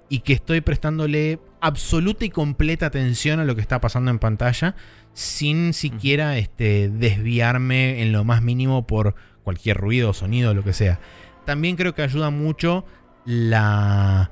y 0.09 0.21
que 0.21 0.33
estoy 0.33 0.61
prestándole 0.61 1.41
absoluta 1.61 2.25
y 2.25 2.31
completa 2.31 2.87
atención 2.87 3.41
a 3.41 3.45
lo 3.45 3.55
que 3.55 3.61
está 3.61 3.81
pasando 3.81 4.11
en 4.11 4.19
pantalla 4.19 4.77
sin 5.13 5.73
siquiera 5.73 6.37
este, 6.37 6.89
desviarme 6.89 8.03
en 8.03 8.13
lo 8.13 8.23
más 8.25 8.43
mínimo 8.43 8.87
por 8.87 9.15
cualquier 9.45 9.79
ruido, 9.79 10.13
sonido, 10.13 10.53
lo 10.53 10.63
que 10.63 10.73
sea. 10.73 11.01
También 11.45 11.77
creo 11.77 11.95
que 11.95 12.03
ayuda 12.03 12.31
mucho 12.31 12.85
la, 13.25 14.31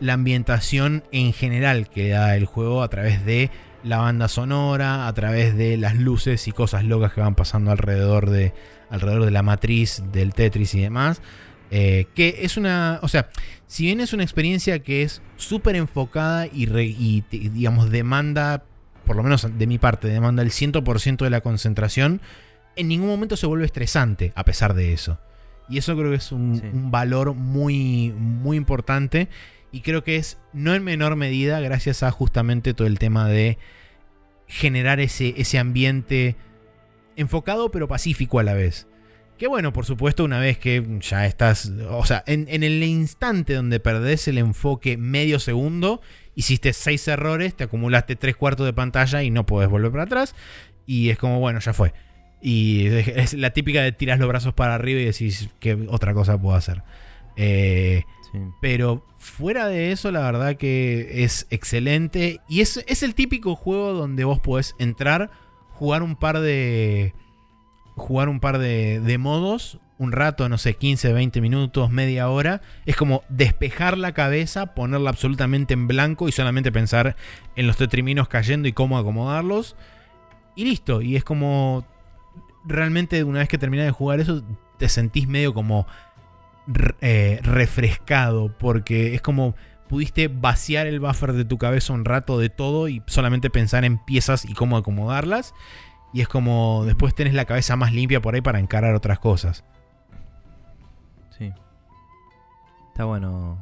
la 0.00 0.12
ambientación 0.14 1.04
en 1.12 1.32
general 1.32 1.88
que 1.88 2.08
da 2.08 2.36
el 2.36 2.46
juego 2.46 2.82
a 2.82 2.88
través 2.88 3.24
de 3.24 3.50
la 3.84 3.98
banda 3.98 4.26
sonora, 4.26 5.06
a 5.06 5.12
través 5.14 5.56
de 5.56 5.76
las 5.76 5.94
luces 5.94 6.48
y 6.48 6.52
cosas 6.52 6.84
locas 6.84 7.12
que 7.12 7.20
van 7.20 7.36
pasando 7.36 7.70
alrededor 7.70 8.28
de, 8.28 8.52
alrededor 8.90 9.24
de 9.24 9.30
la 9.30 9.42
matriz 9.42 10.02
del 10.12 10.34
Tetris 10.34 10.74
y 10.74 10.80
demás. 10.80 11.22
Eh, 11.70 12.06
que 12.14 12.38
es 12.42 12.56
una, 12.56 13.00
o 13.02 13.08
sea, 13.08 13.28
si 13.66 13.84
bien 13.84 14.00
es 14.00 14.12
una 14.12 14.22
experiencia 14.22 14.78
que 14.80 15.02
es 15.02 15.22
súper 15.36 15.76
enfocada 15.76 16.46
y, 16.46 17.24
digamos, 17.30 17.90
demanda, 17.90 18.64
por 19.04 19.16
lo 19.16 19.22
menos 19.22 19.46
de 19.58 19.66
mi 19.66 19.78
parte, 19.78 20.08
demanda 20.08 20.42
el 20.42 20.50
100% 20.50 21.24
de 21.24 21.30
la 21.30 21.40
concentración, 21.40 22.20
en 22.76 22.88
ningún 22.88 23.08
momento 23.08 23.36
se 23.36 23.46
vuelve 23.46 23.64
estresante 23.64 24.32
a 24.36 24.44
pesar 24.44 24.74
de 24.74 24.92
eso. 24.92 25.18
Y 25.68 25.78
eso 25.78 25.96
creo 25.96 26.10
que 26.10 26.16
es 26.16 26.30
un, 26.30 26.90
valor 26.90 27.34
muy, 27.34 28.12
muy 28.16 28.56
importante. 28.56 29.28
Y 29.72 29.80
creo 29.80 30.04
que 30.04 30.16
es, 30.16 30.38
no 30.52 30.74
en 30.74 30.84
menor 30.84 31.16
medida, 31.16 31.58
gracias 31.60 32.04
a 32.04 32.12
justamente 32.12 32.72
todo 32.72 32.86
el 32.86 33.00
tema 33.00 33.28
de 33.28 33.58
generar 34.46 35.00
ese, 35.00 35.34
ese 35.38 35.58
ambiente 35.58 36.36
enfocado 37.16 37.72
pero 37.72 37.88
pacífico 37.88 38.38
a 38.38 38.44
la 38.44 38.54
vez. 38.54 38.86
Que 39.38 39.46
bueno, 39.48 39.72
por 39.72 39.84
supuesto, 39.84 40.24
una 40.24 40.38
vez 40.38 40.58
que 40.58 40.82
ya 41.00 41.26
estás. 41.26 41.70
O 41.90 42.06
sea, 42.06 42.24
en, 42.26 42.46
en 42.48 42.62
el 42.62 42.82
instante 42.82 43.54
donde 43.54 43.80
perdés 43.80 44.28
el 44.28 44.38
enfoque 44.38 44.96
medio 44.96 45.38
segundo, 45.38 46.00
hiciste 46.34 46.72
seis 46.72 47.06
errores, 47.08 47.54
te 47.54 47.64
acumulaste 47.64 48.16
tres 48.16 48.36
cuartos 48.36 48.64
de 48.64 48.72
pantalla 48.72 49.22
y 49.22 49.30
no 49.30 49.44
podés 49.44 49.68
volver 49.68 49.90
para 49.90 50.04
atrás. 50.04 50.34
Y 50.86 51.10
es 51.10 51.18
como, 51.18 51.38
bueno, 51.40 51.60
ya 51.60 51.72
fue. 51.74 51.92
Y 52.40 52.86
es, 52.86 53.34
la 53.34 53.50
típica 53.50 53.82
de 53.82 53.92
tiras 53.92 54.18
los 54.18 54.28
brazos 54.28 54.54
para 54.54 54.74
arriba 54.74 55.00
y 55.00 55.04
decís, 55.06 55.48
¿qué 55.60 55.74
otra 55.88 56.14
cosa 56.14 56.40
puedo 56.40 56.56
hacer? 56.56 56.82
Eh, 57.36 58.02
Sí. 58.32 58.38
pero 58.60 59.06
fuera 59.18 59.68
de 59.68 59.92
eso, 59.92 60.10
la 60.10 60.18
verdad 60.20 60.56
que 60.56 61.22
es 61.24 61.46
excelente. 61.50 62.40
Y 62.48 62.60
es, 62.60 62.82
es 62.88 63.04
el 63.04 63.14
típico 63.14 63.54
juego 63.54 63.92
donde 63.92 64.24
vos 64.24 64.40
podés 64.40 64.74
entrar, 64.80 65.30
jugar 65.70 66.02
un 66.02 66.16
par 66.16 66.40
de. 66.40 67.14
Jugar 67.96 68.28
un 68.28 68.40
par 68.40 68.58
de, 68.58 69.16
modos. 69.18 69.78
Un 69.98 70.12
rato, 70.12 70.48
no 70.48 70.58
sé, 70.58 70.74
15, 70.74 71.12
20 71.12 71.40
minutos, 71.40 71.90
media 71.90 72.28
hora. 72.28 72.60
Es 72.84 72.96
como 72.96 73.22
despejar 73.28 73.96
la 73.96 74.12
cabeza, 74.12 74.74
ponerla 74.74 75.10
absolutamente 75.10 75.74
en 75.74 75.88
blanco 75.88 76.28
y 76.28 76.32
solamente 76.32 76.70
pensar 76.70 77.16
en 77.56 77.66
los 77.66 77.78
tetriminos 77.78 78.28
cayendo 78.28 78.68
y 78.68 78.72
cómo 78.72 78.98
acomodarlos. 78.98 79.76
Y 80.54 80.64
listo. 80.64 81.02
Y 81.02 81.16
es 81.16 81.24
como. 81.24 81.86
Realmente, 82.68 83.22
una 83.24 83.38
vez 83.38 83.48
que 83.48 83.58
terminás 83.58 83.86
de 83.86 83.92
jugar 83.92 84.20
eso, 84.20 84.42
te 84.76 84.88
sentís 84.88 85.28
medio 85.28 85.54
como 85.54 85.86
eh, 87.00 87.38
refrescado 87.42 88.52
porque 88.58 89.14
es 89.14 89.22
como 89.22 89.54
pudiste 89.88 90.26
vaciar 90.26 90.88
el 90.88 90.98
buffer 90.98 91.32
de 91.32 91.44
tu 91.44 91.58
cabeza 91.58 91.92
un 91.92 92.04
rato 92.04 92.38
de 92.38 92.48
todo 92.48 92.88
y 92.88 93.02
solamente 93.06 93.50
pensar 93.50 93.84
en 93.84 93.98
piezas 93.98 94.44
y 94.44 94.52
cómo 94.54 94.76
acomodarlas. 94.76 95.54
Y 96.12 96.20
es 96.20 96.28
como 96.28 96.84
después 96.84 97.14
tenés 97.14 97.34
la 97.34 97.44
cabeza 97.44 97.76
más 97.76 97.92
limpia 97.92 98.20
por 98.20 98.34
ahí 98.34 98.40
para 98.40 98.58
encarar 98.58 98.94
otras 98.94 99.18
cosas. 99.18 99.64
Sí. 101.36 101.52
Está 102.88 103.04
bueno. 103.04 103.58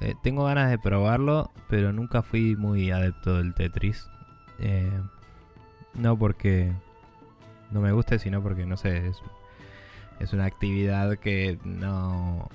Eh, 0.00 0.14
tengo 0.22 0.44
ganas 0.44 0.70
de 0.70 0.78
probarlo, 0.78 1.50
pero 1.68 1.92
nunca 1.92 2.22
fui 2.22 2.56
muy 2.56 2.90
adepto 2.90 3.36
del 3.36 3.54
Tetris. 3.54 4.08
Eh, 4.58 4.90
no 5.94 6.18
porque 6.18 6.72
no 7.70 7.80
me 7.80 7.92
guste, 7.92 8.18
sino 8.18 8.42
porque, 8.42 8.66
no 8.66 8.76
sé, 8.76 9.08
es, 9.08 9.22
es 10.20 10.32
una 10.32 10.44
actividad 10.44 11.18
que 11.18 11.58
no... 11.64 12.48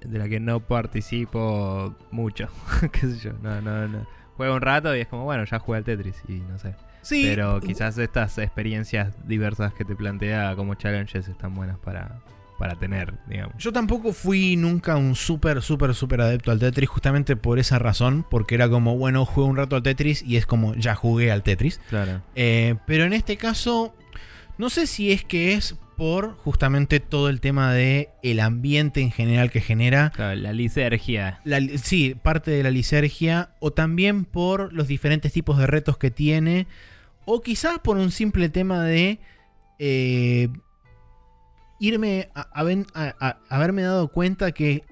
De 0.00 0.18
la 0.18 0.28
que 0.28 0.40
no 0.40 0.60
participo 0.60 1.94
mucho. 2.10 2.48
qué 2.92 3.00
sé 3.00 3.18
yo, 3.18 3.32
no, 3.42 3.60
no, 3.60 3.86
no. 3.86 4.06
Juego 4.36 4.54
un 4.54 4.62
rato 4.62 4.96
y 4.96 5.00
es 5.00 5.08
como, 5.08 5.24
bueno, 5.24 5.44
ya 5.44 5.58
jugué 5.58 5.78
al 5.78 5.84
Tetris 5.84 6.22
y 6.26 6.38
no 6.40 6.58
sé. 6.58 6.74
Sí, 7.02 7.22
Pero 7.24 7.60
quizás 7.60 7.96
estas 7.98 8.38
experiencias 8.38 9.14
diversas 9.26 9.72
que 9.74 9.84
te 9.84 9.94
plantea 9.94 10.54
como 10.56 10.74
challenges 10.74 11.28
están 11.28 11.54
buenas 11.54 11.78
para, 11.78 12.20
para 12.58 12.74
tener, 12.74 13.14
digamos. 13.26 13.54
yo 13.58 13.72
tampoco 13.72 14.12
fui 14.12 14.56
nunca 14.56 14.96
un 14.96 15.14
súper, 15.14 15.62
súper, 15.62 15.94
súper 15.94 16.20
adepto 16.20 16.50
al 16.50 16.58
Tetris 16.58 16.90
justamente 16.90 17.34
por 17.34 17.58
esa 17.58 17.78
razón, 17.78 18.26
porque 18.28 18.54
era 18.54 18.68
como, 18.68 18.98
bueno, 18.98 19.24
juego 19.24 19.48
un 19.48 19.56
rato 19.56 19.76
al 19.76 19.82
Tetris 19.82 20.22
y 20.22 20.36
es 20.36 20.44
como, 20.44 20.74
ya 20.74 20.94
jugué 20.94 21.32
al 21.32 21.42
Tetris. 21.42 21.80
Claro. 21.88 22.20
Eh, 22.34 22.76
pero 22.86 23.04
en 23.04 23.14
este 23.14 23.38
caso, 23.38 23.94
no 24.60 24.68
sé 24.68 24.86
si 24.86 25.10
es 25.10 25.24
que 25.24 25.54
es 25.54 25.74
por 25.96 26.34
justamente 26.34 27.00
todo 27.00 27.28
el 27.30 27.40
tema 27.40 27.72
de 27.72 28.10
el 28.22 28.40
ambiente 28.40 29.00
en 29.00 29.10
general 29.10 29.50
que 29.50 29.60
genera. 29.62 30.12
La 30.18 30.52
lisergia. 30.52 31.40
La- 31.44 31.60
sí, 31.78 32.14
parte 32.14 32.50
de 32.50 32.62
la 32.62 32.70
lisergia. 32.70 33.54
O 33.60 33.70
también 33.72 34.26
por 34.26 34.72
los 34.74 34.86
diferentes 34.86 35.32
tipos 35.32 35.56
de 35.58 35.66
retos 35.66 35.96
que 35.96 36.10
tiene. 36.10 36.66
O 37.24 37.40
quizás 37.40 37.78
por 37.78 37.96
un 37.96 38.10
simple 38.12 38.50
tema 38.50 38.84
de 38.84 39.18
eh, 39.78 40.48
irme 41.78 42.28
a, 42.34 42.42
a 42.52 42.62
ven- 42.62 42.86
a- 42.92 43.14
a- 43.18 43.38
haberme 43.48 43.80
dado 43.82 44.08
cuenta 44.08 44.52
que 44.52 44.84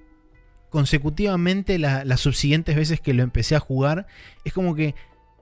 consecutivamente 0.70 1.78
la- 1.78 2.04
las 2.06 2.20
subsiguientes 2.20 2.74
veces 2.76 3.00
que 3.00 3.14
lo 3.14 3.22
empecé 3.22 3.54
a 3.56 3.60
jugar 3.60 4.06
es 4.44 4.52
como 4.52 4.74
que 4.74 4.94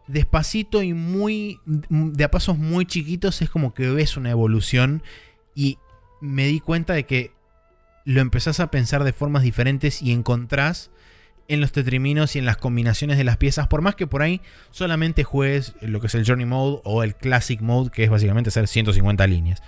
despacito 0.07 0.83
y 0.83 0.93
muy 0.93 1.61
de 1.67 2.25
a 2.25 2.31
pasos 2.31 2.59
muy 2.59 2.87
chiquitos 2.87 3.43
es 3.43 3.51
como 3.51 3.75
que 3.75 3.91
ves 3.91 4.17
una 4.17 4.31
evolución 4.31 5.03
y 5.55 5.79
me 6.21 6.47
di 6.47 6.61
cuenta 6.61 6.95
de 6.95 7.05
que 7.05 7.33
lo 8.05 8.21
empezás 8.21 8.61
a 8.61 8.71
pensar 8.71 9.05
de 9.05 9.13
formas 9.13 9.43
diferentes 9.43 10.01
y 10.01 10.13
encontrás 10.13 10.91
en 11.49 11.61
los 11.61 11.73
tetriminos 11.73 12.37
y 12.37 12.39
en 12.39 12.45
las 12.45 12.57
combinaciones 12.57 13.19
de 13.19 13.25
las 13.25 13.37
piezas, 13.37 13.69
por 13.69 13.83
más 13.83 13.95
que 13.95 14.07
por 14.07 14.23
ahí 14.23 14.41
solamente 14.71 15.25
juegues 15.25 15.75
lo 15.81 16.01
que 16.01 16.09
es 16.09 16.15
el 16.15 16.27
Journey 16.27 16.47
Mode 16.47 16.81
o 16.85 17.03
el 17.03 17.15
Classic 17.15 17.61
Mode, 17.61 17.91
que 17.91 18.05
es 18.05 18.11
básicamente 18.11 18.49
hacer 18.49 18.67
150 18.69 19.27
líneas. 19.27 19.63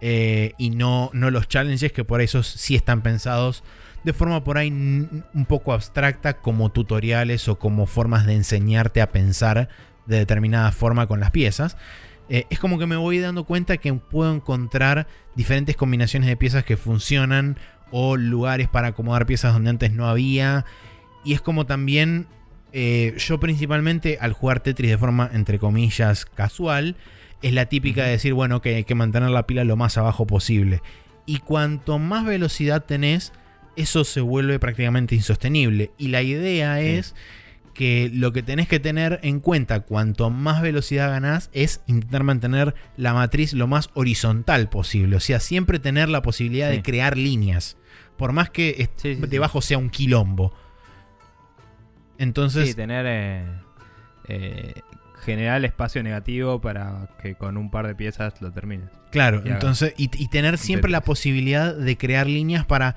Eh, 0.00 0.52
y 0.58 0.70
no, 0.70 1.10
no 1.14 1.30
los 1.30 1.48
challenges, 1.48 1.92
que 1.92 2.04
por 2.04 2.20
esos 2.20 2.46
sí 2.46 2.74
están 2.74 3.02
pensados 3.02 3.64
de 4.04 4.12
forma 4.12 4.44
por 4.44 4.58
ahí 4.58 4.70
un 4.70 5.46
poco 5.48 5.72
abstracta, 5.72 6.34
como 6.34 6.70
tutoriales 6.70 7.48
o 7.48 7.58
como 7.58 7.86
formas 7.86 8.26
de 8.26 8.34
enseñarte 8.34 9.00
a 9.00 9.10
pensar 9.10 9.68
de 10.06 10.18
determinada 10.18 10.70
forma 10.72 11.06
con 11.06 11.20
las 11.20 11.30
piezas. 11.30 11.76
Eh, 12.28 12.46
es 12.50 12.58
como 12.58 12.78
que 12.78 12.86
me 12.86 12.96
voy 12.96 13.18
dando 13.18 13.44
cuenta 13.44 13.76
que 13.76 13.92
puedo 13.94 14.34
encontrar 14.34 15.06
diferentes 15.34 15.76
combinaciones 15.76 16.28
de 16.28 16.36
piezas 16.36 16.64
que 16.64 16.76
funcionan 16.76 17.58
o 17.90 18.16
lugares 18.16 18.68
para 18.68 18.88
acomodar 18.88 19.26
piezas 19.26 19.52
donde 19.52 19.70
antes 19.70 19.92
no 19.92 20.08
había. 20.08 20.64
Y 21.24 21.32
es 21.32 21.40
como 21.40 21.66
también 21.66 22.26
eh, 22.72 23.14
yo 23.18 23.38
principalmente 23.38 24.18
al 24.20 24.32
jugar 24.32 24.60
Tetris 24.60 24.90
de 24.90 24.98
forma, 24.98 25.30
entre 25.32 25.58
comillas, 25.58 26.26
casual, 26.26 26.96
es 27.40 27.52
la 27.52 27.66
típica 27.66 28.04
de 28.04 28.10
decir, 28.10 28.34
bueno, 28.34 28.60
que 28.60 28.76
hay 28.76 28.84
que 28.84 28.94
mantener 28.94 29.30
la 29.30 29.46
pila 29.46 29.64
lo 29.64 29.76
más 29.76 29.96
abajo 29.96 30.26
posible. 30.26 30.82
Y 31.24 31.38
cuanto 31.38 31.98
más 31.98 32.24
velocidad 32.24 32.84
tenés, 32.84 33.32
eso 33.76 34.04
se 34.04 34.20
vuelve 34.20 34.58
prácticamente 34.58 35.14
insostenible. 35.14 35.90
Y 35.98 36.08
la 36.08 36.22
idea 36.22 36.80
es 36.80 37.14
que 37.74 38.08
lo 38.14 38.32
que 38.32 38.42
tenés 38.44 38.68
que 38.68 38.78
tener 38.78 39.18
en 39.24 39.40
cuenta 39.40 39.80
cuanto 39.80 40.30
más 40.30 40.62
velocidad 40.62 41.10
ganás 41.10 41.50
es 41.52 41.80
intentar 41.88 42.22
mantener 42.22 42.74
la 42.96 43.14
matriz 43.14 43.52
lo 43.52 43.66
más 43.66 43.90
horizontal 43.94 44.68
posible. 44.68 45.16
O 45.16 45.20
sea, 45.20 45.40
siempre 45.40 45.78
tener 45.80 46.08
la 46.08 46.22
posibilidad 46.22 46.70
Sí. 46.70 46.76
de 46.76 46.82
crear 46.82 47.16
líneas. 47.16 47.76
Por 48.16 48.32
más 48.32 48.48
que 48.50 48.88
Sí, 48.96 49.16
sí, 49.16 49.20
debajo 49.26 49.60
sea 49.60 49.78
un 49.78 49.90
quilombo. 49.90 50.54
Entonces, 52.18 52.68
Sí, 52.68 52.74
tener. 52.74 53.06
eh, 53.08 53.44
eh, 54.28 54.74
generar 55.24 55.64
espacio 55.64 56.02
negativo 56.02 56.60
para 56.60 57.08
que 57.22 57.34
con 57.34 57.56
un 57.56 57.70
par 57.70 57.86
de 57.86 57.94
piezas 57.94 58.34
lo 58.42 58.52
termines. 58.52 58.88
claro, 59.10 59.42
y 59.44 59.48
entonces, 59.48 59.94
y, 59.96 60.10
y 60.22 60.28
tener 60.28 60.58
siempre 60.58 60.90
la 60.90 61.00
posibilidad 61.00 61.74
de 61.74 61.96
crear 61.96 62.26
líneas 62.26 62.66
para 62.66 62.94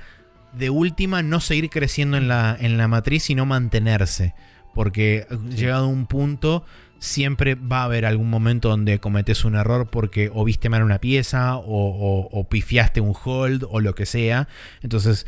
de 0.54 0.70
última 0.70 1.22
no 1.24 1.40
seguir 1.40 1.70
creciendo 1.70 2.18
en 2.18 2.28
la, 2.28 2.56
en 2.60 2.78
la 2.78 2.88
matriz, 2.88 3.24
sino 3.24 3.46
mantenerse. 3.46 4.34
Porque 4.74 5.26
eh, 5.30 5.38
llegado 5.56 5.86
a 5.86 5.90
un 5.90 6.06
punto, 6.08 6.64
siempre 7.00 7.56
va 7.56 7.82
a 7.82 7.86
haber 7.86 8.06
algún 8.06 8.30
momento 8.30 8.70
donde 8.70 9.00
cometes 9.00 9.46
un 9.46 9.56
error 9.56 9.90
porque 9.90 10.30
o 10.34 10.44
viste 10.44 10.70
mal 10.70 10.84
una 10.84 11.00
pieza, 11.00 11.56
o, 11.58 11.64
o- 11.66 12.30
o 12.32 12.50
pifiaste 12.50 13.02
un 13.02 13.14
hold, 13.24 13.66
o 13.70 13.80
lo 13.82 13.94
que 13.96 14.06
sea. 14.06 14.48
Entonces, 14.82 15.26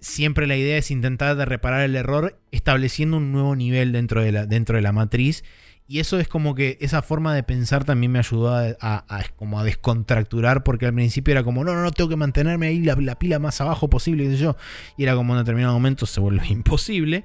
siempre 0.00 0.46
la 0.46 0.56
idea 0.56 0.76
es 0.78 0.90
intentar 0.90 1.36
de 1.36 1.44
reparar 1.44 1.82
el 1.82 1.96
error 1.96 2.38
estableciendo 2.50 3.18
un 3.18 3.32
nuevo 3.32 3.54
nivel 3.56 3.92
dentro 3.92 4.22
de 4.22 4.32
la, 4.32 4.46
dentro 4.46 4.76
de 4.76 4.82
la 4.82 4.92
matriz. 4.92 5.44
Y 5.90 5.98
eso 5.98 6.20
es 6.20 6.28
como 6.28 6.54
que 6.54 6.78
esa 6.80 7.02
forma 7.02 7.34
de 7.34 7.42
pensar 7.42 7.82
también 7.84 8.12
me 8.12 8.20
ayudó 8.20 8.54
a, 8.54 9.24
como 9.34 9.58
a 9.58 9.64
descontracturar, 9.64 10.62
porque 10.62 10.86
al 10.86 10.94
principio 10.94 11.32
era 11.32 11.42
como, 11.42 11.64
no, 11.64 11.74
no, 11.74 11.82
no, 11.82 11.90
tengo 11.90 12.08
que 12.08 12.14
mantenerme 12.14 12.68
ahí 12.68 12.80
la, 12.80 12.94
la 12.94 13.18
pila 13.18 13.40
más 13.40 13.60
abajo 13.60 13.90
posible, 13.90 14.22
qué 14.22 14.30
sé 14.30 14.36
yo. 14.36 14.56
Y 14.96 15.02
era 15.02 15.16
como 15.16 15.32
en 15.32 15.40
determinado 15.40 15.74
momento 15.74 16.06
se 16.06 16.20
vuelve 16.20 16.46
imposible. 16.48 17.24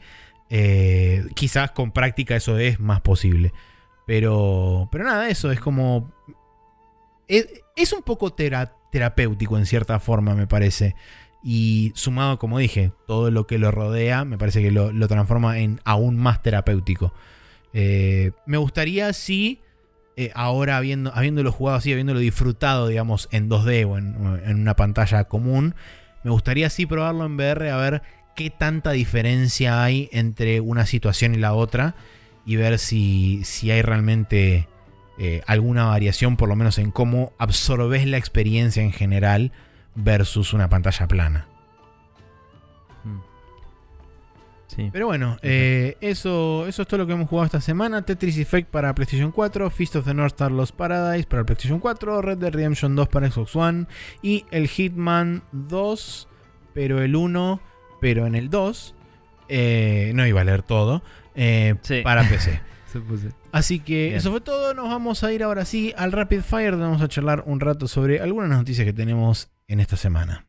Eh, 0.49 1.27
quizás 1.35 1.69
con 1.73 1.91
práctica 1.91 2.35
eso 2.35 2.57
es 2.57 2.79
más 2.79 3.01
posible. 3.01 3.53
Pero, 4.07 4.89
pero 4.91 5.03
nada, 5.03 5.29
eso 5.29 5.51
es 5.51 5.59
como... 5.59 6.11
Es, 7.27 7.93
un 7.93 8.01
poco 8.01 8.33
tera- 8.33 8.73
terapéutico 8.91 9.59
en 9.59 9.67
cierta 9.67 9.99
forma, 9.99 10.33
me 10.33 10.47
parece. 10.47 10.95
Y 11.43 11.91
sumado, 11.93 12.39
como 12.39 12.57
dije, 12.57 12.93
todo 13.05 13.29
lo 13.29 13.45
que 13.45 13.59
lo 13.59 13.69
rodea, 13.69 14.25
me 14.25 14.39
parece 14.39 14.63
que 14.63 14.71
lo, 14.71 14.91
lo 14.91 15.07
transforma 15.07 15.59
en 15.59 15.81
aún 15.85 16.17
más 16.17 16.41
terapéutico. 16.41 17.13
Eh, 17.75 18.31
me 18.45 18.57
gustaría 18.57 19.13
si 19.13 19.61
eh, 20.15 20.31
ahora 20.33 20.77
habiendo, 20.77 21.13
habiéndolo 21.13 21.51
jugado 21.51 21.77
así, 21.77 21.91
habiéndolo 21.91 22.19
disfrutado, 22.19 22.87
digamos, 22.87 23.27
en 23.31 23.49
2D 23.49 23.85
o 23.85 23.97
en, 23.97 24.15
en 24.45 24.61
una 24.61 24.75
pantalla 24.75 25.25
común, 25.25 25.75
me 26.23 26.31
gustaría 26.31 26.69
sí 26.69 26.85
probarlo 26.85 27.25
en 27.25 27.35
VR 27.35 27.69
a 27.69 27.77
ver 27.77 28.01
qué 28.35 28.49
tanta 28.49 28.91
diferencia 28.91 29.83
hay 29.83 30.09
entre 30.11 30.61
una 30.61 30.85
situación 30.85 31.35
y 31.35 31.37
la 31.37 31.53
otra 31.53 31.95
y 32.45 32.55
ver 32.55 32.79
si, 32.79 33.43
si 33.43 33.71
hay 33.71 33.81
realmente 33.81 34.67
eh, 35.17 35.41
alguna 35.47 35.85
variación, 35.85 36.37
por 36.37 36.49
lo 36.49 36.55
menos 36.55 36.77
en 36.77 36.91
cómo 36.91 37.33
absorbes 37.37 38.05
la 38.05 38.17
experiencia 38.17 38.83
en 38.83 38.91
general 38.91 39.51
versus 39.95 40.53
una 40.53 40.69
pantalla 40.69 41.07
plana. 41.07 41.47
Sí. 44.75 44.89
Pero 44.91 45.05
bueno, 45.07 45.37
eh, 45.41 45.95
eso, 46.01 46.65
eso 46.67 46.81
es 46.81 46.87
todo 46.87 46.97
lo 46.97 47.07
que 47.07 47.13
hemos 47.13 47.29
jugado 47.29 47.45
esta 47.45 47.61
semana. 47.61 48.01
Tetris 48.01 48.37
Effect 48.37 48.69
para 48.69 48.93
PlayStation 48.93 49.31
4, 49.31 49.69
Feast 49.69 49.95
of 49.95 50.05
the 50.05 50.13
North 50.13 50.33
Star 50.33 50.51
Lost 50.51 50.75
Paradise 50.75 51.25
para 51.27 51.45
PlayStation 51.45 51.79
4, 51.79 52.21
Red 52.21 52.37
Dead 52.39 52.51
Redemption 52.53 52.95
2 52.95 53.07
para 53.07 53.31
Xbox 53.31 53.55
One 53.55 53.85
y 54.21 54.45
el 54.51 54.67
Hitman 54.67 55.43
2, 55.53 56.27
pero 56.73 57.01
el 57.01 57.15
1, 57.15 57.61
pero 58.01 58.27
en 58.27 58.35
el 58.35 58.49
2. 58.49 58.95
eh, 59.47 60.11
no 60.15 60.25
iba 60.27 60.41
a 60.41 60.43
leer 60.43 60.61
todo. 60.63 61.03
eh, 61.35 61.75
Sí. 61.81 62.01
Para 62.03 62.27
PC. 62.27 62.59
Así 63.51 63.79
que 63.79 64.05
Bien. 64.05 64.15
eso 64.15 64.31
fue 64.31 64.39
todo. 64.41 64.73
Nos 64.73 64.89
vamos 64.89 65.23
a 65.23 65.31
ir 65.33 65.43
ahora 65.43 65.65
sí 65.65 65.93
al 65.97 66.11
Rapid 66.13 66.41
Fire. 66.41 66.71
donde 66.71 66.85
Vamos 66.85 67.01
a 67.01 67.07
charlar 67.09 67.43
un 67.45 67.59
rato 67.59 67.87
sobre 67.89 68.19
algunas 68.21 68.49
noticias 68.49 68.85
que 68.85 68.93
tenemos 68.93 69.49
en 69.67 69.79
esta 69.81 69.97
semana. 69.97 70.47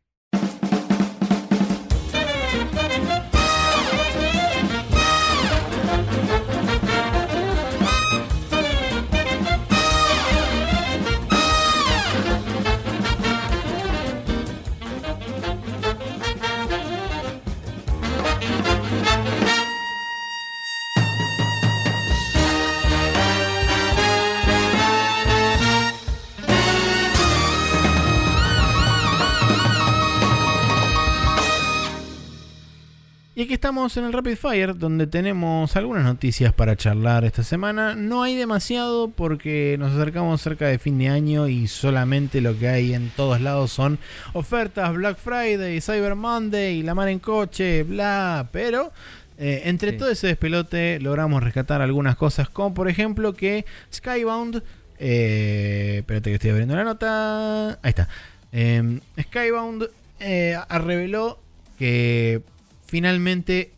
Estamos 33.66 33.96
en 33.96 34.04
el 34.04 34.12
Rapid 34.12 34.36
Fire, 34.36 34.78
donde 34.78 35.08
tenemos 35.08 35.74
algunas 35.74 36.04
noticias 36.04 36.52
para 36.52 36.76
charlar 36.76 37.24
esta 37.24 37.42
semana. 37.42 37.96
No 37.96 38.22
hay 38.22 38.36
demasiado 38.36 39.08
porque 39.08 39.74
nos 39.76 39.92
acercamos 39.92 40.40
cerca 40.40 40.68
de 40.68 40.78
fin 40.78 40.96
de 40.98 41.08
año 41.08 41.48
y 41.48 41.66
solamente 41.66 42.40
lo 42.40 42.56
que 42.56 42.68
hay 42.68 42.94
en 42.94 43.10
todos 43.10 43.40
lados 43.40 43.72
son 43.72 43.98
ofertas, 44.34 44.94
Black 44.94 45.18
Friday, 45.18 45.80
Cyber 45.80 46.14
Monday, 46.14 46.84
la 46.84 46.94
mar 46.94 47.08
en 47.08 47.18
coche, 47.18 47.82
bla. 47.82 48.48
Pero 48.52 48.92
eh, 49.36 49.62
entre 49.64 49.90
Sí. 49.90 49.96
todo 49.98 50.10
ese 50.10 50.28
despelote 50.28 51.00
logramos 51.00 51.42
rescatar 51.42 51.82
algunas 51.82 52.14
cosas, 52.14 52.48
como 52.48 52.72
por 52.72 52.88
ejemplo 52.88 53.34
que 53.34 53.66
Skybound. 53.92 54.62
Eh, 55.00 55.96
espérate 55.98 56.30
que 56.30 56.34
estoy 56.34 56.50
abriendo 56.50 56.76
la 56.76 56.84
nota. 56.84 57.70
Ahí 57.82 57.90
está. 57.90 58.08
Eh, 58.52 59.00
Skybound 59.20 59.88
eh, 60.20 60.56
reveló 60.70 61.40
que 61.80 62.42
finalmente 62.86 63.72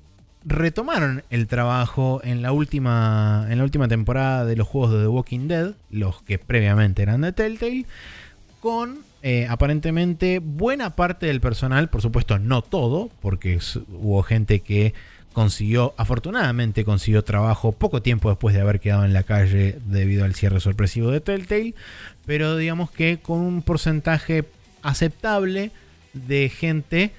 retomaron 0.45 1.25
el 1.31 1.47
trabajo 1.47 2.21
en 2.25 2.43
la 2.43 2.53
última 2.53 3.47
en 3.51 3.59
la 3.59 3.65
última 3.65 3.89
temporada 3.89 4.45
de 4.45 4.57
los 4.57 4.69
juegos 4.69 4.93
de 4.93 5.01
The 5.01 5.09
Walking 5.09 5.49
Dead, 5.49 5.73
los 5.91 6.23
que 6.23 6.39
previamente 6.39 7.03
eran 7.03 7.23
de 7.23 7.33
Telltale, 7.33 7.87
con 8.61 9.01
eh, 9.23 9.47
aparentemente 9.49 10.39
buena 10.39 10.95
parte 10.95 11.27
del 11.27 11.41
personal, 11.41 11.91
por 11.91 12.03
supuesto 12.03 12.39
no 12.39 12.63
todo, 12.63 13.11
porque 13.21 13.59
hubo 13.89 14.23
gente 14.23 14.61
que 14.61 14.95
consiguió, 15.33 15.95
afortunadamente 15.97 16.85
consiguió 16.85 17.23
trabajo 17.25 17.73
poco 17.73 18.01
tiempo 18.01 18.29
después 18.31 18.55
de 18.55 18.61
haber 18.61 18.81
quedado 18.81 19.05
en 19.05 19.13
la 19.13 19.25
calle 19.25 19.79
debido 19.87 20.25
al 20.25 20.35
cierre 20.35 20.61
sorpresivo 20.61 21.11
de 21.11 21.21
Telltale, 21.21 21.75
pero 22.27 22.57
digamos 22.57 22.91
que 22.91 23.19
con 23.19 23.41
un 23.41 23.63
porcentaje 23.63 24.45
aceptable 24.83 25.73
de 26.13 26.49
gente 26.49 27.13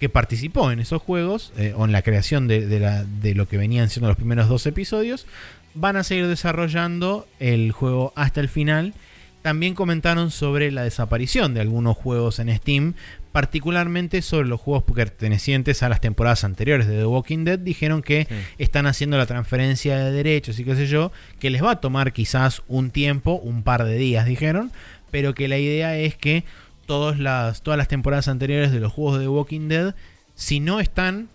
que 0.00 0.08
participó 0.08 0.70
en 0.70 0.80
esos 0.80 1.00
juegos 1.02 1.52
eh, 1.56 1.72
o 1.76 1.84
en 1.84 1.92
la 1.92 2.02
creación 2.02 2.48
de, 2.48 2.66
de 2.66 2.80
la- 2.80 3.04
de 3.04 3.34
lo 3.34 3.48
que 3.48 3.56
venían 3.56 3.88
siendo 3.90 4.08
los 4.08 4.16
primeros 4.16 4.48
dos 4.48 4.66
episodios, 4.66 5.26
van 5.74 5.96
a 5.96 6.04
seguir 6.04 6.26
desarrollando 6.26 7.26
el 7.40 7.72
juego 7.72 8.12
hasta 8.16 8.40
el 8.40 8.48
final. 8.48 8.94
También 9.42 9.74
comentaron 9.74 10.30
sobre 10.32 10.72
la 10.72 10.82
desaparición 10.82 11.54
de 11.54 11.60
algunos 11.60 11.96
juegos 11.96 12.40
en 12.40 12.54
Steam, 12.56 12.94
particularmente 13.30 14.22
sobre 14.22 14.48
los 14.48 14.60
juegos 14.60 14.82
pertenecientes 14.84 15.82
a 15.82 15.88
las 15.88 16.00
temporadas 16.00 16.42
anteriores 16.42 16.86
de 16.88 16.96
The 16.98 17.06
Walking 17.06 17.44
Dead. 17.44 17.58
Dijeron 17.58 18.02
que 18.02 18.26
Sí. 18.28 18.34
están 18.58 18.86
haciendo 18.86 19.18
la 19.18 19.26
transferencia 19.26 19.98
de 19.98 20.10
derechos 20.10 20.58
y 20.58 20.64
qué 20.64 20.74
sé 20.74 20.86
yo, 20.86 21.12
que 21.38 21.50
les 21.50 21.62
va 21.62 21.72
a 21.72 21.80
tomar 21.80 22.12
quizás 22.12 22.62
un 22.66 22.90
tiempo, 22.90 23.34
un 23.34 23.62
par 23.62 23.84
de 23.84 23.96
días, 23.96 24.26
dijeron, 24.26 24.72
pero 25.10 25.34
que 25.34 25.46
la 25.48 25.58
idea 25.58 25.96
es 25.96 26.16
que 26.16 26.42
todas 26.86 27.18
las, 27.18 27.62
todas 27.62 27.76
las 27.78 27.88
temporadas 27.88 28.28
anteriores 28.28 28.72
de 28.72 28.80
los 28.80 28.92
juegos 28.92 29.18
de 29.18 29.24
The 29.24 29.28
Walking 29.28 29.68
Dead, 29.68 29.94
si 30.34 30.60
no 30.60 30.80
están, 30.80 31.28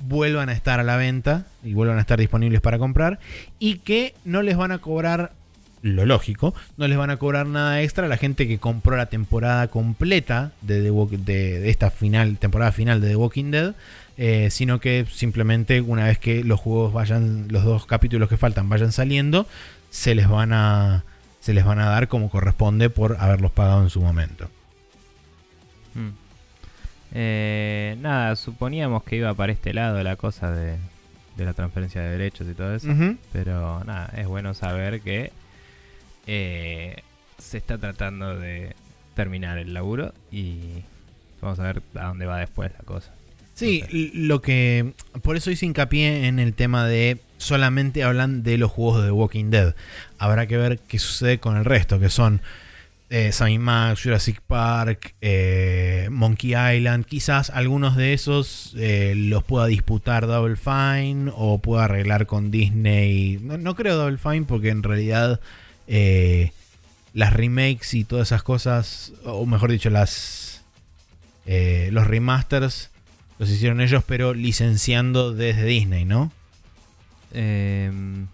vuelvan 0.00 0.48
a 0.48 0.52
estar 0.52 0.78
a 0.80 0.82
la 0.84 0.96
venta 0.96 1.46
y 1.64 1.74
vuelvan 1.74 1.98
a 1.98 2.00
estar 2.00 2.18
disponibles 2.18 2.60
para 2.60 2.78
comprar 2.78 3.18
y 3.58 3.78
que 3.78 4.14
no 4.24 4.42
les 4.42 4.56
van 4.56 4.72
a 4.72 4.78
cobrar 4.78 5.32
lo 5.82 6.04
lógico, 6.04 6.54
no 6.76 6.88
les 6.88 6.98
van 6.98 7.10
a 7.10 7.16
cobrar 7.16 7.46
nada 7.46 7.80
extra 7.82 8.06
a 8.06 8.08
la 8.08 8.16
gente 8.16 8.48
que 8.48 8.58
compró 8.58 8.96
la 8.96 9.06
temporada 9.06 9.68
completa 9.68 10.52
de, 10.62 10.82
The 10.82 10.90
Walk- 10.90 11.18
de- 11.24 11.70
esta 11.70 11.90
final, 11.90 12.38
temporada 12.38 12.72
final 12.72 13.00
de 13.00 13.08
The 13.08 13.16
Walking 13.16 13.50
Dead, 13.52 13.74
eh, 14.18 14.48
sino 14.50 14.80
que 14.80 15.06
simplemente 15.12 15.80
una 15.82 16.04
vez 16.04 16.18
que 16.18 16.42
los 16.42 16.58
juegos 16.60 16.92
vayan, 16.92 17.46
los 17.50 17.64
dos 17.64 17.86
capítulos 17.86 18.28
que 18.28 18.36
faltan 18.36 18.68
vayan 18.68 18.90
saliendo, 18.92 19.46
se 19.90 20.14
les 20.14 20.28
van 20.28 20.52
a, 20.52 21.04
se 21.40 21.54
les 21.54 21.64
van 21.64 21.78
a 21.78 21.86
dar 21.90 22.08
como 22.08 22.30
corresponde 22.30 22.90
por 22.90 23.16
haberlos 23.20 23.52
pagado 23.52 23.82
en 23.82 23.90
su 23.90 24.00
momento. 24.00 24.50
Mm. 25.96 26.10
Eh, 27.14 27.96
nada, 28.00 28.36
suponíamos 28.36 29.02
que 29.04 29.16
iba 29.16 29.32
para 29.34 29.52
este 29.52 29.72
lado 29.72 30.02
la 30.02 30.16
cosa 30.16 30.50
de, 30.50 30.76
de 31.36 31.44
la 31.44 31.52
transferencia 31.54 32.00
de 32.02 32.10
derechos 32.10 32.46
y 32.50 32.54
todo 32.54 32.74
eso. 32.74 32.88
Pero 33.32 33.82
nada, 33.84 34.12
es 34.16 34.26
bueno 34.26 34.54
saber 34.54 35.00
que 35.00 35.32
eh, 36.26 36.96
se 37.38 37.58
está 37.58 37.78
tratando 37.78 38.38
de 38.38 38.74
terminar 39.14 39.58
el 39.58 39.72
laburo 39.72 40.12
y 40.30 40.58
vamos 41.40 41.58
a 41.58 41.62
ver 41.64 41.82
a 41.94 42.06
dónde 42.08 42.26
va 42.26 42.38
después 42.38 42.70
la 42.76 42.84
cosa. 42.84 43.12
Sí, 43.54 43.80
No 43.82 43.86
sé. 43.88 43.96
l- 43.96 44.10
lo 44.14 44.42
que. 44.42 44.92
Por 45.22 45.36
eso 45.36 45.50
hice 45.50 45.64
hincapié 45.66 46.26
en 46.26 46.38
el 46.38 46.52
tema 46.54 46.86
de. 46.86 47.18
Solamente 47.38 48.02
hablan 48.02 48.42
de 48.42 48.58
los 48.58 48.70
juegos 48.70 49.00
de 49.02 49.08
The 49.08 49.12
Walking 49.12 49.50
Dead. 49.50 49.74
Habrá 50.18 50.46
que 50.46 50.56
ver 50.56 50.78
qué 50.80 50.98
sucede 50.98 51.38
con 51.38 51.56
el 51.56 51.64
resto, 51.64 51.98
que 52.00 52.08
son. 52.10 52.40
Eh, 53.08 53.30
Sammy 53.30 53.58
Max, 53.60 54.02
Jurassic 54.02 54.40
Park, 54.40 55.14
eh, 55.20 56.08
Monkey 56.10 56.54
Island. 56.56 57.04
Quizás 57.06 57.50
algunos 57.50 57.94
de 57.94 58.12
esos 58.12 58.74
eh, 58.76 59.14
los 59.16 59.44
pueda 59.44 59.66
disputar 59.66 60.26
Double 60.26 60.56
Fine 60.56 61.30
o 61.34 61.58
pueda 61.58 61.84
arreglar 61.84 62.26
con 62.26 62.50
Disney. 62.50 63.38
No, 63.40 63.76
creo 63.76 63.96
Double 63.96 64.18
Fine 64.18 64.42
porque 64.42 64.70
en 64.70 64.82
realidad 64.82 65.40
las 67.12 67.32
remakes 67.32 67.94
y 67.94 68.04
todas 68.04 68.28
esas 68.28 68.42
cosas, 68.42 69.12
o 69.24 69.46
mejor 69.46 69.70
dicho, 69.70 69.88
las 69.88 70.64
los 71.46 72.06
remasters 72.08 72.90
los 73.38 73.50
hicieron 73.50 73.80
ellos, 73.80 74.02
pero 74.04 74.34
licenciando 74.34 75.32
desde 75.32 75.64
Disney, 75.64 76.04
¿no? 76.04 76.32
Em, 77.32 78.26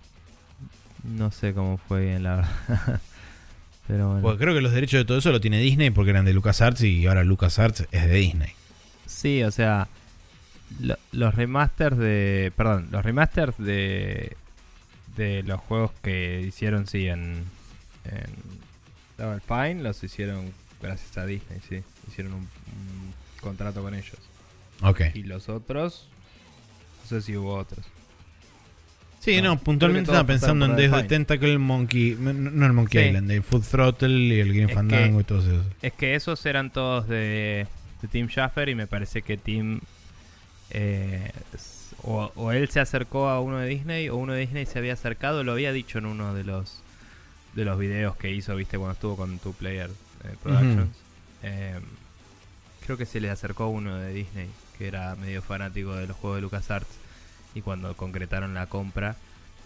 no 1.03 1.31
sé 1.31 1.53
cómo 1.53 1.77
fue 1.77 2.07
bien 2.07 2.23
la 2.23 2.37
verdad. 2.37 3.01
Pero 3.93 4.07
bueno. 4.09 4.23
Porque 4.23 4.39
creo 4.43 4.55
que 4.55 4.63
los 4.63 4.73
derechos 4.73 5.01
de 5.01 5.05
todo 5.05 5.19
eso 5.19 5.31
lo 5.33 5.41
tiene 5.43 5.61
Disney 5.61 5.91
porque 5.91 6.13
eran 6.13 6.25
de 6.25 6.33
LucasArts 6.33 6.81
y 6.83 7.07
ahora 7.07 7.25
LucasArts 7.25 7.87
es 7.93 8.07
de 8.07 8.15
Disney. 8.15 8.53
Sí, 9.05 9.43
o 9.43 9.51
sea, 9.51 9.87
lo- 10.81 10.97
los 11.13 11.35
remasters 11.35 11.99
de. 11.99 12.53
Perdón, 12.57 12.89
los 12.91 13.05
remasters 13.05 13.59
de. 13.59 14.35
De 15.17 15.43
los 15.43 15.61
juegos 15.61 15.91
que 16.03 16.41
hicieron, 16.41 16.87
sí, 16.87 17.07
en. 17.07 17.45
En 18.07 18.33
Double 19.19 19.41
Fine, 19.47 19.83
los 19.83 20.03
hicieron 20.03 20.51
gracias 20.81 21.19
a 21.19 21.27
Disney, 21.27 21.61
sí. 21.69 21.83
Hicieron 22.09 22.33
un, 22.33 22.41
un 22.41 23.15
contrato 23.43 23.83
con 23.83 23.95
ellos. 23.95 24.17
Ok. 24.81 25.03
Y 25.13 25.25
los 25.25 25.51
otros. 25.51 26.09
No 27.03 27.09
sé 27.09 27.21
si 27.21 27.37
hubo 27.37 27.55
otros. 27.57 27.85
Sí, 29.25 29.37
No, 29.41 29.51
no, 29.55 29.59
puntualmente 29.61 30.11
estaba 30.11 30.27
pensando 30.27 30.65
en 30.67 30.75
desde. 30.75 31.05
Tentacle 31.05 31.57
Monkey, 31.57 32.17
no, 32.19 32.33
no 32.33 32.67
el 32.67 32.73
Monkey 32.73 33.01
Sí. 33.03 33.09
Island, 33.11 33.31
el 33.31 33.43
Food 33.45 33.63
Throttle 33.71 34.09
y 34.35 34.41
el 34.41 34.49
Green 34.53 34.69
Es 34.69 34.75
Fandango 34.75 35.19
que- 35.19 35.21
y 35.23 35.25
todos 35.25 35.45
esos. 35.45 35.67
Es 35.81 35.93
que 35.93 36.15
esos 36.17 36.45
eran 36.45 36.71
todos 36.71 37.07
de, 37.09 37.67
de 38.03 38.09
Tim 38.09 38.27
Schaffer 38.27 38.69
y 38.69 38.75
me 38.75 38.87
parece 38.89 39.23
que 39.23 39.37
Tim. 39.37 39.81
eh, 40.71 41.31
o, 42.03 42.33
o 42.35 42.51
él 42.53 42.69
se 42.69 42.81
acercó 42.81 43.29
a 43.29 43.41
uno 43.41 43.59
de 43.59 43.69
Disney 43.69 44.09
o 44.09 44.17
uno 44.17 44.33
de 44.33 44.41
Disney 44.41 44.67
se 44.67 44.79
había 44.81 44.95
acercado, 44.95 45.45
lo 45.45 45.53
había 45.53 45.73
dicho 45.73 45.99
en 45.99 46.07
uno 46.07 46.35
de 46.35 46.43
los 46.45 46.83
de 47.55 47.65
los 47.65 47.79
videos 47.79 48.17
que 48.17 48.31
hizo, 48.33 48.57
viste, 48.57 48.77
cuando 48.79 48.95
estuvo 48.95 49.15
con 49.17 49.39
Two 49.39 49.53
Player 49.53 49.89
eh, 50.25 50.35
Productions. 50.43 50.97
Eh, 51.45 51.79
creo 52.85 52.97
que 52.97 53.05
se 53.07 53.21
le 53.21 53.31
acercó 53.31 53.69
uno 53.69 53.97
de 53.99 54.13
Disney 54.15 54.49
que 54.79 54.89
era 54.89 55.15
medio 55.17 55.43
fanático 55.43 55.95
de 55.95 56.07
los 56.09 56.17
juegos 56.17 56.39
de 56.39 56.43
LucasArts 56.43 56.89
y 57.55 57.61
cuando 57.63 57.95
concretaron 57.97 58.55
la 58.55 58.67
compra 58.67 59.17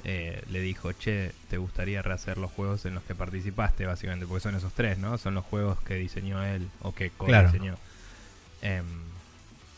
eh, 0.04 0.42
le 0.50 0.60
dijo, 0.60 0.92
che, 0.92 1.32
¿te 1.50 1.56
gustaría 1.56 2.00
rehacer 2.02 2.38
los 2.38 2.50
juegos 2.52 2.84
en 2.86 2.94
los 2.94 3.02
que 3.04 3.14
participaste, 3.14 3.86
básicamente? 3.86 4.26
Porque 4.26 4.42
son 4.42 4.54
esos 4.54 4.72
tres, 4.72 4.98
¿no? 4.98 5.18
Son 5.18 5.34
los 5.34 5.44
juegos 5.44 5.80
que 5.80 5.94
diseñó 5.96 6.44
él 6.44 6.68
o 6.80 6.92
que 6.94 7.10
Claro. 7.10 7.48
co-diseñó. 7.48 7.76
Em, 8.62 8.84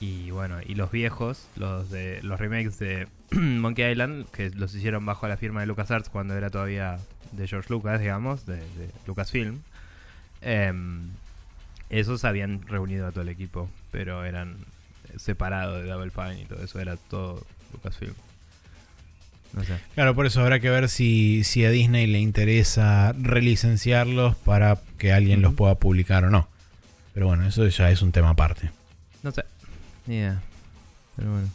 y 0.00 0.30
bueno, 0.30 0.58
y 0.64 0.74
los 0.74 0.90
viejos, 0.90 1.48
los 1.56 1.90
de 1.90 2.20
los 2.22 2.38
remakes 2.38 2.78
de 2.78 3.08
Monkey 3.32 3.90
Island, 3.90 4.26
que 4.30 4.50
los 4.50 4.74
hicieron 4.74 5.04
bajo 5.06 5.26
la 5.28 5.36
firma 5.38 5.60
de 5.60 5.66
LucasArts 5.66 6.08
cuando 6.10 6.36
era 6.36 6.50
todavía 6.50 6.98
de 7.32 7.48
George 7.48 7.68
Lucas, 7.70 7.98
digamos, 8.00 8.44
de, 8.46 8.56
de 8.56 8.90
Lucasfilm. 9.06 9.60
em, 10.40 11.08
esos 11.90 12.24
habían 12.24 12.66
reunido 12.66 13.06
a 13.06 13.12
todo 13.12 13.22
el 13.22 13.28
equipo, 13.30 13.70
pero 13.90 14.24
eran 14.24 14.58
separados 15.16 15.82
de 15.82 15.88
Double 15.88 16.10
Fine 16.10 16.42
y 16.42 16.44
todo 16.44 16.62
eso, 16.62 16.78
era 16.80 16.96
todo 16.96 17.44
Lucasfilm. 17.72 18.14
No 19.52 19.64
sé. 19.64 19.78
Claro, 19.94 20.14
por 20.14 20.26
eso 20.26 20.40
habrá 20.40 20.60
que 20.60 20.70
ver 20.70 20.88
si, 20.88 21.42
si 21.44 21.64
a 21.64 21.70
Disney 21.70 22.06
le 22.06 22.18
interesa 22.18 23.14
relicenciarlos 23.18 24.36
para 24.36 24.78
que 24.98 25.12
alguien 25.12 25.42
los 25.42 25.54
pueda 25.54 25.76
publicar 25.76 26.24
o 26.24 26.30
no. 26.30 26.48
Pero 27.14 27.26
bueno, 27.26 27.46
eso 27.46 27.66
ya 27.66 27.90
es 27.90 28.02
un 28.02 28.12
tema 28.12 28.30
aparte. 28.30 28.70
No 29.22 29.32
sé. 29.32 29.44
Ni 30.06 30.16
idea. 30.16 30.40
Pero 31.16 31.32
bueno. 31.32 31.48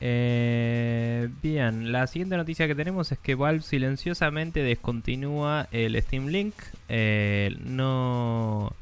Eh, 0.00 1.28
bien, 1.42 1.92
la 1.92 2.06
siguiente 2.06 2.36
noticia 2.36 2.66
que 2.66 2.74
tenemos 2.74 3.10
es 3.10 3.18
que 3.18 3.34
Valve 3.34 3.62
silenciosamente 3.62 4.62
descontinúa 4.62 5.68
el 5.72 6.00
Steam 6.02 6.28
Link. 6.28 6.54
Eh, 6.88 7.56
no, 7.64 8.74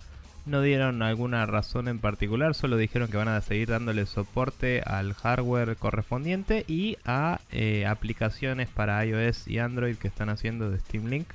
no 0.45 0.61
dieron 0.61 1.03
alguna 1.03 1.47
razón 1.47 1.89
en 1.89 1.99
particular, 1.99 2.55
solo 2.55 2.77
dijeron 2.77 3.09
que 3.09 3.17
van 3.17 3.29
a 3.29 3.41
seguir 3.41 3.69
dándole 3.69 4.07
soporte 4.07 4.83
al 4.85 5.15
hardware 5.15 5.77
correspondiente 5.77 6.65
y 6.67 6.97
a 7.05 7.41
eh, 7.53 7.87
aplicaciones 7.87 8.69
para 8.69 9.05
iOS 9.05 9.47
y 9.47 9.59
Android 9.59 9.97
que 9.97 10.09
están 10.09 10.29
haciendo 10.29 10.71
de 10.71 10.81
Steam 10.81 11.07
Link. 11.07 11.29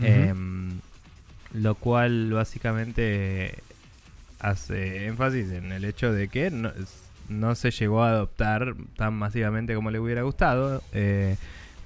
Em, 0.00 0.80
lo 1.52 1.74
cual 1.74 2.32
básicamente 2.32 3.54
hace 4.40 5.06
énfasis 5.06 5.52
en 5.52 5.70
el 5.70 5.84
hecho 5.84 6.12
de 6.12 6.28
que 6.28 6.50
no, 6.50 6.72
no 7.28 7.54
se 7.54 7.70
llegó 7.70 8.02
a 8.02 8.10
adoptar 8.10 8.74
tan 8.96 9.14
masivamente 9.14 9.74
como 9.74 9.90
le 9.90 9.98
hubiera 9.98 10.22
gustado. 10.22 10.82
Eh, 10.92 11.36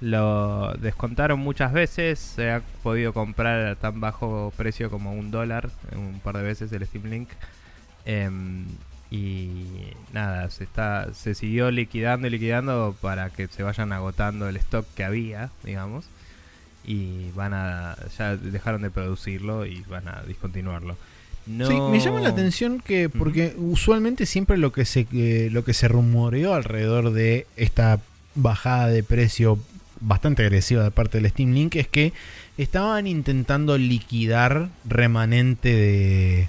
lo 0.01 0.75
descontaron 0.75 1.41
muchas 1.41 1.73
veces, 1.73 2.19
se 2.19 2.51
ha 2.51 2.63
podido 2.83 3.13
comprar 3.13 3.67
a 3.67 3.75
tan 3.77 4.01
bajo 4.01 4.53
precio 4.57 4.91
como 4.91 5.13
un 5.13 5.31
dólar 5.31 5.71
un 5.95 6.21
par 6.21 6.37
de 6.37 6.43
veces 6.43 6.73
el 6.73 6.87
Steam 6.87 7.05
Link. 7.07 7.29
Em, 8.05 8.67
y 9.11 9.65
nada, 10.13 10.51
se 10.51 10.65
está 10.65 11.13
se 11.15 11.35
siguió 11.35 11.71
liquidando 11.71 12.27
y 12.27 12.31
liquidando 12.31 12.97
para 13.01 13.31
que 13.31 13.47
se 13.49 13.63
vayan 13.63 13.93
agotando 13.93 14.49
el 14.49 14.57
stock 14.57 14.87
que 14.95 15.05
había, 15.05 15.51
digamos 15.65 16.07
y 16.87 17.31
van 17.33 17.53
a 17.53 17.97
ya 18.17 18.37
dejaron 18.37 18.83
de 18.83 18.91
producirlo 18.91 19.67
y 19.67 19.83
van 19.89 20.09
a 20.09 20.23
discontinuarlo. 20.27 20.97
No... 21.47 21.67
Sí, 21.67 21.75
me 21.75 22.01
llama 22.01 22.21
la 22.21 22.31
atención 22.31 22.81
que, 22.81 23.09
porque 23.09 23.55
usualmente 23.57 24.27
siempre 24.27 24.57
lo 24.57 24.73
que 24.73 24.85
se 24.85 25.07
eh, 25.13 25.49
lo 25.53 25.65
que 25.65 25.75
se 25.75 25.89
rumoreó 25.89 26.55
alrededor 26.55 27.13
de 27.13 27.47
esta 27.57 28.01
bajada 28.35 28.89
de 28.89 29.03
precio 29.03 29.59
bastante 30.01 30.43
agresiva 30.43 30.83
de 30.83 30.91
parte 30.91 31.21
del 31.21 31.31
Steam 31.31 31.53
Link 31.53 31.77
es 31.77 31.89
que 31.89 32.13
estaban 32.59 33.07
intentando 33.07 33.79
liquidar 33.79 34.69
remanente 34.85 35.75
de, 35.75 36.49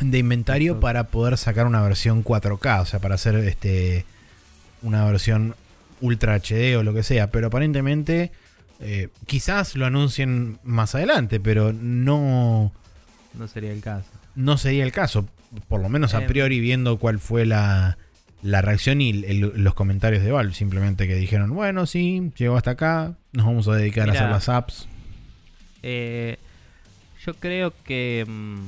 de 0.00 0.18
inventario 0.18 0.80
para 0.80 1.04
poder 1.08 1.36
sacar 1.36 1.66
una 1.66 1.82
versión 1.82 2.24
4K, 2.24 2.82
o 2.82 2.86
sea, 2.86 3.00
para 3.00 3.14
hacer 3.16 3.34
este 3.36 4.04
una 4.82 5.04
versión 5.06 5.54
Ultra 6.00 6.36
HD 6.38 6.76
o 6.76 6.84
lo 6.84 6.94
que 6.94 7.02
sea, 7.02 7.30
pero 7.32 7.48
aparentemente 7.48 8.30
eh, 8.80 9.08
quizás 9.26 9.74
lo 9.74 9.86
anuncien 9.86 10.58
más 10.62 10.94
adelante, 10.94 11.40
pero 11.40 11.72
no 11.72 12.72
No 13.34 13.48
sería 13.48 13.72
el 13.72 13.80
caso. 13.80 14.06
no 14.36 14.56
sería 14.56 14.84
el 14.84 14.92
caso. 14.92 15.26
Por 15.66 15.80
lo 15.80 15.88
menos 15.88 16.14
a 16.14 16.20
Em. 16.20 16.26
priori 16.28 16.60
viendo 16.60 16.98
cuál 16.98 17.18
fue 17.18 17.46
la, 17.46 17.98
la 18.42 18.62
reacción 18.62 19.00
y 19.00 19.10
el- 19.10 19.40
los 19.62 19.74
comentarios 19.74 20.22
de 20.22 20.30
Valve. 20.30 20.54
Simplemente 20.54 21.06
que 21.08 21.14
dijeron, 21.16 21.54
bueno, 21.54 21.86
sí, 21.86 22.30
llegó 22.36 22.56
hasta 22.56 22.72
acá, 22.72 23.14
nos 23.32 23.46
vamos 23.46 23.68
a 23.68 23.74
dedicar 23.74 24.08
a 24.08 24.12
hacer 24.12 24.30
las 24.30 24.48
apps. 24.48 24.88
Eh, 25.82 26.38
yo 27.24 27.34
creo 27.34 27.72
que 27.84 28.24
mm, 28.28 28.66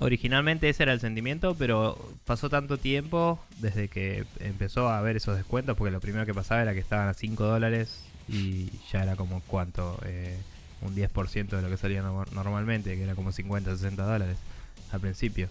originalmente 0.00 0.68
ese 0.68 0.82
era 0.82 0.92
el 0.92 1.00
sentimiento, 1.00 1.54
pero 1.56 1.98
pasó 2.24 2.48
tanto 2.48 2.78
tiempo 2.78 3.38
desde 3.58 3.88
que 3.88 4.24
empezó 4.40 4.88
a 4.88 4.98
haber 4.98 5.16
esos 5.16 5.36
descuentos, 5.36 5.76
porque 5.76 5.90
lo 5.92 6.00
primero 6.00 6.24
que 6.26 6.34
pasaba 6.34 6.62
era 6.62 6.72
que 6.74 6.80
estaban 6.80 7.08
a 7.08 7.14
5 7.14 7.44
dólares 7.44 8.00
y 8.28 8.70
ya 8.92 9.02
era 9.02 9.16
como 9.16 9.42
cuánto, 9.46 9.98
Eh, 10.06 10.36
un 10.82 10.94
10% 10.94 11.56
de 11.56 11.62
lo 11.62 11.68
que 11.68 11.76
salía 11.76 12.00
no- 12.00 12.24
normalmente, 12.32 12.96
que 12.96 13.02
era 13.02 13.14
como 13.14 13.32
50, 13.32 13.76
60 13.76 14.04
dólares 14.04 14.38
al 14.92 15.00
principio. 15.00 15.48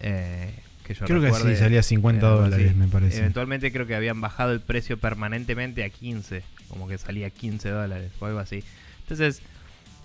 Eh, 0.00 0.54
que 0.84 0.94
yo 0.94 1.06
Creo 1.06 1.20
que 1.20 1.32
sí, 1.32 1.56
salía 1.56 1.82
50 1.82 2.18
era 2.18 2.28
algo 2.28 2.42
dólares, 2.44 2.68
así. 2.68 2.78
me 2.78 2.88
parece. 2.88 3.18
Eventualmente 3.18 3.72
creo 3.72 3.86
que 3.86 3.94
habían 3.94 4.20
bajado 4.20 4.52
el 4.52 4.60
precio 4.60 4.98
permanentemente 4.98 5.82
a 5.82 5.90
15, 5.90 6.42
como 6.68 6.86
que 6.86 6.98
salía 6.98 7.30
15 7.30 7.68
dólares 7.70 8.12
o 8.20 8.26
algo 8.26 8.38
así. 8.38 8.62
Entonces, 9.00 9.42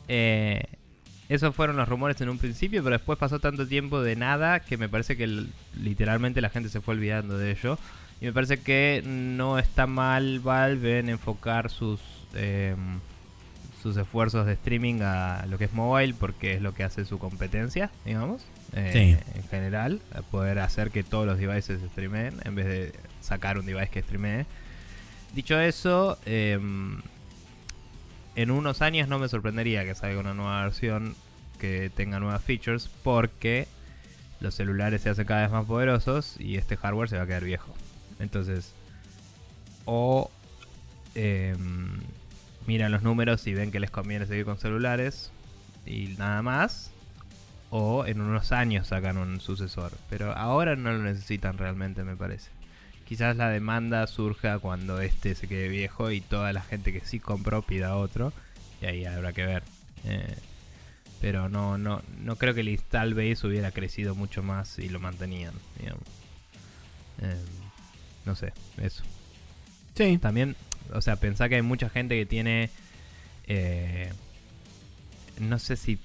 eh, 0.07 0.63
esos 1.29 1.55
fueron 1.55 1.77
los 1.77 1.87
rumores 1.87 2.19
en 2.21 2.29
un 2.29 2.39
principio, 2.39 2.83
pero 2.83 2.95
después 2.97 3.19
pasó 3.19 3.39
tanto 3.39 3.67
tiempo 3.67 4.01
de 4.01 4.15
nada 4.15 4.61
que 4.61 4.77
me 4.77 4.89
parece 4.89 5.15
que 5.15 5.45
literalmente 5.79 6.41
la 6.41 6.49
gente 6.49 6.69
se 6.69 6.81
fue 6.81 6.95
olvidando 6.95 7.37
de 7.37 7.51
ello. 7.51 7.77
Y 8.21 8.25
me 8.25 8.33
parece 8.33 8.59
que 8.59 9.03
no 9.05 9.59
está 9.59 9.87
mal 9.87 10.39
Valve 10.39 10.99
en 10.99 11.09
enfocar 11.09 11.69
sus 11.69 12.01
eh, 12.33 12.75
sus 13.81 13.95
esfuerzos 13.97 14.45
de 14.45 14.53
streaming 14.53 15.01
a 15.01 15.45
lo 15.47 15.57
que 15.57 15.65
es 15.65 15.73
mobile, 15.73 16.13
porque 16.19 16.55
es 16.55 16.61
lo 16.61 16.73
que 16.73 16.83
hace 16.83 17.05
su 17.05 17.17
competencia, 17.17 17.89
digamos. 18.05 18.45
Eh, 18.73 18.89
Sí. 18.93 19.39
En 19.39 19.47
general, 19.49 20.01
poder 20.31 20.59
hacer 20.59 20.91
que 20.91 21.03
todos 21.03 21.25
los 21.25 21.37
devices 21.37 21.81
streameen 21.91 22.35
en 22.45 22.55
vez 22.55 22.65
de 22.65 22.93
sacar 23.21 23.57
un 23.57 23.65
device 23.65 23.89
que 23.89 24.01
streamee. 24.01 24.45
Dicho 25.33 25.59
eso, 25.59 26.17
em, 26.25 27.01
en 28.35 28.51
unos 28.51 28.81
años 28.81 29.07
no 29.07 29.19
me 29.19 29.27
sorprendería 29.27 29.85
que 29.85 29.95
salga 29.95 30.19
una 30.19 30.33
nueva 30.33 30.63
versión 30.63 31.15
que 31.59 31.91
tenga 31.93 32.19
nuevas 32.19 32.43
features 32.43 32.89
porque 33.03 33.67
los 34.39 34.55
celulares 34.55 35.01
se 35.01 35.09
hacen 35.09 35.25
cada 35.25 35.41
vez 35.41 35.51
más 35.51 35.65
poderosos 35.65 36.35
y 36.39 36.55
este 36.55 36.77
hardware 36.77 37.09
se 37.09 37.17
va 37.17 37.23
a 37.23 37.27
quedar 37.27 37.43
viejo. 37.43 37.75
Entonces, 38.19 38.73
o 39.85 40.31
em, 41.15 41.99
miran 42.65 42.91
los 42.91 43.01
números 43.03 43.45
y 43.47 43.53
ven 43.53 43.71
que 43.71 43.79
les 43.79 43.91
conviene 43.91 44.25
seguir 44.25 44.45
con 44.45 44.57
celulares 44.57 45.31
y 45.85 46.15
nada 46.17 46.41
más, 46.41 46.91
o 47.71 48.05
en 48.05 48.21
unos 48.21 48.51
años 48.51 48.87
sacan 48.87 49.17
un 49.17 49.39
sucesor. 49.41 49.91
Pero 50.09 50.33
ahora 50.35 50.75
no 50.75 50.91
lo 50.91 50.99
necesitan 50.99 51.57
realmente, 51.57 52.03
me 52.03 52.15
parece. 52.15 52.49
Quizás 53.07 53.35
la 53.37 53.49
demanda 53.49 54.05
surja 54.07 54.59
cuando 54.59 55.01
este 55.01 55.33
se 55.35 55.47
quede 55.47 55.67
viejo 55.67 56.11
y 56.11 56.21
toda 56.21 56.53
la 56.53 56.61
gente 56.61 56.93
que 56.93 57.01
sí 57.01 57.19
compró 57.19 57.61
pida 57.61 57.95
otro. 57.95 58.31
Y 58.81 58.85
ahí 58.85 59.05
habrá 59.05 59.33
que 59.33 59.45
ver. 59.45 59.63
Eh, 60.05 60.35
pero 61.21 61.49
no, 61.49 61.77
no, 61.77 62.01
no 62.21 62.35
creo 62.37 62.53
que 62.53 62.61
el 62.61 62.69
install 62.69 63.13
base 63.13 63.45
hubiera 63.45 63.71
crecido 63.71 64.15
mucho 64.15 64.43
más 64.43 64.69
si 64.69 64.89
lo 64.89 64.99
mantenían. 64.99 65.53
digamos. 65.79 66.03
Eh, 67.21 67.35
no 68.25 68.35
sé, 68.35 68.53
eso. 68.81 69.03
Sí, 69.95 70.17
También, 70.17 70.55
o 70.93 71.01
sea, 71.01 71.17
pensá 71.17 71.49
que 71.49 71.55
hay 71.55 71.61
mucha 71.61 71.89
gente 71.89 72.15
que 72.15 72.25
tiene. 72.25 72.69
eh, 73.47 74.13
no 75.39 75.57
sé 75.57 75.75
si 75.77 75.99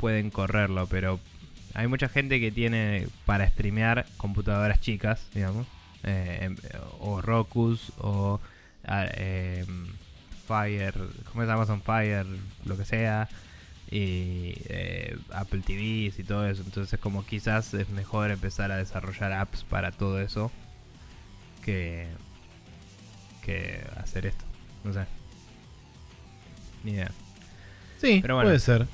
pueden 0.00 0.30
correrlo, 0.30 0.86
pero 0.86 1.20
hay 1.74 1.86
mucha 1.86 2.08
gente 2.08 2.40
que 2.40 2.50
tiene 2.50 3.06
para 3.26 3.46
streamear 3.48 4.06
computadoras 4.16 4.80
chicas, 4.80 5.26
digamos. 5.34 5.66
eh, 6.02 6.38
em- 6.42 6.56
o 7.00 7.20
Rokus 7.20 7.92
o 7.98 8.40
em, 8.88 9.86
Fire, 10.48 10.94
¿cómo 11.30 11.42
es 11.44 11.48
Amazon 11.50 11.82
Fire? 11.82 12.26
Lo 12.64 12.76
que 12.76 12.84
sea. 12.86 13.28
Y 13.92 14.54
eh, 14.68 15.16
Apple 15.32 15.60
TVs 15.60 16.18
y 16.18 16.24
todo 16.24 16.46
eso. 16.48 16.62
Entonces, 16.64 16.98
como 16.98 17.26
quizás 17.26 17.74
es 17.74 17.88
mejor 17.90 18.30
empezar 18.30 18.70
a 18.72 18.76
desarrollar 18.76 19.32
apps 19.32 19.62
para 19.64 19.90
todo 19.92 20.20
eso 20.20 20.50
que, 21.64 22.06
que 23.44 23.84
hacer 23.96 24.26
esto. 24.26 24.44
No 24.84 24.92
sé. 24.92 25.04
Ni 26.84 26.92
idea. 26.92 27.10
sí, 28.00 28.20
Pero 28.22 28.36
bueno. 28.36 28.48
puede 28.48 28.60
ser. 28.60 28.86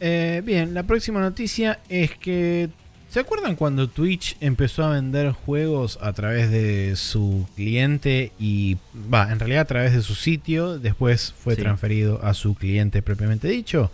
Eh, 0.00 0.42
bien, 0.44 0.74
la 0.74 0.82
próxima 0.84 1.20
noticia 1.20 1.80
es 1.88 2.12
que... 2.16 2.68
¿Se 3.10 3.20
acuerdan 3.20 3.56
cuando 3.56 3.88
Twitch 3.88 4.36
empezó 4.40 4.84
a 4.84 4.90
vender 4.90 5.32
juegos 5.32 5.98
a 6.02 6.12
través 6.12 6.50
de 6.50 6.94
su 6.94 7.48
cliente 7.56 8.32
y 8.38 8.76
va, 9.12 9.32
en 9.32 9.38
realidad 9.38 9.62
a 9.62 9.64
través 9.64 9.94
de 9.94 10.02
su 10.02 10.14
sitio, 10.14 10.78
después 10.78 11.32
fue 11.42 11.54
Sí. 11.54 11.62
transferido 11.62 12.22
a 12.22 12.34
su 12.34 12.54
cliente 12.54 13.00
propiamente 13.00 13.48
dicho? 13.48 13.90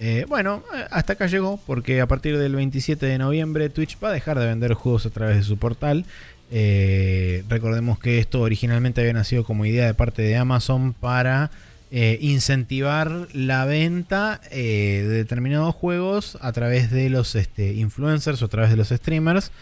Eh, 0.00 0.26
bueno, 0.28 0.62
eh, 0.76 0.84
hasta 0.90 1.14
acá 1.14 1.28
llegó 1.28 1.58
porque 1.66 2.02
a 2.02 2.06
partir 2.06 2.36
del 2.36 2.54
27 2.54 3.06
de 3.06 3.16
noviembre 3.16 3.70
Twitch 3.70 3.96
va 4.04 4.10
a 4.10 4.12
dejar 4.12 4.38
de 4.38 4.46
vender 4.46 4.74
juegos 4.74 5.06
a 5.06 5.10
través 5.10 5.36
de 5.38 5.44
su 5.44 5.56
portal. 5.56 6.04
Eh, 6.50 7.44
recordemos 7.48 7.98
que 7.98 8.18
esto 8.18 8.42
originalmente 8.42 9.00
había 9.00 9.14
nacido 9.14 9.44
como 9.44 9.64
idea 9.64 9.86
de 9.86 9.94
parte 9.94 10.20
de 10.20 10.36
Amazon 10.36 10.92
para 10.92 11.50
eh, 11.94 12.16
incentivar 12.22 13.28
la 13.34 13.66
venta 13.66 14.40
eh, 14.50 15.04
de 15.06 15.14
determinados 15.14 15.74
juegos 15.74 16.38
a 16.40 16.50
través 16.52 16.90
de 16.90 17.10
los 17.10 17.34
este, 17.34 17.74
influencers 17.74 18.40
o 18.40 18.46
a 18.46 18.48
través 18.48 18.70
de 18.70 18.78
los 18.78 18.88
streamers 18.88 19.52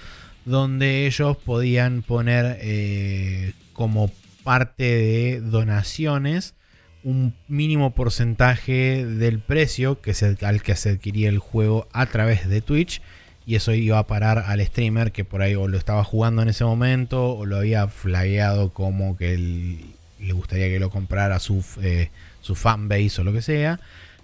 donde 0.44 1.08
ellos 1.08 1.36
podían 1.38 2.02
poner 2.02 2.56
eh, 2.60 3.52
como 3.72 4.12
parte 4.44 4.84
de 4.84 5.40
donaciones 5.40 6.54
un 7.02 7.34
mínimo 7.48 7.96
porcentaje 7.96 9.04
del 9.04 9.40
precio 9.40 10.00
que 10.00 10.14
al 10.42 10.62
que 10.62 10.76
se 10.76 10.90
adquiría 10.90 11.30
el 11.30 11.40
juego 11.40 11.88
a 11.92 12.06
través 12.06 12.48
de 12.48 12.60
Twitch 12.60 13.02
y 13.44 13.56
eso 13.56 13.74
iba 13.74 13.98
a 13.98 14.06
parar 14.06 14.38
al 14.38 14.64
streamer 14.64 15.10
que 15.10 15.24
por 15.24 15.42
ahí 15.42 15.56
o 15.56 15.66
lo 15.66 15.76
estaba 15.76 16.04
jugando 16.04 16.42
en 16.42 16.48
ese 16.50 16.64
momento 16.64 17.34
o 17.34 17.44
lo 17.44 17.56
había 17.56 17.88
flagueado 17.88 18.72
como 18.72 19.16
que 19.16 19.98
le 20.20 20.32
gustaría 20.32 20.68
que 20.68 20.78
lo 20.78 20.90
comprara 20.90 21.38
su, 21.38 21.64
eh, 21.82 22.10
su 22.40 22.54
fanbase 22.54 23.20
o 23.20 23.24
lo 23.24 23.32
que 23.32 23.42
sea. 23.42 23.80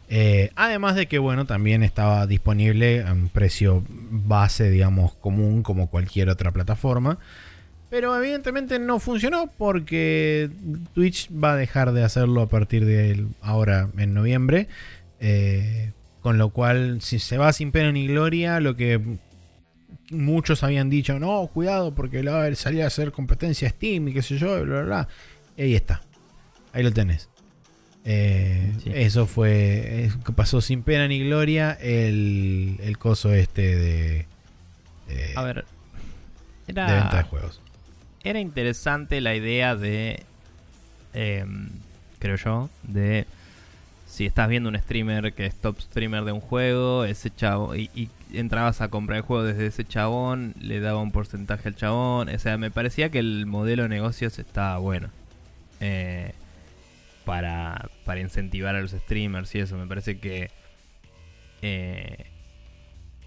Eh, 0.08 0.50
además 0.54 0.94
de 0.94 1.06
que, 1.06 1.18
bueno, 1.18 1.46
también 1.46 1.82
estaba 1.82 2.26
disponible 2.26 3.02
a 3.02 3.12
un 3.12 3.28
precio 3.28 3.84
base, 3.88 4.70
digamos, 4.70 5.14
común 5.14 5.62
como 5.62 5.88
cualquier 5.88 6.28
otra 6.28 6.52
plataforma. 6.52 7.18
Pero 7.90 8.16
evidentemente 8.16 8.78
no 8.78 8.98
funcionó 8.98 9.50
porque 9.56 10.50
Twitch 10.94 11.30
va 11.32 11.52
a 11.52 11.56
dejar 11.56 11.92
de 11.92 12.02
hacerlo 12.02 12.42
a 12.42 12.48
partir 12.48 12.84
de 12.84 13.26
ahora 13.40 13.88
en 13.96 14.14
noviembre. 14.14 14.68
Eh, 15.20 15.92
con 16.20 16.38
lo 16.38 16.50
cual, 16.50 17.00
si 17.02 17.20
se 17.20 17.38
va 17.38 17.52
sin 17.52 17.70
pena 17.70 17.92
ni 17.92 18.08
gloria, 18.08 18.58
lo 18.58 18.74
que 18.74 19.00
muchos 20.10 20.62
habían 20.62 20.90
dicho, 20.90 21.18
no, 21.18 21.48
cuidado 21.52 21.94
porque 21.94 22.22
va 22.22 22.44
a 22.44 22.48
a 22.48 22.86
hacer 22.86 23.12
competencia 23.12 23.68
Steam 23.68 24.08
y 24.08 24.12
qué 24.12 24.22
sé 24.22 24.36
yo, 24.36 24.60
bla, 24.64 24.82
bla, 24.82 24.82
bla. 24.82 25.08
Ahí 25.58 25.74
está. 25.74 26.02
Ahí 26.72 26.82
lo 26.82 26.92
tenés. 26.92 27.28
Eh, 28.08 28.72
eso 28.94 29.26
fue. 29.26 30.10
pasó 30.36 30.60
sin 30.60 30.82
pena 30.82 31.08
ni 31.08 31.18
gloria 31.26 31.72
el, 31.72 32.78
el 32.80 32.98
coso 32.98 33.32
este 33.34 33.76
de. 33.76 34.26
a 35.34 35.42
ver. 35.42 35.64
Era, 36.68 36.86
de 36.86 37.00
venta 37.00 37.16
de 37.16 37.22
juegos. 37.24 37.60
Era 38.22 38.38
interesante 38.38 39.20
la 39.20 39.34
idea 39.34 39.74
de. 39.74 40.22
Em, 41.14 41.70
creo 42.20 42.36
yo. 42.36 42.70
De. 42.84 43.26
Si 44.06 44.24
estás 44.24 44.48
viendo 44.48 44.68
un 44.68 44.78
streamer 44.78 45.32
que 45.32 45.46
es 45.46 45.56
top 45.56 45.80
streamer 45.80 46.24
de 46.24 46.30
un 46.30 46.40
juego, 46.40 47.04
ese 47.04 47.34
chavo. 47.34 47.74
Y, 47.74 47.90
y 47.94 48.08
entrabas 48.32 48.80
a 48.82 48.88
comprar 48.88 49.16
el 49.16 49.22
juego 49.22 49.42
desde 49.42 49.66
ese 49.66 49.84
chabón, 49.84 50.54
le 50.60 50.78
daba 50.78 51.00
un 51.00 51.10
porcentaje 51.10 51.68
al 51.68 51.74
chabón. 51.74 52.28
O 52.28 52.38
sea, 52.38 52.56
me 52.56 52.70
parecía 52.70 53.10
que 53.10 53.18
el 53.18 53.46
modelo 53.46 53.82
de 53.82 53.88
negocios 53.88 54.38
estaba 54.38 54.78
bueno. 54.78 55.10
Eh 55.80 56.32
para, 57.26 57.90
para 58.04 58.20
incentivar 58.20 58.76
a 58.76 58.80
los 58.80 58.92
streamers 58.92 59.54
y 59.54 59.58
eso. 59.58 59.76
Me 59.76 59.86
parece 59.86 60.18
que... 60.18 60.50
Eh, 61.60 62.26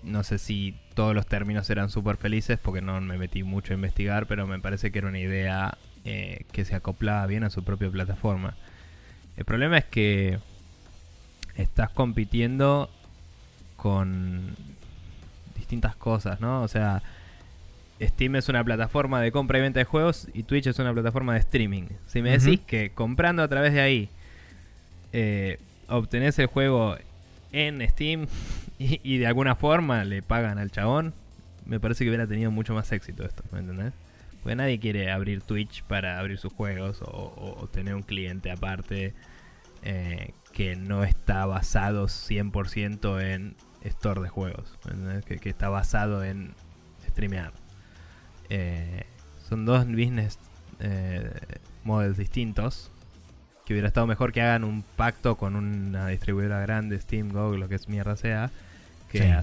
no 0.02 0.24
sé 0.24 0.38
si 0.38 0.78
todos 0.94 1.14
los 1.14 1.28
términos 1.28 1.70
eran 1.70 1.90
súper 1.90 2.16
felices 2.16 2.58
porque 2.58 2.82
no 2.82 3.00
me 3.02 3.18
metí 3.18 3.44
mucho 3.44 3.74
a 3.74 3.76
investigar, 3.76 4.28
pero 4.28 4.48
me 4.48 4.60
parece 4.60 4.92
que 4.92 5.00
era 5.00 5.10
una 5.10 5.20
idea 5.20 5.78
eh, 6.06 6.46
que 6.54 6.64
se 6.64 6.74
acoplaba 6.74 7.28
bien 7.28 7.44
a 7.44 7.50
su 7.50 7.66
propia 7.66 7.92
plataforma. 7.92 8.56
El 9.36 9.44
problema 9.44 9.78
es 9.78 9.86
que 9.86 10.40
estás 11.56 11.90
compitiendo 11.90 12.90
con 13.76 14.56
distintas 15.58 15.98
cosas, 15.98 16.40
¿no? 16.40 16.62
O 16.62 16.70
sea, 16.70 17.04
Steam 18.02 18.36
es 18.36 18.48
una 18.48 18.64
plataforma 18.64 19.22
de 19.22 19.32
compra 19.32 19.60
y 19.60 19.62
venta 19.62 19.80
de 19.80 19.86
juegos 19.86 20.28
y 20.34 20.44
Twitch 20.44 20.68
es 20.68 20.80
una 20.80 20.94
plataforma 20.94 21.34
de 21.34 21.40
streaming. 21.40 21.84
Si 22.08 22.22
me 22.22 22.38
decís 22.38 22.62
que 22.66 22.92
comprando 22.92 23.44
a 23.44 23.48
través 23.48 23.74
de 23.74 23.82
ahí 23.82 24.10
eh, 25.12 25.60
obtenés 25.88 26.40
el 26.40 26.48
juego 26.48 26.96
en 27.52 27.88
Steam 27.90 28.28
y, 28.80 29.18
de 29.18 29.28
alguna 29.28 29.56
forma 29.56 30.04
le 30.06 30.22
pagan 30.22 30.58
al 30.58 30.72
chabón, 30.72 31.14
me 31.66 31.80
parece 31.80 32.04
que 32.04 32.10
hubiera 32.10 32.28
tenido 32.28 32.52
mucho 32.52 32.74
más 32.74 32.92
éxito 32.92 33.26
esto, 33.26 33.44
¿me 33.52 33.60
entendés? 33.60 33.94
Porque 34.42 34.56
nadie 34.56 34.80
quiere 34.80 35.12
abrir 35.12 35.42
Twitch 35.42 35.84
para 35.84 36.20
abrir 36.20 36.38
sus 36.38 36.54
juegos 36.54 37.00
o, 37.02 37.68
tener 37.74 37.96
un 37.96 38.04
cliente 38.04 38.50
aparte 38.50 39.14
eh, 39.84 40.32
que 40.54 40.78
no 40.78 41.04
está 41.04 41.46
basado 41.46 42.06
100% 42.06 43.22
en 43.22 43.56
store 43.84 44.22
de 44.22 44.30
juegos, 44.30 44.74
que, 45.26 45.40
que 45.40 45.50
está 45.50 45.68
basado 45.68 46.24
en 46.24 46.54
streamear. 47.10 47.52
Eh, 48.50 49.04
son 49.48 49.66
dos 49.66 49.86
business 49.88 50.40
eh, 50.80 51.32
models 51.84 52.18
distintos. 52.18 52.92
Que 53.66 53.74
hubiera 53.74 53.88
estado 53.88 54.08
mejor 54.08 54.32
que 54.32 54.42
hagan 54.42 54.64
un 54.64 54.84
pacto 54.96 55.38
con 55.38 55.56
una 55.56 56.08
distribuidora 56.08 56.60
grande, 56.60 57.00
Steam, 57.00 57.30
Google, 57.30 57.60
lo 57.60 57.70
que 57.70 57.76
es 57.76 57.88
mierda 57.88 58.16
sea. 58.16 58.50
Que 59.12 59.36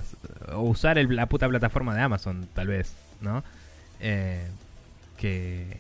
o 0.53 0.61
usar 0.63 0.97
la 0.97 1.27
puta 1.27 1.49
plataforma 1.49 1.95
de 1.95 2.01
Amazon, 2.03 2.49
tal 2.55 2.69
vez, 2.69 2.95
¿no? 3.21 3.43
Eh, 4.01 4.47
que, 5.17 5.79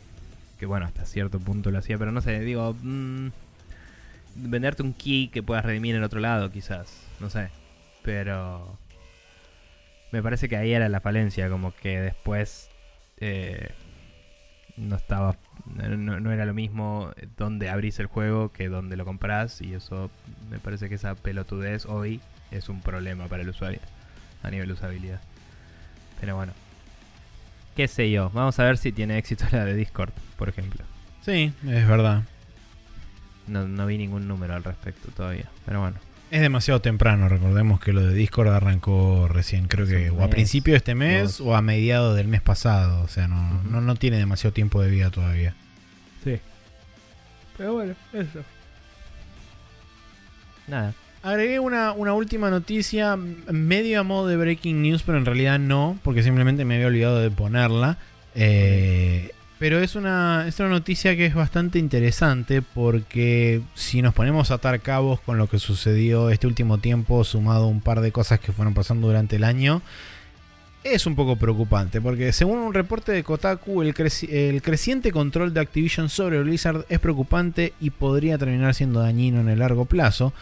que 0.58 0.66
bueno, 0.66 0.86
hasta 0.86 1.04
cierto 1.04 1.38
punto 1.38 1.70
lo 1.70 1.78
hacía, 1.78 1.98
pero 1.98 2.10
no 2.10 2.20
sé, 2.20 2.40
digo, 2.40 2.74
mm, 2.82 3.28
venderte 4.36 4.82
un 4.82 4.92
key 4.92 5.28
que 5.28 5.42
puedas 5.42 5.64
redimir 5.64 5.94
en 5.94 6.02
otro 6.02 6.20
lado, 6.20 6.50
quizás, 6.50 6.92
no 7.20 7.30
sé, 7.30 7.50
pero 8.02 8.76
me 10.12 10.22
parece 10.22 10.48
que 10.48 10.56
ahí 10.56 10.72
era 10.72 10.88
la 10.88 11.00
falencia, 11.00 11.48
como 11.48 11.74
que 11.74 12.00
después 12.00 12.70
eh, 13.18 13.70
no 14.76 14.96
estaba 14.96 15.36
no, 15.64 16.32
era 16.32 16.44
lo 16.44 16.54
mismo 16.54 17.10
donde 17.36 17.70
abrís 17.70 17.98
el 17.98 18.06
juego 18.06 18.52
que 18.52 18.68
donde 18.68 18.96
lo 18.96 19.04
compras 19.04 19.60
y 19.62 19.74
eso 19.74 20.10
me 20.50 20.58
parece 20.58 20.88
que 20.88 20.96
esa 20.96 21.14
pelotudez 21.14 21.86
hoy 21.86 22.20
es 22.50 22.68
un 22.68 22.80
problema 22.80 23.26
para 23.26 23.42
el 23.42 23.48
usuario 23.48 23.80
a 24.42 24.50
nivel 24.50 24.68
de 24.68 24.74
usabilidad. 24.74 25.20
Pero 26.20 26.36
bueno 26.36 26.52
qué 27.74 27.88
sé 27.88 28.10
yo 28.10 28.30
vamos 28.30 28.58
a 28.58 28.64
ver 28.64 28.76
si 28.78 28.92
tiene 28.92 29.18
éxito 29.18 29.46
la 29.50 29.64
de 29.64 29.74
Discord 29.74 30.12
por 30.36 30.48
ejemplo. 30.48 30.84
Sí 31.22 31.52
es 31.66 31.88
verdad. 31.88 32.22
No, 33.46 33.66
no 33.66 33.86
vi 33.86 33.96
ningún 33.96 34.28
número 34.28 34.54
al 34.54 34.64
respecto 34.64 35.08
todavía 35.10 35.48
pero 35.64 35.80
bueno 35.80 35.96
es 36.30 36.40
demasiado 36.40 36.80
temprano, 36.80 37.28
recordemos 37.28 37.80
que 37.80 37.92
lo 37.92 38.02
de 38.02 38.12
Discord 38.12 38.48
arrancó 38.48 39.28
recién, 39.28 39.68
creo 39.68 39.86
que 39.86 40.10
o 40.10 40.24
a 40.24 40.28
principio 40.28 40.72
de 40.72 40.78
este 40.78 40.94
mes 40.94 41.40
o 41.40 41.54
a 41.54 41.62
mediados 41.62 42.16
del 42.16 42.26
mes 42.26 42.42
pasado, 42.42 43.02
o 43.02 43.08
sea, 43.08 43.28
no, 43.28 43.62
no, 43.62 43.94
tiene 43.94 44.18
demasiado 44.18 44.52
tiempo 44.52 44.82
de 44.82 44.90
vida 44.90 45.10
todavía. 45.10 45.54
Sí. 46.24 46.40
Pero 47.56 47.74
bueno, 47.74 47.94
eso. 48.12 48.40
Nada. 50.66 50.94
Agregué 51.22 51.60
una, 51.60 51.92
una, 51.92 52.12
última 52.12 52.50
noticia, 52.50 53.16
medio 53.16 54.00
a 54.00 54.02
modo 54.02 54.28
de 54.28 54.36
breaking 54.36 54.82
news, 54.82 55.02
pero 55.02 55.18
en 55.18 55.26
realidad 55.26 55.58
no, 55.58 55.98
porque 56.02 56.22
simplemente 56.22 56.64
me 56.64 56.74
había 56.74 56.88
olvidado 56.88 57.20
de 57.20 57.30
ponerla. 57.30 57.98
Eh, 58.34 59.30
pero 59.58 59.80
es 59.80 59.94
una, 59.94 60.44
es 60.46 60.60
una 60.60 60.68
noticia 60.68 61.16
que 61.16 61.26
es 61.26 61.34
bastante 61.34 61.78
interesante 61.78 62.60
porque 62.60 63.62
si 63.74 64.02
nos 64.02 64.12
ponemos 64.12 64.50
a 64.50 64.54
atar 64.54 64.80
cabos 64.80 65.20
con 65.20 65.38
lo 65.38 65.48
que 65.48 65.58
sucedió 65.58 66.30
este 66.30 66.46
último 66.46 66.78
tiempo, 66.78 67.24
sumado 67.24 67.64
a 67.64 67.68
un 67.68 67.80
par 67.80 68.00
de 68.00 68.12
cosas 68.12 68.38
que 68.38 68.52
fueron 68.52 68.74
pasando 68.74 69.06
durante 69.06 69.36
el 69.36 69.44
año, 69.44 69.80
es 70.84 71.06
un 71.06 71.16
poco 71.16 71.36
preocupante 71.36 72.00
porque 72.02 72.32
según 72.32 72.58
un 72.58 72.74
reporte 72.74 73.12
de 73.12 73.24
Kotaku, 73.24 73.82
el, 73.82 73.94
el 74.28 74.62
creciente 74.62 75.10
control 75.10 75.54
de 75.54 75.60
Activision 75.60 76.10
sobre 76.10 76.42
Blizzard 76.42 76.84
es 76.90 76.98
preocupante 76.98 77.72
y 77.80 77.90
podría 77.90 78.36
terminar 78.36 78.74
siendo 78.74 79.00
dañino 79.00 79.40
en 79.40 79.48
el 79.48 79.60
largo 79.60 79.86
plazo. 79.86 80.34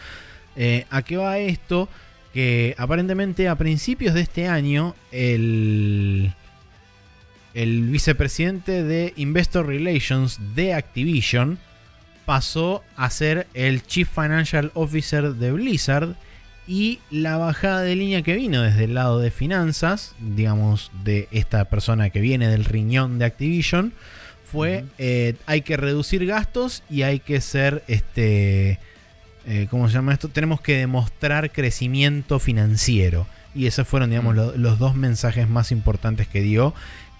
Eh, 0.57 0.85
¿A 0.89 1.03
qué 1.03 1.15
va 1.15 1.39
esto? 1.39 1.87
Que 2.33 2.75
aparentemente 2.77 3.47
a 3.47 3.55
principios 3.55 4.13
de 4.13 4.21
este 4.21 4.47
año 4.49 4.93
el 5.11 6.33
el 7.55 7.83
vicepresidente 7.83 8.83
de 8.83 9.13
Investor 9.15 9.65
Relations 9.65 10.39
de 10.55 10.73
Activision 10.73 11.57
pasó 12.25 12.83
a 12.97 13.09
ser 13.09 13.47
el 13.53 13.81
Chief 13.83 14.07
Financial 14.07 14.71
Officer 14.73 15.33
de 15.35 15.51
Blizzard 15.53 16.15
y 16.67 16.99
la 17.09 17.37
bajada 17.37 17.81
de 17.81 17.95
línea 17.95 18.23
que 18.23 18.35
vino 18.35 18.61
desde 18.61 18.83
el 18.83 18.95
lado 18.95 19.19
de 19.19 19.31
finanzas, 19.31 20.15
digamos, 20.19 20.91
de 21.03 21.29
esta 21.31 21.65
persona 21.65 22.09
que 22.09 22.19
viene 22.19 22.49
del 22.49 22.65
riñón 22.65 23.19
de 23.19 23.25
Activision, 23.25 23.93
fue 24.51 24.83
eh, 24.97 25.35
hay 25.45 25.61
que 25.61 25.77
reducir 25.77 26.25
gastos 26.25 26.83
y 26.89 27.03
hay 27.03 27.19
que 27.19 27.39
ser, 27.39 27.83
este, 27.87 28.79
eh, 29.45 29.67
¿cómo 29.69 29.87
se 29.87 29.93
llama 29.93 30.13
esto? 30.13 30.27
Tenemos 30.27 30.59
que 30.59 30.77
demostrar 30.77 31.51
crecimiento 31.51 32.39
financiero. 32.39 33.27
Y 33.53 33.67
esos 33.67 33.87
fueron, 33.87 34.09
digamos, 34.09 34.35
los 34.35 34.79
dos 34.79 34.95
mensajes 34.95 35.47
más 35.47 35.71
importantes 35.71 36.27
que 36.27 36.41
dio 36.41 36.73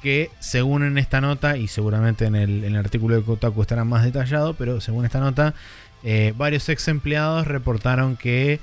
que 0.05 0.29
según 0.39 0.83
en 0.83 0.99
esta 0.99 1.19
nota, 1.19 1.57
y 1.57 1.67
seguramente 1.67 2.25
en 2.25 2.35
el, 2.35 2.75
artículo 2.75 3.15
de 3.15 3.23
Kotaku 3.23 3.63
estará 3.63 3.85
más 3.85 4.03
detallado, 4.03 4.53
pero 4.53 4.79
según 4.79 5.03
esta 5.03 5.19
nota, 5.19 5.55
eh, 6.03 6.31
varios 6.37 6.69
ex 6.69 6.87
empleados 6.89 7.47
reportaron 7.47 8.15
que 8.15 8.59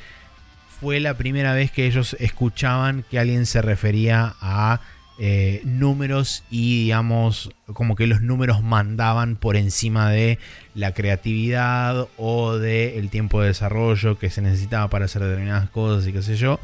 fue 0.80 1.00
la 1.00 1.14
primera 1.14 1.52
vez 1.52 1.72
que 1.72 1.84
ellos 1.86 2.14
escuchaban 2.20 3.04
que 3.10 3.18
alguien 3.18 3.46
se 3.46 3.60
refería 3.60 4.36
a 4.40 4.82
eh, 5.18 5.62
números 5.64 6.44
y 6.48 6.84
digamos 6.84 7.50
como 7.72 7.96
que 7.96 8.06
los 8.06 8.22
números 8.22 8.62
mandaban 8.62 9.34
por 9.34 9.56
encima 9.56 10.10
de 10.10 10.38
la 10.76 10.94
creatividad 10.94 12.06
o 12.18 12.56
de 12.56 13.00
el 13.00 13.10
tiempo 13.10 13.40
de 13.40 13.48
desarrollo 13.48 14.16
que 14.16 14.30
se 14.30 14.42
necesitaba 14.42 14.88
para 14.90 15.06
hacer 15.06 15.22
determinadas 15.22 15.68
cosas 15.70 16.06
y 16.06 16.12
qué 16.12 16.22
sé 16.22 16.36
yo. 16.36 16.60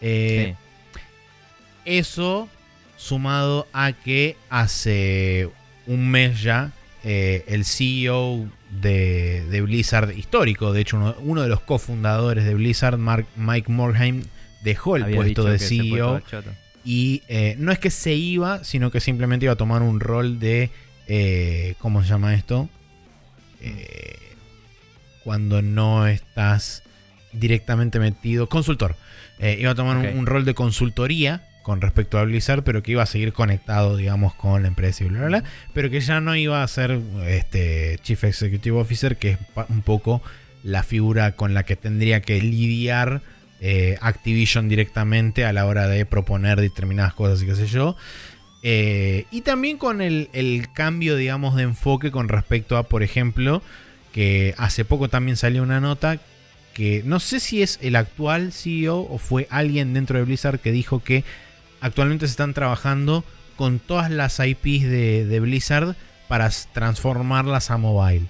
Eh, 0.00 0.56
eso 1.84 2.48
sumado 2.98 3.66
a 3.72 3.92
que 3.92 4.36
hace 4.50 5.48
un 5.86 6.10
mes 6.10 6.42
ya 6.42 6.72
eh, 7.04 7.44
el 7.46 7.64
CEO 7.64 8.48
de, 8.82 9.46
de 9.48 9.62
Blizzard 9.62 10.10
histórico, 10.10 10.72
de 10.72 10.82
hecho 10.82 10.96
uno, 10.98 11.14
uno 11.20 11.42
de 11.42 11.48
los 11.48 11.60
cofundadores 11.60 12.44
de 12.44 12.54
Blizzard, 12.54 12.98
Mark- 12.98 13.26
Mike 13.36 13.72
Morhaime, 13.72 14.24
dejó 14.62 14.96
el 14.96 15.04
Había 15.04 15.16
puesto 15.16 15.44
de 15.44 15.58
CEO 15.58 16.20
y 16.84 17.22
eh, 17.28 17.54
no 17.58 17.72
es 17.72 17.78
que 17.78 17.90
se 17.90 18.14
iba, 18.14 18.64
sino 18.64 18.90
que 18.90 19.00
simplemente 19.00 19.46
iba 19.46 19.52
a 19.52 19.56
tomar 19.56 19.82
un 19.82 20.00
rol 20.00 20.38
de, 20.38 20.70
eh, 21.06 21.74
¿cómo 21.78 22.02
se 22.02 22.08
llama 22.08 22.34
esto? 22.34 22.68
Cuando 25.24 25.62
no 25.62 26.06
estás 26.06 26.82
directamente 27.32 27.98
metido, 28.00 28.48
consultor. 28.48 28.96
Iba 29.40 29.72
a 29.72 29.74
tomar 29.74 29.96
un, 29.98 30.26
rol 30.26 30.44
de 30.44 30.54
consultoría 30.54 31.47
con 31.68 31.82
respecto 31.82 32.18
a 32.18 32.24
Blizzard, 32.24 32.62
pero 32.62 32.82
que 32.82 32.92
iba 32.92 33.02
a 33.02 33.06
seguir 33.06 33.34
conectado, 33.34 33.98
digamos, 33.98 34.34
con 34.34 34.62
la 34.62 34.68
empresa 34.68 35.04
y 35.04 35.08
bla, 35.08 35.18
bla, 35.18 35.28
bla, 35.28 35.44
pero 35.74 35.90
que 35.90 36.00
ya 36.00 36.18
no 36.18 36.34
iba 36.34 36.62
a 36.62 36.66
ser 36.66 36.98
este 37.26 37.98
Chief 38.02 38.24
Executive 38.24 38.74
Officer, 38.74 39.18
que 39.18 39.32
es 39.32 39.38
un 39.68 39.82
poco 39.82 40.22
la 40.62 40.82
figura 40.82 41.32
con 41.32 41.52
la 41.52 41.64
que 41.64 41.76
tendría 41.76 42.22
que 42.22 42.40
lidiar 42.40 43.20
eh, 43.60 43.98
Activision 44.00 44.70
directamente 44.70 45.44
a 45.44 45.52
la 45.52 45.66
hora 45.66 45.88
de 45.88 46.06
proponer 46.06 46.58
determinadas 46.58 47.12
cosas 47.12 47.42
y 47.42 47.46
qué 47.46 47.54
sé 47.54 47.66
yo. 47.66 47.98
Eh, 48.62 49.26
y 49.30 49.42
también 49.42 49.76
con 49.76 50.00
el 50.00 50.68
cambio, 50.72 51.16
digamos, 51.16 51.54
de 51.54 51.64
enfoque 51.64 52.10
con 52.10 52.30
respecto 52.30 52.78
a, 52.78 52.84
por 52.84 53.02
ejemplo, 53.02 53.60
que 54.14 54.54
hace 54.56 54.86
poco 54.86 55.10
también 55.10 55.36
salió 55.36 55.62
una 55.62 55.80
nota 55.80 56.18
que 56.72 57.02
no 57.04 57.20
sé 57.20 57.40
si 57.40 57.60
es 57.60 57.78
el 57.82 57.94
actual 57.94 58.52
CEO 58.52 59.00
o 59.00 59.18
fue 59.18 59.48
alguien 59.50 59.92
dentro 59.92 60.16
de 60.16 60.24
Blizzard 60.24 60.60
que 60.60 60.72
dijo 60.72 61.02
que 61.02 61.24
actualmente 61.80 62.26
se 62.26 62.32
están 62.32 62.54
trabajando 62.54 63.24
con 63.56 63.78
todas 63.78 64.10
las 64.10 64.38
IPs 64.40 64.84
de, 64.84 65.24
de 65.26 65.40
Blizzard 65.40 65.96
para 66.28 66.50
transformarlas 66.72 67.70
a 67.70 67.76
mobile. 67.78 68.26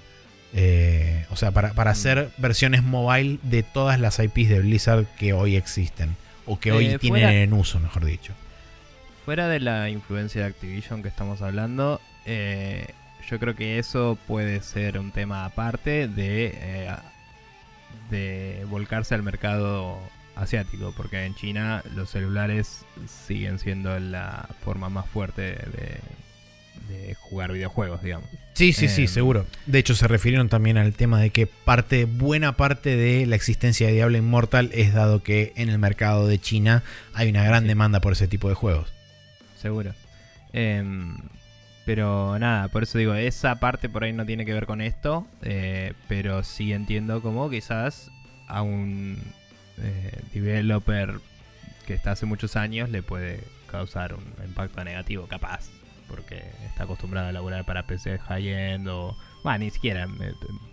Eh, 0.53 1.25
o 1.29 1.35
sea, 1.35 1.51
para, 1.51 1.73
para 1.73 1.91
Mm. 1.91 1.93
hacer 1.93 2.29
versiones 2.37 2.81
mobile 2.83 3.37
de 3.43 3.61
todas 3.63 3.99
las 3.99 4.17
IPs 4.19 4.49
de 4.49 4.59
Blizzard 4.61 5.05
que 5.17 5.33
hoy 5.33 5.55
existen. 5.55 6.15
O 6.47 6.59
que 6.59 6.71
hoy 6.71 6.87
Eh, 6.87 6.97
tienen 6.99 7.21
fuera- 7.21 7.33
en 7.43 7.53
uso, 7.53 7.79
mejor 7.79 8.05
dicho. 8.05 8.33
Fuera 9.25 9.47
de 9.47 9.59
la 9.59 9.89
influencia 9.91 10.41
de 10.41 10.47
Activision 10.47 11.03
que 11.03 11.09
estamos 11.09 11.43
hablando, 11.43 12.01
eh, 12.25 12.87
yo 13.29 13.37
creo 13.37 13.55
que 13.55 13.77
eso 13.77 14.17
puede 14.27 14.61
ser 14.63 14.97
un 14.97 15.11
tema 15.11 15.45
aparte 15.45 16.07
de, 16.07 16.95
de 18.09 18.65
volcarse 18.69 19.13
al 19.13 19.21
mercado 19.21 19.99
asiático, 20.41 20.93
porque 20.95 21.25
en 21.25 21.35
China 21.35 21.83
los 21.95 22.09
celulares 22.09 22.85
siguen 23.07 23.59
siendo 23.59 23.97
la 23.99 24.47
forma 24.63 24.89
más 24.89 25.05
fuerte 25.07 25.41
de, 25.41 25.99
de 26.87 27.13
jugar 27.15 27.51
videojuegos, 27.51 28.01
digamos. 28.01 28.29
Sí, 28.53 28.73
sí, 28.73 28.87
sí, 28.87 29.01
Em. 29.03 29.07
seguro. 29.07 29.45
De 29.67 29.79
hecho, 29.79 29.95
se 29.95 30.07
refirieron 30.07 30.49
también 30.49 30.77
al 30.77 30.93
tema 30.93 31.19
de 31.21 31.29
que 31.29 31.47
parte, 31.47 32.05
buena 32.05 32.57
parte 32.57 32.95
de 32.97 33.25
la 33.25 33.35
existencia 33.35 33.87
de 33.87 33.93
Diablo 33.93 34.17
Immortal 34.17 34.69
es 34.73 34.93
dado 34.93 35.23
que 35.23 35.53
en 35.55 35.69
el 35.69 35.77
mercado 35.79 36.27
de 36.27 36.39
China 36.39 36.83
hay 37.13 37.29
una 37.29 37.43
gran 37.43 37.63
Sí. 37.63 37.67
demanda 37.69 37.99
por 38.01 38.13
ese 38.13 38.27
tipo 38.27 38.49
de 38.49 38.55
juegos. 38.55 38.91
Seguro. 39.61 39.93
Em, 40.53 41.15
pero 41.85 42.37
nada, 42.39 42.67
por 42.69 42.83
eso 42.83 42.97
digo, 42.97 43.13
esa 43.13 43.59
parte 43.59 43.87
por 43.89 44.03
ahí 44.03 44.13
no 44.13 44.25
tiene 44.25 44.45
que 44.45 44.53
ver 44.53 44.65
con 44.65 44.81
esto, 44.81 45.25
eh, 45.41 45.93
pero 46.07 46.43
sí 46.43 46.73
entiendo 46.73 47.21
como 47.21 47.49
quizás 47.49 48.09
a 48.47 48.61
un 48.61 49.17
eh, 49.81 50.21
developer 50.33 51.19
que 51.85 51.93
está 51.93 52.11
hace 52.11 52.25
muchos 52.25 52.55
años 52.55 52.89
le 52.89 53.01
puede 53.01 53.43
causar 53.69 54.13
un 54.13 54.23
impacto 54.45 54.83
negativo, 54.83 55.27
capaz, 55.27 55.69
porque 56.07 56.43
está 56.65 56.83
acostumbrado 56.83 57.29
a 57.29 57.31
laburar 57.31 57.65
para 57.65 57.83
PCs 57.83 58.21
high-end 58.21 58.87
o... 58.87 59.17
Bueno, 59.43 59.59
ni 59.59 59.69
siquiera 59.69 60.07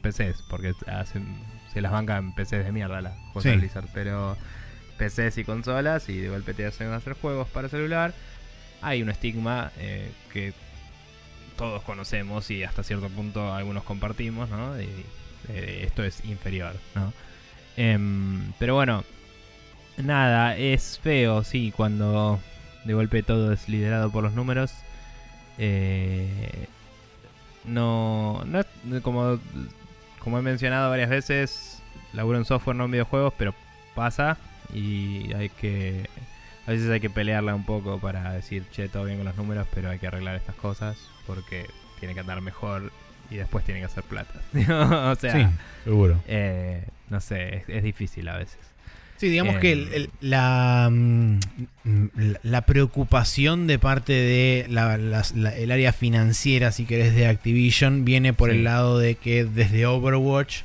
PCs, 0.02 0.42
porque 0.48 0.74
hacen, 0.86 1.24
se 1.72 1.80
las 1.80 1.92
bancan 1.92 2.34
PCs 2.34 2.64
de 2.64 2.72
mierda 2.72 3.00
las 3.00 3.16
cosas 3.32 3.52
Sí. 3.52 3.58
Blizzard, 3.58 3.88
pero 3.94 4.36
PCs 4.98 5.38
y 5.38 5.44
consolas 5.44 6.08
y 6.08 6.18
de 6.18 6.28
golpe 6.30 6.52
te 6.52 6.66
hacen 6.66 6.92
hacer 6.92 7.12
juegos 7.14 7.48
para 7.48 7.68
celular 7.68 8.12
hay 8.82 9.02
un 9.02 9.10
estigma 9.10 9.72
eh, 9.78 10.10
que 10.32 10.52
todos 11.56 11.82
conocemos 11.82 12.50
y 12.50 12.64
hasta 12.64 12.82
cierto 12.82 13.08
punto 13.08 13.54
algunos 13.54 13.84
compartimos, 13.84 14.48
¿no? 14.50 14.80
Y, 14.80 14.88
eh, 15.48 15.82
esto 15.86 16.04
es 16.04 16.24
inferior, 16.24 16.74
¿no? 16.94 17.12
Em, 17.76 18.52
pero 18.58 18.74
bueno, 18.74 19.04
nada, 19.98 20.56
es 20.56 20.98
feo, 20.98 21.44
sí, 21.44 21.72
cuando 21.76 22.40
de 22.84 22.94
golpe 22.94 23.22
todo 23.22 23.52
es 23.52 23.68
liderado 23.68 24.10
por 24.10 24.22
los 24.22 24.32
números. 24.32 24.72
Eh, 25.58 26.66
no, 27.64 28.44
no 28.44 28.62
como, 29.02 29.38
como 30.20 30.38
he 30.38 30.42
mencionado 30.42 30.90
varias 30.90 31.10
veces, 31.10 31.82
laburo 32.12 32.38
en 32.38 32.44
software, 32.44 32.76
no 32.76 32.84
en 32.84 32.92
videojuegos, 32.92 33.34
pero 33.36 33.54
pasa 33.94 34.36
y 34.72 35.32
hay 35.34 35.48
que 35.48 36.08
a 36.66 36.72
veces 36.72 36.90
hay 36.90 37.00
que 37.00 37.10
pelearla 37.10 37.54
un 37.54 37.64
poco 37.64 37.98
para 37.98 38.32
decir, 38.32 38.64
che, 38.70 38.88
todo 38.88 39.04
bien 39.04 39.18
con 39.18 39.26
los 39.26 39.36
números, 39.36 39.68
pero 39.72 39.88
hay 39.88 39.98
que 39.98 40.08
arreglar 40.08 40.34
estas 40.34 40.56
cosas 40.56 40.98
porque 41.26 41.66
tiene 42.00 42.14
que 42.14 42.20
andar 42.20 42.40
mejor 42.40 42.92
y 43.30 43.36
después 43.36 43.64
tiene 43.64 43.80
que 43.80 43.86
hacer 43.86 44.04
plata. 44.04 44.40
o 45.12 45.14
sea, 45.16 45.32
sí, 45.32 45.46
seguro. 45.84 46.20
eh, 46.28 46.84
no 47.10 47.20
sé, 47.20 47.56
es, 47.56 47.62
es 47.68 47.82
difícil 47.82 48.28
a 48.28 48.36
veces. 48.38 48.58
Sí, 49.18 49.28
digamos 49.30 49.54
Em. 49.54 49.60
que 49.60 49.72
el- 49.72 49.88
el- 49.94 50.10
la, 50.20 50.88
mm, 50.92 51.38
mm, 51.84 52.06
la- 52.42 52.66
preocupación 52.66 53.66
de 53.66 53.78
parte 53.78 54.12
de 54.12 54.66
la- 54.68 54.98
las- 54.98 55.34
la- 55.34 55.56
el 55.56 55.70
área 55.70 55.92
financiera, 55.94 56.70
si 56.70 56.84
querés, 56.84 57.14
de 57.14 57.26
Activision, 57.26 58.04
viene 58.04 58.34
por 58.34 58.50
Sí. 58.50 58.56
el 58.58 58.64
lado 58.64 58.98
de 58.98 59.14
que 59.14 59.44
desde 59.44 59.86
Overwatch 59.86 60.62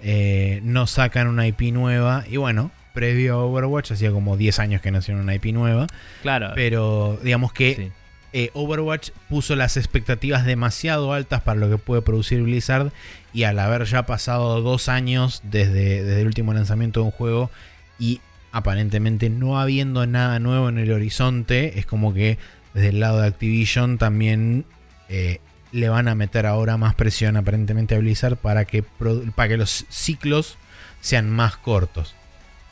eh, 0.00 0.60
no 0.62 0.86
sacan 0.86 1.26
una 1.26 1.48
IP 1.48 1.72
nueva. 1.72 2.24
Y 2.30 2.36
bueno, 2.36 2.70
previo 2.94 3.34
a 3.34 3.44
Overwatch, 3.44 3.90
hacía 3.90 4.12
como 4.12 4.36
10 4.36 4.60
años 4.60 4.80
que 4.80 4.92
no 4.92 4.98
hacían 4.98 5.18
una 5.18 5.34
IP 5.34 5.46
nueva. 5.52 5.88
Claro, 6.22 6.52
Pero 6.54 7.18
digamos 7.24 7.52
que 7.52 7.74
sí, 7.74 7.92
eh, 8.34 8.50
Overwatch 8.52 9.10
puso 9.30 9.56
las 9.56 9.78
expectativas 9.78 10.44
demasiado 10.44 11.14
altas 11.14 11.40
para 11.42 11.58
lo 11.58 11.70
que 11.70 11.78
puede 11.78 12.02
producir 12.02 12.42
Blizzard 12.42 12.92
y 13.32 13.44
al 13.44 13.58
haber 13.58 13.84
ya 13.84 14.04
pasado 14.04 14.60
dos 14.60 14.90
años 14.90 15.40
desde, 15.44 16.20
el 16.20 16.26
último 16.26 16.52
lanzamiento 16.52 17.00
de 17.00 17.06
un 17.06 17.10
juego 17.10 17.50
y 17.98 18.20
aparentemente 18.52 19.30
no 19.30 19.58
habiendo 19.58 20.06
nada 20.06 20.40
nuevo 20.40 20.68
en 20.68 20.76
el 20.78 20.92
horizonte, 20.92 21.78
es 21.78 21.86
como 21.86 22.12
que 22.12 22.36
desde 22.74 22.88
el 22.88 23.00
lado 23.00 23.22
de 23.22 23.28
Activision 23.28 23.96
también 23.96 24.66
eh, 25.08 25.40
le 25.72 25.88
van 25.88 26.06
a 26.06 26.14
meter 26.14 26.44
ahora 26.44 26.76
más 26.76 26.94
presión 26.94 27.36
aparentemente 27.38 27.94
a 27.94 27.98
Blizzard 27.98 28.36
para 28.36 28.66
que, 28.66 28.82
para 28.82 29.48
que 29.48 29.56
los 29.56 29.86
ciclos 29.88 30.58
sean 31.00 31.30
más 31.30 31.56
cortos. 31.56 32.14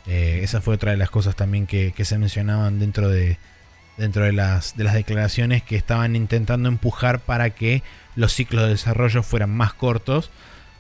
Eh, 0.07 0.41
esa 0.43 0.61
fue 0.61 0.75
otra 0.75 0.91
de 0.91 0.99
las 0.99 1.11
cosas 1.11 1.35
también 1.35 1.67
que 1.67 2.05
se 2.05 2.19
mencionaban 2.19 2.79
dentro 2.79 3.09
de, 3.09 3.39
dentro 3.97 4.25
de 4.25 4.33
las, 4.33 4.77
de 4.77 4.85
las 4.85 4.95
declaraciones 4.95 5.63
que 5.63 5.77
estaban 5.77 6.17
intentando 6.17 6.69
empujar 6.69 7.21
para 7.21 7.51
que 7.51 7.83
los 8.15 8.33
ciclos 8.33 8.65
de 8.65 8.71
desarrollo 8.71 9.23
fueran 9.23 9.51
más 9.51 9.73
cortos, 9.73 10.31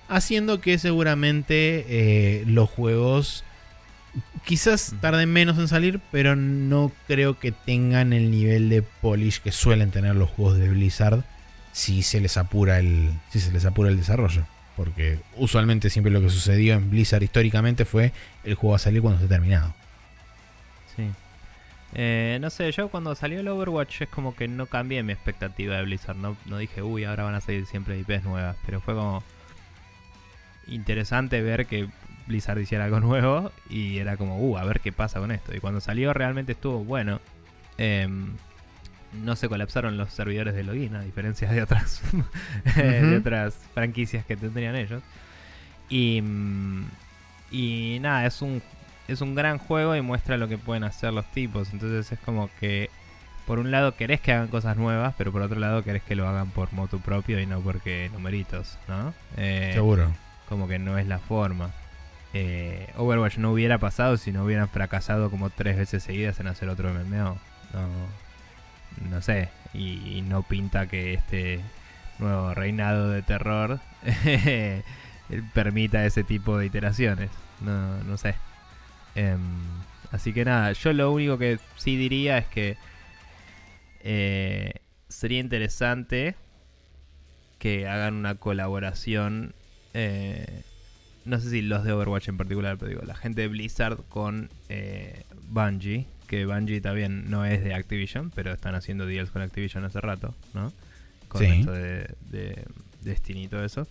haciendo 0.08 0.60
que 0.60 0.78
seguramente 0.78 1.84
eh, 1.88 2.44
los 2.46 2.68
juegos 2.70 3.44
quizás 4.44 4.94
tarden 5.00 5.32
menos 5.32 5.58
en 5.58 5.68
salir, 5.68 6.00
pero 6.10 6.36
no 6.36 6.92
creo 7.06 7.38
que 7.38 7.52
tengan 7.52 8.12
el 8.12 8.30
nivel 8.30 8.68
de 8.68 8.82
polish 8.82 9.40
que 9.40 9.52
suelen 9.52 9.90
tener 9.90 10.16
los 10.16 10.30
juegos 10.30 10.58
de 10.58 10.68
Blizzard 10.68 11.24
si 11.72 12.02
se 12.02 12.20
les 12.20 12.36
apura 12.36 12.78
el, 12.78 13.10
si 13.30 13.40
se 13.40 13.52
les 13.52 13.64
apura 13.64 13.90
el 13.90 13.96
desarrollo. 13.96 14.46
Porque 14.76 15.18
usualmente 15.36 15.90
siempre 15.90 16.12
lo 16.12 16.20
que 16.20 16.30
sucedió 16.30 16.74
en 16.74 16.90
Blizzard 16.90 17.22
históricamente 17.22 17.84
fue 17.84 18.12
el 18.44 18.54
juego 18.54 18.76
a 18.76 18.78
salir 18.78 19.02
cuando 19.02 19.22
esté 19.22 19.34
terminado. 19.34 19.74
Eh, 21.98 22.36
no 22.42 22.50
sé, 22.50 22.70
yo 22.72 22.90
cuando 22.90 23.14
salió 23.14 23.40
el 23.40 23.48
Overwatch 23.48 24.02
es 24.02 24.08
como 24.10 24.36
que 24.36 24.48
no 24.48 24.66
cambié 24.66 25.02
mi 25.02 25.14
expectativa 25.14 25.76
de 25.76 25.82
Blizzard. 25.82 26.16
No, 26.16 26.36
no 26.44 26.58
dije, 26.58 26.82
uy, 26.82 27.04
ahora 27.04 27.24
van 27.24 27.34
a 27.34 27.40
salir 27.40 27.64
siempre 27.64 27.98
IPs 27.98 28.24
nuevas. 28.24 28.54
Pero 28.66 28.82
fue 28.82 28.94
como 28.94 29.24
interesante 30.66 31.40
ver 31.40 31.64
que 31.64 31.88
Blizzard 32.26 32.58
hiciera 32.58 32.84
algo 32.84 33.00
nuevo 33.00 33.50
y 33.70 33.96
era 33.96 34.18
como, 34.18 34.38
uh, 34.38 34.58
a 34.58 34.64
ver 34.64 34.80
qué 34.80 34.92
pasa 34.92 35.20
con 35.20 35.30
esto. 35.32 35.56
Y 35.56 35.60
cuando 35.60 35.80
salió 35.80 36.12
realmente 36.12 36.52
estuvo 36.52 36.84
bueno. 36.84 37.18
Em, 37.78 38.34
no 39.24 39.34
se 39.34 39.48
colapsaron 39.48 39.96
los 39.96 40.12
servidores 40.12 40.54
de 40.54 40.64
login, 40.64 40.96
a 40.96 41.00
diferencia 41.00 41.50
de 41.50 41.62
otras, 41.62 42.02
de 42.76 43.16
otras 43.16 43.54
franquicias 43.72 44.26
que 44.26 44.36
tendrían 44.36 44.76
ellos. 44.76 45.02
Y, 45.88 46.20
mm, 46.20 46.84
y 47.50 47.98
nada, 48.02 48.26
es 48.26 48.42
un, 48.42 48.60
es 49.08 49.20
un 49.20 49.34
gran 49.34 49.58
juego 49.58 49.94
y 49.96 50.00
muestra 50.00 50.36
lo 50.36 50.48
que 50.48 50.58
pueden 50.58 50.84
hacer 50.84 51.12
los 51.12 51.26
tipos. 51.32 51.72
Entonces 51.72 52.10
es 52.12 52.18
como 52.20 52.50
que, 52.60 52.90
por 53.46 53.58
un 53.58 53.70
lado 53.70 53.94
querés 53.94 54.20
que 54.20 54.32
hagan 54.32 54.48
cosas 54.48 54.76
nuevas, 54.76 55.14
pero 55.16 55.32
por 55.32 55.42
otro 55.42 55.58
lado 55.58 55.82
querés 55.82 56.02
que 56.02 56.16
lo 56.16 56.28
hagan 56.28 56.50
por 56.50 56.72
motu 56.72 57.00
propio 57.00 57.40
y 57.40 57.46
no 57.46 57.60
porque 57.60 58.10
numeritos, 58.12 58.78
¿no? 58.88 59.14
Eh, 59.36 59.70
Seguro. 59.74 60.12
como 60.48 60.68
que 60.68 60.78
no 60.78 60.98
es 60.98 61.06
la 61.06 61.18
forma. 61.18 61.70
Eh, 62.34 62.92
Overwatch 62.96 63.38
no 63.38 63.52
hubiera 63.52 63.78
pasado 63.78 64.16
si 64.16 64.32
no 64.32 64.44
hubieran 64.44 64.68
fracasado 64.68 65.30
como 65.30 65.50
tres 65.50 65.76
veces 65.76 66.02
seguidas 66.02 66.40
en 66.40 66.48
hacer 66.48 66.68
otro 66.68 66.92
MMO. 66.92 67.38
No, 67.72 69.08
no 69.10 69.22
sé, 69.22 69.48
y, 69.72 70.22
no 70.22 70.42
pinta 70.42 70.86
que 70.86 71.14
este 71.14 71.60
nuevo 72.18 72.54
reinado 72.54 73.10
de 73.10 73.22
terror 73.22 73.80
permita 75.54 76.04
ese 76.04 76.24
tipo 76.24 76.58
de 76.58 76.66
iteraciones. 76.66 77.30
No, 77.60 78.02
no 78.04 78.16
sé. 78.16 78.34
Em, 79.16 79.40
así 80.12 80.32
que 80.32 80.44
nada, 80.44 80.72
yo 80.72 80.92
lo 80.92 81.10
único 81.10 81.38
que 81.38 81.58
sí 81.76 81.96
diría 81.96 82.36
es 82.38 82.46
que 82.46 82.76
eh, 84.00 84.74
sería 85.08 85.40
interesante 85.40 86.36
que 87.58 87.88
hagan 87.88 88.14
una 88.14 88.34
colaboración. 88.36 89.54
Eh, 89.94 90.62
no 91.24 91.40
sé 91.40 91.50
si 91.50 91.62
los 91.62 91.82
de 91.82 91.92
Overwatch 91.92 92.28
en 92.28 92.36
particular, 92.36 92.76
pero 92.76 92.90
digo, 92.90 93.02
la 93.04 93.16
gente 93.16 93.40
de 93.40 93.48
Blizzard 93.48 94.04
con 94.08 94.50
eh, 94.68 95.24
Bungie. 95.48 96.06
Que 96.28 96.44
Bungie 96.44 96.80
también 96.80 97.30
no 97.30 97.44
es 97.44 97.64
de 97.64 97.72
Activision, 97.72 98.30
pero 98.30 98.52
están 98.52 98.74
haciendo 98.74 99.06
deals 99.06 99.30
con 99.30 99.42
Activision 99.42 99.84
hace 99.84 100.00
rato, 100.00 100.34
¿no? 100.54 100.72
Con 101.28 101.42
esto 101.42 101.72
de, 101.72 102.14
de 102.30 102.64
Destiny 103.02 103.44
y 103.44 103.48
todo 103.48 103.64
eso. 103.64 103.88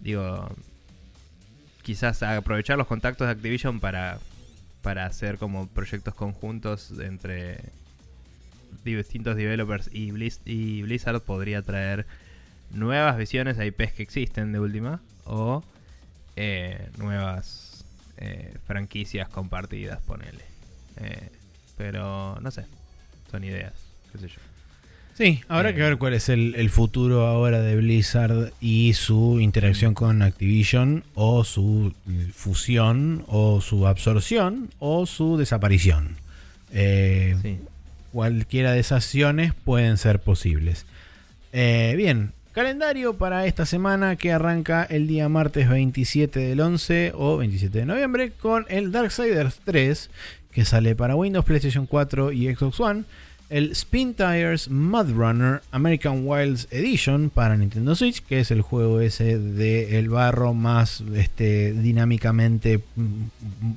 Digo, 0.00 0.54
quizás 1.82 2.22
aprovechar 2.22 2.78
los 2.78 2.86
contactos 2.86 3.26
de 3.26 3.32
Activision 3.32 3.80
para, 3.80 4.18
para 4.82 5.06
hacer 5.06 5.38
como 5.38 5.68
proyectos 5.68 6.14
conjuntos 6.14 6.92
entre 6.98 7.60
distintos 8.84 9.36
developers 9.36 9.88
y, 9.92 10.10
Blizzard 10.82 11.20
podría 11.20 11.62
traer 11.62 12.06
nuevas 12.70 13.16
visiones 13.16 13.58
a 13.58 13.64
IPs 13.64 13.92
que 13.92 14.02
existen 14.02 14.52
de 14.52 14.60
última 14.60 15.00
o 15.24 15.62
eh, 16.36 16.90
nuevas 16.96 17.84
eh, 18.16 18.56
franquicias 18.66 19.28
compartidas, 19.28 20.00
ponele. 20.02 20.44
Eh, 20.96 21.30
pero 21.76 22.38
no 22.40 22.50
sé, 22.50 22.66
son 23.30 23.44
ideas, 23.44 23.74
qué 24.12 24.18
sé 24.18 24.28
yo. 24.28 24.51
Sí, 25.14 25.42
habrá 25.48 25.74
que 25.74 25.82
ver 25.82 25.98
cuál 25.98 26.14
es 26.14 26.28
el, 26.28 26.70
futuro 26.70 27.26
ahora 27.26 27.60
de 27.60 27.76
Blizzard 27.76 28.52
y 28.60 28.94
su 28.94 29.40
interacción 29.40 29.94
con 29.94 30.22
Activision 30.22 31.04
o 31.14 31.44
su 31.44 31.92
fusión 32.34 33.24
o 33.28 33.60
su 33.60 33.86
absorción 33.86 34.70
o 34.78 35.06
su 35.06 35.36
desaparición. 35.36 36.16
Cualquiera 38.12 38.72
de 38.72 38.80
esas 38.80 39.04
acciones 39.04 39.52
pueden 39.54 39.98
ser 39.98 40.18
posibles. 40.18 40.86
bien, 41.52 42.32
Calendario 42.52 43.14
para 43.14 43.46
esta 43.46 43.64
semana 43.64 44.16
que 44.16 44.30
arranca 44.30 44.84
el 44.84 45.06
día 45.06 45.26
martes 45.30 45.70
27 45.70 46.38
del 46.38 46.60
11 46.60 47.12
o 47.14 47.38
27 47.38 47.78
de 47.78 47.86
noviembre 47.86 48.30
con 48.30 48.66
el 48.68 48.92
Darksiders 48.92 49.60
3 49.64 50.10
que 50.52 50.66
sale 50.66 50.94
para 50.94 51.16
Windows, 51.16 51.46
PlayStation 51.46 51.86
4 51.86 52.30
y 52.30 52.54
Xbox 52.54 52.78
One. 52.78 53.04
El 53.52 53.72
Spin 53.72 54.14
Tires 54.14 54.70
Mud 54.70 55.10
Runner 55.10 55.60
American 55.72 56.22
Wilds 56.26 56.68
Edition 56.70 57.28
para 57.28 57.54
Nintendo 57.54 57.94
Switch, 57.94 58.22
que 58.24 58.40
es 58.40 58.50
el 58.50 58.62
juego 58.62 59.02
ese 59.02 59.38
de 59.38 59.98
el 59.98 60.08
barro 60.08 60.54
más 60.54 61.04
este, 61.14 61.74
dinámicamente 61.74 62.78
mm, 62.96 63.72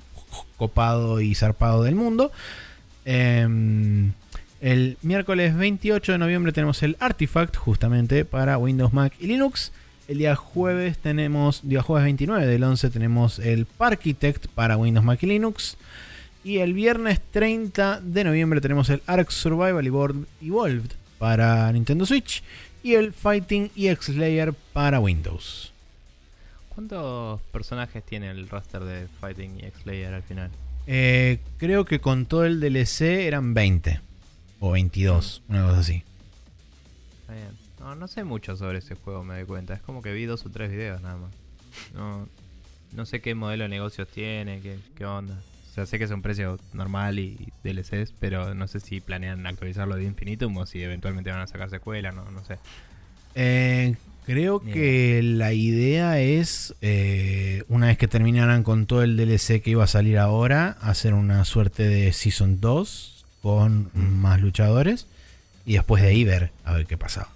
copado 0.56 1.20
y 1.20 1.36
zarpado 1.36 1.84
del 1.84 1.96
mundo. 1.96 2.32
Em, 3.04 4.14
el 4.62 4.98
miércoles 5.02 5.58
28 5.58 6.14
de 6.14 6.18
noviembre 6.20 6.54
tenemos 6.54 6.82
el 6.82 6.96
Artifact 7.02 7.58
justamente 7.58 8.24
para 8.24 8.58
Windows, 8.58 8.94
Mac 8.94 9.12
y 9.20 9.28
Linux. 9.28 9.74
El 10.08 10.20
día 10.20 10.38
jueves 10.38 11.00
tenemos, 11.00 11.68
día 11.68 11.82
jueves 11.82 12.06
29 12.06 12.46
del 12.46 12.64
11 12.64 12.92
tenemos 12.92 13.40
el 13.40 13.66
Parkitect 13.66 14.48
para 14.48 14.78
Windows, 14.78 15.06
Mac 15.06 15.22
y 15.22 15.26
Linux. 15.26 15.76
Y 16.46 16.60
el 16.60 16.76
viernes 16.76 17.20
30 17.32 18.02
de 18.02 18.24
noviembre 18.24 18.62
tenemos 18.62 18.92
el 18.92 19.02
Ark 19.08 19.32
Survival 19.32 19.88
Evolved 19.88 20.92
para 21.18 21.72
Nintendo 21.72 22.06
Switch 22.06 22.44
y 22.84 22.94
el 22.94 23.14
Fighting 23.14 23.72
EX 23.76 24.10
Layer 24.10 24.54
para 24.72 25.00
Windows. 25.00 25.74
¿Cuántos 26.70 27.42
personajes 27.52 28.04
tiene 28.04 28.30
el 28.30 28.48
roster 28.48 28.84
de 28.84 29.08
Fighting 29.20 29.60
EX 29.64 29.88
Layer 29.88 30.14
al 30.14 30.22
final? 30.22 30.52
Eh, 30.86 31.40
creo 31.58 31.84
que 31.84 32.00
con 32.00 32.28
todo 32.28 32.46
el 32.46 32.60
DLC 32.60 33.26
eran 33.26 33.56
20. 33.56 34.02
O 34.60 34.70
22, 34.70 35.42
una 35.50 35.66
cosa 35.66 35.80
así. 35.80 36.04
No, 37.80 37.96
no 37.96 38.08
sé 38.08 38.24
mucho 38.24 38.56
sobre 38.56 38.78
ese 38.78 38.94
juego, 38.94 39.24
me 39.24 39.34
doy 39.34 39.46
cuenta. 39.46 39.74
Es 39.74 39.82
como 39.82 40.04
que 40.04 40.14
vi 40.14 40.26
dos 40.26 40.46
o 40.46 40.52
tres 40.52 40.70
videos 40.70 41.02
nada 41.02 41.18
más. 41.18 41.32
No, 41.96 42.30
no 42.92 43.06
sé 43.08 43.20
qué 43.20 43.34
modelo 43.34 43.64
de 43.64 43.70
negocios 43.70 44.08
tiene, 44.08 44.62
qué, 44.62 44.78
qué 44.96 45.06
onda. 45.08 45.42
Sea, 45.76 45.86
sé 45.86 45.98
que 45.98 46.06
es 46.06 46.12
un 46.12 46.22
precio 46.22 46.58
normal 46.72 47.20
y 47.20 47.52
DLCs, 47.66 48.14
pero 48.18 48.56
no 48.56 48.66
sé 48.66 48.80
si 48.80 49.02
planean 49.02 49.46
actualizarlo 49.46 49.98
de 49.98 50.06
Infinitum 50.06 50.56
o 50.56 50.66
si 50.66 50.82
eventualmente 50.82 51.32
van 51.32 51.42
a 51.42 51.48
sacar 51.48 51.70
secuela, 51.70 52.14
no, 52.14 52.32
no 52.32 52.46
sé. 52.46 52.60
Eh, 53.36 53.98
creo 54.26 54.62
que 54.62 55.22
la 55.22 55.52
idea 55.52 56.22
es, 56.22 56.76
eh, 56.80 57.64
una 57.68 57.88
vez 57.88 57.98
que 57.98 58.08
terminaran 58.08 58.64
con 58.64 58.86
todo 58.86 59.04
el 59.04 59.18
DLC 59.18 59.62
que 59.62 59.72
iba 59.72 59.84
a 59.84 59.88
salir 59.88 60.18
ahora, 60.18 60.78
hacer 60.80 61.14
una 61.14 61.44
suerte 61.44 61.84
de 61.84 62.14
Season 62.14 62.62
2 62.62 63.26
con 63.42 63.92
más 63.94 64.40
luchadores 64.40 65.08
y 65.66 65.74
después 65.74 66.02
de 66.02 66.08
ahí 66.08 66.24
ver 66.24 66.52
a 66.64 66.72
ver 66.72 66.86
qué 66.86 66.98
pasaba. 66.98 67.28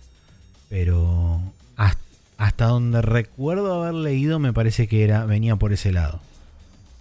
Pero 0.70 1.42
hasta, 1.76 2.68
donde 2.68 3.02
recuerdo 3.02 3.84
haber 3.84 3.96
leído 3.96 4.40
me 4.40 4.54
parece 4.54 4.88
que 4.88 5.04
era 5.04 5.26
venía 5.26 5.58
por 5.58 5.74
ese 5.74 5.92
lado. 5.92 6.22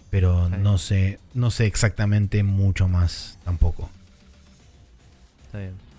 Pero 0.09 0.49
no 0.49 0.77
sé, 0.77 1.19
no 1.33 1.51
sé 1.51 1.65
exactamente 1.65 2.43
mucho 2.43 2.87
más 2.87 3.37
tampoco. 3.43 3.89
Está 5.45 5.59
bien. 5.59 5.89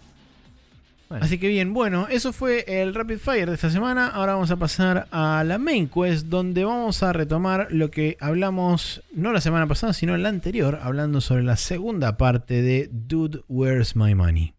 Así 1.11 1.39
que 1.39 1.49
bien, 1.49 1.74
bueno, 1.74 2.07
eso 2.09 2.32
fue 2.32 2.65
el 2.69 2.95
Rapid 2.95 3.19
Fire 3.19 3.49
de 3.49 3.57
esta 3.57 3.69
semana. 3.69 4.07
Ahora 4.07 4.35
vamos 4.35 4.53
a 4.53 4.57
pasar 4.57 5.09
a 5.11 5.43
la 5.45 5.59
Main 5.59 5.89
Quest, 5.89 6.27
donde 6.27 6.65
vamos 6.65 7.03
a 7.03 7.12
retomar 7.12 7.66
lo 7.70 7.91
que 7.91 8.16
hablamos, 8.20 9.03
no 9.12 9.32
la 9.32 9.41
semana 9.41 9.66
pasada, 9.66 9.93
sino 9.93 10.16
la 10.16 10.28
anterior, 10.28 10.78
hablando 10.81 11.20
sobre 11.20 11.43
la 11.43 11.57
segunda 11.57 12.16
parte 12.16 12.62
de 12.62 12.89
Dude, 12.93 13.41
Where's 13.49 13.97
My 13.97 14.15
Money? 14.15 14.55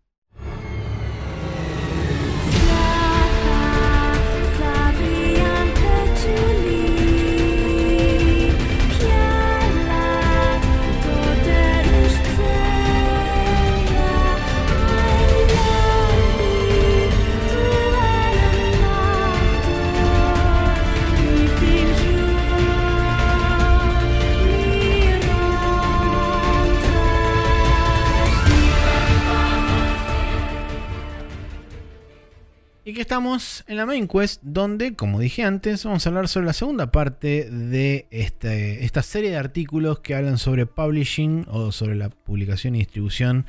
Y 32.92 32.94
que 32.94 33.00
estamos 33.00 33.64
en 33.68 33.78
la 33.78 33.86
main 33.86 34.06
quest, 34.06 34.42
donde, 34.44 34.98
como 34.98 35.22
dije 35.22 35.46
antes, 35.46 35.86
vamos 35.86 36.06
a 36.06 36.10
hablar 36.10 36.28
sobre 36.28 36.48
la 36.48 36.52
segunda 36.52 36.92
parte 36.92 37.50
de 37.50 38.06
este, 38.12 38.84
esta 38.84 39.02
serie 39.02 39.30
de 39.30 39.38
artículos 39.38 40.02
que 40.02 40.14
hablan 40.14 40.38
sobre 40.38 40.66
publishing 40.66 41.46
o 41.48 41.72
sobre 41.72 41.96
la 41.96 42.10
publicación 42.10 42.76
y 42.76 42.80
distribución 42.80 43.46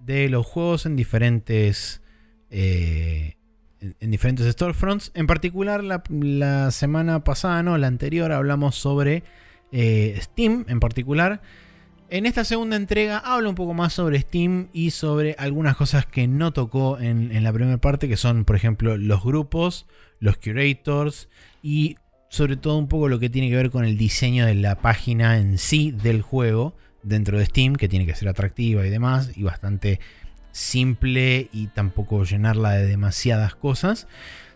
de 0.00 0.28
los 0.28 0.44
juegos 0.44 0.86
en 0.86 0.96
diferentes, 0.96 2.02
eh, 2.50 3.36
en 3.78 4.10
diferentes 4.10 4.50
storefronts. 4.50 5.12
En 5.14 5.28
particular, 5.28 5.84
la, 5.84 6.72
semana 6.72 7.22
pasada, 7.22 7.62
no, 7.62 7.78
la 7.78 7.86
anterior, 7.86 8.32
hablamos 8.32 8.74
sobre 8.74 9.22
eh, 9.70 10.18
Steam 10.20 10.64
en 10.66 10.80
particular 10.80 11.42
en 12.10 12.26
esta 12.26 12.44
segunda 12.44 12.76
entrega 12.76 13.18
habla 13.18 13.48
un 13.48 13.54
poco 13.54 13.72
más 13.72 13.92
sobre 13.92 14.20
Steam 14.20 14.68
y 14.72 14.90
sobre 14.90 15.36
algunas 15.38 15.76
cosas 15.76 16.06
que 16.06 16.26
no 16.26 16.52
tocó 16.52 16.98
en, 16.98 17.42
la 17.42 17.52
primera 17.52 17.78
parte, 17.78 18.08
que 18.08 18.16
son, 18.16 18.44
por 18.44 18.56
ejemplo, 18.56 18.96
los 18.96 19.22
grupos, 19.22 19.86
los 20.18 20.36
curators 20.36 21.28
y 21.62 21.96
sobre 22.28 22.56
todo 22.56 22.76
un 22.78 22.88
poco 22.88 23.08
lo 23.08 23.20
que 23.20 23.30
tiene 23.30 23.48
que 23.48 23.56
ver 23.56 23.70
con 23.70 23.84
el 23.84 23.96
diseño 23.96 24.44
de 24.44 24.56
la 24.56 24.76
página 24.76 25.38
en 25.38 25.56
sí 25.56 25.92
del 25.92 26.22
juego 26.22 26.74
dentro 27.02 27.38
de 27.38 27.46
Steam, 27.46 27.76
que 27.76 27.88
tiene 27.88 28.06
que 28.06 28.14
ser 28.14 28.28
atractiva 28.28 28.84
y 28.84 28.90
demás, 28.90 29.30
y 29.36 29.44
bastante 29.44 30.00
simple 30.50 31.48
y 31.52 31.68
tampoco 31.68 32.24
llenarla 32.24 32.72
de 32.72 32.86
demasiadas 32.86 33.54
cosas, 33.54 34.08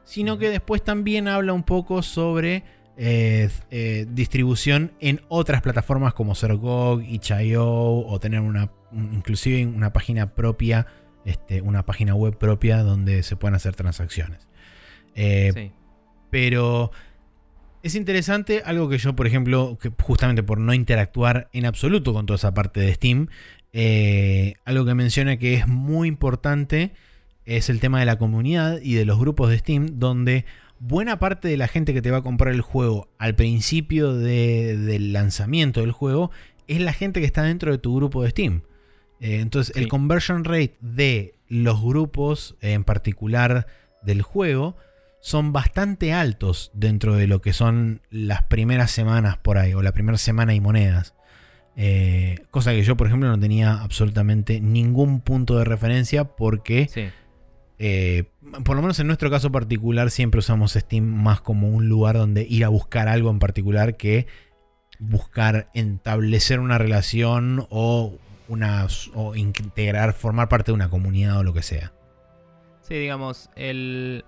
sino 0.04 0.38
que 0.38 0.50
después 0.50 0.82
también 0.82 1.28
habla 1.28 1.52
un 1.52 1.62
poco 1.62 2.02
sobre 2.02 2.64
eh, 2.96 3.50
eh, 3.72 4.06
distribución 4.08 4.92
en 5.00 5.20
otras 5.28 5.62
plataformas 5.62 6.14
como 6.14 6.36
ser 6.36 6.54
GOG, 6.54 7.02
itch.io 7.02 7.66
o 7.66 8.20
tener 8.20 8.40
una, 8.40 8.70
inclusive 8.92 9.66
una 9.66 9.92
página 9.92 10.34
propia, 10.34 10.86
este, 11.24 11.60
una 11.60 11.84
página 11.84 12.14
web 12.14 12.38
propia 12.38 12.84
donde 12.84 13.24
se 13.24 13.34
puedan 13.34 13.56
hacer 13.56 13.74
transacciones. 13.74 14.46
Eh, 15.16 15.72
pero 16.30 16.92
es 17.82 17.96
interesante, 17.96 18.62
algo 18.64 18.88
que 18.88 18.98
yo, 18.98 19.16
por 19.16 19.26
ejemplo, 19.26 19.76
que 19.80 19.90
justamente 20.00 20.44
por 20.44 20.58
no 20.58 20.72
interactuar 20.72 21.48
en 21.52 21.66
absoluto 21.66 22.12
con 22.12 22.26
toda 22.26 22.36
esa 22.36 22.54
parte 22.54 22.78
de 22.80 22.94
Steam, 22.94 23.26
algo 24.64 24.84
que 24.84 24.94
menciona 24.94 25.36
que 25.36 25.54
es 25.54 25.66
muy 25.66 26.06
importante 26.06 26.92
es 27.44 27.68
el 27.68 27.80
tema 27.80 27.98
de 28.00 28.06
la 28.06 28.18
comunidad 28.18 28.80
y 28.80 28.94
de 28.94 29.04
los 29.04 29.18
grupos 29.18 29.50
de 29.50 29.58
Steam, 29.58 29.98
donde 29.98 30.44
buena 30.86 31.18
parte 31.18 31.48
de 31.48 31.56
la 31.56 31.68
gente 31.68 31.94
que 31.94 32.02
te 32.02 32.10
va 32.10 32.18
a 32.18 32.22
comprar 32.22 32.52
el 32.54 32.60
juego 32.60 33.08
al 33.18 33.34
principio 33.34 34.14
de- 34.14 34.76
del 34.76 35.12
lanzamiento 35.12 35.80
del 35.80 35.92
juego 35.92 36.30
es 36.68 36.80
la 36.80 36.92
gente 36.92 37.20
que 37.20 37.26
está 37.26 37.42
dentro 37.42 37.72
de 37.72 37.78
tu 37.78 37.94
grupo 37.96 38.22
de 38.22 38.30
Steam. 38.30 38.62
Eh, 39.20 39.40
entonces, 39.40 39.74
el 39.76 39.88
conversion 39.88 40.44
rate 40.44 40.76
de 40.80 41.34
los 41.48 41.80
grupos, 41.82 42.56
en 42.60 42.84
particular 42.84 43.66
del 44.02 44.22
juego, 44.22 44.76
son 45.20 45.52
bastante 45.52 46.12
altos 46.12 46.70
dentro 46.74 47.14
de 47.16 47.26
lo 47.26 47.40
que 47.40 47.52
son 47.54 48.02
las 48.10 48.42
primeras 48.42 48.90
semanas 48.90 49.38
por 49.38 49.56
ahí, 49.56 49.72
o 49.72 49.80
la 49.82 49.92
primera 49.92 50.18
semana 50.18 50.54
y 50.54 50.60
monedas. 50.60 51.14
Eh, 51.76 52.44
cosa 52.50 52.72
que 52.72 52.82
yo, 52.82 52.96
por 52.96 53.06
ejemplo, 53.06 53.28
no 53.28 53.38
tenía 53.40 53.80
absolutamente 53.82 54.60
ningún 54.60 55.20
punto 55.20 55.56
de 55.58 55.64
referencia 55.64 56.24
porque, 56.24 56.88
Sí. 56.92 57.06
Eh, 57.78 58.24
por 58.64 58.76
lo 58.76 58.82
menos 58.82 58.98
en 59.00 59.06
nuestro 59.06 59.30
caso 59.30 59.50
particular, 59.50 60.10
siempre 60.10 60.38
usamos 60.38 60.72
Steam 60.72 61.04
más 61.04 61.40
como 61.40 61.68
un 61.68 61.88
lugar 61.88 62.16
donde 62.16 62.46
ir 62.48 62.64
a 62.64 62.68
buscar 62.68 63.08
algo 63.08 63.30
en 63.30 63.38
particular 63.38 63.96
que 63.96 64.26
buscar 64.98 65.68
establecer 65.74 66.60
una 66.60 66.78
relación 66.78 67.66
o, 67.70 68.18
una, 68.48 68.86
o 69.14 69.34
integrar, 69.34 70.12
formar 70.12 70.48
parte 70.48 70.70
de 70.70 70.74
una 70.74 70.88
comunidad 70.88 71.38
o 71.38 71.42
lo 71.42 71.52
que 71.52 71.62
sea. 71.62 71.92
Sí, 72.82 72.94
digamos, 72.94 73.50
el, 73.56 74.24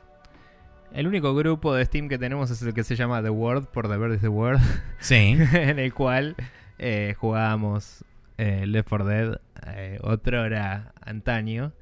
el 0.92 1.06
único 1.06 1.34
grupo 1.34 1.74
de 1.74 1.84
Steam 1.84 2.08
que 2.08 2.18
tenemos 2.18 2.50
es 2.50 2.62
el 2.62 2.74
que 2.74 2.84
se 2.84 2.96
llama 2.96 3.22
The 3.22 3.30
World, 3.30 3.66
por 3.68 3.88
The 3.88 3.96
Bird 3.96 4.14
is 4.14 4.20
the 4.22 4.28
World, 4.28 4.60
Sí. 4.98 5.36
en 5.52 5.78
el 5.78 5.92
cual 5.92 6.34
eh, 6.78 7.14
jugábamos 7.18 8.04
eh, 8.38 8.66
Left 8.66 8.88
4 8.88 9.04
Dead, 9.06 9.40
eh, 9.66 9.98
otro 10.02 10.44
era 10.44 10.92
antaño. 11.00 11.72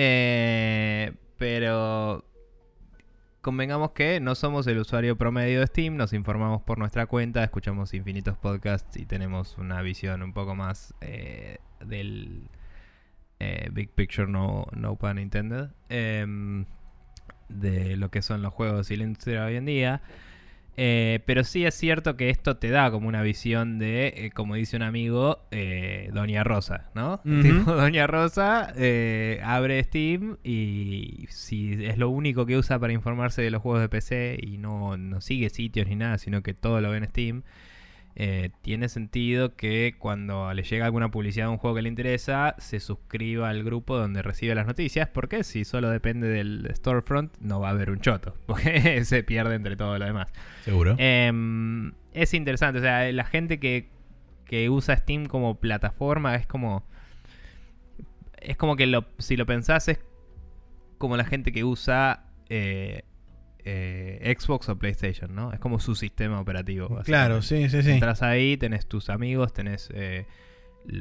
Eh, 0.00 1.12
pero 1.38 2.24
convengamos 3.40 3.90
que 3.90 4.20
no 4.20 4.36
somos 4.36 4.64
el 4.68 4.78
usuario 4.78 5.18
promedio 5.18 5.58
de 5.58 5.66
Steam, 5.66 5.96
nos 5.96 6.12
informamos 6.12 6.62
por 6.62 6.78
nuestra 6.78 7.06
cuenta, 7.06 7.42
escuchamos 7.42 7.92
infinitos 7.94 8.38
podcasts 8.38 8.96
y 8.96 9.06
tenemos 9.06 9.58
una 9.58 9.82
visión 9.82 10.22
un 10.22 10.32
poco 10.32 10.54
más 10.54 10.94
eh, 11.00 11.58
del 11.84 12.48
eh, 13.40 13.70
Big 13.72 13.90
Picture, 13.90 14.30
no, 14.30 14.68
no 14.70 14.94
pun 14.94 15.18
intended, 15.18 15.70
em, 15.88 16.66
de 17.48 17.96
lo 17.96 18.08
que 18.12 18.22
son 18.22 18.40
los 18.40 18.54
juegos 18.54 18.92
y 18.92 18.96
la 18.96 19.02
industria 19.02 19.46
hoy 19.46 19.56
en 19.56 19.64
día. 19.64 20.02
Eh, 20.80 21.18
pero 21.26 21.42
sí 21.42 21.66
es 21.66 21.74
cierto 21.74 22.16
que 22.16 22.30
esto 22.30 22.56
te 22.56 22.70
da 22.70 22.92
como 22.92 23.08
una 23.08 23.20
visión 23.22 23.80
de, 23.80 24.14
eh, 24.16 24.30
como 24.32 24.54
dice 24.54 24.76
un 24.76 24.82
amigo, 24.82 25.40
eh, 25.50 26.08
Doña 26.14 26.44
Rosa, 26.44 26.88
¿no? 26.94 27.20
Tipo, 27.42 27.72
Doña 27.72 28.06
Rosa 28.06 28.72
eh, 28.76 29.40
abre 29.42 29.82
Steam 29.82 30.36
y 30.44 31.26
si 31.30 31.84
es 31.84 31.98
lo 31.98 32.10
único 32.10 32.46
que 32.46 32.56
usa 32.56 32.78
para 32.78 32.92
informarse 32.92 33.42
de 33.42 33.50
los 33.50 33.60
juegos 33.60 33.80
de 33.80 33.88
PC 33.88 34.38
y 34.40 34.58
no, 34.58 34.96
no 34.96 35.20
sigue 35.20 35.50
sitios 35.50 35.88
ni 35.88 35.96
nada, 35.96 36.16
sino 36.16 36.44
que 36.44 36.54
todo 36.54 36.80
lo 36.80 36.90
ve 36.90 36.98
en 36.98 37.08
Steam, 37.08 37.42
eh, 38.20 38.50
tiene 38.62 38.88
sentido 38.88 39.54
que 39.54 39.94
cuando 39.96 40.52
le 40.52 40.64
llega 40.64 40.84
alguna 40.84 41.08
publicidad 41.08 41.46
de 41.46 41.52
un 41.52 41.58
juego 41.58 41.76
que 41.76 41.82
le 41.82 41.88
interesa, 41.88 42.56
se 42.58 42.80
suscriba 42.80 43.48
al 43.48 43.62
grupo 43.62 43.96
donde 43.96 44.22
recibe 44.22 44.56
las 44.56 44.66
noticias, 44.66 45.08
porque 45.08 45.44
si 45.44 45.64
solo 45.64 45.88
depende 45.88 46.26
del 46.26 46.68
storefront, 46.74 47.38
no 47.38 47.60
va 47.60 47.68
a 47.68 47.70
haber 47.70 47.90
un 47.90 48.00
choto, 48.00 48.34
porque 48.46 49.04
se 49.04 49.22
pierde 49.22 49.54
entre 49.54 49.76
todo 49.76 49.96
lo 49.96 50.04
demás. 50.04 50.32
Seguro. 50.64 50.96
Em, 50.98 51.92
es 52.12 52.34
interesante, 52.34 52.80
o 52.80 52.82
sea, 52.82 53.12
la 53.12 53.24
gente 53.24 53.60
que, 53.60 53.88
que 54.46 54.68
usa 54.68 54.96
Steam 54.96 55.26
como 55.26 55.60
plataforma 55.60 56.34
es 56.34 56.48
como. 56.48 56.84
Es 58.40 58.56
como 58.56 58.74
que 58.74 58.88
lo, 58.88 59.04
si 59.18 59.36
lo 59.36 59.46
pensás, 59.46 59.86
es 59.86 60.00
como 60.98 61.16
la 61.16 61.24
gente 61.24 61.52
que 61.52 61.62
usa 61.62 62.24
eh, 62.48 63.04
eh, 63.70 64.34
Xbox 64.38 64.70
o 64.70 64.78
PlayStation, 64.78 65.34
¿no? 65.34 65.52
Es 65.52 65.60
como 65.60 65.78
su 65.78 65.94
sistema 65.94 66.40
operativo. 66.40 66.88
claro, 67.04 67.42
sí, 67.42 67.68
sí, 67.68 67.82
sí. 67.82 67.90
Entras 67.90 68.22
ahí, 68.22 68.56
tenés 68.56 68.86
tus 68.86 69.10
amigos, 69.10 69.52
tenés 69.52 69.90
eh, 69.92 70.26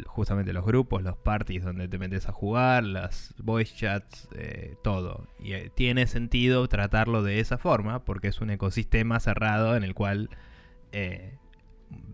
justamente 0.06 0.52
los 0.52 0.66
grupos, 0.66 1.02
los 1.02 1.16
parties 1.16 1.64
donde 1.64 1.88
te 1.88 1.98
metes 1.98 2.28
a 2.28 2.34
jugar, 2.34 2.84
las 2.84 3.34
voice 3.38 3.74
chats, 3.74 4.28
eh, 4.36 4.76
todo. 4.84 5.28
Y 5.40 5.54
tiene 5.76 6.08
sentido 6.08 6.68
tratarlo 6.68 7.24
de 7.24 7.40
esa 7.40 7.58
forma 7.58 8.04
porque 8.04 8.28
es 8.28 8.42
un 8.42 8.50
ecosistema 8.50 9.22
cerrado 9.22 9.78
en 9.78 9.84
el 9.84 9.94
cual 9.94 10.30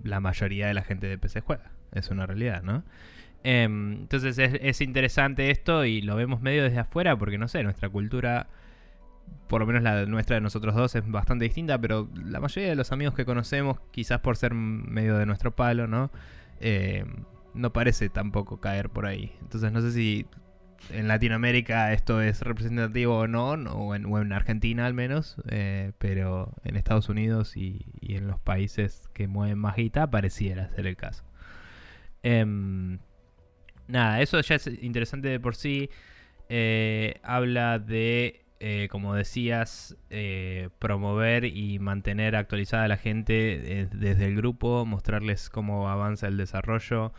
la 0.04 0.20
mayoría 0.20 0.68
de 0.68 0.76
la 0.76 0.84
gente 0.84 1.08
de 1.08 1.18
PC 1.18 1.42
juega. 1.42 1.72
Es 1.94 2.10
una 2.10 2.28
realidad, 2.28 2.62
¿no? 2.62 2.84
Em, 3.44 3.94
entonces 3.94 4.38
es, 4.38 4.54
es 4.62 4.82
interesante 4.82 5.50
esto 5.50 5.86
y 5.86 6.02
lo 6.02 6.16
vemos 6.16 6.42
medio 6.42 6.64
desde 6.64 6.80
afuera 6.80 7.18
porque 7.18 7.38
no 7.38 7.48
sé, 7.48 7.64
nuestra 7.64 7.90
cultura 7.90 8.50
por 9.48 9.62
lo 9.62 9.68
menos 9.68 9.84
la 9.84 10.06
nuestra 10.06 10.36
de 10.36 10.42
nosotros 10.42 10.76
dos 10.76 10.96
es 10.96 11.10
bastante 11.10 11.46
distinta, 11.46 11.80
pero 11.80 12.10
la 12.26 12.40
mayoría 12.40 12.70
de 12.70 12.76
los 12.76 12.92
amigos 12.92 13.14
que 13.14 13.26
conocemos, 13.26 13.80
quizás 13.92 14.20
por 14.20 14.38
ser 14.38 14.54
medio 14.54 15.18
de 15.18 15.26
nuestro 15.26 15.56
palo, 15.56 15.88
¿no? 15.88 16.12
Eh, 16.60 17.06
no 17.54 17.72
parece 17.74 18.10
tampoco 18.10 18.60
caer 18.60 18.90
por 18.90 19.06
ahí. 19.06 19.36
Entonces 19.42 19.72
no 19.72 19.82
sé 19.82 19.92
si 19.92 20.26
en 20.90 21.08
Latinoamérica 21.08 21.94
esto 21.94 22.22
es 22.22 22.42
representativo 22.42 23.20
o 23.20 23.28
no, 23.28 23.52
o, 23.52 23.96
en, 23.96 24.34
Argentina 24.34 24.86
al 24.86 24.94
menos, 24.94 25.38
eh, 25.50 25.92
pero 25.98 26.54
en 26.64 26.76
Estados 26.76 27.10
Unidos 27.10 27.56
y, 27.56 27.86
y 28.02 28.16
en 28.16 28.28
los 28.28 28.40
países 28.40 29.10
que 29.14 29.28
mueven 29.28 29.58
más 29.58 29.76
guita 29.76 30.10
pareciera 30.10 30.70
ser 30.70 30.88
el 30.88 30.96
caso. 30.96 31.24
Em, 32.24 33.00
nada, 33.88 34.22
eso 34.22 34.40
ya 34.42 34.56
es 34.56 34.68
interesante 34.82 35.28
de 35.28 35.40
por 35.40 35.56
sí. 35.56 35.90
Eh, 36.50 37.20
habla 37.24 37.80
de 37.80 38.43
eh, 38.66 38.88
como 38.90 39.14
decías, 39.14 39.98
eh, 40.10 40.70
promover 40.80 41.44
y 41.44 41.80
mantener 41.80 42.38
actualizada 42.38 42.86
a 42.86 42.88
la 42.88 42.96
gente 42.96 43.82
eh, 43.82 43.88
desde 43.92 44.28
el 44.28 44.38
grupo, 44.38 44.86
mostrarles 44.86 45.50
cómo 45.50 45.90
avanza 45.90 46.30
el 46.30 46.38
desarrollo, 46.38 47.12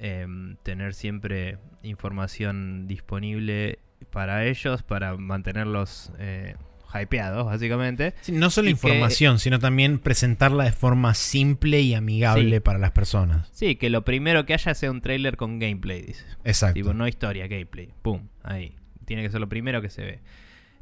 em, 0.00 0.56
tener 0.64 0.94
siempre 0.94 1.58
información 1.84 2.88
disponible 2.88 3.78
para 4.10 4.44
ellos, 4.46 4.82
para 4.82 5.16
mantenerlos 5.16 6.12
eh, 6.18 6.56
hypeados, 6.92 7.46
básicamente. 7.46 8.14
Sí, 8.22 8.32
no 8.32 8.50
solo 8.50 8.66
y 8.66 8.72
información, 8.72 9.38
sino 9.38 9.60
también 9.60 10.00
presentarla 10.00 10.64
de 10.64 10.72
forma 10.72 11.14
simple 11.14 11.82
y 11.82 11.94
amigable 11.94 12.56
Sí. 12.56 12.60
para 12.60 12.80
las 12.80 12.90
personas. 12.90 13.48
Sí, 13.52 13.76
que 13.76 13.90
lo 13.90 14.04
primero 14.04 14.44
que 14.44 14.54
haya 14.54 14.74
sea 14.74 14.90
un 14.90 15.00
trailer 15.02 15.36
con 15.36 15.60
gameplay, 15.60 16.02
dice. 16.02 16.24
Exacto. 16.42 16.74
Tipo, 16.74 16.94
no 16.94 17.06
historia, 17.06 17.46
gameplay. 17.46 17.90
Pum, 18.02 18.26
ahí. 18.42 18.74
Tiene 19.04 19.22
que 19.22 19.30
ser 19.30 19.40
lo 19.40 19.48
primero 19.48 19.80
que 19.80 19.88
se 19.90 20.02
ve. 20.02 20.20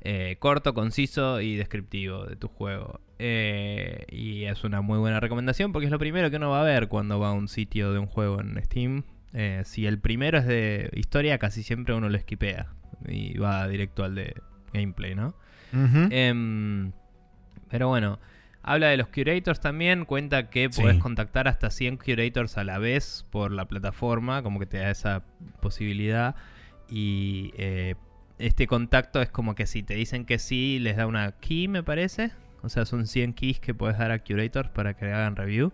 Eh, 0.03 0.37
corto, 0.39 0.75
conciso 0.75 1.41
y 1.41 1.57
descriptivo 1.57 2.25
de 2.27 2.37
tu 2.37 2.49
juego. 2.49 3.01
Eh, 3.19 4.05
y 4.11 4.45
es 4.45 4.63
una 4.63 4.81
muy 4.81 4.99
buena 4.99 5.19
recomendación 5.21 5.73
porque 5.73 5.87
es 5.87 5.91
lo 5.93 5.99
primero 5.99 6.31
que 6.31 6.37
uno 6.37 6.51
va 6.51 6.61
a 6.61 6.65
ver 6.65 6.87
cuando 6.89 7.19
va 7.19 7.31
a 7.31 7.33
un 7.33 7.49
sitio 7.49 7.93
de 7.93 7.99
un 7.99 8.07
juego 8.07 8.41
en 8.41 8.63
Steam. 8.63 9.03
Eh, 9.35 9.63
si 9.65 9.87
el 9.87 9.99
primero 9.99 10.39
es 10.39 10.47
de 10.47 10.89
historia, 10.95 11.39
casi 11.39 11.63
siempre 11.63 11.95
uno 11.95 12.09
lo 12.09 12.17
esquipea 12.17 12.69
y 13.09 13.37
va 13.39 13.67
directo 13.69 14.05
al 14.05 14.15
de 14.15 14.35
gameplay, 14.73 15.15
¿no? 15.15 15.35
Em, 16.11 16.93
pero 17.69 17.89
bueno, 17.89 18.19
habla 18.63 18.89
de 18.89 18.97
los 18.97 19.09
curators 19.09 19.61
también. 19.61 20.05
Cuenta 20.05 20.49
que 20.49 20.69
Sí. 20.71 20.81
podés 20.81 20.99
contactar 20.99 21.49
hasta 21.49 21.71
100 21.71 21.97
curators 21.99 22.57
a 22.57 22.65
la 22.65 22.79
vez 22.79 23.27
por 23.31 23.51
la 23.53 23.67
plataforma, 23.67 24.43
como 24.43 24.59
que 24.61 24.67
te 24.67 24.79
da 24.79 24.91
esa 24.91 25.25
posibilidad. 25.61 26.37
Y 26.89 27.53
eh, 27.59 27.97
este 28.39 28.67
contacto 28.67 29.21
es 29.21 29.29
como 29.31 29.55
que 29.55 29.67
si 29.67 29.83
te 29.83 29.95
dicen 29.95 30.25
que 30.25 30.39
sí, 30.39 30.79
les 30.81 30.97
da 30.97 31.07
una 31.07 31.33
key, 31.33 31.69
me 31.69 31.83
parece. 31.83 32.33
O 32.63 32.69
sea, 32.69 32.85
son 32.85 33.07
100 33.07 33.35
keys 33.35 33.61
que 33.61 33.75
puedes 33.75 33.99
dar 33.99 34.11
a 34.11 34.19
curators 34.19 34.69
para 34.71 34.95
que 34.95 35.07
hagan 35.07 35.37
review. 35.37 35.73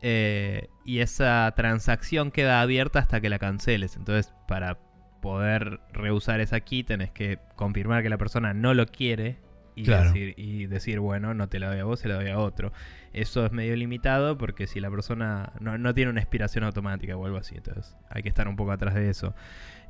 Eh, 0.00 0.68
y 0.84 1.00
esa 1.00 1.52
transacción 1.56 2.30
queda 2.30 2.60
abierta 2.60 2.98
hasta 3.00 3.20
que 3.20 3.28
la 3.28 3.38
canceles. 3.38 3.96
Entonces, 3.96 4.32
para 4.46 4.78
poder 5.20 5.80
reusar 5.92 6.40
esa 6.40 6.60
key, 6.60 6.84
tenés 6.84 7.10
que 7.10 7.38
confirmar 7.56 8.02
que 8.02 8.08
la 8.08 8.18
persona 8.18 8.54
no 8.54 8.74
lo 8.74 8.86
quiere 8.86 9.38
y, 9.74 9.84
Claro. 9.84 10.04
decir, 10.12 10.34
y 10.36 10.66
decir, 10.66 11.00
bueno, 11.00 11.34
no 11.34 11.48
te 11.48 11.58
la 11.58 11.68
doy 11.70 11.80
a 11.80 11.84
vos, 11.84 12.00
se 12.00 12.08
la 12.08 12.14
doy 12.16 12.28
a 12.30 12.38
otro. 12.38 12.72
Eso 13.12 13.44
es 13.46 13.52
medio 13.52 13.74
limitado 13.76 14.38
porque 14.38 14.66
si 14.66 14.80
la 14.80 14.90
persona 14.90 15.52
no, 15.60 15.78
no 15.78 15.94
tiene 15.94 16.10
una 16.10 16.20
expiración 16.20 16.62
automática 16.64 17.16
o 17.16 17.26
algo 17.26 17.38
así, 17.38 17.56
entonces 17.56 17.96
hay 18.10 18.22
que 18.22 18.28
estar 18.28 18.46
un 18.48 18.56
poco 18.56 18.70
atrás 18.72 18.94
de 18.94 19.08
eso. 19.10 19.34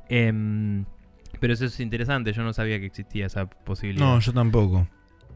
Em, 0.09 0.85
pero 1.39 1.53
eso 1.53 1.65
es 1.65 1.79
interesante, 1.79 2.33
yo 2.33 2.43
no 2.43 2.53
sabía 2.53 2.79
que 2.79 2.85
existía 2.85 3.25
esa 3.25 3.49
posibilidad. 3.49 4.05
No, 4.05 4.19
yo 4.19 4.33
tampoco. 4.33 4.87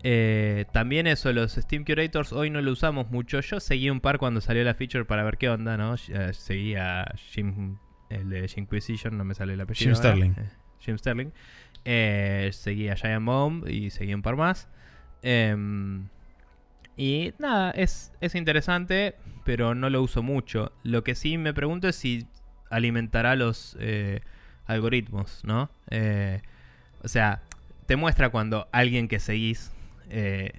Eh, 0.06 0.66
también 0.74 1.08
eso, 1.08 1.32
los 1.32 1.54
Steam 1.54 1.86
Curators 1.86 2.34
hoy 2.34 2.50
no 2.50 2.62
lo 2.62 2.72
usamos 2.72 3.10
mucho. 3.10 3.40
Yo 3.40 3.60
seguí 3.60 3.90
un 3.90 4.02
par 4.02 4.18
cuando 4.18 4.42
salió 4.42 4.64
la 4.64 4.74
feature 4.74 5.06
para 5.06 5.24
ver 5.24 5.38
qué 5.38 5.50
onda, 5.50 5.78
¿no? 5.78 5.96
Eh, 5.96 6.34
seguí 6.34 6.76
a 6.76 7.14
Jim, 7.16 7.78
el 8.10 8.30
de 8.30 8.48
Jimquisition, 8.48 9.18
no 9.18 9.24
me 9.24 9.34
sale 9.34 9.54
el 9.54 9.62
apellido. 9.62 9.92
Jim. 9.92 9.96
Sterling. 9.96 10.32
Eh, 10.32 10.50
Jim 10.80 10.98
Sterling. 10.98 11.32
Eh, 11.86 12.50
seguí 12.52 12.90
a 12.90 12.96
Giant 12.96 13.26
Bomb 13.26 13.68
y 13.68 13.90
seguí 13.92 14.14
un 14.14 14.22
par 14.22 14.36
más. 14.36 14.68
Em, 15.22 16.10
y 16.98 17.34
nada, 17.40 17.72
es, 17.72 18.14
es 18.20 18.36
interesante, 18.36 19.16
pero 19.46 19.74
no 19.74 19.90
lo 19.90 20.02
uso 20.02 20.22
mucho. 20.22 20.74
Lo 20.84 21.04
que 21.04 21.16
sí 21.16 21.38
me 21.38 21.54
pregunto 21.54 21.88
es 21.88 21.96
si 21.96 22.28
alimentará 22.70 23.36
los 23.36 23.78
eh, 23.80 24.22
algoritmos, 24.66 25.42
¿no? 25.44 25.70
Eh, 25.90 26.42
o 27.04 27.08
sea, 27.08 27.42
te 27.86 27.96
muestra 27.96 28.30
cuando 28.30 28.68
alguien 28.72 29.08
que 29.08 29.20
seguís 29.20 29.72
eh, 30.10 30.52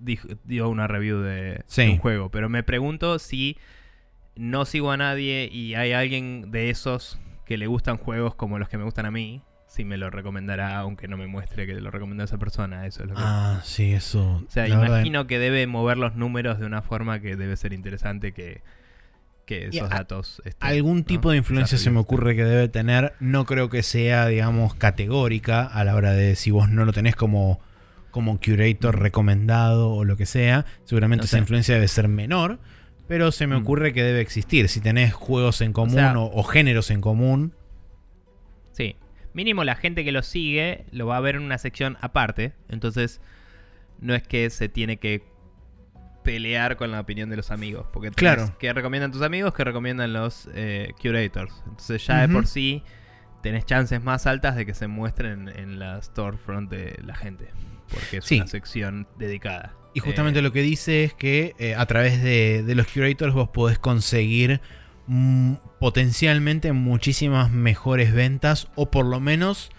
dijo- 0.00 0.28
dio 0.44 0.68
una 0.68 0.86
review 0.86 1.20
de, 1.20 1.62
Sí. 1.66 1.82
de 1.82 1.90
un 1.92 1.98
juego. 1.98 2.30
Pero 2.30 2.48
me 2.48 2.62
pregunto 2.62 3.18
si 3.18 3.56
no 4.36 4.64
sigo 4.64 4.90
a 4.90 4.96
nadie 4.96 5.48
y 5.52 5.74
hay 5.74 5.92
alguien 5.92 6.50
de 6.50 6.70
esos 6.70 7.18
que 7.44 7.56
le 7.58 7.66
gustan 7.66 7.96
juegos 7.98 8.34
como 8.34 8.58
los 8.58 8.68
que 8.68 8.78
me 8.78 8.84
gustan 8.84 9.06
a 9.06 9.10
mí, 9.10 9.42
si 9.66 9.84
me 9.84 9.96
lo 9.96 10.10
recomendará, 10.10 10.78
aunque 10.78 11.06
no 11.08 11.16
me 11.16 11.26
muestre 11.26 11.66
que 11.66 11.74
lo 11.74 11.90
recomendó 11.90 12.24
esa 12.24 12.38
persona. 12.38 12.86
Eso 12.86 13.02
es 13.04 13.08
lo 13.10 13.14
que. 13.14 13.22
Ah, 13.24 13.60
sí, 13.64 13.92
eso. 13.92 14.42
o 14.46 14.50
sea, 14.50 14.66
la 14.66 14.78
verdad- 14.78 14.96
imagino 14.98 15.26
que 15.26 15.38
debe 15.38 15.66
mover 15.66 15.96
los 15.98 16.14
números 16.16 16.58
de 16.58 16.66
una 16.66 16.82
forma 16.82 17.20
que 17.20 17.36
debe 17.36 17.56
ser 17.56 17.72
interesante 17.72 18.32
que, 18.32 18.62
que 19.58 19.66
esos 19.68 19.90
a- 19.90 19.94
datos. 19.96 20.42
estén, 20.44 20.68
Algún 20.68 20.98
¿no? 20.98 21.04
tipo 21.04 21.30
de 21.30 21.36
influencia 21.38 21.76
se 21.78 21.90
me 21.90 21.98
ocurre 21.98 22.36
que 22.36 22.44
debe 22.44 22.68
tener. 22.68 23.14
No 23.20 23.44
creo 23.46 23.68
que 23.68 23.82
sea, 23.82 24.26
digamos, 24.26 24.74
categórica 24.74 25.64
a 25.66 25.84
la 25.84 25.94
hora 25.94 26.12
de 26.12 26.36
si 26.36 26.50
vos 26.50 26.68
no 26.70 26.84
lo 26.84 26.92
tenés 26.92 27.16
como, 27.16 27.60
como 28.10 28.38
curator 28.40 28.98
recomendado 29.00 29.90
o 29.90 30.04
lo 30.04 30.16
que 30.16 30.26
sea. 30.26 30.66
Seguramente 30.84 31.26
esa 31.26 31.38
influencia 31.38 31.74
debe 31.74 31.88
ser 31.88 32.08
menor. 32.08 32.58
Pero 33.08 33.32
se 33.32 33.48
me 33.48 33.56
Mm. 33.56 33.62
ocurre 33.62 33.92
que 33.92 34.04
debe 34.04 34.20
existir. 34.20 34.68
Si 34.68 34.80
tenés 34.80 35.12
juegos 35.12 35.60
en 35.62 35.72
común 35.72 35.94
sea- 35.94 36.16
o, 36.18 36.30
o 36.32 36.44
géneros 36.44 36.90
en 36.92 37.00
común. 37.00 37.52
Sí. 38.72 38.94
Mínimo 39.34 39.64
la 39.64 39.74
gente 39.76 40.04
que 40.04 40.12
lo 40.12 40.22
sigue 40.22 40.84
lo 40.92 41.06
va 41.06 41.16
a 41.16 41.20
ver 41.20 41.34
en 41.36 41.42
una 41.42 41.58
sección 41.58 41.96
aparte. 42.00 42.52
Entonces, 42.68 43.20
no 44.00 44.14
es 44.14 44.22
que 44.22 44.48
se 44.50 44.68
tiene 44.68 44.96
que 44.98 45.22
pelear 46.22 46.76
con 46.76 46.90
la 46.90 47.00
opinión 47.00 47.30
de 47.30 47.36
los 47.36 47.50
amigos. 47.50 47.86
Porque 47.92 48.10
Claro. 48.10 48.54
que 48.58 48.72
recomiendan 48.72 49.12
tus 49.12 49.22
amigos, 49.22 49.54
que 49.54 49.64
recomiendan 49.64 50.12
los 50.12 50.48
eh, 50.54 50.92
curators. 51.00 51.52
Entonces 51.66 52.06
ya 52.06 52.26
de 52.26 52.28
por 52.32 52.46
sí 52.46 52.82
tenés 53.42 53.64
chances 53.64 54.02
más 54.02 54.26
altas 54.26 54.54
de 54.56 54.66
que 54.66 54.74
se 54.74 54.86
muestren 54.86 55.48
en 55.48 55.78
la 55.78 56.00
storefront 56.02 56.70
de 56.70 56.98
la 57.04 57.14
gente. 57.14 57.48
Porque 57.88 58.18
es 58.18 58.24
Sí. 58.24 58.36
una 58.36 58.46
sección 58.46 59.08
dedicada. 59.18 59.74
Y 59.94 60.00
justamente 60.00 60.38
Eh, 60.38 60.42
lo 60.42 60.52
que 60.52 60.62
dice 60.62 61.02
es 61.04 61.14
que 61.14 61.54
eh, 61.58 61.74
a 61.74 61.84
través 61.86 62.22
de, 62.22 62.62
de 62.62 62.74
los 62.76 62.86
curators 62.86 63.34
vos 63.34 63.48
podés 63.48 63.78
conseguir 63.78 64.60
mm, 65.08 65.54
potencialmente 65.80 66.72
muchísimas 66.72 67.50
mejores 67.50 68.12
ventas 68.12 68.68
o 68.76 68.90
por 68.92 69.04
lo 69.06 69.18
menos 69.18 69.70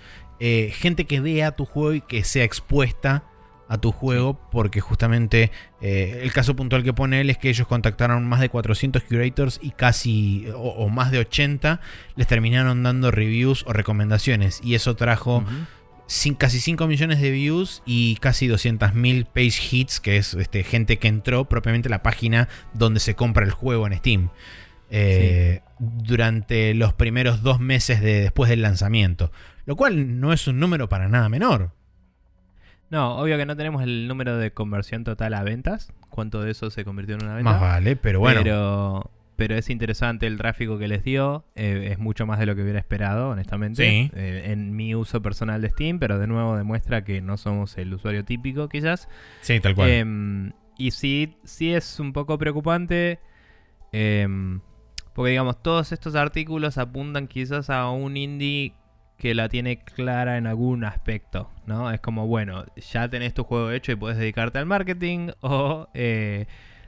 eh, 0.41 0.71
gente 0.75 1.05
que 1.05 1.21
vea 1.21 1.51
tu 1.53 1.63
juego 1.65 1.93
y 1.93 2.01
que 2.01 2.23
sea 2.25 2.43
expuesta 2.43 3.23
a 3.71 3.77
tu 3.79 3.91
juego 3.91 4.37
porque 4.51 4.81
justamente 4.81 5.49
eh, 5.81 6.19
el 6.23 6.33
caso 6.33 6.55
puntual 6.55 6.83
que 6.83 6.91
pone 6.93 7.21
él 7.21 7.29
es 7.29 7.37
que 7.37 7.49
ellos 7.49 7.67
contactaron 7.67 8.27
más 8.27 8.41
de 8.41 8.49
400 8.49 9.01
curators 9.03 9.59
y 9.63 9.71
casi 9.71 10.47
o, 10.53 10.59
o 10.71 10.89
más 10.89 11.09
de 11.11 11.19
80 11.19 11.79
les 12.15 12.27
terminaron 12.27 12.83
dando 12.83 13.11
reviews 13.11 13.63
o 13.67 13.73
recomendaciones 13.73 14.59
y 14.63 14.75
eso 14.75 14.95
trajo 14.97 15.43
cin- 16.07 16.35
casi 16.37 16.59
5 16.59 16.85
millones 16.87 17.21
de 17.21 17.31
views 17.31 17.81
y 17.85 18.15
casi 18.17 18.47
200.000 18.49 19.25
page 19.27 19.61
hits, 19.71 20.01
que 20.01 20.17
es 20.17 20.33
este, 20.33 20.63
gente 20.63 20.97
que 20.99 21.07
entró 21.07 21.45
propiamente 21.45 21.87
a 21.87 21.91
la 21.91 22.03
página 22.03 22.49
donde 22.73 22.99
se 22.99 23.15
compra 23.15 23.45
el 23.45 23.51
juego 23.51 23.87
en 23.87 23.95
Steam. 23.97 24.29
eh, 24.89 25.61
Durante 25.79 26.73
los 26.73 26.93
primeros 26.93 27.41
dos 27.41 27.59
meses 27.59 28.01
de, 28.01 28.21
después 28.21 28.49
del 28.49 28.61
lanzamiento. 28.61 29.31
Lo 29.65 29.75
cual 29.75 30.19
no 30.19 30.33
es 30.33 30.47
un 30.47 30.59
número 30.59 30.89
para 30.89 31.07
nada 31.07 31.29
menor. 31.29 31.71
No, 32.91 33.17
obvio 33.17 33.37
que 33.37 33.45
no 33.45 33.55
tenemos 33.55 33.81
el 33.81 34.07
número 34.07 34.37
de 34.37 34.51
conversión 34.51 35.03
total 35.03 35.33
a 35.33 35.43
ventas. 35.43 35.91
¿Cuánto 36.09 36.41
de 36.41 36.51
eso 36.51 36.69
se 36.69 36.83
convirtió 36.85 37.15
en 37.15 37.23
una 37.23 37.35
venta? 37.35 37.51
Más 37.51 37.61
vale, 37.61 37.95
pero 37.95 38.19
bueno. 38.19 38.41
Pero, 38.43 39.11
pero 39.37 39.55
es 39.55 39.69
interesante 39.69 40.27
el 40.27 40.37
tráfico 40.37 40.77
que 40.77 40.89
les 40.89 41.01
dio. 41.03 41.45
eh, 41.55 41.87
es 41.91 41.99
mucho 41.99 42.25
más 42.27 42.37
de 42.37 42.45
lo 42.45 42.53
que 42.55 42.63
hubiera 42.63 42.79
esperado, 42.79 43.29
honestamente. 43.29 43.83
Sí. 43.89 44.11
Eh, 44.13 44.43
en 44.51 44.75
mi 44.75 44.93
uso 44.93 45.21
personal 45.21 45.61
de 45.61 45.69
Steam, 45.69 45.99
pero 45.99 46.19
de 46.19 46.27
nuevo 46.27 46.57
demuestra 46.57 47.03
que 47.05 47.21
no 47.21 47.37
somos 47.37 47.77
el 47.77 47.93
usuario 47.93 48.25
típico, 48.25 48.67
quizás. 48.67 49.07
sí, 49.39 49.59
tal 49.61 49.73
cual. 49.73 49.89
Em, 49.89 50.51
y 50.77 50.91
sí, 50.91 51.37
sí 51.45 51.73
es 51.73 51.99
un 51.99 52.11
poco 52.11 52.37
preocupante. 52.37 53.19
em, 53.93 54.59
porque 55.13 55.31
digamos, 55.31 55.61
todos 55.63 55.91
estos 55.91 56.15
artículos 56.15 56.77
apuntan 56.77 57.27
quizás 57.27 57.69
a 57.69 57.89
un 57.89 58.15
indie 58.17 58.73
que 59.21 59.35
la 59.35 59.49
tiene 59.49 59.77
clara 59.77 60.37
en 60.37 60.47
algún 60.47 60.83
aspecto, 60.83 61.51
¿no? 61.67 61.91
Es 61.91 61.99
como, 62.01 62.25
bueno, 62.25 62.65
ya 62.91 63.07
tenés 63.07 63.35
tu 63.35 63.43
juego 63.43 63.69
hecho 63.69 63.91
y 63.91 63.95
puedes 63.95 64.17
dedicarte 64.17 64.57
al 64.57 64.65
marketing, 64.65 65.29
o 65.41 65.87
eh, 65.93 66.47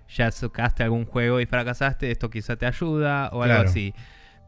ya 0.10 0.32
sacaste 0.32 0.82
algún 0.82 1.06
juego 1.06 1.40
y 1.42 1.46
fracasaste, 1.46 2.10
esto 2.10 2.32
quizá 2.32 2.56
te 2.56 2.66
ayuda, 2.66 3.30
o 3.34 3.44
algo 3.44 3.54
Claro. 3.58 3.70
así. 3.70 3.94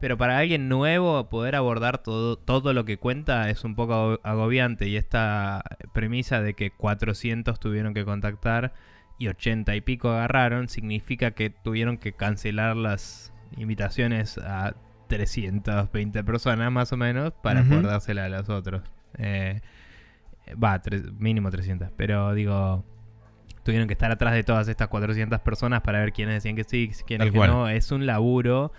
Pero 0.00 0.18
para 0.18 0.36
alguien 0.38 0.68
nuevo, 0.68 1.28
poder 1.28 1.54
abordar 1.54 1.98
todo, 1.98 2.36
todo 2.36 2.72
lo 2.72 2.84
que 2.84 2.98
cuenta 2.98 3.50
es 3.50 3.62
un 3.62 3.76
poco 3.76 3.94
ago- 3.94 4.20
agobiante. 4.24 4.88
Y 4.88 4.96
esta 4.96 5.62
premisa 5.94 6.40
de 6.42 6.54
que 6.54 6.72
400 6.72 7.60
tuvieron 7.60 7.94
que 7.94 8.04
contactar 8.04 8.74
y 9.16 9.28
80 9.28 9.76
y 9.76 9.80
pico 9.80 10.10
agarraron, 10.10 10.68
significa 10.68 11.30
que 11.30 11.50
tuvieron 11.50 11.98
que 11.98 12.12
cancelar 12.12 12.76
las 12.76 13.32
invitaciones 13.56 14.38
a 14.38 14.74
320 15.06 16.24
personas 16.24 16.70
más 16.72 16.92
o 16.92 16.96
menos 16.96 17.32
para 17.42 17.60
Ujú. 17.60 17.70
poder 17.70 17.86
dársela 17.86 18.24
a 18.24 18.28
los 18.28 18.48
otros. 18.48 18.82
Eh, 19.18 19.60
Va, 20.62 20.80
tres- 20.80 21.12
mínimo 21.18 21.50
300. 21.50 21.88
Pero 21.96 22.32
digo, 22.32 22.84
tuvieron 23.64 23.88
que 23.88 23.94
estar 23.94 24.10
atrás 24.12 24.32
de 24.34 24.44
todas 24.44 24.68
estas 24.68 24.86
400 24.88 25.40
personas 25.40 25.80
para 25.82 25.98
ver 26.00 26.12
quiénes 26.12 26.34
decían 26.36 26.54
que 26.54 26.62
sí, 26.64 26.90
quiénes 27.06 27.32
que 27.32 27.38
no. 27.38 27.68
Es 27.68 27.90
un 27.90 28.06
laburo 28.06 28.72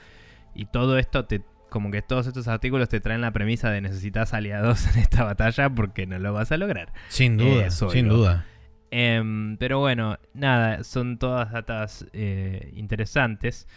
y 0.54 0.66
todo 0.66 0.98
esto 0.98 1.26
te... 1.26 1.41
Como 1.70 1.91
que 1.91 2.02
todos 2.02 2.26
estos 2.28 2.48
artículos 2.48 2.88
te 2.88 3.02
traen 3.02 3.20
la 3.20 3.32
premisa 3.32 3.70
de 3.70 3.82
necesitas 3.82 4.34
aliados 4.34 4.88
en 4.95 5.02
esta 5.02 5.26
batalla 5.26 5.70
porque 5.70 6.08
no 6.08 6.18
lo 6.20 6.32
vas 6.32 6.54
a 6.54 6.58
lograr. 6.58 6.94
sin 7.10 7.36
duda, 7.36 7.66
eh, 7.66 7.72
solo. 7.72 7.91
sin 7.91 8.08
duda. 8.08 8.45
Em, 8.90 9.58
pero 9.58 9.80
bueno, 9.80 10.18
nada, 10.34 10.86
son 10.86 11.18
todas 11.18 11.52
datas 11.52 12.06
eh, 12.14 12.72
interesantes. 12.76 13.68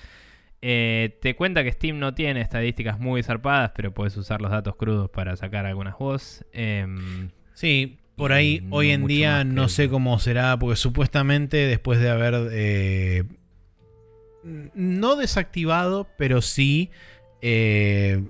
Eh, 0.63 1.19
te 1.23 1.35
cuenta 1.37 1.65
que 1.65 1.73
Steam 1.73 1.99
no 1.99 2.15
tiene 2.15 2.43
estadísticas 2.43 2.99
muy 2.99 3.23
zarpadas, 3.23 3.73
pero 3.75 3.95
puedes 3.95 4.17
usar 4.17 4.43
los 4.43 4.51
datos 4.51 4.77
crudos 4.77 5.09
para 5.11 5.37
sacar 5.37 5.67
algunas 5.67 5.97
voz. 5.99 6.45
Em, 6.53 7.31
Sí, 7.61 7.99
por 8.17 8.33
ahí 8.33 8.63
no 8.63 8.77
hoy 8.77 8.91
en 8.91 9.07
día 9.07 9.45
no 9.45 9.69
sé 9.69 9.91
cómo 9.91 10.19
será, 10.19 10.59
porque 10.59 10.77
supuestamente 10.77 11.59
después 11.59 12.01
de 12.01 12.09
haber 12.09 12.49
eh, 12.53 13.25
no 14.43 15.17
desactivado, 15.17 16.09
pero 16.17 16.41
sí 16.41 16.91
eh, 17.43 18.23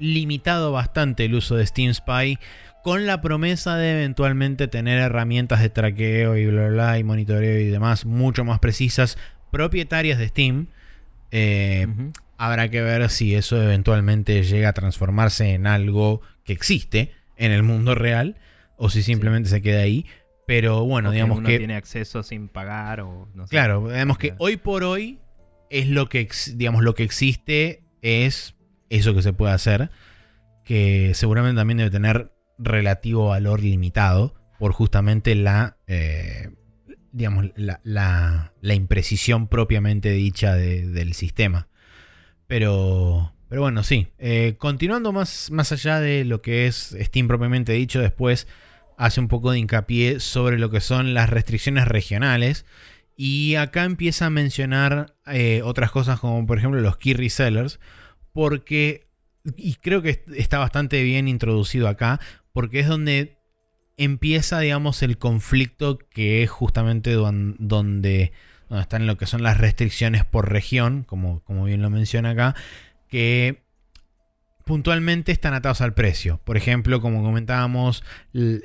limitado 0.00 0.72
bastante 0.72 1.24
el 1.26 1.34
uso 1.36 1.54
de 1.54 1.64
Steam 1.64 1.94
Spy 1.94 2.40
con 2.82 3.06
la 3.06 3.20
promesa 3.20 3.76
de 3.76 3.92
eventualmente 3.92 4.66
tener 4.66 4.98
herramientas 4.98 5.60
de 5.60 5.70
traqueo 5.70 6.36
y 6.36 6.46
bla 6.46 6.62
bla, 6.62 6.70
bla 6.70 6.98
y 6.98 7.04
monitoreo 7.04 7.60
y 7.60 7.66
demás 7.66 8.04
mucho 8.04 8.44
más 8.44 8.58
precisas 8.58 9.16
propietarias 9.52 10.18
de 10.18 10.26
Steam. 10.26 10.66
Eh. 11.32 11.86
Habrá 12.38 12.68
que 12.68 12.82
ver 12.82 13.08
si 13.10 13.34
eso 13.34 13.60
eventualmente 13.62 14.42
llega 14.42 14.68
a 14.70 14.72
transformarse 14.72 15.52
en 15.54 15.66
algo 15.66 16.20
que 16.44 16.52
existe 16.52 17.12
en 17.36 17.52
el 17.52 17.62
mundo 17.62 17.94
real 17.94 18.36
o 18.76 18.90
si 18.90 19.02
simplemente 19.02 19.48
se 19.48 19.62
queda 19.62 19.80
ahí. 19.80 20.06
Pero 20.46 20.84
bueno, 20.84 21.10
O 21.10 21.12
digamos 21.12 21.38
uno 21.38 21.48
que. 21.48 21.58
tiene 21.58 21.76
acceso 21.76 22.22
sin 22.22 22.48
pagar 22.48 23.00
o 23.00 23.28
no 23.34 23.46
sé. 23.46 23.50
Claro, 23.50 23.88
digamos 23.88 24.18
que 24.18 24.34
hoy 24.38 24.56
por 24.56 24.82
hoy 24.82 25.20
es 25.70 25.88
lo 25.88 26.08
que 26.08 26.28
digamos 26.54 26.82
lo 26.82 26.94
que 26.94 27.04
existe 27.04 27.84
es 28.02 28.54
eso 28.90 29.14
que 29.14 29.22
se 29.22 29.32
puede 29.32 29.52
hacer. 29.54 29.90
Que 30.64 31.12
seguramente 31.14 31.58
también 31.60 31.78
debe 31.78 31.90
tener 31.90 32.32
relativo 32.58 33.28
valor 33.28 33.60
limitado. 33.60 34.34
Por 34.58 34.72
justamente 34.72 35.34
la. 35.34 35.76
eh, 35.86 36.50
digamos, 37.12 37.46
la, 37.56 37.80
la- 37.84 38.52
imprecisión 38.74 39.46
propiamente 39.48 40.10
dicha 40.10 40.54
de- 40.54 40.86
del 40.88 41.12
sistema. 41.14 41.68
Pero, 42.46 43.32
pero 43.48 43.62
bueno, 43.62 43.82
sí. 43.82 44.08
Eh, 44.18 44.56
continuando 44.58 45.12
más, 45.12 45.50
más 45.50 45.72
allá 45.72 46.00
de 46.00 46.24
lo 46.24 46.42
que 46.42 46.66
es 46.66 46.96
Steam 47.00 47.28
propiamente 47.28 47.72
dicho, 47.72 48.00
después 48.00 48.46
hace 48.98 49.20
un 49.20 49.28
poco 49.28 49.52
de 49.52 49.58
hincapié 49.58 50.20
sobre 50.20 50.58
lo 50.58 50.70
que 50.70 50.80
son 50.80 51.14
las 51.14 51.30
restricciones 51.30 51.86
regionales. 51.88 52.66
Y 53.16 53.54
acá 53.56 53.84
empieza 53.84 54.26
a 54.26 54.30
mencionar 54.30 55.14
eh, 55.26 55.60
otras 55.64 55.90
cosas 55.90 56.18
como 56.18 56.46
por 56.46 56.58
ejemplo 56.58 56.80
los 56.80 56.96
key 56.96 57.14
resellers. 57.14 57.78
Porque, 58.32 59.06
y 59.56 59.74
creo 59.74 60.02
que 60.02 60.10
est- 60.10 60.28
está 60.36 60.58
bastante 60.58 61.02
bien 61.02 61.28
introducido 61.28 61.88
acá, 61.88 62.20
porque 62.52 62.80
es 62.80 62.88
donde 62.88 63.38
empieza, 64.04 64.60
digamos, 64.60 65.02
el 65.02 65.18
conflicto 65.18 65.98
que 65.98 66.42
es 66.42 66.50
justamente 66.50 67.12
don- 67.12 67.56
donde, 67.58 68.32
donde 68.68 68.82
están 68.82 69.06
lo 69.06 69.16
que 69.16 69.26
son 69.26 69.42
las 69.42 69.58
restricciones 69.58 70.24
por 70.24 70.50
región, 70.50 71.04
como, 71.04 71.40
como 71.40 71.64
bien 71.64 71.82
lo 71.82 71.90
menciona 71.90 72.30
acá, 72.30 72.54
que 73.08 73.62
puntualmente 74.64 75.32
están 75.32 75.54
atados 75.54 75.80
al 75.80 75.92
precio. 75.92 76.40
Por 76.44 76.56
ejemplo, 76.56 77.00
como 77.00 77.22
comentábamos 77.22 78.04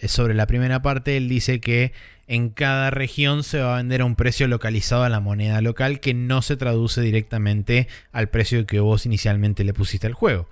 sobre 0.07 0.33
la 0.35 0.45
primera 0.45 0.81
parte, 0.81 1.17
él 1.17 1.27
dice 1.27 1.59
que 1.59 1.91
en 2.27 2.49
cada 2.49 2.91
región 2.91 3.43
se 3.43 3.59
va 3.59 3.73
a 3.73 3.77
vender 3.77 4.01
a 4.01 4.05
un 4.05 4.15
precio 4.15 4.47
localizado 4.47 5.03
a 5.03 5.09
la 5.09 5.19
moneda 5.19 5.61
local 5.61 5.99
que 5.99 6.13
no 6.13 6.41
se 6.41 6.57
traduce 6.57 7.01
directamente 7.01 7.87
al 8.11 8.29
precio 8.29 8.65
que 8.67 8.79
vos 8.79 9.05
inicialmente 9.05 9.63
le 9.63 9.73
pusiste 9.73 10.07
al 10.07 10.13
juego. 10.13 10.47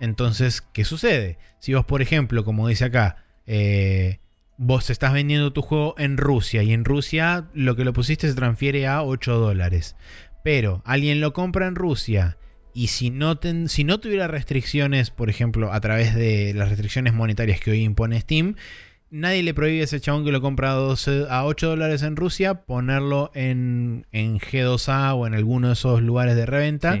Entonces, 0.00 0.60
¿qué 0.60 0.84
sucede? 0.84 1.38
Si 1.58 1.74
vos, 1.74 1.84
por 1.84 2.02
ejemplo, 2.02 2.44
como 2.44 2.68
dice 2.68 2.84
acá, 2.84 3.24
eh, 3.46 4.18
vos 4.64 4.90
estás 4.90 5.12
vendiendo 5.12 5.52
tu 5.52 5.60
juego 5.60 5.96
en 5.98 6.16
Rusia 6.16 6.62
y 6.62 6.72
en 6.72 6.84
Rusia 6.84 7.48
lo 7.52 7.74
que 7.74 7.84
lo 7.84 7.92
pusiste 7.92 8.28
se 8.28 8.34
transfiere 8.34 8.86
a 8.86 9.02
8 9.02 9.36
dólares. 9.36 9.96
Pero 10.44 10.82
alguien 10.84 11.20
lo 11.20 11.32
compra 11.32 11.66
en 11.66 11.74
Rusia 11.74 12.38
y 12.72 12.86
si 12.86 13.10
no, 13.10 13.40
si 13.66 13.82
no 13.82 13.98
tuviera 13.98 14.28
restricciones, 14.28 15.10
por 15.10 15.30
ejemplo, 15.30 15.72
a 15.72 15.80
través 15.80 16.14
de 16.14 16.54
las 16.54 16.68
restricciones 16.68 17.12
monetarias 17.12 17.58
que 17.58 17.72
hoy 17.72 17.82
impone 17.82 18.20
Steam, 18.20 18.54
nadie 19.10 19.42
le 19.42 19.52
prohíbe 19.52 19.80
a 19.80 19.84
ese 19.84 20.00
chabón 20.00 20.24
que 20.24 20.30
lo 20.30 20.40
compra 20.40 20.70
a, 20.70 21.44
8 21.44 21.68
dólares 21.68 22.02
en 22.02 22.14
Rusia 22.14 22.62
ponerlo 22.62 23.32
en, 23.34 24.06
G2A 24.12 25.16
o 25.16 25.26
en 25.26 25.34
alguno 25.34 25.68
de 25.68 25.72
esos 25.72 26.02
lugares 26.02 26.36
de 26.36 26.46
reventa 26.46 27.00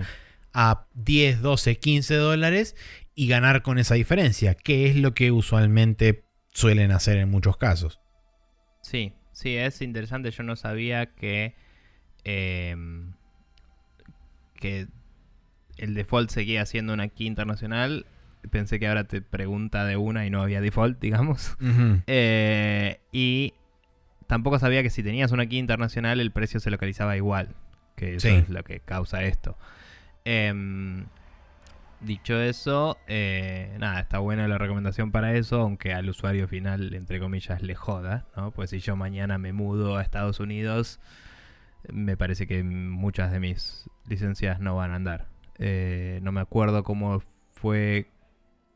a 0.52 0.86
10, 0.94 1.42
12, 1.42 1.78
15 1.78 2.14
dólares 2.16 2.74
y 3.14 3.28
ganar 3.28 3.62
con 3.62 3.78
esa 3.78 3.94
diferencia, 3.94 4.54
que 4.54 4.90
es 4.90 4.96
lo 4.96 5.14
que 5.14 5.30
usualmente 5.30 6.24
suelen 6.52 6.92
hacer 6.92 7.18
en 7.18 7.30
muchos 7.30 7.56
casos. 7.56 8.00
Sí, 8.80 9.12
sí, 9.32 9.56
es 9.56 9.80
interesante. 9.82 10.30
Yo 10.30 10.42
no 10.42 10.56
sabía 10.56 11.06
que, 11.14 11.54
em, 12.24 13.12
que 14.54 14.86
el 15.78 15.94
default 15.94 16.30
seguía 16.30 16.64
siendo 16.66 16.92
una 16.92 17.08
key 17.08 17.26
internacional. 17.26 18.06
Pensé 18.50 18.78
que 18.78 18.88
ahora 18.88 19.04
te 19.04 19.22
pregunta 19.22 19.84
de 19.84 19.96
una 19.96 20.26
y 20.26 20.30
no 20.30 20.42
había 20.42 20.60
default, 20.60 21.00
digamos. 21.00 21.56
Eh, 22.06 23.00
y 23.12 23.54
tampoco 24.26 24.58
sabía 24.58 24.82
que 24.82 24.90
si 24.90 25.02
tenías 25.02 25.32
una 25.32 25.46
key 25.46 25.58
internacional 25.58 26.20
el 26.20 26.32
precio 26.32 26.60
se 26.60 26.70
localizaba 26.70 27.16
igual. 27.16 27.54
Que 27.96 28.16
eso 28.16 28.28
es 28.28 28.48
lo 28.48 28.64
que 28.64 28.80
causa 28.80 29.22
esto. 29.22 29.56
Em, 30.24 31.06
dicho 32.02 32.40
eso, 32.40 32.98
eh, 33.06 33.76
nada, 33.78 34.00
está 34.00 34.18
buena 34.18 34.48
la 34.48 34.58
recomendación 34.58 35.12
para 35.12 35.34
eso, 35.34 35.60
aunque 35.60 35.92
al 35.92 36.08
usuario 36.08 36.48
final, 36.48 36.94
entre 36.94 37.20
comillas, 37.20 37.62
le 37.62 37.74
joda, 37.74 38.26
¿no? 38.36 38.50
Pues 38.50 38.70
si 38.70 38.80
yo 38.80 38.96
mañana 38.96 39.38
me 39.38 39.52
mudo 39.52 39.96
a 39.96 40.02
Estados 40.02 40.40
Unidos, 40.40 41.00
me 41.92 42.16
parece 42.16 42.46
que 42.46 42.62
muchas 42.62 43.32
de 43.32 43.40
mis 43.40 43.88
licencias 44.06 44.60
no 44.60 44.76
van 44.76 44.92
a 44.92 44.96
andar. 44.96 45.26
Eh, 45.58 46.20
no 46.22 46.32
me 46.32 46.40
acuerdo 46.40 46.82
cómo 46.82 47.22
fue 47.52 48.08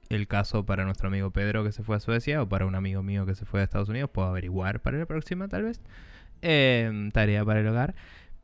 el 0.08 0.28
caso 0.28 0.64
para 0.64 0.84
nuestro 0.84 1.08
amigo 1.08 1.30
Pedro 1.30 1.64
que 1.64 1.72
se 1.72 1.82
fue 1.82 1.96
a 1.96 2.00
Suecia 2.00 2.42
o 2.42 2.48
para 2.48 2.66
un 2.66 2.74
amigo 2.76 3.02
mío 3.02 3.26
que 3.26 3.34
se 3.34 3.44
fue 3.44 3.60
a 3.60 3.64
Estados 3.64 3.88
Unidos. 3.88 4.10
Puedo 4.10 4.28
averiguar 4.28 4.80
para 4.80 4.98
la 4.98 5.06
próxima, 5.06 5.48
tal 5.48 5.64
vez. 5.64 5.80
Em, 6.42 7.10
tarea 7.10 7.44
para 7.44 7.60
el 7.60 7.68
hogar. 7.68 7.94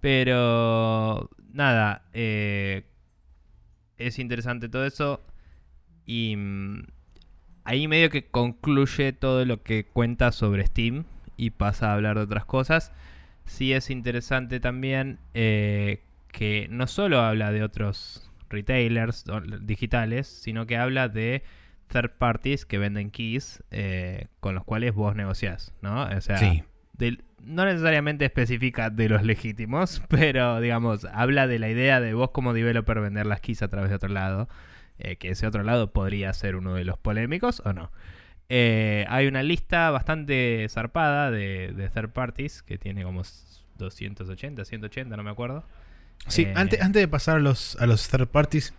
Pero 0.01 1.31
nada, 1.53 2.03
eh, 2.13 2.85
es 3.98 4.19
interesante 4.19 4.69
todo 4.69 4.85
eso. 4.85 5.20
Y 6.06 6.36
mm, 6.36 6.85
ahí 7.64 7.89
medio 7.89 8.10
que 8.10 8.27
concluye 8.27 9.12
todo 9.12 9.44
lo 9.44 9.62
que 9.62 9.85
cuenta 9.85 10.32
sobre 10.32 10.66
Steam 10.66 11.05
y 11.36 11.51
pasa 11.51 11.90
a 11.90 11.94
hablar 11.94 12.16
de 12.16 12.24
otras 12.24 12.44
cosas. 12.44 12.93
Sí 13.44 13.73
es 13.73 13.90
interesante 13.90 14.60
también 14.60 15.19
eh, 15.35 16.02
que 16.31 16.69
no 16.70 16.86
solo 16.86 17.20
habla 17.20 17.52
de 17.52 17.62
otros 17.62 18.31
retailers 18.48 19.24
digitales, 19.62 20.28
sino 20.28 20.66
que 20.66 20.77
habla 20.77 21.09
de 21.09 21.43
third 21.89 22.12
parties 22.19 22.64
que 22.64 22.78
venden 22.78 23.10
keys 23.10 23.62
eh, 23.70 24.28
con 24.40 24.55
los 24.55 24.64
cuales 24.64 24.94
vos 24.94 25.14
negociás, 25.14 25.74
¿no? 25.82 26.05
O 26.05 26.20
sea, 26.20 26.39
no 27.44 27.64
necesariamente 27.64 28.24
especifica 28.24 28.90
de 28.90 29.09
los 29.09 29.23
legítimos, 29.23 30.02
pero 30.09 30.60
digamos, 30.60 31.06
habla 31.12 31.47
de 31.47 31.59
la 31.59 31.69
idea 31.69 32.01
de 32.01 32.14
vos 32.14 32.31
como 32.31 32.52
developer 32.52 33.01
vender 33.01 33.27
las 33.27 33.40
keys 33.40 33.62
a 33.62 33.69
través 33.69 33.90
de 33.90 33.97
otro 33.97 34.09
lado, 34.09 34.48
eh, 34.98 35.16
que 35.16 35.31
ese 35.31 35.47
otro 35.47 35.62
lado 35.62 35.93
podría 35.93 36.32
ser 36.32 36.56
uno 36.56 36.74
de 36.74 36.85
los 36.85 36.98
polémicos 36.98 37.62
o 37.64 37.73
no. 37.73 37.90
Eh, 38.48 39.06
hay 39.09 39.27
una 39.27 39.43
lista 39.43 39.90
bastante 39.90 40.66
zarpada 40.69 41.31
de, 41.31 41.73
de 41.74 41.89
third 41.89 42.10
parties 42.10 42.62
que 42.62 42.77
tiene 42.77 43.02
como 43.02 43.23
280, 43.78 44.64
180, 44.64 45.16
no 45.16 45.23
me 45.23 45.31
acuerdo. 45.31 45.64
Sí, 46.28 46.43
eh, 46.43 46.52
antes, 46.56 46.81
antes 46.81 47.01
de 47.01 47.09
pasar 47.09 47.36
a 47.36 47.40
los, 47.40 47.77
a 47.77 47.86
los 47.86 48.09
third 48.09 48.28
parties, 48.28 48.74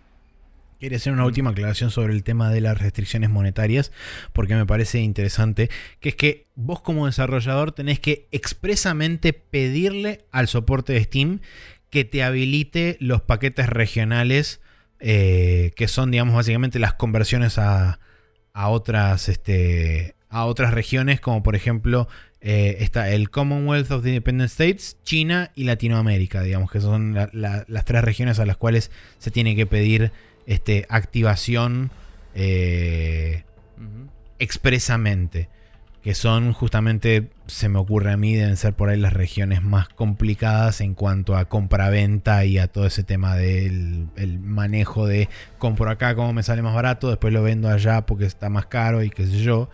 quería 0.78 0.98
hacer 0.98 1.12
una 1.12 1.24
última 1.24 1.50
aclaración 1.50 1.90
sobre 1.90 2.12
el 2.12 2.24
tema 2.24 2.50
de 2.50 2.60
las 2.60 2.78
restricciones 2.78 3.30
monetarias, 3.30 3.92
porque 4.32 4.54
me 4.54 4.66
parece 4.66 5.00
interesante, 5.00 5.70
que 6.00 6.10
es 6.10 6.14
que 6.16 6.46
vos 6.54 6.80
como 6.80 7.06
desarrollador 7.06 7.72
tenés 7.72 8.00
que 8.00 8.28
expresamente 8.32 9.32
pedirle 9.32 10.24
al 10.30 10.48
soporte 10.48 10.92
de 10.92 11.04
Steam 11.04 11.40
que 11.90 12.04
te 12.04 12.22
habilite 12.22 12.96
los 13.00 13.22
paquetes 13.22 13.68
regionales, 13.68 14.60
eh, 15.00 15.72
que 15.76 15.88
son, 15.88 16.10
digamos, 16.10 16.34
básicamente 16.34 16.78
las 16.78 16.94
conversiones 16.94 17.58
a, 17.58 18.00
a 18.52 18.68
otras, 18.68 19.28
este, 19.28 20.14
a 20.28 20.46
otras 20.46 20.74
regiones, 20.74 21.20
como 21.20 21.42
por 21.42 21.54
ejemplo 21.54 22.08
eh, 22.40 22.78
está 22.80 23.10
el 23.10 23.30
Commonwealth 23.30 23.90
of 23.90 24.02
the 24.02 24.10
Independent 24.10 24.50
States, 24.50 24.98
China 25.02 25.50
y 25.54 25.64
Latinoamérica, 25.64 26.42
digamos 26.42 26.70
que 26.70 26.80
son 26.80 27.14
las 27.32 27.84
tres 27.84 28.02
regiones 28.02 28.38
a 28.38 28.44
las 28.44 28.56
cuales 28.56 28.90
se 29.18 29.30
tiene 29.30 29.56
que 29.56 29.64
pedir 29.64 30.12
este, 30.46 30.86
activación 30.88 31.90
eh, 32.34 33.44
expresamente. 34.38 35.48
Que 36.02 36.14
son 36.14 36.52
justamente, 36.52 37.30
se 37.46 37.70
me 37.70 37.78
ocurre 37.78 38.12
a 38.12 38.18
mí, 38.18 38.34
deben 38.34 38.58
ser 38.58 38.74
por 38.74 38.90
ahí 38.90 39.00
las 39.00 39.14
regiones 39.14 39.62
más 39.62 39.88
complicadas 39.88 40.82
en 40.82 40.94
cuanto 40.94 41.34
a 41.34 41.46
compra-venta 41.46 42.44
y 42.44 42.58
a 42.58 42.68
todo 42.68 42.86
ese 42.86 43.04
tema 43.04 43.36
del 43.36 44.10
manejo 44.42 45.06
de 45.06 45.30
compro 45.56 45.90
acá 45.90 46.14
como 46.14 46.34
me 46.34 46.42
sale 46.42 46.60
más 46.60 46.74
barato, 46.74 47.08
después 47.08 47.32
lo 47.32 47.42
vendo 47.42 47.70
allá 47.70 48.04
porque 48.04 48.26
está 48.26 48.50
más 48.50 48.66
caro 48.66 49.02
y 49.02 49.08
qué 49.08 49.26
sé 49.26 49.38
yo. 49.38 49.70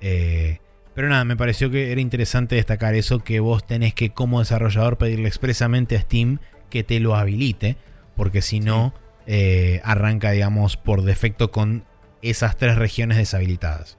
Eh, 0.00 0.60
pero 0.94 1.08
nada, 1.08 1.24
me 1.24 1.36
pareció 1.36 1.68
que 1.68 1.90
era 1.90 2.00
interesante 2.00 2.54
destacar 2.54 2.94
eso, 2.94 3.18
que 3.18 3.40
vos 3.40 3.66
tenés 3.66 3.92
que 3.92 4.10
como 4.10 4.38
desarrollador 4.38 4.98
pedirle 4.98 5.26
expresamente 5.26 5.96
a 5.96 6.00
Steam 6.00 6.38
que 6.70 6.84
te 6.84 7.00
lo 7.00 7.16
habilite, 7.16 7.76
porque 8.14 8.40
si 8.40 8.60
no, 8.60 8.94
eh, 9.26 9.80
arranca, 9.84 10.30
digamos, 10.30 10.76
por 10.76 11.02
defecto 11.02 11.50
con 11.50 11.84
esas 12.22 12.56
tres 12.56 12.76
regiones 12.76 13.18
deshabilitadas. 13.18 13.98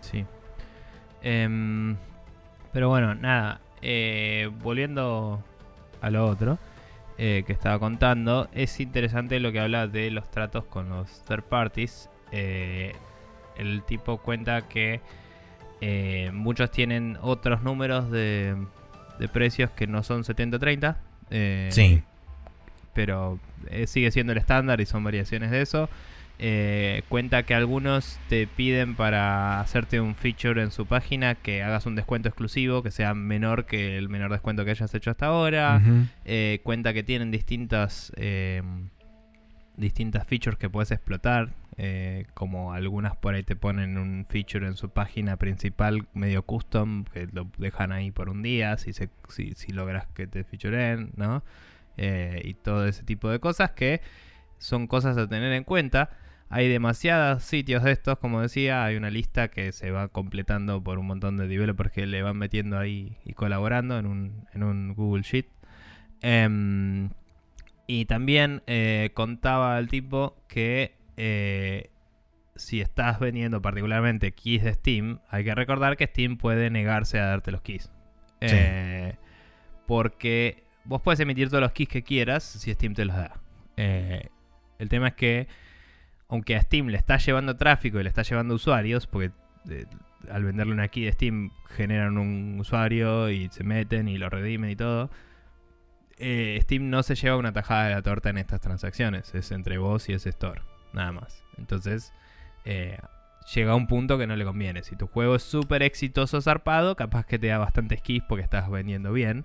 Sí. 0.00 0.24
Em, 1.22 1.96
pero 2.72 2.88
bueno, 2.88 3.14
nada, 3.14 3.60
eh, 3.82 4.50
volviendo 4.62 5.44
a 6.00 6.10
lo 6.10 6.26
otro 6.26 6.58
eh, 7.18 7.44
que 7.46 7.52
estaba 7.52 7.78
contando, 7.78 8.48
es 8.52 8.80
interesante 8.80 9.38
lo 9.38 9.52
que 9.52 9.60
habla 9.60 9.86
de 9.86 10.10
los 10.10 10.30
tratos 10.30 10.64
con 10.64 10.88
los 10.88 11.22
third 11.24 11.44
parties. 11.44 12.08
el 12.32 13.82
tipo 13.86 14.18
cuenta 14.18 14.68
que 14.68 15.00
muchos 16.32 16.70
tienen 16.70 17.18
otros 17.20 17.62
números 17.62 18.10
de, 18.10 18.56
precios 19.32 19.70
que 19.70 19.86
no 19.86 20.02
son 20.02 20.22
70-30. 20.22 20.96
Eh, 21.30 21.68
sí. 21.70 22.02
Pero 23.00 23.38
eh, 23.70 23.86
sigue 23.86 24.10
siendo 24.10 24.32
el 24.32 24.38
estándar 24.38 24.80
y 24.80 24.86
son 24.86 25.02
variaciones 25.04 25.50
de 25.50 25.62
eso. 25.62 25.88
cuenta 27.08 27.42
que 27.44 27.54
algunos 27.54 28.18
te 28.28 28.46
piden 28.46 28.94
para 28.94 29.60
hacerte 29.60 30.00
un 30.00 30.14
feature 30.14 30.62
en 30.62 30.70
su 30.70 30.86
página 30.86 31.34
que 31.34 31.62
hagas 31.62 31.86
un 31.86 31.94
descuento 31.94 32.28
exclusivo 32.28 32.82
que 32.82 32.90
sea 32.90 33.14
menor 33.14 33.66
que 33.66 33.98
el 33.98 34.08
menor 34.08 34.30
descuento 34.30 34.64
que 34.64 34.70
hayas 34.70 34.94
hecho 34.94 35.10
hasta 35.10 35.26
ahora. 35.26 35.80
cuenta 36.62 36.92
que 36.92 37.02
tienen 37.02 37.30
distintas 37.30 38.12
distintas 39.76 40.26
features 40.26 40.58
que 40.58 40.68
puedes 40.68 40.90
explotar 40.90 41.50
eh, 41.82 42.26
como 42.34 42.74
algunas 42.74 43.16
por 43.16 43.34
ahí 43.34 43.42
te 43.42 43.56
ponen 43.56 43.96
un 43.96 44.26
feature 44.28 44.66
en 44.66 44.76
su 44.76 44.90
página 44.90 45.38
principal 45.38 46.06
medio 46.12 46.42
custom, 46.42 47.04
que 47.04 47.26
lo 47.32 47.48
dejan 47.56 47.90
ahí 47.90 48.10
por 48.10 48.28
un 48.28 48.42
día, 48.42 48.76
si, 48.76 48.92
se, 48.92 49.08
si, 49.30 49.54
si 49.54 49.72
logras 49.72 50.06
que 50.08 50.26
te 50.26 50.44
featureen, 50.44 51.12
¿no? 51.16 51.42
Eh, 51.96 52.40
y 52.44 52.54
todo 52.54 52.86
ese 52.86 53.02
tipo 53.02 53.28
de 53.28 53.40
cosas 53.40 53.72
que 53.72 54.00
son 54.58 54.86
cosas 54.86 55.16
a 55.16 55.28
tener 55.28 55.52
en 55.52 55.64
cuenta. 55.64 56.10
Hay 56.48 56.68
demasiados 56.68 57.44
sitios 57.44 57.84
de 57.84 57.92
estos, 57.92 58.18
como 58.18 58.40
decía, 58.40 58.84
hay 58.84 58.96
una 58.96 59.10
lista 59.10 59.48
que 59.48 59.70
se 59.72 59.90
va 59.90 60.08
completando 60.08 60.82
por 60.82 60.98
un 60.98 61.06
montón 61.06 61.36
de 61.36 61.46
developers 61.46 61.92
que 61.92 62.06
le 62.06 62.22
van 62.22 62.36
metiendo 62.36 62.78
ahí 62.78 63.16
y 63.24 63.34
colaborando 63.34 63.98
en 63.98 64.06
un, 64.06 64.46
en 64.52 64.62
un 64.64 64.94
Google 64.94 65.22
Sheet. 65.22 65.46
Em, 66.22 67.10
y 67.86 68.04
también 68.06 68.62
eh, 68.66 69.10
contaba 69.14 69.78
el 69.78 69.88
tipo 69.88 70.36
que 70.48 70.96
eh, 71.16 71.90
si 72.56 72.80
estás 72.80 73.20
vendiendo 73.20 73.62
particularmente 73.62 74.32
keys 74.32 74.64
de 74.64 74.74
Steam, 74.74 75.20
hay 75.28 75.44
que 75.44 75.54
recordar 75.54 75.96
que 75.96 76.06
Steam 76.06 76.36
puede 76.36 76.68
negarse 76.70 77.20
a 77.20 77.26
darte 77.26 77.52
los 77.52 77.62
keys. 77.62 77.92
Porque 79.86 80.64
vos 80.84 81.02
puedes 81.02 81.20
emitir 81.20 81.48
todos 81.48 81.60
los 81.62 81.72
keys 81.72 81.88
que 81.88 82.02
quieras 82.02 82.42
si 82.42 82.72
Steam 82.72 82.94
te 82.94 83.04
los 83.04 83.16
da. 83.16 83.40
Eh, 83.76 84.28
el 84.78 84.88
tema 84.88 85.08
es 85.08 85.14
que 85.14 85.48
aunque 86.28 86.56
a 86.56 86.62
Steam 86.62 86.88
le 86.88 86.96
está 86.96 87.16
llevando 87.16 87.56
tráfico 87.56 87.98
y 87.98 88.02
le 88.02 88.08
está 88.08 88.22
llevando 88.22 88.54
usuarios, 88.54 89.06
porque 89.06 89.32
eh, 89.68 89.86
al 90.30 90.44
venderle 90.44 90.72
una 90.72 90.88
key 90.88 91.04
de 91.04 91.12
Steam 91.12 91.50
generan 91.68 92.18
un 92.18 92.58
usuario 92.60 93.30
y 93.30 93.48
se 93.50 93.64
meten 93.64 94.08
y 94.08 94.16
lo 94.16 94.28
redimen 94.28 94.70
y 94.70 94.76
todo. 94.76 95.10
eh, 96.18 96.58
Steam 96.62 96.90
no 96.90 97.02
se 97.02 97.14
lleva 97.14 97.36
una 97.36 97.52
tajada 97.52 97.88
de 97.88 97.94
la 97.94 98.02
torta 98.02 98.30
en 98.30 98.38
estas 98.38 98.60
transacciones. 98.60 99.34
Es 99.34 99.50
entre 99.52 99.78
vos 99.78 100.08
y 100.08 100.12
ese 100.12 100.28
store. 100.28 100.62
Nada 100.92 101.12
más. 101.12 101.42
Entonces, 101.56 102.12
llega 103.54 103.72
a 103.72 103.74
un 103.74 103.86
punto 103.86 104.18
que 104.18 104.26
no 104.26 104.36
le 104.36 104.44
conviene. 104.44 104.82
Si 104.82 104.96
tu 104.96 105.06
juego 105.06 105.36
es 105.36 105.42
súper 105.42 105.82
exitoso, 105.82 106.40
zarpado, 106.40 106.94
capaz 106.96 107.26
que 107.26 107.38
te 107.38 107.48
da 107.48 107.58
bastante 107.58 107.96
skis 107.96 108.22
porque 108.28 108.44
estás 108.44 108.70
vendiendo 108.70 109.12
bien. 109.12 109.44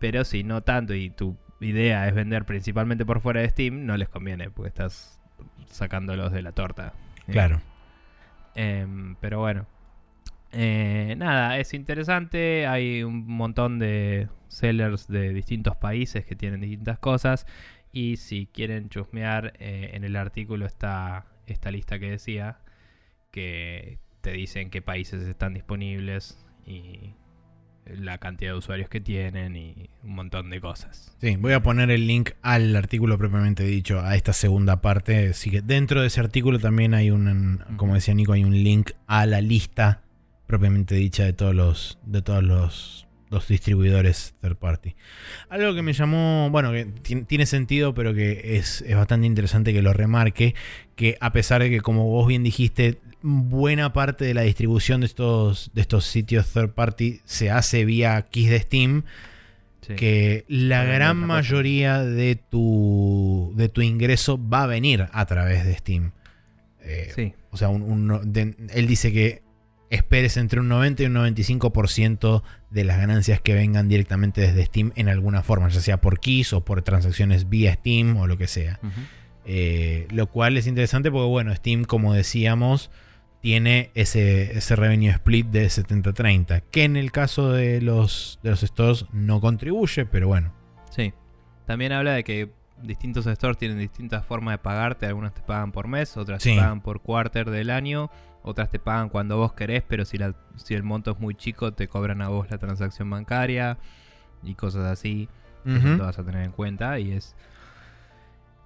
Pero 0.00 0.24
si 0.24 0.42
no 0.42 0.62
tanto 0.62 0.94
y 0.94 1.10
tu 1.10 1.36
idea 1.60 2.08
es 2.08 2.14
vender 2.14 2.44
principalmente 2.44 3.06
por 3.06 3.20
fuera 3.20 3.40
de 3.40 3.50
Steam, 3.50 3.86
no 3.86 3.96
les 3.96 4.08
conviene 4.08 4.50
porque 4.50 4.68
estás 4.68 5.20
sacándolos 5.66 6.32
de 6.32 6.42
la 6.42 6.52
torta. 6.52 6.94
Eh, 7.28 7.32
Claro. 7.32 7.60
Em, 8.54 9.14
pero 9.20 9.38
bueno. 9.38 9.66
Eh, 10.52 11.14
nada, 11.16 11.58
es 11.58 11.74
interesante. 11.74 12.66
Hay 12.66 13.04
un 13.04 13.26
montón 13.26 13.78
de 13.78 14.28
sellers 14.48 15.06
de 15.06 15.32
distintos 15.32 15.76
países 15.76 16.24
que 16.24 16.34
tienen 16.34 16.62
distintas 16.62 16.98
cosas. 16.98 17.46
Y 17.92 18.16
si 18.16 18.46
quieren 18.46 18.88
chusmear, 18.88 19.52
eh, 19.58 19.90
en 19.92 20.04
el 20.04 20.16
artículo 20.16 20.66
está 20.66 21.26
esta 21.46 21.70
lista 21.70 21.98
que 21.98 22.10
decía. 22.10 22.58
Que 23.30 23.98
te 24.22 24.32
dicen 24.32 24.70
qué 24.70 24.82
países 24.82 25.22
están 25.22 25.54
disponibles 25.54 26.44
y 26.66 27.14
la 27.98 28.18
cantidad 28.18 28.52
de 28.52 28.58
usuarios 28.58 28.88
que 28.88 29.00
tienen 29.00 29.56
y 29.56 29.90
un 30.02 30.14
montón 30.14 30.50
de 30.50 30.60
cosas. 30.60 31.16
Sí, 31.20 31.36
voy 31.36 31.52
a 31.52 31.62
poner 31.62 31.90
el 31.90 32.06
link 32.06 32.30
al 32.42 32.74
artículo 32.76 33.18
propiamente 33.18 33.64
dicho, 33.64 34.00
a 34.00 34.16
esta 34.16 34.32
segunda 34.32 34.80
parte. 34.80 35.28
Así 35.28 35.50
que 35.50 35.62
dentro 35.62 36.00
de 36.00 36.08
ese 36.08 36.20
artículo 36.20 36.58
también 36.58 36.94
hay 36.94 37.10
un, 37.10 37.64
como 37.76 37.94
decía 37.94 38.14
Nico, 38.14 38.32
hay 38.32 38.44
un 38.44 38.62
link 38.62 38.92
a 39.06 39.26
la 39.26 39.40
lista 39.40 40.02
propiamente 40.46 40.96
dicha 40.96 41.24
de 41.24 41.32
todos 41.32 41.54
los, 41.54 41.98
de 42.04 42.22
todos 42.22 42.42
los, 42.42 43.06
los 43.30 43.46
distribuidores 43.48 44.34
third 44.40 44.56
party. 44.56 44.94
Algo 45.48 45.74
que 45.74 45.82
me 45.82 45.92
llamó, 45.92 46.48
bueno, 46.50 46.72
que 46.72 46.84
ti- 46.84 47.22
tiene 47.24 47.46
sentido, 47.46 47.94
pero 47.94 48.12
que 48.14 48.56
es, 48.56 48.82
es 48.82 48.96
bastante 48.96 49.26
interesante 49.26 49.72
que 49.72 49.82
lo 49.82 49.92
remarque, 49.92 50.54
que 50.96 51.16
a 51.20 51.32
pesar 51.32 51.62
de 51.62 51.70
que, 51.70 51.80
como 51.80 52.06
vos 52.08 52.26
bien 52.26 52.42
dijiste, 52.42 52.98
buena 53.22 53.92
parte 53.92 54.24
de 54.24 54.34
la 54.34 54.42
distribución 54.42 55.00
de 55.00 55.06
estos, 55.06 55.70
de 55.74 55.80
estos 55.82 56.04
sitios 56.06 56.52
third 56.52 56.70
party 56.70 57.20
se 57.24 57.50
hace 57.50 57.84
vía 57.84 58.22
keys 58.30 58.50
de 58.50 58.60
Steam 58.60 59.02
Sí. 59.86 59.94
que 59.94 60.44
la 60.48 60.84
gran 60.84 61.16
mayoría 61.16 62.02
de 62.04 62.36
tu, 62.36 63.52
de 63.56 63.68
tu 63.70 63.80
ingreso 63.80 64.38
va 64.38 64.64
a 64.64 64.66
venir 64.66 65.06
a 65.12 65.24
través 65.26 65.64
de 65.64 65.74
Steam. 65.76 66.12
Eh, 66.82 67.10
Sí. 67.14 67.32
O 67.50 67.56
sea, 67.56 67.68
un- 67.70 67.82
un 67.82 68.06
no- 68.06 68.20
de- 68.20 68.54
él 68.74 68.86
dice 68.86 69.10
que 69.12 69.42
esperes 69.90 70.36
entre 70.36 70.60
un 70.60 70.68
90 70.68 71.02
y 71.02 71.06
un 71.06 71.14
95% 71.14 72.42
de 72.70 72.84
las 72.84 72.98
ganancias 72.98 73.40
que 73.40 73.54
vengan 73.54 73.88
directamente 73.88 74.40
desde 74.40 74.64
Steam 74.66 74.92
en 74.96 75.08
alguna 75.08 75.42
forma, 75.42 75.68
ya 75.68 75.80
sea 75.80 76.00
por 76.00 76.20
keys 76.20 76.52
o 76.52 76.64
por 76.64 76.82
transacciones 76.82 77.48
vía 77.48 77.74
Steam 77.74 78.16
o 78.16 78.26
lo 78.26 78.38
que 78.38 78.46
sea. 78.46 78.78
Eh, 79.44 80.06
lo 80.10 80.26
cual 80.28 80.56
es 80.56 80.66
interesante 80.66 81.10
porque, 81.10 81.26
bueno, 81.28 81.54
Steam, 81.54 81.84
como 81.84 82.14
decíamos, 82.14 82.90
tiene 83.40 83.90
ese, 83.94 84.56
ese 84.56 84.76
revenue 84.76 85.10
split 85.10 85.46
de 85.46 85.66
70-30, 85.66 86.62
que 86.70 86.84
en 86.84 86.96
el 86.96 87.10
caso 87.10 87.50
de 87.50 87.80
los, 87.80 88.38
de 88.42 88.50
los 88.50 88.60
stores 88.60 89.06
no 89.12 89.40
contribuye, 89.40 90.04
pero 90.06 90.28
bueno. 90.28 90.52
Sí. 90.90 91.12
También 91.66 91.92
habla 91.92 92.12
de 92.12 92.22
que 92.24 92.50
distintos 92.82 93.24
stores 93.26 93.56
tienen 93.58 93.78
distintas 93.78 94.24
formas 94.24 94.54
de 94.54 94.58
pagarte. 94.58 95.06
Algunas 95.06 95.34
te 95.34 95.40
pagan 95.40 95.72
por 95.72 95.88
mes, 95.88 96.16
otras 96.16 96.42
Sí. 96.42 96.50
te 96.50 96.56
pagan 96.56 96.80
por 96.80 97.00
quarter 97.00 97.50
del 97.50 97.70
año, 97.70 98.10
otras 98.42 98.70
te 98.70 98.78
pagan 98.78 99.08
cuando 99.08 99.36
vos 99.36 99.52
querés, 99.52 99.82
pero 99.86 100.04
si, 100.04 100.16
la, 100.18 100.34
si 100.56 100.74
el 100.74 100.82
monto 100.82 101.10
es 101.12 101.18
muy 101.20 101.34
chico, 101.34 101.72
te 101.72 101.88
cobran 101.88 102.22
a 102.22 102.28
vos 102.28 102.50
la 102.50 102.58
transacción 102.58 103.08
bancaria 103.10 103.78
y 104.42 104.54
cosas 104.54 104.86
así. 104.86 105.28
que 105.64 105.70
lo 105.70 106.04
vas 106.04 106.18
a 106.18 106.24
tener 106.24 106.42
en 106.44 106.52
cuenta 106.52 106.98
y 106.98 107.12
es 107.12 107.34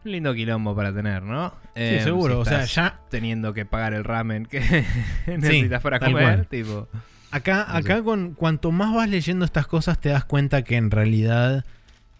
un 0.04 0.12
lindo 0.12 0.32
quilombo 0.34 0.76
para 0.76 0.92
tener, 0.94 1.22
¿no? 1.22 1.52
Eh, 1.74 1.96
Sí, 1.98 2.04
seguro. 2.04 2.34
si 2.34 2.40
O 2.40 2.44
sea, 2.44 2.64
ya 2.66 3.00
teniendo 3.10 3.52
que 3.54 3.64
pagar 3.64 3.94
el 3.94 4.04
ramen 4.04 4.46
que 4.46 4.60
necesitas 5.26 5.82
para 5.82 5.98
comer, 5.98 6.44
tipo. 6.46 6.86
acá, 7.30 7.64
No 7.68 7.72
sé. 7.72 7.78
acá 7.92 8.02
con 8.04 8.34
cuanto 8.34 8.70
más 8.70 8.94
vas 8.94 9.08
leyendo 9.08 9.44
estas 9.44 9.66
cosas 9.66 9.98
te 10.00 10.10
das 10.10 10.24
cuenta 10.24 10.62
que 10.62 10.76
en 10.76 10.90
realidad 10.90 11.64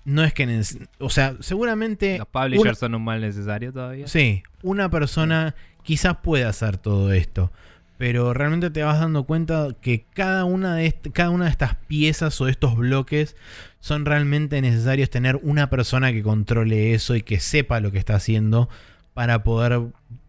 no 0.05 0.25
es 0.25 0.33
que... 0.35 0.61
O 0.99 1.09
sea, 1.11 1.35
seguramente... 1.41 2.19
Los 2.19 2.27
publishers 2.29 2.63
una- 2.63 2.75
son 2.75 2.95
un 2.97 3.05
mal 3.05 3.21
necesario 3.21 3.73
todavía. 3.73 4.07
Sí, 4.09 4.43
una 4.63 4.89
persona 4.91 5.55
quizás 5.85 6.17
pueda 6.19 6.49
hacer 6.49 6.79
todo 6.79 7.13
esto, 7.13 7.53
pero 7.99 8.35
realmente 8.35 8.71
te 8.71 8.83
vas 8.83 8.99
dando 8.99 9.23
cuenta 9.25 9.69
que 9.81 10.05
cada 10.15 10.45
una 10.45 10.75
de, 10.75 10.87
est- 10.87 11.07
cada 11.13 11.31
una 11.31 11.45
de 11.45 11.51
estas 11.53 11.77
piezas 11.77 12.41
o 12.41 12.49
estos 12.49 12.75
bloques 12.77 13.37
son 13.79 14.05
realmente 14.05 14.61
necesarios 14.61 15.11
tener 15.11 15.37
una 15.43 15.71
persona 15.71 16.11
que 16.13 16.23
controle 16.23 16.93
eso 16.95 17.15
y 17.15 17.23
que 17.23 17.39
sepa 17.39 17.79
lo 17.81 17.93
que 17.93 17.99
está 17.99 18.17
haciendo 18.17 18.69
para 19.15 19.45
poder 19.45 19.81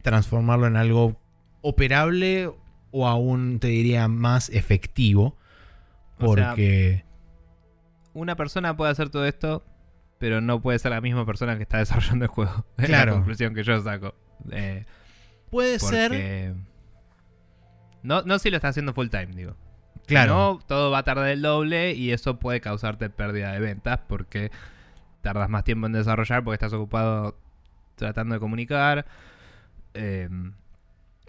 transformarlo 0.03 0.67
en 0.67 0.75
algo 0.77 1.19
operable 1.61 2.51
o 2.91 3.07
aún 3.07 3.57
te 3.59 3.67
diría 3.69 4.07
más 4.07 4.49
efectivo. 4.49 5.35
O 6.19 6.35
sea, 6.35 6.49
Porque... 6.51 7.03
una 8.13 8.35
persona 8.35 8.77
puede 8.77 8.91
hacer 8.91 9.09
todo 9.09 9.25
esto, 9.25 9.63
pero 10.19 10.39
no 10.41 10.61
puede 10.61 10.79
ser 10.79 10.91
la 10.91 11.01
misma 11.01 11.25
persona 11.25 11.57
que 11.57 11.63
está 11.63 11.77
desarrollando 11.79 12.25
el 12.25 12.29
juego. 12.31 12.65
Es 12.77 12.85
Claro. 12.85 13.11
la 13.13 13.17
conclusión 13.17 13.53
que 13.55 13.63
yo 13.63 13.81
saco. 13.81 14.13
Eh, 14.51 14.85
puede 15.55 15.79
ser... 15.79 16.55
No, 18.03 18.21
no 18.21 18.37
si 18.39 18.49
lo 18.49 18.57
está 18.57 18.67
haciendo 18.69 18.93
full 18.93 19.07
time, 19.09 19.27
digo. 19.27 19.55
Claro. 20.05 20.33
No, 20.35 20.59
todo 20.67 20.91
va 20.91 20.99
a 20.99 21.03
tardar 21.03 21.29
el 21.29 21.41
doble 21.41 21.93
y 21.93 22.11
eso 22.11 22.37
puede 22.37 22.61
causarte 22.61 23.09
pérdida 23.09 23.51
de 23.53 23.59
ventas 23.59 23.99
porque 24.07 24.51
tardas 25.21 25.49
más 25.49 25.63
tiempo 25.63 25.87
en 25.87 25.93
desarrollar 25.93 26.43
porque 26.43 26.55
estás 26.55 26.73
ocupado 26.73 27.37
tratando 27.95 28.35
de 28.35 28.39
comunicar. 28.39 29.05
eh, 29.95 30.29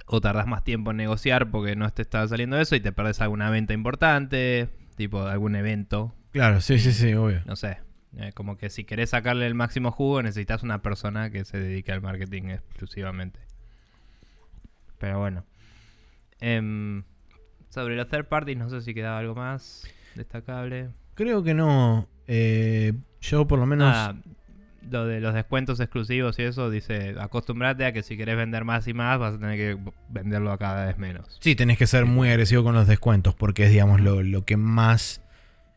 o 0.09 0.21
tardas 0.21 0.47
más 0.47 0.63
tiempo 0.63 0.91
en 0.91 0.99
negociar 0.99 1.51
porque 1.51 1.75
no 1.75 1.89
te 1.91 2.03
está 2.03 2.29
saliendo 2.29 2.59
eso 2.61 2.77
y 2.77 2.81
te 2.81 2.93
perdes 2.93 3.21
alguna 3.23 3.49
venta 3.51 3.73
importante, 3.73 4.69
tipo 4.97 5.23
algún 5.23 5.57
evento 5.57 6.15
Claro, 6.33 6.61
sí, 6.61 6.79
sí, 6.79 6.93
sí, 6.93 7.15
obvio. 7.15 7.41
no 7.47 7.57
sé. 7.57 7.79
eh, 8.19 8.33
como 8.35 8.57
que 8.59 8.69
si 8.71 8.85
querés 8.85 9.11
sacarle 9.11 9.47
el 9.47 9.55
máximo 9.55 9.91
jugo, 9.91 10.23
necesitas 10.23 10.63
una 10.63 10.83
persona 10.83 11.31
que 11.31 11.45
se 11.47 11.59
dedique 11.59 11.91
al 11.93 12.03
marketing 12.03 12.51
exclusivamente. 12.51 13.41
Pero 14.99 15.19
bueno. 15.19 15.45
Em, 16.41 17.03
sobre 17.69 17.97
los 17.97 18.09
third 18.09 18.27
parties, 18.27 18.59
no 18.59 18.71
sé 18.71 18.81
si 18.83 18.95
quedaba 18.95 19.19
algo 19.19 19.35
más 19.35 19.87
destacable. 20.15 20.91
Creo 21.15 21.43
que 21.43 21.55
no. 21.55 22.09
Eh, 22.27 22.93
yo 23.21 23.47
por 23.47 23.59
lo 23.59 23.67
menos... 23.67 23.93
Ah, 23.95 24.15
lo 24.89 25.05
de 25.05 25.21
los 25.21 25.35
descuentos 25.35 25.81
exclusivos 25.81 26.39
y 26.39 26.43
eso, 26.43 26.71
dice, 26.71 27.17
acostumbrate 27.19 27.85
a 27.85 27.93
que 27.93 28.05
si 28.05 28.17
querés 28.17 28.37
vender 28.37 28.65
más 28.65 28.87
y 28.87 28.95
más, 28.95 29.19
vas 29.19 29.35
a 29.35 29.39
tener 29.41 29.57
que 29.57 29.93
venderlo 30.09 30.53
a 30.53 30.59
cada 30.59 30.87
vez 30.87 30.97
menos. 30.97 31.39
Sí, 31.41 31.57
tenés 31.57 31.77
que 31.77 31.89
ser 31.89 32.07
muy 32.07 32.29
agresivo 32.29 32.63
con 32.63 32.75
los 32.75 32.87
descuentos 32.87 33.35
porque 33.35 33.65
es, 33.65 33.71
digamos, 33.73 34.01
lo, 34.01 34.23
lo 34.23 34.45
que 34.45 34.57
más... 34.57 35.23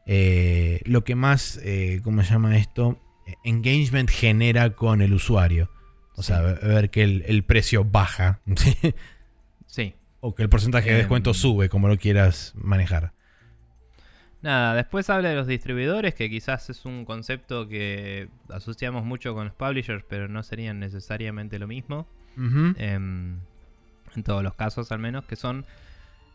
eh, 0.05 0.81
lo 0.85 1.03
que 1.03 1.15
más, 1.15 1.59
eh, 1.63 2.01
¿cómo 2.03 2.21
se 2.21 2.29
llama 2.29 2.55
esto? 2.57 2.99
Eh, 3.25 3.33
Engagement 3.45 4.11
genera 4.11 4.71
con 4.75 5.01
el 5.01 5.13
usuario. 5.13 5.71
O 6.19 6.23
sea, 6.23 6.55
Sí. 6.59 6.67
ver, 6.67 6.89
que 6.89 7.03
el, 7.03 7.23
el 7.27 7.43
precio 7.43 7.85
baja. 7.85 8.39
Sí. 9.65 9.93
o 10.21 10.33
que 10.35 10.43
el 10.43 10.49
porcentaje 10.49 10.89
de 10.89 10.95
Em. 10.95 10.97
descuento 10.99 11.33
sube, 11.33 11.69
como 11.69 11.87
lo 11.87 11.97
quieras 11.97 12.53
manejar. 12.55 13.13
Nada, 14.41 14.73
después 14.73 15.09
habla 15.09 15.29
de 15.29 15.35
los 15.35 15.47
distribuidores, 15.47 16.13
que 16.15 16.29
quizás 16.29 16.69
es 16.69 16.85
un 16.85 17.05
concepto 17.05 17.67
que 17.67 18.29
asociamos 18.49 19.03
mucho 19.05 19.33
con 19.33 19.45
los 19.45 19.53
publishers, 19.53 20.03
pero 20.09 20.27
no 20.27 20.43
serían 20.43 20.79
necesariamente 20.79 21.59
lo 21.59 21.67
mismo. 21.67 22.07
Em, 22.37 23.39
en 24.15 24.23
todos 24.23 24.43
los 24.43 24.55
casos 24.55 24.91
al 24.93 24.99
menos, 24.99 25.25
que 25.25 25.35
son 25.35 25.65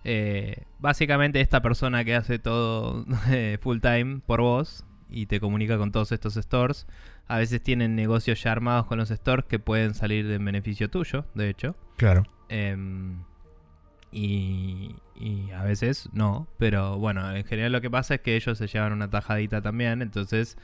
eh, 0.04 0.64
básicamente 0.80 1.40
esta 1.40 1.62
persona 1.62 2.04
que 2.04 2.14
hace 2.14 2.38
todo 2.38 3.06
eh, 3.30 3.58
full 3.60 3.78
time 3.80 4.20
por 4.26 4.40
vos 4.42 4.84
y 5.08 5.26
te 5.26 5.40
comunica 5.40 5.78
con 5.78 5.90
todos 5.92 6.12
estos 6.12 6.34
stores. 6.34 6.86
A 7.26 7.38
veces 7.38 7.62
tienen 7.62 7.96
negocios 7.96 8.42
ya 8.42 8.52
armados 8.52 8.86
con 8.86 8.98
los 8.98 9.08
stores 9.08 9.46
que 9.46 9.58
pueden 9.58 9.94
salir 9.94 10.30
en 10.30 10.44
beneficio 10.44 10.90
tuyo, 10.90 11.24
de 11.34 11.48
hecho. 11.48 11.76
Claro. 11.96 12.26
Em, 12.48 13.22
y, 14.12 14.94
y 15.16 15.50
a 15.52 15.62
veces 15.62 16.08
no, 16.12 16.46
pero 16.58 16.98
bueno, 16.98 17.34
en 17.34 17.44
general 17.44 17.72
lo 17.72 17.80
que 17.80 17.90
pasa 17.90 18.16
es 18.16 18.20
que 18.20 18.36
ellos 18.36 18.58
se 18.58 18.66
llevan 18.66 18.92
una 18.92 19.08
tajadita 19.08 19.62
también, 19.62 20.02
entonces 20.02 20.56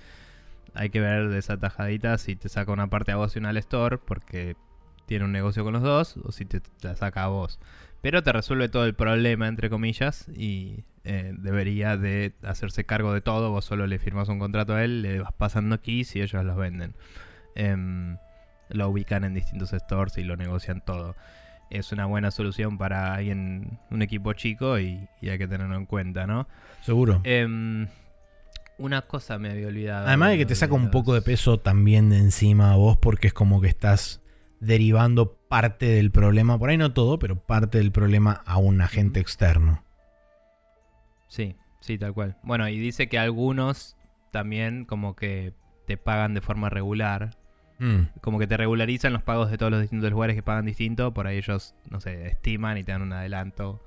hay 0.74 0.91
que 0.91 1.01
ver 1.01 1.28
de 1.28 1.39
esa 1.39 1.59
tajadita 1.59 2.19
si 2.19 2.37
te 2.37 2.49
saca 2.49 2.73
una 2.73 2.89
parte 2.89 3.12
a 3.12 3.16
vos 3.16 3.35
y 3.35 3.39
una 3.39 3.51
al 3.51 3.57
store, 3.57 3.99
porque 3.99 4.57
tiene 5.07 5.24
un 5.24 5.32
negocio 5.32 5.65
con 5.65 5.73
los 5.73 5.82
dos, 5.82 6.16
o 6.23 6.31
si 6.31 6.45
te 6.45 6.61
la 6.82 6.95
saca 6.95 7.24
a 7.24 7.28
vos. 7.28 7.59
Pero 8.02 8.22
te 8.22 8.32
resuelve 8.32 8.68
todo 8.68 8.86
el 8.86 8.94
problema, 8.94 9.47
entre 9.47 9.68
comillas, 9.68 10.28
y 10.28 10.85
eh, 11.05 11.35
debería 11.36 11.97
de 11.97 12.35
hacerse 12.43 12.85
cargo 12.85 13.12
de 13.12 13.20
todo, 13.20 13.51
vos 13.51 13.64
solo 13.64 13.86
le 13.86 13.98
firmas 13.98 14.28
un 14.28 14.39
contrato 14.39 14.74
a 14.74 14.85
él, 14.85 15.02
le 15.02 15.20
vas 15.20 15.32
pasando 15.32 15.81
keys 15.81 16.16
y 16.16 16.22
ellos 16.22 16.44
los 16.44 16.56
venden. 16.56 16.94
Em, 17.55 18.16
lo 18.68 18.89
ubican 18.89 19.24
en 19.24 19.35
distintos 19.35 19.70
stores 19.70 20.16
y 20.18 20.22
lo 20.22 20.36
negocian 20.36 20.82
todo. 20.85 21.14
Es 21.68 21.93
una 21.93 22.06
buena 22.06 22.31
solución 22.31 22.78
para 22.78 23.14
alguien, 23.14 23.78
un 23.90 24.02
equipo 24.02 24.32
chico 24.32 24.78
y, 24.78 25.09
y 25.20 25.28
hay 25.28 25.39
que 25.39 25.47
tenerlo 25.47 25.77
en 25.77 25.86
cuenta, 25.86 26.27
¿no? 26.27 26.48
Seguro. 26.82 27.20
Em, 27.24 27.86
una 28.78 29.02
cosa 29.02 29.39
me 29.39 29.51
había 29.51 29.66
olvidado. 29.68 30.06
Además 30.06 30.31
de 30.31 30.39
que 30.39 30.47
te 30.47 30.55
saca 30.55 30.74
un 30.74 30.90
poco 30.90 31.14
de 31.14 31.22
peso 31.22 31.59
también 31.59 32.10
de 32.10 32.18
encima 32.18 32.72
a 32.72 32.77
vos 32.77 32.97
porque 32.97 33.28
es 33.28 33.35
como 33.35 33.60
que 33.60 33.68
estás 33.68 34.22
derivando 34.59 35.40
parte 35.51 35.86
del 35.86 36.12
problema, 36.12 36.59
por 36.59 36.70
ahí 36.70 36.78
no 36.78 36.93
todo, 36.93 37.18
pero 37.18 37.36
parte 37.36 37.78
del 37.78 37.90
problema 37.93 38.43
a 38.47 38.56
un 38.59 38.81
agente 38.81 39.18
externo. 39.20 39.82
Sí, 41.28 41.56
sí, 41.81 41.98
tal 41.98 42.14
cual. 42.14 42.36
Bueno, 42.44 42.68
y 42.68 42.78
dice 42.78 43.09
que 43.09 43.18
algunos 43.18 43.97
también 44.31 44.85
como 44.85 45.16
que 45.16 45.52
te 45.86 45.97
pagan 45.97 46.35
de 46.35 46.40
forma 46.40 46.70
regular. 46.70 47.36
Mm, 47.81 48.02
Como 48.20 48.39
que 48.39 48.47
te 48.47 48.56
regularizan 48.56 49.12
los 49.12 49.22
pagos 49.22 49.51
de 49.51 49.59
todos 49.59 49.72
los 49.72 49.81
distintos 49.81 50.10
lugares 50.10 50.36
que 50.36 50.43
pagan 50.43 50.66
distinto. 50.66 51.12
Por 51.12 51.27
ahí 51.27 51.39
ellos, 51.39 51.74
no 51.90 52.01
sé, 52.01 52.28
estiman 52.28 52.78
y 52.78 52.85
te 52.85 52.93
dan 52.93 53.02
un 53.02 53.12
adelanto. 53.12 53.82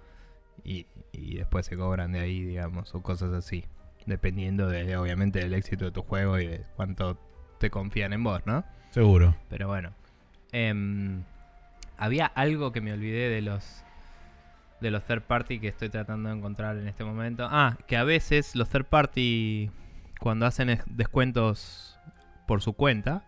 Y, 0.66 0.86
y 1.14 1.36
después 1.38 1.66
se 1.66 1.78
cobran 1.78 2.12
de 2.12 2.20
ahí, 2.20 2.42
digamos, 2.44 2.94
o 2.94 3.02
cosas 3.02 3.32
así. 3.34 3.64
Dependiendo 4.06 4.68
de, 4.68 4.98
obviamente, 4.98 5.40
del 5.40 5.54
éxito 5.54 5.86
de 5.86 5.92
tu 5.92 6.02
juego 6.02 6.40
y 6.40 6.48
de 6.48 6.64
cuánto 6.76 7.18
te 7.60 7.70
confían 7.70 8.12
en 8.12 8.24
vos, 8.24 8.42
¿no? 8.46 8.66
seguro. 8.90 9.36
Pero 9.50 9.68
bueno. 9.70 9.94
Em, 10.52 11.24
había 11.98 12.26
algo 12.26 12.72
que 12.72 12.82
me 12.82 12.94
olvidé 12.94 13.30
de 13.30 13.42
los 13.42 13.84
de 14.82 14.92
los 14.92 15.06
third 15.06 15.22
party 15.22 15.60
que 15.60 15.70
estoy 15.70 15.88
tratando 15.88 16.28
de 16.30 16.36
encontrar 16.36 16.76
en 16.78 16.88
este 16.90 17.06
momento. 17.06 17.48
Ah, 17.50 17.78
que 17.88 17.96
a 17.96 18.04
veces 18.04 18.54
los 18.56 18.68
third 18.70 18.86
party 18.86 19.72
cuando 20.20 20.46
hacen 20.46 20.70
es- 20.70 20.84
descuentos 20.88 21.98
por 22.48 22.62
su 22.62 22.74
cuenta 22.74 23.24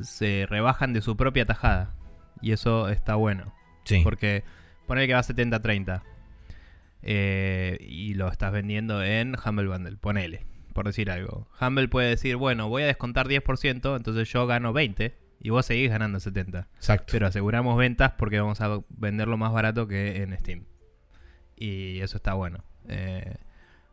se 0.00 0.46
rebajan 0.48 0.92
de 0.92 1.00
su 1.02 1.16
propia 1.16 1.44
tajada 1.44 1.90
y 2.40 2.52
eso 2.52 2.88
está 2.88 3.16
bueno 3.16 3.52
Sí. 3.84 4.00
porque 4.04 4.44
ponele 4.86 5.08
que 5.08 5.14
va 5.14 5.18
a 5.20 5.24
70-30 5.24 6.02
eh, 7.02 7.76
y 7.80 8.14
lo 8.14 8.28
estás 8.28 8.52
vendiendo 8.52 9.02
en 9.02 9.34
Humble 9.44 9.68
Bundle, 9.68 9.96
ponele, 9.96 10.44
por 10.74 10.86
decir 10.86 11.10
algo. 11.10 11.48
Humble 11.60 11.88
puede 11.88 12.10
decir, 12.10 12.36
bueno, 12.36 12.68
voy 12.68 12.82
a 12.84 12.86
descontar 12.86 13.26
10%, 13.26 13.96
entonces 13.96 14.28
yo 14.32 14.46
gano 14.46 14.72
20 14.72 15.16
y 15.40 15.50
vos 15.50 15.66
seguís 15.66 15.90
ganando 15.90 16.20
70. 16.20 16.68
Exacto. 16.76 17.06
Pero 17.12 17.26
aseguramos 17.26 17.76
ventas 17.78 18.12
porque 18.18 18.38
vamos 18.40 18.60
a 18.60 18.80
venderlo 18.90 19.36
más 19.36 19.52
barato 19.52 19.88
que 19.88 20.22
en 20.22 20.36
Steam. 20.38 20.64
Y 21.56 22.00
eso 22.00 22.16
está 22.18 22.34
bueno. 22.34 22.62
Eh, 22.88 23.34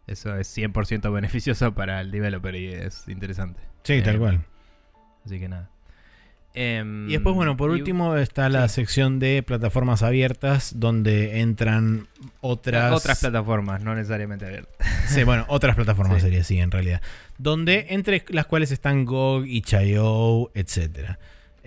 eso 0.07 0.38
es 0.38 0.56
100% 0.57 1.11
beneficioso 1.11 1.74
para 1.76 2.02
el 2.02 2.11
developer 2.11 2.56
y 2.56 2.68
es 2.68 3.07
interesante. 3.07 3.60
sí, 3.84 4.02
tal 4.02 4.15
eh, 4.15 4.19
cual. 4.19 4.41
Así 5.26 5.40
que 5.40 5.48
nada. 5.49 5.69
Em, 6.53 7.07
Y 7.07 7.11
después, 7.14 7.36
bueno, 7.36 7.56
por 7.56 7.69
y- 7.69 7.74
último 7.74 8.15
está 8.15 8.49
la 8.49 8.68
sí. 8.68 8.76
sección 8.76 9.19
de 9.19 9.44
plataformas 9.44 10.02
abiertas 10.02 10.80
donde 10.80 11.41
entran 11.41 12.07
otras... 12.41 12.94
Otras 12.94 13.19
plataformas, 13.19 13.84
no 13.84 13.94
necesariamente 13.95 14.45
abiertas. 14.45 14.76
Sí, 15.07 15.24
bueno, 15.24 15.45
otras 15.49 15.76
plataformas 15.76 16.18
Sí. 16.18 16.22
sería 16.24 16.41
así 16.41 16.60
en 16.60 16.72
realidad. 16.72 17.02
Donde 17.38 17.88
entre 17.90 18.26
las 18.30 18.45
cuales 18.48 18.72
están 18.72 19.06
GOG, 19.06 19.45
itch.io, 19.45 20.52
etc. 20.56 21.18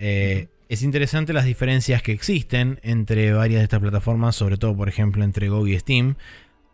Eh, 0.03 0.47
Es 0.67 0.81
interesante 0.83 1.31
las 1.33 1.43
diferencias 1.45 2.01
que 2.01 2.11
existen 2.13 2.79
entre 2.81 3.33
varias 3.33 3.59
de 3.59 3.63
estas 3.65 3.81
plataformas, 3.81 4.35
sobre 4.37 4.57
todo, 4.57 4.75
por 4.75 4.87
ejemplo, 4.89 5.23
entre 5.23 5.49
GOG 5.49 5.67
y 5.67 5.77
Steam. 5.79 6.15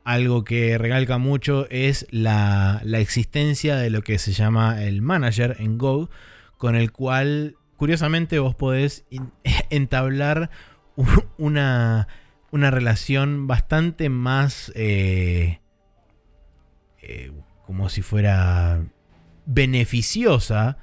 Algo 0.04 0.44
que 0.44 0.78
recalca 0.78 1.18
mucho 1.18 1.68
es 1.70 2.06
la, 2.12 2.80
la 2.84 3.00
existencia 3.00 3.76
de 3.76 3.90
lo 3.90 4.04
que 4.04 4.20
se 4.20 4.32
llama 4.34 4.84
el 4.84 5.02
manager 5.02 5.58
en 5.60 5.78
GOG, 5.80 6.10
con 6.58 6.76
el 6.76 6.92
cual, 6.92 7.56
curiosamente, 7.76 8.38
vos 8.40 8.56
podés 8.56 9.06
entablar 9.72 10.50
una, 11.38 12.08
una 12.52 12.72
relación 12.72 13.48
bastante 13.48 14.10
más... 14.10 14.72
eh, 14.76 15.60
eh, 17.02 17.32
como 17.66 17.90
si 17.90 18.02
fuera 18.02 18.86
beneficiosa 19.46 20.78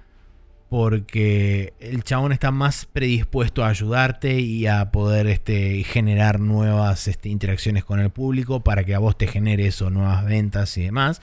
porque 0.75 1.73
el 1.79 2.03
chabón 2.03 2.33
está 2.33 2.51
más 2.51 2.85
predispuesto 2.87 3.63
a 3.63 3.69
ayudarte 3.69 4.41
y 4.41 4.67
a 4.67 4.91
poder 4.91 5.29
este, 5.29 5.85
generar 5.85 6.41
nuevas 6.41 7.07
este, 7.07 7.29
interacciones 7.29 7.85
con 7.85 8.01
el 8.01 8.11
público 8.11 8.65
para 8.65 8.83
que 8.83 8.93
a 8.93 8.99
vos 8.99 9.17
te 9.17 9.29
genere 9.29 9.69
eso, 9.69 9.89
nuevas 9.91 10.25
ventas 10.25 10.77
y 10.77 10.83
demás, 10.83 11.23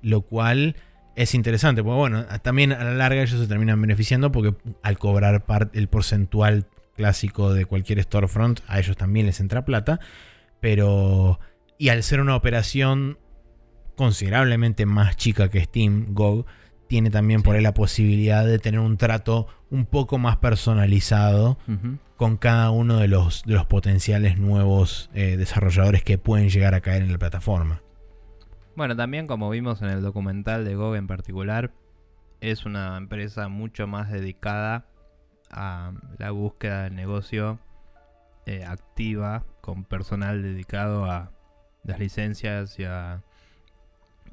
lo 0.00 0.22
cual 0.22 0.76
es 1.14 1.34
interesante, 1.34 1.82
porque 1.82 1.98
bueno, 1.98 2.24
también 2.40 2.72
a 2.72 2.84
la 2.84 2.94
larga 2.94 3.20
ellos 3.20 3.38
se 3.38 3.46
terminan 3.46 3.78
beneficiando 3.82 4.32
porque 4.32 4.54
al 4.82 4.96
cobrar 4.96 5.44
el 5.74 5.88
porcentual 5.88 6.66
clásico 6.96 7.52
de 7.52 7.66
cualquier 7.66 8.02
storefront, 8.02 8.60
a 8.66 8.78
ellos 8.78 8.96
también 8.96 9.26
les 9.26 9.40
entra 9.40 9.66
plata, 9.66 10.00
pero... 10.58 11.38
Y 11.76 11.90
al 11.90 12.02
ser 12.02 12.22
una 12.22 12.34
operación 12.34 13.18
considerablemente 13.94 14.86
más 14.86 15.18
chica 15.18 15.50
que 15.50 15.62
Steam, 15.62 16.14
GOG, 16.14 16.46
tiene 16.86 17.10
también 17.10 17.42
por 17.42 17.56
ahí 17.56 17.62
la 17.62 17.74
posibilidad 17.74 18.44
de 18.44 18.58
tener 18.58 18.80
un 18.80 18.96
trato 18.96 19.46
un 19.70 19.86
poco 19.86 20.18
más 20.18 20.36
personalizado 20.36 21.58
con 22.16 22.36
cada 22.36 22.70
uno 22.70 22.98
de 22.98 23.08
los, 23.08 23.42
de 23.44 23.54
los 23.54 23.66
potenciales 23.66 24.38
nuevos 24.38 25.10
eh, 25.14 25.36
desarrolladores 25.36 26.02
que 26.02 26.18
pueden 26.18 26.48
llegar 26.48 26.74
a 26.74 26.80
caer 26.80 27.02
en 27.02 27.12
la 27.12 27.18
plataforma. 27.18 27.82
Bueno, 28.76 28.94
también 28.94 29.26
como 29.26 29.50
vimos 29.50 29.82
en 29.82 29.88
el 29.88 30.02
documental 30.02 30.64
de 30.64 30.74
GOG 30.74 30.96
en 30.96 31.06
particular, 31.06 31.72
es 32.40 32.66
una 32.66 32.96
empresa 32.96 33.48
mucho 33.48 33.86
más 33.86 34.10
dedicada 34.10 34.86
a 35.50 35.92
la 36.18 36.30
búsqueda 36.30 36.84
del 36.84 36.94
negocio 36.94 37.58
eh, 38.44 38.64
activa, 38.64 39.44
con 39.60 39.84
personal 39.84 40.42
dedicado 40.42 41.06
a 41.06 41.32
las 41.84 41.98
licencias 41.98 42.78
y 42.78 42.84
a, 42.84 43.22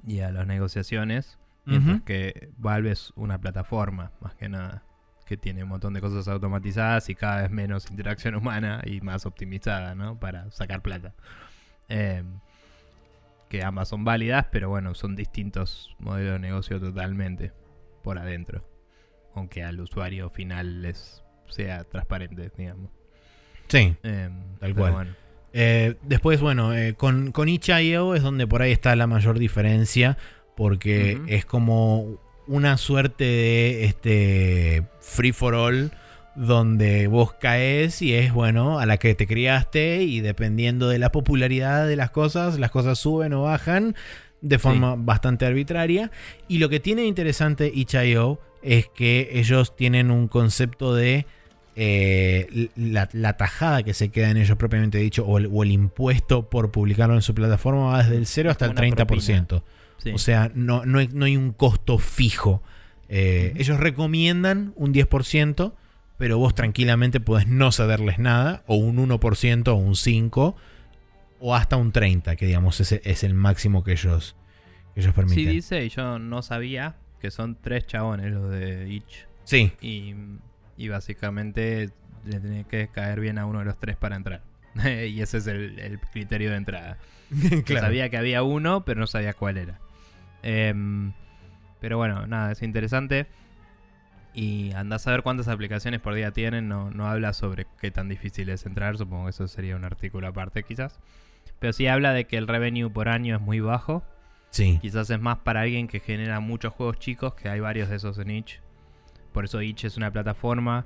y 0.06 0.20
a 0.20 0.32
las 0.32 0.46
negociaciones. 0.46 1.40
Mientras 1.66 2.02
que 2.02 2.50
Valve 2.58 2.92
es 2.92 3.14
una 3.16 3.40
plataforma, 3.40 4.12
más 4.20 4.36
que 4.36 4.50
nada, 4.50 4.84
que 5.26 5.38
tiene 5.38 5.64
un 5.64 5.70
montón 5.70 5.94
de 5.94 6.02
cosas 6.02 6.28
automatizadas 6.28 7.10
y 7.10 7.16
cada 7.16 7.44
vez 7.44 7.52
menos 7.52 7.90
interacción 7.90 8.36
humana 8.36 8.82
y 8.86 9.00
más 9.02 9.26
optimizada, 9.26 9.96
¿no? 9.96 10.20
Para 10.20 10.52
sacar 10.52 10.82
plata. 10.82 11.14
Eh, 11.88 12.24
que 13.50 13.64
ambas 13.64 13.88
son 13.88 14.04
válidas, 14.04 14.48
pero 14.52 14.70
bueno, 14.70 14.96
son 14.96 15.16
distintos 15.16 15.96
modelos 16.00 16.34
de 16.34 16.40
negocio 16.40 16.80
totalmente 16.80 17.52
por 18.04 18.18
adentro. 18.18 18.68
Aunque 19.36 19.64
al 19.64 19.80
usuario 19.80 20.30
final 20.30 20.82
les 20.82 21.24
sea 21.48 21.84
transparente, 21.84 22.52
digamos. 22.58 22.90
Sí. 23.68 23.96
Eh, 24.04 24.30
Tal 24.60 24.76
cual. 24.76 24.94
bueno. 24.94 25.12
Eh, 25.54 25.96
después, 26.02 26.42
bueno, 26.42 26.74
eh, 26.74 26.96
con, 26.96 27.32
con 27.32 27.48
itch.io 27.48 28.16
es 28.16 28.24
donde 28.24 28.48
por 28.48 28.64
ahí 28.64 28.72
está 28.72 28.96
la 28.96 29.06
mayor 29.06 29.38
diferencia, 29.38 30.18
porque 30.56 31.20
es 31.28 31.46
como 31.46 32.18
una 32.48 32.78
suerte 32.78 33.24
de 33.24 33.86
este 33.86 34.84
free 35.00 35.32
for 35.32 35.56
all, 35.56 35.92
donde 36.36 37.08
vos 37.08 37.34
caes 37.34 38.02
y 38.02 38.14
es 38.16 38.34
bueno 38.34 38.80
a 38.80 38.86
la 38.86 38.98
que 38.98 39.16
te 39.16 39.28
criaste, 39.28 40.04
y 40.04 40.20
dependiendo 40.20 40.90
de 40.90 41.00
la 41.00 41.12
popularidad 41.12 41.88
de 41.88 41.96
las 41.96 42.12
cosas, 42.12 42.60
las 42.60 42.72
cosas 42.72 43.00
suben 43.00 43.34
o 43.34 43.44
bajan 43.44 43.96
de 44.42 44.60
forma 44.60 44.96
bastante 44.98 45.46
arbitraria. 45.46 46.12
Y 46.48 46.58
lo 46.58 46.70
que 46.70 46.80
tiene 46.80 47.06
interesante 47.06 47.72
itch.io 47.74 48.40
es 48.62 48.88
que 48.88 49.30
ellos 49.34 49.76
tienen 49.76 50.12
un 50.12 50.28
concepto 50.28 50.94
de 50.94 51.26
eh, 51.76 52.70
la, 52.76 53.10
la 53.14 53.36
tajada 53.36 53.84
que 53.84 53.94
se 53.94 54.10
queda 54.10 54.30
en 54.30 54.38
ellos 54.38 54.58
propiamente 54.58 54.98
dicho, 55.00 55.26
o 55.26 55.38
el, 55.38 55.50
o 55.52 55.64
el 55.64 55.72
impuesto 55.72 56.50
por 56.50 56.72
publicarlo 56.72 57.16
en 57.16 57.22
su 57.22 57.34
plataforma 57.34 57.86
va 57.86 58.04
desde 58.04 58.18
el 58.18 58.26
0 58.26 58.52
hasta 58.52 58.66
el 58.66 58.76
Como 58.76 58.88
una 58.88 59.06
30%. 59.06 59.64
Sí. 60.04 60.12
O 60.12 60.18
sea, 60.18 60.52
no, 60.54 60.86
no, 60.86 61.00
hay, 61.00 61.08
no 61.14 61.26
hay 61.26 61.38
un 61.38 61.54
costo 61.54 61.98
fijo. 61.98 62.62
Eh. 63.10 63.54
Ellos 63.58 63.80
recomiendan 63.80 64.74
un 64.76 64.94
10%, 64.94 65.74
pero 66.18 66.38
vos 66.38 66.54
tranquilamente 66.56 67.20
podés 67.20 67.48
no 67.48 67.72
cederles 67.72 68.20
nada, 68.20 68.64
o 68.68 68.76
un 68.76 68.98
1%, 68.98 69.68
o 69.70 69.76
un 69.76 69.94
5%, 69.94 70.56
o 71.40 71.56
hasta 71.56 71.78
un 71.78 71.92
30%, 71.94 72.36
que 72.36 72.46
digamos 72.46 72.80
es, 72.82 72.92
es 72.92 73.24
el 73.24 73.34
máximo 73.34 73.84
que 73.84 73.94
ellos, 73.94 74.36
que 74.94 75.02
ellos 75.02 75.14
Sí 75.14 75.16
permiten. 75.16 75.50
dice, 75.50 75.86
y 75.86 75.90
yo 75.90 76.20
no 76.20 76.42
sabía, 76.42 76.96
que 77.22 77.32
son 77.32 77.56
tres 77.56 77.86
chabones 77.88 78.32
los 78.32 78.50
de 78.50 78.90
Itch. 78.90 79.28
Sí, 79.44 79.72
Y, 79.82 80.16
y 80.78 80.88
básicamente 80.88 81.90
le 82.26 82.40
tiene 82.40 82.64
que 82.66 82.88
caer 82.88 83.20
bien 83.20 83.38
a 83.38 83.46
uno 83.46 83.60
de 83.60 83.66
los 83.66 83.78
tres 83.78 83.98
para 83.98 84.16
entrar. 84.16 84.42
y 85.08 85.22
ese 85.22 85.38
es 85.38 85.48
el, 85.48 85.78
el 85.80 86.00
criterio 86.00 86.50
de 86.52 86.58
entrada. 86.58 86.98
Claro. 87.66 87.88
Sabía 87.88 88.10
que 88.10 88.18
había 88.18 88.44
uno, 88.44 88.86
pero 88.86 89.00
no 89.00 89.08
sabía 89.08 89.34
cuál 89.34 89.58
era. 89.58 89.80
Em, 90.44 91.14
pero 91.80 91.98
bueno, 91.98 92.28
nada, 92.28 92.52
es 92.52 92.62
interesante. 92.62 93.28
Y 94.34 94.72
andás 94.74 95.08
a 95.08 95.12
ver 95.12 95.22
cuántas 95.24 95.48
aplicaciones 95.48 96.02
por 96.02 96.14
día 96.14 96.32
tienen. 96.32 96.68
No, 96.68 96.92
no 96.92 97.08
habla 97.08 97.34
sobre 97.34 97.68
qué 97.80 97.92
tan 97.92 98.10
difícil 98.10 98.50
es 98.50 98.66
entrar. 98.66 98.98
Supongo 98.98 99.26
que 99.26 99.32
eso 99.32 99.48
sería 99.48 99.76
un 99.76 99.86
artículo 99.86 100.28
aparte, 100.28 100.64
quizás. 100.64 101.00
Pero 101.60 101.74
sí 101.74 101.88
habla 101.88 102.14
de 102.14 102.26
que 102.26 102.38
el 102.38 102.48
revenue 102.48 102.90
por 102.90 103.10
año 103.10 103.36
es 103.36 103.42
muy 103.42 103.60
bajo. 103.60 104.04
Sí, 104.50 104.78
Quizás 104.82 105.10
es 105.10 105.20
más 105.20 105.40
para 105.40 105.62
alguien 105.62 105.88
que 105.88 106.00
genera 106.00 106.40
muchos 106.40 106.74
juegos 106.74 107.00
chicos, 107.00 107.34
que 107.34 107.50
hay 107.50 107.60
varios 107.60 107.90
de 107.90 107.96
esos 107.96 108.20
en 108.20 108.30
itch. 108.30 108.60
Por 109.32 109.46
eso 109.46 109.62
itch 109.62 109.86
es 109.86 109.98
una 109.98 110.12
plataforma 110.12 110.86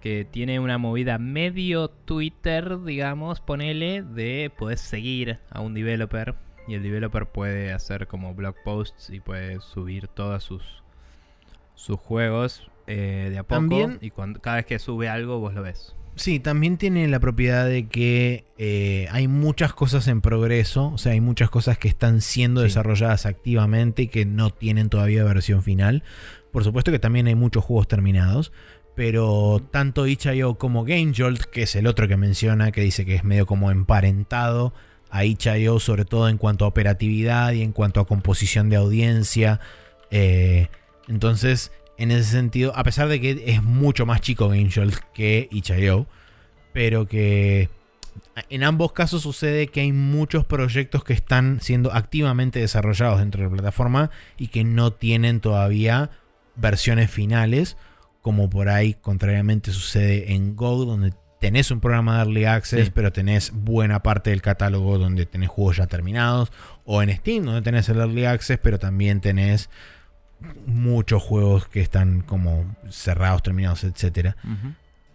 que 0.00 0.24
tiene 0.24 0.60
una 0.60 0.78
movida 0.78 1.18
medio 1.18 1.88
Twitter, 1.88 2.82
digamos, 2.84 3.40
ponele, 3.40 4.02
de 4.02 4.50
poder 4.56 4.78
seguir 4.78 5.40
a 5.50 5.60
un 5.60 5.74
developer 5.74 6.36
y 6.68 6.74
el 6.74 6.82
developer 6.82 7.26
puede 7.26 7.72
hacer 7.72 8.06
como 8.06 8.34
blog 8.34 8.54
posts 8.64 9.10
y 9.10 9.20
puede 9.20 9.60
subir 9.60 10.06
todos 10.08 10.44
sus, 10.44 10.62
sus 11.74 11.98
juegos 11.98 12.70
eh, 12.86 13.28
de 13.30 13.38
a 13.38 13.42
poco. 13.42 13.54
También- 13.60 13.98
y 14.00 14.10
cuando, 14.10 14.40
cada 14.40 14.56
vez 14.56 14.66
que 14.66 14.78
sube 14.78 15.08
algo 15.08 15.38
vos 15.40 15.54
lo 15.54 15.62
ves. 15.62 15.94
Sí, 16.16 16.40
también 16.40 16.78
tiene 16.78 17.06
la 17.06 17.20
propiedad 17.20 17.64
de 17.66 17.86
que 17.86 18.44
eh, 18.58 19.06
hay 19.12 19.28
muchas 19.28 19.72
cosas 19.72 20.08
en 20.08 20.20
progreso, 20.20 20.88
o 20.88 20.98
sea, 20.98 21.12
hay 21.12 21.20
muchas 21.20 21.48
cosas 21.48 21.78
que 21.78 21.86
están 21.86 22.20
siendo 22.20 22.60
Sí. 22.62 22.66
desarrolladas 22.68 23.24
activamente 23.24 24.02
y 24.02 24.08
que 24.08 24.24
no 24.26 24.50
tienen 24.50 24.88
todavía 24.88 25.22
versión 25.22 25.62
final. 25.62 26.02
Por 26.50 26.64
supuesto 26.64 26.90
que 26.90 26.98
también 26.98 27.28
hay 27.28 27.36
muchos 27.36 27.62
juegos 27.64 27.86
terminados, 27.86 28.52
pero 28.96 29.62
tanto 29.70 30.08
itch.io 30.08 30.56
como 30.58 30.82
GameJolt, 30.82 31.42
que 31.44 31.62
es 31.62 31.76
el 31.76 31.86
otro 31.86 32.08
que 32.08 32.16
menciona, 32.16 32.72
que 32.72 32.80
dice 32.80 33.06
que 33.06 33.14
es 33.14 33.22
medio 33.22 33.46
como 33.46 33.70
emparentado 33.70 34.74
a 35.10 35.24
itch.io, 35.24 35.80
sobre 35.80 36.04
todo 36.04 36.28
en 36.28 36.38
cuanto 36.38 36.64
a 36.64 36.68
operatividad 36.68 37.52
y 37.52 37.62
en 37.62 37.72
cuanto 37.72 38.00
a 38.00 38.06
composición 38.06 38.70
de 38.70 38.76
audiencia. 38.76 39.60
eh, 40.10 40.68
entonces, 41.08 41.72
en 41.96 42.10
ese 42.12 42.30
sentido, 42.30 42.72
a 42.76 42.84
pesar 42.84 43.08
de 43.08 43.20
que 43.20 43.42
es 43.46 43.62
mucho 43.62 44.06
más 44.06 44.20
chico 44.20 44.48
GameJolt 44.48 44.94
que 45.14 45.48
itch.io, 45.50 46.06
pero 46.72 47.08
que 47.08 47.70
en 48.48 48.62
ambos 48.62 48.92
casos 48.92 49.22
sucede 49.22 49.68
que 49.68 49.80
hay 49.80 49.92
muchos 49.92 50.44
proyectos 50.44 51.04
que 51.04 51.12
están 51.12 51.60
siendo 51.60 51.92
activamente 51.92 52.60
desarrollados 52.60 53.18
dentro 53.18 53.42
de 53.42 53.48
la 53.48 53.54
plataforma 53.54 54.10
y 54.36 54.48
que 54.48 54.64
no 54.64 54.92
tienen 54.92 55.40
todavía 55.40 56.10
versiones 56.56 57.10
finales, 57.10 57.76
como 58.22 58.48
por 58.50 58.68
ahí 58.68 58.94
contrariamente 58.94 59.72
sucede 59.72 60.34
en 60.34 60.56
Go, 60.56 60.84
donde 60.84 61.12
tenés 61.40 61.70
un 61.70 61.80
programa 61.80 62.14
de 62.16 62.20
Early 62.24 62.44
Access, 62.46 62.86
Sí. 62.86 62.92
pero 62.94 63.12
tenés 63.12 63.52
buena 63.54 64.02
parte 64.02 64.30
del 64.30 64.42
catálogo 64.42 64.98
donde 64.98 65.24
tenés 65.26 65.48
juegos 65.48 65.76
ya 65.76 65.86
terminados, 65.86 66.50
o 66.84 67.02
en 67.02 67.14
Steam, 67.14 67.44
donde 67.44 67.62
tenés 67.62 67.88
el 67.88 67.98
Early 67.98 68.24
Access, 68.24 68.58
pero 68.62 68.78
también 68.78 69.20
tenés 69.20 69.70
muchos 70.66 71.22
juegos 71.22 71.66
que 71.66 71.80
están 71.80 72.20
como 72.22 72.76
cerrados, 72.88 73.42
terminados, 73.42 73.84
etcétera. 73.84 74.36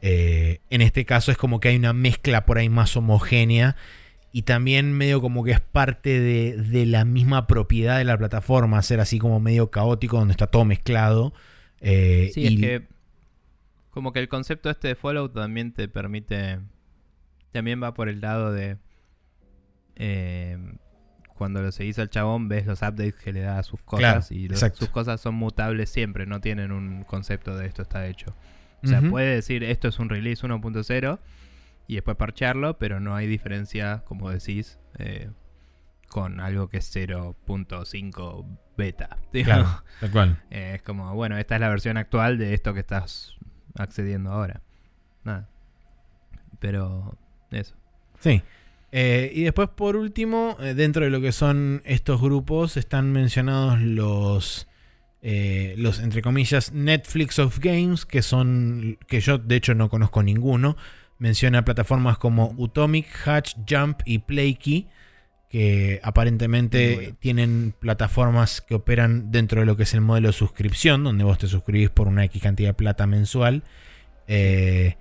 Eh, 0.01 0.59
en 0.69 0.81
este 0.81 1.05
caso 1.05 1.31
es 1.31 1.37
como 1.37 1.59
que 1.59 1.69
hay 1.69 1.77
una 1.77 1.93
mezcla 1.93 2.45
por 2.45 2.57
ahí 2.57 2.67
más 2.67 2.95
homogénea 2.97 3.77
y 4.33 4.41
también 4.41 4.91
medio 4.91 5.21
como 5.21 5.43
que 5.45 5.51
es 5.51 5.61
parte 5.61 6.19
de, 6.19 6.57
de 6.57 6.85
la 6.85 7.05
misma 7.05 7.47
propiedad 7.47 7.97
de 7.99 8.03
la 8.03 8.17
plataforma, 8.17 8.81
ser 8.81 8.99
así 8.99 9.17
como 9.19 9.39
medio 9.39 9.71
caótico 9.71 10.17
donde 10.19 10.33
está 10.33 10.47
todo 10.47 10.65
mezclado. 10.65 11.33
Eh, 11.79 12.31
Sí, 12.33 12.41
y- 12.41 12.47
es 12.47 12.59
que 12.59 12.92
como 13.93 14.11
que 14.11 14.19
el 14.19 14.27
concepto 14.27 14.69
este 14.69 14.89
de 14.89 14.95
Fallout 14.95 15.33
también 15.33 15.71
te 15.73 15.87
permite, 15.87 16.59
también 17.51 17.81
va 17.81 17.93
por 17.93 18.09
el 18.09 18.21
lado 18.21 18.51
de 18.51 18.77
eh, 19.95 20.57
cuando 21.35 21.61
lo 21.61 21.71
seguís 21.71 21.99
al 21.99 22.09
chabón 22.09 22.47
ves 22.47 22.65
los 22.65 22.81
updates 22.81 23.15
que 23.15 23.33
le 23.33 23.41
da 23.41 23.59
a 23.59 23.63
sus 23.63 23.81
cosas 23.81 24.27
Claro, 24.29 24.41
y 24.41 24.47
los- 24.47 24.59
sus 24.59 24.89
cosas 24.89 25.19
son 25.21 25.35
mutables 25.35 25.89
siempre, 25.89 26.25
no 26.25 26.41
tienen 26.41 26.71
un 26.71 27.03
concepto 27.03 27.55
de 27.57 27.67
esto 27.67 27.81
está 27.81 28.07
hecho. 28.07 28.35
O 28.83 28.87
sea, 28.87 29.01
puede 29.01 29.35
decir 29.35 29.63
esto 29.63 29.87
es 29.87 29.97
un 29.99 30.09
release 30.09 30.45
1.0 30.45 31.19
y 31.87 31.95
después 31.95 32.17
parchearlo, 32.17 32.77
pero 32.77 32.99
no 32.99 33.15
hay 33.15 33.27
diferencia, 33.27 34.03
como 34.05 34.29
decís, 34.29 34.77
eh, 34.97 35.29
con 36.09 36.41
algo 36.41 36.67
que 36.67 36.77
es 36.77 36.93
0.5 36.93 38.45
beta. 38.77 39.17
digamos. 39.33 39.65
Claro, 39.67 39.83
tal 40.01 40.11
cual. 40.11 40.41
Eh, 40.51 40.73
es 40.75 40.81
como, 40.81 41.13
bueno, 41.15 41.37
esta 41.37 41.55
es 41.55 41.61
la 41.61 41.69
versión 41.69 41.95
actual 41.97 42.37
de 42.37 42.53
esto 42.53 42.73
que 42.73 42.81
estás 42.81 43.37
accediendo 43.75 44.31
ahora. 44.31 44.61
Nada. 45.23 45.49
Pero 46.59 47.17
eso. 47.51 47.75
Sí. 48.19 48.41
Eh, 48.91 49.31
y 49.33 49.41
después, 49.41 49.69
por 49.69 49.95
último, 49.95 50.55
eh, 50.59 50.75
dentro 50.75 51.03
de 51.03 51.09
lo 51.09 51.19
que 51.19 51.31
son 51.31 51.81
estos 51.83 52.21
grupos, 52.21 52.77
están 52.77 53.11
mencionados 53.11 53.81
los, 53.81 54.67
eh, 55.23 55.73
los, 55.77 55.99
entre 55.99 56.21
comillas, 56.21 56.73
Netflix 56.73 57.39
of 57.39 57.57
Games, 57.59 58.05
que 58.05 58.21
son, 58.21 58.99
que 59.07 59.19
yo 59.19 59.39
de 59.39 59.55
hecho 59.55 59.73
no 59.73 59.89
conozco 59.89 60.21
ninguno. 60.21 60.77
Menciona 61.17 61.65
plataformas 61.65 62.17
como 62.17 62.53
Utomic, 62.57 63.07
Hatch, 63.25 63.55
Jump 63.67 64.01
y 64.05 64.19
Playkey, 64.19 64.89
que 65.53 65.99
aparentemente 66.01 67.13
tienen 67.19 67.75
plataformas 67.79 68.59
que 68.61 68.73
operan 68.73 69.31
dentro 69.31 69.59
de 69.59 69.67
lo 69.67 69.77
que 69.77 69.83
es 69.83 69.93
el 69.93 70.01
modelo 70.01 70.29
de 70.29 70.33
suscripción, 70.33 71.03
donde 71.03 71.23
vos 71.23 71.37
te 71.37 71.45
suscribís 71.47 71.91
por 71.91 72.07
una 72.07 72.23
X 72.25 72.41
cantidad 72.41 72.69
de 72.69 72.73
plata 72.73 73.05
mensual. 73.05 73.61
eh, 74.27 74.95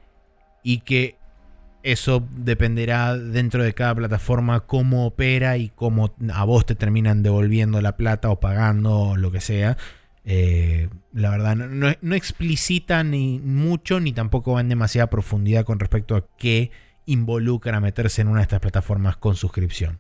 y 0.63 0.81
que 0.81 1.17
eso 1.83 2.23
dependerá 2.37 3.17
dentro 3.17 3.65
de 3.65 3.73
cada 3.73 3.95
plataforma 3.95 4.61
cómo 4.61 5.07
opera 5.07 5.57
y 5.57 5.71
cómo 5.71 6.15
a 6.35 6.45
vos 6.45 6.67
te 6.67 6.75
terminan 6.75 7.23
devolviendo 7.23 7.81
la 7.81 7.97
plata 7.97 8.29
o 8.31 8.39
pagando 8.39 8.99
o 8.99 9.17
lo 9.17 9.33
que 9.33 9.41
sea. 9.41 9.77
Eh, 10.25 10.89
la 11.15 11.31
verdad, 11.31 11.57
no, 11.57 11.67
no- 11.69 11.97
no 12.01 12.15
explicita 12.15 13.03
ni 13.05 13.41
mucho 13.41 14.01
ni 14.01 14.13
tampoco 14.13 14.53
va 14.53 14.61
en 14.61 14.69
demasiada 14.69 15.09
profundidad 15.09 15.65
con 15.65 15.79
respecto 15.81 16.15
a 16.15 16.27
qué 16.37 16.71
involucra 17.07 17.81
meterse 17.81 18.21
en 18.23 18.29
una 18.29 18.41
de 18.41 18.45
estas 18.45 18.61
plataformas 18.61 19.17
con 19.17 19.35
suscripción. 19.35 19.99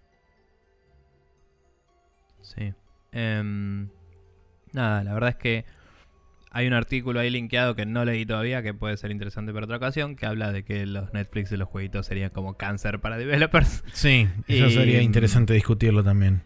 Sí. 2.54 2.72
Em, 3.12 3.88
nada, 4.72 5.04
la 5.04 5.14
verdad 5.14 5.30
es 5.30 5.36
que 5.36 5.64
hay 6.50 6.66
un 6.66 6.74
artículo 6.74 7.20
ahí 7.20 7.30
linkeado 7.30 7.74
que 7.74 7.86
no 7.86 8.04
leí 8.04 8.26
todavía, 8.26 8.62
que 8.62 8.74
puede 8.74 8.96
ser 8.98 9.10
interesante 9.10 9.52
para 9.52 9.64
otra 9.64 9.78
ocasión, 9.78 10.16
que 10.16 10.26
habla 10.26 10.52
de 10.52 10.64
que 10.64 10.84
los 10.84 11.12
Netflix 11.14 11.48
de 11.50 11.56
los 11.56 11.68
jueguitos 11.68 12.06
serían 12.06 12.30
como 12.30 12.58
cáncer 12.58 13.00
para 13.00 13.16
developers. 13.16 13.82
Sí, 13.92 14.28
eso 14.48 14.66
Y, 14.66 14.70
sería 14.70 15.00
interesante 15.00 15.54
discutirlo 15.54 16.04
también. 16.04 16.42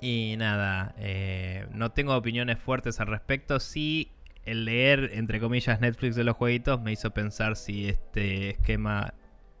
Y 0.00 0.34
nada, 0.38 0.94
eh, 0.98 1.66
no 1.72 1.92
tengo 1.92 2.16
opiniones 2.16 2.58
fuertes 2.58 3.00
al 3.00 3.06
respecto. 3.06 3.60
Sí, 3.60 4.10
el 4.44 4.64
leer, 4.64 5.10
entre 5.14 5.38
comillas, 5.38 5.80
Netflix 5.80 6.16
de 6.16 6.24
los 6.24 6.36
jueguitos 6.36 6.80
me 6.80 6.92
hizo 6.92 7.12
pensar 7.12 7.54
si 7.56 7.88
este 7.88 8.50
esquema 8.50 9.14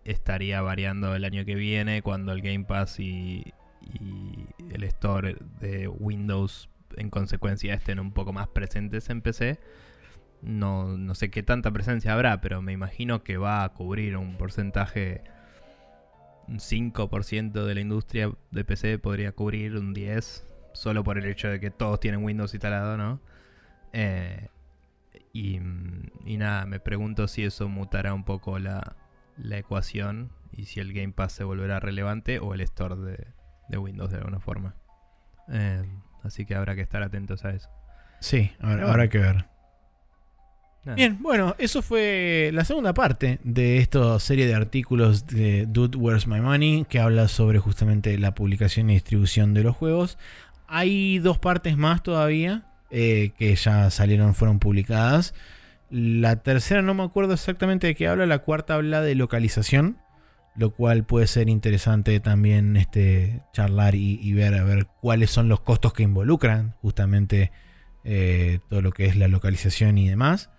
estaría 0.04 0.60
variando 0.60 1.14
el 1.14 1.24
año 1.24 1.44
que 1.44 1.54
viene 1.54 2.02
cuando 2.02 2.32
el 2.32 2.40
Game 2.40 2.64
Pass 2.64 2.98
y, 2.98 3.44
y 3.92 4.46
el 4.70 4.84
Store 4.84 5.36
de 5.60 5.88
Windows 5.88 6.68
en 6.96 7.10
consecuencia 7.10 7.74
estén 7.74 8.00
un 8.00 8.12
poco 8.12 8.32
más 8.32 8.48
presentes 8.48 9.10
en 9.10 9.22
PC. 9.22 9.60
No, 10.42 10.96
no 10.96 11.14
sé 11.14 11.30
qué 11.30 11.42
tanta 11.42 11.70
presencia 11.70 12.12
habrá, 12.12 12.40
pero 12.40 12.62
me 12.62 12.72
imagino 12.72 13.24
que 13.24 13.36
va 13.36 13.64
a 13.64 13.68
cubrir 13.70 14.16
un 14.16 14.36
porcentaje 14.36 15.22
un 16.48 16.58
5% 16.58 17.64
de 17.64 17.74
la 17.74 17.80
industria 17.80 18.32
de 18.50 18.64
PC 18.64 18.98
podría 18.98 19.32
cubrir 19.32 19.76
un 19.76 19.94
10%, 19.94 20.44
solo 20.72 21.04
por 21.04 21.18
el 21.18 21.26
hecho 21.26 21.48
de 21.48 21.60
que 21.60 21.70
todos 21.70 22.00
tienen 22.00 22.24
Windows 22.24 22.54
instalado, 22.54 22.96
¿no? 22.96 23.20
Eh, 23.92 24.48
y, 25.32 25.60
y 26.24 26.36
nada, 26.36 26.64
me 26.66 26.80
pregunto 26.80 27.28
si 27.28 27.44
eso 27.44 27.68
mutará 27.68 28.14
un 28.14 28.24
poco 28.24 28.58
la, 28.58 28.96
la 29.36 29.58
ecuación 29.58 30.30
y 30.52 30.64
si 30.64 30.80
el 30.80 30.92
Game 30.92 31.12
Pass 31.12 31.32
se 31.32 31.44
volverá 31.44 31.80
relevante 31.80 32.38
o 32.38 32.54
el 32.54 32.60
store 32.62 32.96
de, 32.96 33.26
de 33.68 33.78
Windows 33.78 34.10
de 34.10 34.18
alguna 34.18 34.40
forma. 34.40 34.74
Eh, 35.50 35.84
así 36.22 36.44
que 36.44 36.54
habrá 36.54 36.74
que 36.74 36.82
estar 36.82 37.02
atentos 37.02 37.44
a 37.44 37.50
eso. 37.50 37.68
Sí, 38.20 38.52
habrá, 38.60 38.76
Pero 38.76 38.88
habrá 38.88 39.08
que 39.08 39.18
ver. 39.18 39.44
Bien, 40.96 41.18
bueno, 41.20 41.54
eso 41.58 41.82
fue 41.82 42.50
la 42.54 42.64
segunda 42.64 42.94
parte 42.94 43.40
de 43.42 43.78
esta 43.78 44.18
serie 44.20 44.46
de 44.46 44.54
artículos 44.54 45.26
de 45.26 45.66
Dude 45.66 45.98
Where's 45.98 46.26
My 46.26 46.40
Money 46.40 46.86
que 46.88 46.98
habla 46.98 47.28
sobre 47.28 47.58
justamente 47.58 48.16
la 48.16 48.34
publicación 48.34 48.88
y 48.88 48.94
distribución 48.94 49.52
de 49.52 49.64
los 49.64 49.76
juegos. 49.76 50.18
Hay 50.66 51.18
dos 51.18 51.38
partes 51.38 51.76
más 51.76 52.02
todavía 52.02 52.64
eh, 52.90 53.32
que 53.38 53.54
ya 53.54 53.90
salieron, 53.90 54.34
fueron 54.34 54.58
publicadas. 54.60 55.34
La 55.90 56.36
tercera 56.36 56.80
no 56.80 56.94
me 56.94 57.02
acuerdo 57.02 57.34
exactamente 57.34 57.86
de 57.86 57.94
qué 57.94 58.08
habla, 58.08 58.26
la 58.26 58.38
cuarta 58.38 58.74
habla 58.74 59.02
de 59.02 59.14
localización, 59.14 59.98
lo 60.56 60.70
cual 60.70 61.04
puede 61.04 61.26
ser 61.26 61.48
interesante 61.48 62.18
también 62.20 62.76
este, 62.76 63.42
charlar 63.52 63.94
y, 63.94 64.18
y 64.22 64.32
ver 64.32 64.54
a 64.54 64.64
ver 64.64 64.86
cuáles 65.00 65.30
son 65.30 65.48
los 65.48 65.60
costos 65.60 65.92
que 65.92 66.02
involucran 66.02 66.74
justamente 66.82 67.52
eh, 68.04 68.58
todo 68.68 68.82
lo 68.82 68.90
que 68.92 69.06
es 69.06 69.16
la 69.16 69.28
localización 69.28 69.98
y 69.98 70.08
demás. 70.08 70.50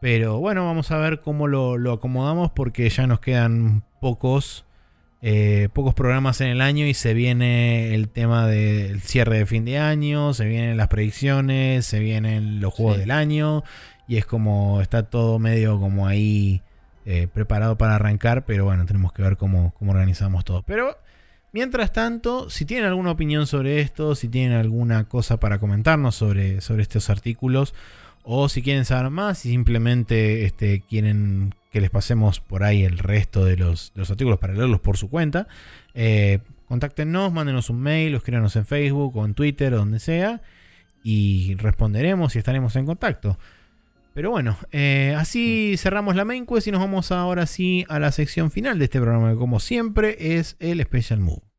Pero 0.00 0.38
bueno, 0.38 0.64
vamos 0.66 0.90
a 0.90 0.98
ver 0.98 1.20
cómo 1.20 1.46
lo, 1.46 1.76
lo 1.78 1.92
acomodamos 1.92 2.50
porque 2.52 2.88
ya 2.88 3.06
nos 3.06 3.20
quedan 3.20 3.84
pocos, 4.00 4.64
eh, 5.22 5.68
pocos 5.74 5.94
programas 5.94 6.40
en 6.40 6.48
el 6.48 6.60
año 6.62 6.86
y 6.86 6.94
se 6.94 7.12
viene 7.12 7.94
el 7.94 8.08
tema 8.08 8.46
del 8.46 9.00
cierre 9.02 9.38
de 9.38 9.46
fin 9.46 9.64
de 9.66 9.78
año, 9.78 10.32
se 10.32 10.46
vienen 10.46 10.76
las 10.78 10.88
predicciones, 10.88 11.84
se 11.86 12.00
vienen 12.00 12.60
los 12.60 12.72
juegos 12.72 12.94
Sí. 12.96 13.00
del 13.00 13.10
año 13.10 13.62
y 14.08 14.16
es 14.16 14.24
como 14.26 14.80
está 14.80 15.02
todo 15.04 15.38
medio 15.38 15.78
como 15.78 16.06
ahí 16.06 16.62
eh, 17.06 17.28
preparado 17.32 17.78
para 17.78 17.94
arrancar, 17.94 18.44
pero 18.44 18.64
bueno, 18.64 18.86
tenemos 18.86 19.12
que 19.12 19.22
ver 19.22 19.36
cómo, 19.36 19.72
cómo 19.78 19.92
organizamos 19.92 20.44
todo. 20.44 20.62
Pero 20.62 20.98
mientras 21.52 21.92
tanto, 21.92 22.50
si 22.50 22.64
tienen 22.64 22.86
alguna 22.86 23.10
opinión 23.10 23.46
sobre 23.46 23.80
esto, 23.80 24.14
si 24.14 24.28
tienen 24.28 24.58
alguna 24.58 25.04
cosa 25.04 25.40
para 25.40 25.58
comentarnos 25.58 26.14
sobre, 26.14 26.60
sobre 26.60 26.82
estos 26.82 27.10
artículos, 27.10 27.74
o 28.22 28.48
si 28.48 28.62
quieren 28.62 28.84
saber 28.84 29.10
más, 29.10 29.38
si 29.38 29.50
simplemente 29.50 30.44
este, 30.44 30.82
quieren 30.82 31.54
que 31.72 31.80
les 31.80 31.90
pasemos 31.90 32.40
por 32.40 32.64
ahí 32.64 32.82
el 32.82 32.98
resto 32.98 33.44
de 33.44 33.56
los, 33.56 33.92
los 33.94 34.10
artículos 34.10 34.38
para 34.38 34.52
leerlos 34.52 34.80
por 34.80 34.96
su 34.96 35.08
cuenta. 35.08 35.46
Eh, 35.94 36.40
contáctenos, 36.66 37.32
mándenos 37.32 37.70
un 37.70 37.80
mail, 37.80 38.14
escríbanos 38.14 38.56
en 38.56 38.66
Facebook 38.66 39.16
o 39.16 39.24
en 39.24 39.34
Twitter 39.34 39.72
donde 39.72 40.00
sea. 40.00 40.42
Y 41.02 41.54
responderemos 41.54 42.36
y 42.36 42.38
estaremos 42.38 42.76
en 42.76 42.86
contacto. 42.86 43.38
Pero 44.12 44.30
bueno, 44.30 44.56
eh, 44.72 45.14
así 45.16 45.76
cerramos 45.76 46.16
la 46.16 46.24
main 46.24 46.46
quest 46.46 46.66
y 46.66 46.72
nos 46.72 46.80
vamos 46.80 47.12
ahora 47.12 47.46
sí 47.46 47.84
a 47.88 47.98
la 47.98 48.10
sección 48.12 48.50
final 48.50 48.78
de 48.78 48.86
este 48.86 49.00
programa, 49.00 49.30
que 49.30 49.36
como 49.36 49.60
siempre 49.60 50.36
es 50.36 50.56
el 50.58 50.82
Special 50.82 51.20
Move. 51.20 51.49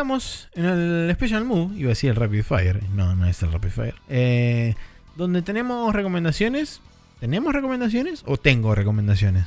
Estamos 0.00 0.48
en 0.54 0.64
el 0.64 1.10
Special 1.14 1.44
Move, 1.44 1.76
iba 1.76 1.88
a 1.88 1.90
decir 1.90 2.08
el 2.08 2.16
Rapid 2.16 2.42
Fire, 2.42 2.80
no, 2.94 3.14
no 3.14 3.26
es 3.26 3.42
el 3.42 3.52
Rapid 3.52 3.68
Fire, 3.68 3.94
eh, 4.08 4.74
donde 5.14 5.42
tenemos 5.42 5.94
recomendaciones. 5.94 6.80
¿Tenemos 7.20 7.52
recomendaciones 7.52 8.22
o 8.24 8.38
tengo 8.38 8.74
recomendaciones? 8.74 9.44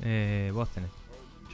Eh, 0.00 0.50
vos 0.54 0.70
tenés. 0.70 0.88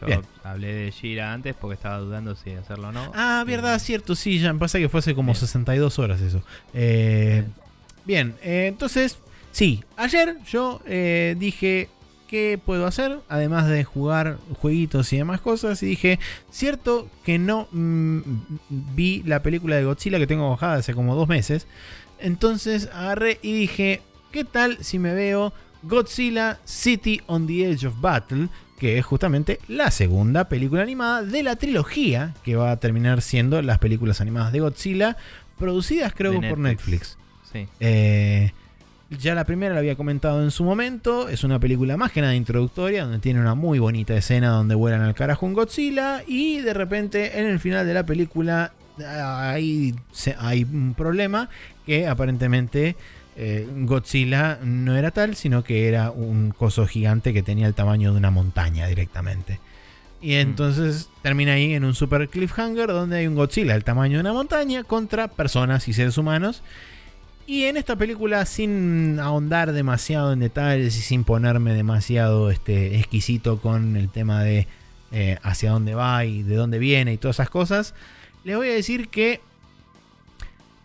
Yo 0.01 0.07
Bien. 0.07 0.23
hablé 0.45 0.73
de 0.73 0.93
Gira 0.93 1.33
antes 1.33 1.57
porque 1.57 1.75
estaba 1.75 1.99
dudando 1.99 2.37
si 2.37 2.53
hacerlo 2.53 2.91
o 2.91 2.93
no. 2.93 3.11
Ah, 3.13 3.43
verdad, 3.45 3.75
Y- 3.77 3.81
cierto, 3.81 4.15
sí, 4.15 4.39
ya 4.39 4.53
me 4.53 4.61
pasa 4.61 4.79
que 4.79 4.89
fue 4.89 5.01
hace 5.01 5.13
como 5.17 5.33
Bien. 5.33 5.41
62 5.41 5.99
horas 5.99 6.21
eso. 6.21 6.45
Eh, 6.75 7.43
bien, 8.05 8.37
entonces, 8.41 9.19
sí, 9.51 9.83
ayer 9.97 10.37
yo 10.49 10.81
dije, 11.37 11.89
¿qué 12.31 12.61
puedo 12.65 12.87
hacer? 12.87 13.19
Además 13.29 13.69
de 13.69 13.83
jugar 13.83 14.39
jueguitos 14.61 15.13
y 15.13 15.17
demás 15.17 15.41
cosas, 15.41 15.83
y 15.83 15.87
dije, 15.87 16.21
cierto 16.49 17.09
que 17.25 17.41
no 17.41 17.67
mm, 17.73 18.21
vi 18.95 19.25
la 19.27 19.43
película 19.43 19.75
de 19.75 19.85
Godzilla 19.85 20.19
que 20.19 20.29
tengo 20.29 20.49
bajada 20.49 20.77
hace 20.77 20.95
como 20.95 21.17
dos 21.17 21.29
meses. 21.29 21.67
Entonces 22.21 22.89
agarré 22.95 23.41
y 23.43 23.53
dije, 23.53 24.03
¿qué 24.31 24.45
tal 24.45 24.79
si 24.81 25.01
me 25.01 25.13
veo 25.13 25.53
Godzilla 25.83 26.61
City 26.65 27.21
on 27.27 27.49
the 27.49 27.69
Edge 27.69 27.87
of 27.87 28.01
Battle? 28.01 28.49
Que 28.79 28.97
es 28.97 29.05
justamente 29.05 29.59
la 29.67 29.91
segunda 29.91 30.49
película 30.49 30.83
animada 30.83 31.23
de 31.25 31.43
la 31.43 31.57
trilogía 31.57 32.35
que 32.45 32.55
va 32.55 32.71
a 32.71 32.77
terminar 32.79 33.23
siendo 33.23 33.61
las 33.61 33.79
películas 33.79 34.21
animadas 34.21 34.53
de 34.53 34.61
Godzilla, 34.61 35.17
producidas 35.59 36.15
creo 36.15 36.33
De 36.41 36.49
por 36.49 36.59
Netflix. 36.59 37.19
Netflix. 37.19 37.19
Sí. 37.53 37.69
Eh, 37.81 38.53
ya 39.11 39.35
la 39.35 39.45
primera 39.45 39.75
la 39.75 39.81
había 39.81 39.97
comentado 39.97 40.43
en 40.43 40.51
su 40.51 40.65
momento. 40.65 41.29
Es 41.29 41.43
una 41.43 41.59
película 41.59 41.97
más 41.97 42.13
que 42.13 42.21
nada 42.21 42.35
introductoria, 42.35 43.03
donde 43.03 43.19
tiene 43.19 43.41
una 43.41 43.55
muy 43.55 43.79
bonita 43.79 44.15
escena 44.15 44.51
donde 44.51 44.75
vuelan 44.75 45.03
al 45.03 45.15
carajo 45.15 45.47
un 45.47 45.55
Godzilla. 45.55 46.23
Y 46.27 46.61
de 46.61 46.75
repente, 46.75 47.41
en 47.41 47.47
el 47.47 47.59
final 47.59 47.87
de 47.87 47.95
la 47.95 48.07
película, 48.07 48.73
hay, 49.05 49.95
hay 50.39 50.65
un 50.65 50.95
problema 50.97 51.49
que 51.87 52.07
aparentemente 52.07 52.97
eh, 53.37 53.67
Godzilla 53.69 54.59
no 54.63 54.97
era 54.97 55.11
tal, 55.11 55.35
sino 55.35 55.65
que 55.65 55.89
era 55.89 56.11
un 56.11 56.53
coso 56.57 56.87
gigante 56.87 57.33
que 57.33 57.43
tenía 57.43 57.67
el 57.67 57.75
tamaño 57.75 58.13
de 58.13 58.19
una 58.19 58.31
montaña 58.31 58.87
directamente. 58.87 59.61
Y 60.23 60.35
entonces 60.35 61.09
termina 61.23 61.55
ahí 61.55 61.73
en 61.73 61.85
un 61.85 61.95
super 61.95 62.29
cliffhanger 62.29 62.89
donde 62.89 63.19
hay 63.19 63.27
un 63.27 63.35
Godzilla 63.35 63.73
del 63.73 63.85
tamaño 63.85 64.19
de 64.19 64.21
una 64.21 64.35
montaña 64.35 64.85
contra 64.85 65.29
personas 65.29 65.89
y 65.89 65.95
seres 65.95 66.19
humanos. 66.19 66.63
Y 67.51 67.65
en 67.65 67.77
esta 67.77 67.97
película, 67.97 68.47
sin 68.47 69.19
ahondar 69.19 69.73
demasiado 69.73 70.33
en 70.33 70.39
detalles 70.39 70.97
y 70.97 71.01
sin 71.01 71.25
ponerme 71.25 71.75
demasiado 71.75 72.49
este, 72.49 72.97
exquisito 72.97 73.61
con 73.61 73.97
el 73.97 74.09
tema 74.09 74.45
de 74.45 74.69
eh, 75.11 75.37
hacia 75.43 75.73
dónde 75.73 75.97
va 75.97 76.25
y 76.25 76.45
de 76.45 76.55
dónde 76.55 76.79
viene 76.79 77.13
y 77.13 77.17
todas 77.17 77.35
esas 77.39 77.51
cosas, 77.51 77.93
les 78.45 78.57
voy 78.57 78.69
a 78.69 78.73
decir 78.73 79.09
que 79.09 79.41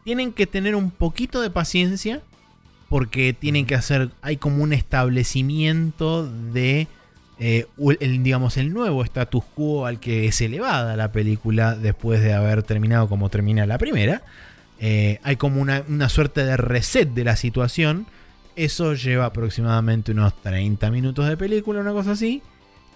tienen 0.03 0.33
que 0.33 0.47
tener 0.47 0.75
un 0.75 0.89
poquito 0.89 1.39
de 1.39 1.51
paciencia 1.51 2.23
porque 2.89 3.33
tienen 3.33 3.67
que 3.67 3.75
hacer, 3.75 4.09
hay 4.23 4.37
como 4.37 4.63
un 4.63 4.73
establecimiento 4.73 6.27
de, 6.27 6.87
eh, 7.37 7.67
el, 7.99 8.23
digamos, 8.23 8.57
el 8.57 8.73
nuevo 8.73 9.03
status 9.03 9.43
quo 9.53 9.85
al 9.85 9.99
que 9.99 10.25
es 10.25 10.41
elevada 10.41 10.97
la 10.97 11.11
película 11.11 11.75
después 11.75 12.23
de 12.23 12.33
haber 12.33 12.63
terminado 12.63 13.07
como 13.07 13.29
termina 13.29 13.67
la 13.67 13.77
primera. 13.77 14.23
Eh, 14.79 15.19
hay 15.23 15.35
como 15.37 15.61
una, 15.61 15.83
una 15.87 16.09
suerte 16.09 16.43
de 16.45 16.57
reset 16.57 17.09
de 17.09 17.23
la 17.23 17.35
situación. 17.35 18.07
Eso 18.55 18.93
lleva 18.93 19.25
aproximadamente 19.25 20.11
unos 20.11 20.39
30 20.41 20.89
minutos 20.91 21.27
de 21.27 21.37
película, 21.37 21.81
una 21.81 21.91
cosa 21.93 22.11
así. 22.11 22.41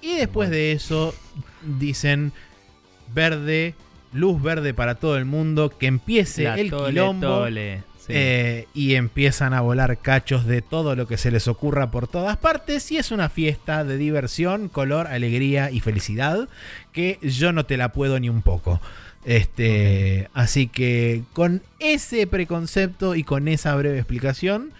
Y 0.02 0.16
después 0.16 0.50
de 0.50 0.72
eso 0.72 1.14
dicen 1.62 2.32
verde, 3.14 3.76
luz 4.14 4.42
verde 4.42 4.74
para 4.74 4.96
todo 4.96 5.18
el 5.18 5.26
mundo, 5.26 5.70
que 5.78 5.88
empiece 5.88 6.44
La 6.44 6.56
el 6.56 6.70
tole, 6.70 6.92
quilombo. 6.92 7.28
tole, 7.28 7.84
sí. 7.98 8.14
Eh, 8.16 8.68
y 8.74 8.96
empiezan 8.96 9.54
a 9.54 9.60
volar 9.62 9.98
cachos 9.98 10.46
de 10.46 10.62
todo 10.62 10.96
lo 10.96 11.08
que 11.08 11.18
se 11.18 11.32
les 11.32 11.48
ocurra 11.50 11.92
por 11.92 12.08
todas 12.08 12.38
partes. 12.38 12.90
Y 12.92 12.98
es 12.98 13.12
una 13.12 13.28
fiesta 13.28 13.84
de 13.84 13.98
diversión, 13.98 14.70
color, 14.70 15.08
alegría 15.08 15.70
y 15.72 15.82
felicidad 15.82 16.48
que 16.94 17.20
yo 17.22 17.52
no 17.52 17.66
te 17.66 17.76
la 17.76 17.92
puedo 17.92 18.20
ni 18.20 18.30
un 18.30 18.42
poco. 18.42 18.80
Este, 19.26 20.30
Así 20.34 20.68
que 20.68 21.24
con 21.34 21.62
ese 21.80 22.26
preconcepto 22.28 23.16
y 23.16 23.24
con 23.24 23.48
esa 23.48 23.76
breve 23.76 23.98
explicación, 23.98 24.72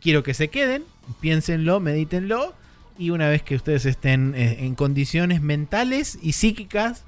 quiero 0.00 0.22
que 0.22 0.34
se 0.34 0.48
queden, 0.48 0.84
piénsenlo, 1.20 1.80
medítenlo. 1.80 2.54
Y 2.98 3.10
una 3.10 3.28
vez 3.28 3.42
que 3.42 3.56
ustedes 3.56 3.86
estén 3.86 4.34
eh, 4.34 4.58
en 4.60 4.74
condiciones 4.74 5.40
mentales 5.40 6.18
y 6.20 6.32
psíquicas 6.32 7.04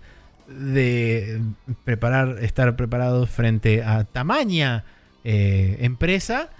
de 0.48 1.40
preparar, 1.84 2.38
estar 2.42 2.76
preparados 2.76 3.30
frente 3.30 3.82
a 3.82 4.04
tamaña 4.04 4.84
eh, 5.24 5.76
empresa, 5.80 6.50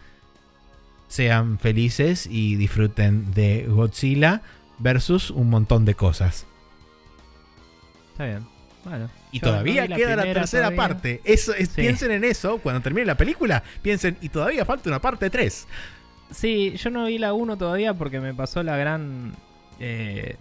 sean 1.08 1.58
felices 1.58 2.26
y 2.30 2.56
disfruten 2.56 3.32
de 3.32 3.66
Godzilla 3.68 4.42
versus 4.78 5.30
un 5.30 5.50
montón 5.50 5.84
de 5.84 5.94
cosas. 5.94 6.46
Está 8.12 8.26
bien. 8.26 8.46
Bueno. 8.84 9.21
Y 9.32 9.40
yo 9.40 9.48
todavía 9.48 9.88
la 9.88 9.96
queda 9.96 10.14
la 10.16 10.22
tercera 10.24 10.64
todavía. 10.68 10.76
parte. 10.76 11.20
Eso 11.24 11.54
es- 11.54 11.70
Sí. 11.70 11.80
Piensen 11.80 12.10
en 12.12 12.22
eso 12.24 12.58
cuando 12.58 12.80
termine 12.82 13.06
la 13.06 13.16
película. 13.16 13.62
Piensen, 13.82 14.16
y 14.20 14.28
todavía 14.28 14.64
falta 14.64 14.88
una 14.90 15.00
parte 15.00 15.30
3. 15.30 15.66
Sí, 16.30 16.74
yo 16.76 16.90
no 16.90 17.06
vi 17.06 17.18
la 17.18 17.32
1 17.32 17.56
todavía 17.58 17.94
porque 17.94 18.20
me 18.20 18.34
pasó 18.34 18.62
la 18.62 18.76
gran... 18.76 19.32
eh, 19.80 20.36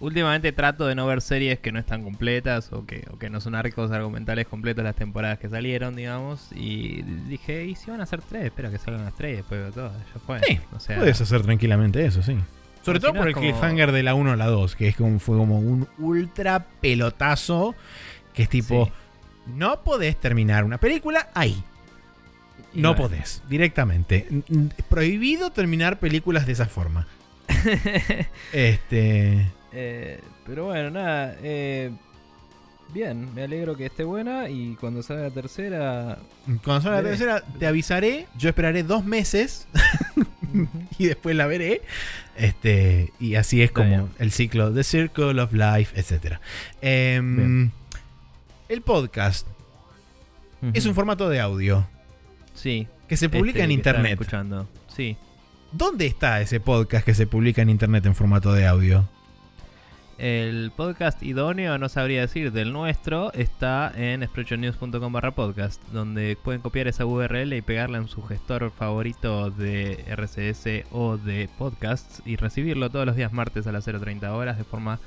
últimamente 0.00 0.50
trato 0.50 0.86
de 0.88 0.96
no 0.96 1.06
ver 1.06 1.20
series 1.20 1.60
que 1.60 1.70
no 1.70 1.78
están 1.78 2.02
completas 2.02 2.72
o 2.72 2.84
que, 2.84 3.06
o 3.12 3.18
que 3.20 3.30
no 3.30 3.40
son 3.40 3.54
arcos 3.54 3.92
argumentales 3.92 4.48
completos 4.48 4.82
las 4.82 4.96
temporadas 4.96 5.38
que 5.38 5.48
salieron, 5.48 5.94
digamos. 5.94 6.48
Y 6.56 7.02
dije, 7.28 7.66
¿y 7.66 7.76
si 7.76 7.88
van 7.90 8.00
a 8.00 8.02
hacer 8.02 8.20
tres? 8.20 8.46
Espero 8.46 8.70
que 8.72 8.78
salgan 8.78 9.04
las 9.04 9.14
tres 9.14 9.36
después. 9.36 9.72
Ya 9.76 9.90
fue. 10.26 10.40
Sí, 10.40 10.58
o 10.74 10.80
sea, 10.80 10.96
Puedes 10.96 11.20
hacer 11.20 11.42
tranquilamente 11.42 12.04
eso, 12.04 12.20
sí. 12.22 12.36
Sobre 12.84 12.98
todo 12.98 13.10
si 13.12 13.14
no 13.14 13.20
por 13.20 13.28
el 13.28 13.34
como- 13.34 13.46
cliffhanger 13.46 13.92
de 13.92 14.02
la 14.02 14.14
1 14.14 14.32
a 14.32 14.36
la 14.36 14.46
2, 14.46 14.74
que 14.74 14.88
es 14.88 14.96
como, 14.96 15.20
fue 15.20 15.36
como 15.36 15.60
un 15.60 15.86
ultra 15.98 16.66
pelotazo. 16.80 17.76
Que 18.34 18.44
es 18.44 18.48
tipo, 18.48 18.86
Sí. 18.86 18.92
no 19.56 19.82
podés 19.82 20.18
terminar 20.18 20.64
una 20.64 20.78
película 20.78 21.28
ahí. 21.34 21.62
y 22.74 22.80
No 22.80 22.94
bueno. 22.94 23.08
podés, 23.08 23.42
directamente. 23.48 24.26
Prohibido 24.88 25.50
terminar 25.50 25.98
películas 25.98 26.46
de 26.46 26.52
esa 26.52 26.66
forma. 26.66 27.06
Este. 28.52 29.46
Eh, 29.72 30.20
pero 30.46 30.66
bueno, 30.66 30.90
nada. 30.90 31.36
eh, 31.42 31.90
bien, 32.92 33.34
me 33.34 33.42
alegro 33.44 33.76
que 33.76 33.86
esté 33.86 34.04
buena 34.04 34.48
y 34.48 34.74
cuando 34.76 35.02
salga 35.02 35.24
la 35.24 35.30
tercera... 35.30 36.18
Cuando 36.64 36.82
salga 36.82 37.02
la 37.02 37.08
tercera, 37.08 37.42
te 37.58 37.66
avisaré. 37.66 38.26
Yo 38.36 38.48
esperaré 38.48 38.82
dos 38.82 39.04
meses 39.04 39.66
y 40.98 41.06
después 41.06 41.34
la 41.36 41.46
veré. 41.46 41.82
Este, 42.36 43.12
y 43.20 43.34
así 43.36 43.62
es 43.62 43.70
como 43.70 43.88
bien. 43.88 44.08
el 44.18 44.30
ciclo 44.32 44.72
The 44.72 44.84
Circle 44.84 45.40
of 45.40 45.52
Life, 45.52 45.98
etc. 45.98 46.38
Em, 46.80 47.36
Bien. 47.36 47.72
El 48.72 48.80
podcast 48.82 49.46
es 50.72 50.86
un 50.86 50.94
formato 50.94 51.28
de 51.28 51.40
audio 51.40 51.86
Sí. 52.54 52.86
que 53.06 53.16
se 53.18 53.28
publica 53.28 53.58
este 53.58 53.64
en 53.64 53.70
internet. 53.72 54.12
escuchando. 54.12 54.66
Sí. 54.88 55.16
¿Dónde 55.72 56.06
está 56.06 56.40
ese 56.40 56.58
podcast 56.60 57.04
que 57.04 57.14
se 57.14 57.26
publica 57.26 57.60
en 57.60 57.68
internet 57.68 58.06
en 58.06 58.14
formato 58.14 58.52
de 58.54 58.66
audio? 58.66 59.06
El 60.18 60.70
podcast 60.76 61.22
idóneo, 61.22 61.76
no 61.78 61.88
sabría 61.90 62.20
decir, 62.22 62.52
del 62.52 62.72
nuestro, 62.72 63.32
está 63.34 63.92
en 63.96 64.24
sprechonews.com 64.26 65.12
barra 65.12 65.32
podcast, 65.32 65.82
donde 65.92 66.38
pueden 66.42 66.60
copiar 66.62 66.86
esa 66.88 67.04
URL 67.04 67.52
y 67.54 67.60
pegarla 67.62 67.98
en 67.98 68.08
su 68.08 68.22
gestor 68.22 68.70
favorito 68.70 69.50
de 69.50 70.04
RCS 70.08 70.86
o 70.92 71.16
de 71.18 71.48
podcasts 71.58 72.22
y 72.24 72.36
recibirlo 72.36 72.88
todos 72.88 73.04
los 73.04 73.16
días 73.16 73.32
martes 73.32 73.66
a 73.66 73.72
las 73.72 73.86
0.30 73.86 74.30
horas 74.32 74.56
de 74.58 74.64
forma 74.64 74.98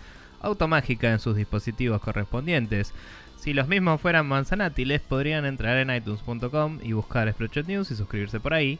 automágica 0.42 1.12
en 1.12 1.20
sus 1.20 1.36
dispositivos 1.36 2.02
correspondientes. 2.02 2.94
Si 3.38 3.54
los 3.54 3.68
mismos 3.68 4.02
fueran 4.02 4.28
manzanátiles, 4.28 5.02
podrían 5.02 5.46
entrar 5.46 5.78
en 5.78 5.96
iTunes.com 5.96 6.80
y 6.82 6.94
buscar 6.94 7.32
Spreadshot 7.32 7.68
News 7.68 7.92
y 7.92 7.96
suscribirse 7.96 8.40
por 8.40 8.54
ahí. 8.54 8.80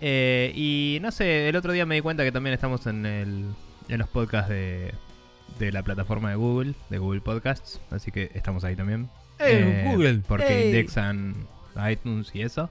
Eh, 0.00 0.52
y 0.56 0.98
no 1.00 1.12
sé, 1.12 1.48
el 1.48 1.54
otro 1.54 1.72
día 1.72 1.86
me 1.86 1.94
di 1.94 2.00
cuenta 2.00 2.24
que 2.24 2.32
también 2.32 2.54
estamos 2.54 2.86
en, 2.86 3.06
el, 3.06 3.44
en 3.88 3.98
los 3.98 4.08
podcasts 4.08 4.50
de, 4.50 4.92
de 5.58 5.70
la 5.70 5.82
plataforma 5.82 6.30
de 6.30 6.36
Google, 6.36 6.74
de 6.90 6.98
Google 6.98 7.20
Podcasts, 7.20 7.80
así 7.90 8.10
que 8.10 8.30
estamos 8.34 8.64
ahí 8.64 8.74
también. 8.74 9.08
¡Eh, 9.38 9.84
Google! 9.86 10.22
Porque 10.26 10.66
indexan 10.66 11.46
iTunes 11.88 12.34
y 12.34 12.42
eso. 12.42 12.68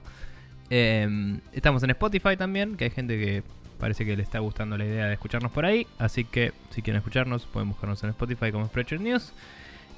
Eh, 0.68 1.38
estamos 1.52 1.82
en 1.82 1.90
Spotify 1.90 2.36
también, 2.36 2.76
que 2.76 2.84
hay 2.84 2.90
gente 2.90 3.18
que 3.18 3.42
parece 3.78 4.04
que 4.04 4.16
le 4.16 4.22
está 4.22 4.38
gustando 4.38 4.78
la 4.78 4.84
idea 4.84 5.06
de 5.06 5.14
escucharnos 5.14 5.50
por 5.52 5.64
ahí. 5.64 5.86
Así 5.98 6.24
que 6.24 6.52
si 6.70 6.82
quieren 6.82 6.98
escucharnos, 6.98 7.46
pueden 7.46 7.68
buscarnos 7.68 8.02
en 8.04 8.10
Spotify 8.10 8.52
como 8.52 8.66
Spreadshirt 8.66 9.00
News. 9.00 9.32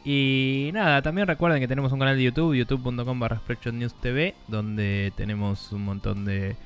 Y 0.04 0.70
nada, 0.74 1.00
también 1.00 1.26
recuerden 1.26 1.60
que 1.60 1.68
tenemos 1.68 1.90
un 1.92 1.98
canal 1.98 2.16
de 2.16 2.24
YouTube, 2.24 2.54
youtube.com 2.54 3.18
barra 3.18 3.40
News 3.72 3.94
TV, 3.94 4.34
donde 4.48 5.12
tenemos 5.16 5.72
un 5.72 5.84
montón 5.84 6.26
de 6.26 6.56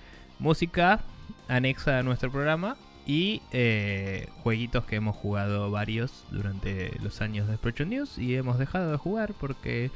música 0.40 1.00
anexa 1.46 1.98
a 1.98 2.02
nuestro 2.02 2.32
programa 2.32 2.76
y 3.06 3.40
eh, 3.52 4.28
jueguitos 4.42 4.84
que 4.84 4.96
hemos 4.96 5.16
jugado 5.16 5.70
varios 5.70 6.24
durante 6.30 6.92
los 7.02 7.20
años 7.20 7.48
de 7.48 7.56
Spreadshirt 7.56 7.88
News 7.88 8.18
y 8.18 8.34
hemos 8.34 8.58
dejado 8.58 8.90
de 8.90 8.98
jugar 8.98 9.32
porque 9.40 9.90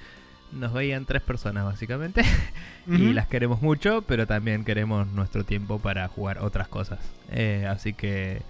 nos 0.53 0.73
veían 0.73 1.05
tres 1.05 1.23
personas 1.23 1.65
básicamente 1.65 2.23
y 2.87 3.13
las 3.13 3.27
queremos 3.27 3.61
mucho, 3.61 4.03
pero 4.03 4.27
también 4.27 4.65
queremos 4.65 5.07
nuestro 5.09 5.45
tiempo 5.45 5.79
para 5.79 6.09
jugar 6.09 6.39
otras 6.39 6.69
cosas. 6.69 7.01
Eh, 7.31 7.67
así 7.69 7.93
que 7.93 8.43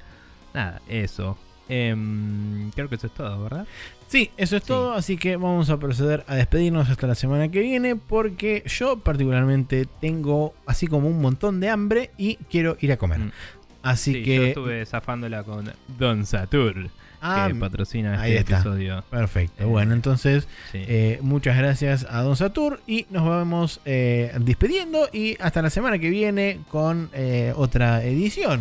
nada, 0.54 0.80
eso. 0.88 1.38
Em, 1.68 2.70
creo 2.72 2.88
que 2.88 2.96
eso 2.96 3.06
es 3.06 3.14
todo, 3.14 3.42
¿verdad? 3.42 3.66
Sí, 4.12 4.30
eso 4.36 4.56
es 4.58 4.62
Sí. 4.62 4.68
todo, 4.68 4.92
así 4.92 5.16
que 5.16 5.36
vamos 5.36 5.70
a 5.70 5.78
proceder 5.78 6.22
a 6.28 6.34
despedirnos 6.34 6.90
hasta 6.90 7.06
la 7.06 7.14
semana 7.14 7.48
que 7.48 7.60
viene 7.60 7.96
porque 7.96 8.62
yo 8.66 8.98
particularmente 8.98 9.86
tengo 10.02 10.52
así 10.66 10.86
como 10.86 11.08
un 11.08 11.20
montón 11.22 11.60
de 11.60 11.70
hambre 11.70 12.10
y 12.18 12.36
quiero 12.50 12.76
ir 12.80 12.92
a 12.92 12.98
comer. 12.98 13.20
Mm. 13.20 13.32
Así 13.82 14.12
Sí, 14.12 14.18
yo 14.20 14.24
que... 14.24 14.48
estuve 14.48 14.84
zafándola 14.86 15.42
con 15.44 15.64
Don 15.98 16.26
Satur, 16.26 16.90
Ah, 17.22 17.46
que 17.48 17.54
patrocina 17.54 18.20
ahí 18.20 18.32
este 18.32 18.52
está. 18.52 18.56
episodio. 18.56 19.02
perfecto. 19.08 19.62
Eh, 19.62 19.66
bueno, 19.66 19.94
entonces 19.94 20.46
Sí. 20.72 20.78
eh, 20.86 21.18
muchas 21.22 21.56
gracias 21.56 22.04
a 22.10 22.20
Don 22.22 22.36
Satur 22.36 22.80
y 22.86 23.06
nos 23.10 23.24
vamos 23.26 23.80
eh, 23.86 24.32
despidiendo 24.40 25.08
y 25.12 25.36
hasta 25.40 25.62
la 25.62 25.70
semana 25.70 25.98
que 25.98 26.10
viene 26.10 26.58
con 26.68 27.08
eh, 27.14 27.52
otra 27.56 28.04
edición 28.04 28.60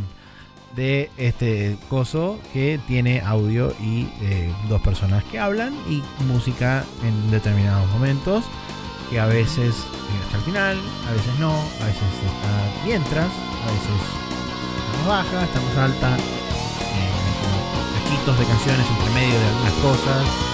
de 0.76 1.10
este 1.18 1.78
coso 1.90 2.40
que 2.54 2.80
tiene 2.88 3.22
audio 3.22 3.74
y 3.82 4.08
eh, 4.22 4.54
dos 4.70 4.82
personas 4.82 5.24
que 5.26 5.40
hablan 5.40 5.74
y 5.90 6.02
música 6.26 6.86
en 7.04 7.32
determinados 7.32 7.90
momentos 7.92 8.44
que 9.10 9.20
a 9.20 9.26
veces 9.26 9.76
hasta 10.24 10.38
el 10.38 10.44
final, 10.44 10.78
a 11.08 11.12
veces 11.12 11.40
no, 11.40 11.52
a 11.52 11.86
veces 11.86 12.02
está 12.02 12.86
mientras, 12.86 13.28
a 13.28 13.72
veces 13.72 14.00
está 14.80 14.98
más 14.98 15.08
baja, 15.08 15.44
está 15.44 15.60
más 15.62 15.78
alta, 15.78 16.18
eh, 16.18 16.30
taquitos 18.04 18.40
de 18.40 18.46
canciones 18.46 18.88
entre 18.88 19.14
medio 19.14 19.40
de 19.40 19.46
algunas 19.48 19.74
cosas 19.74 20.52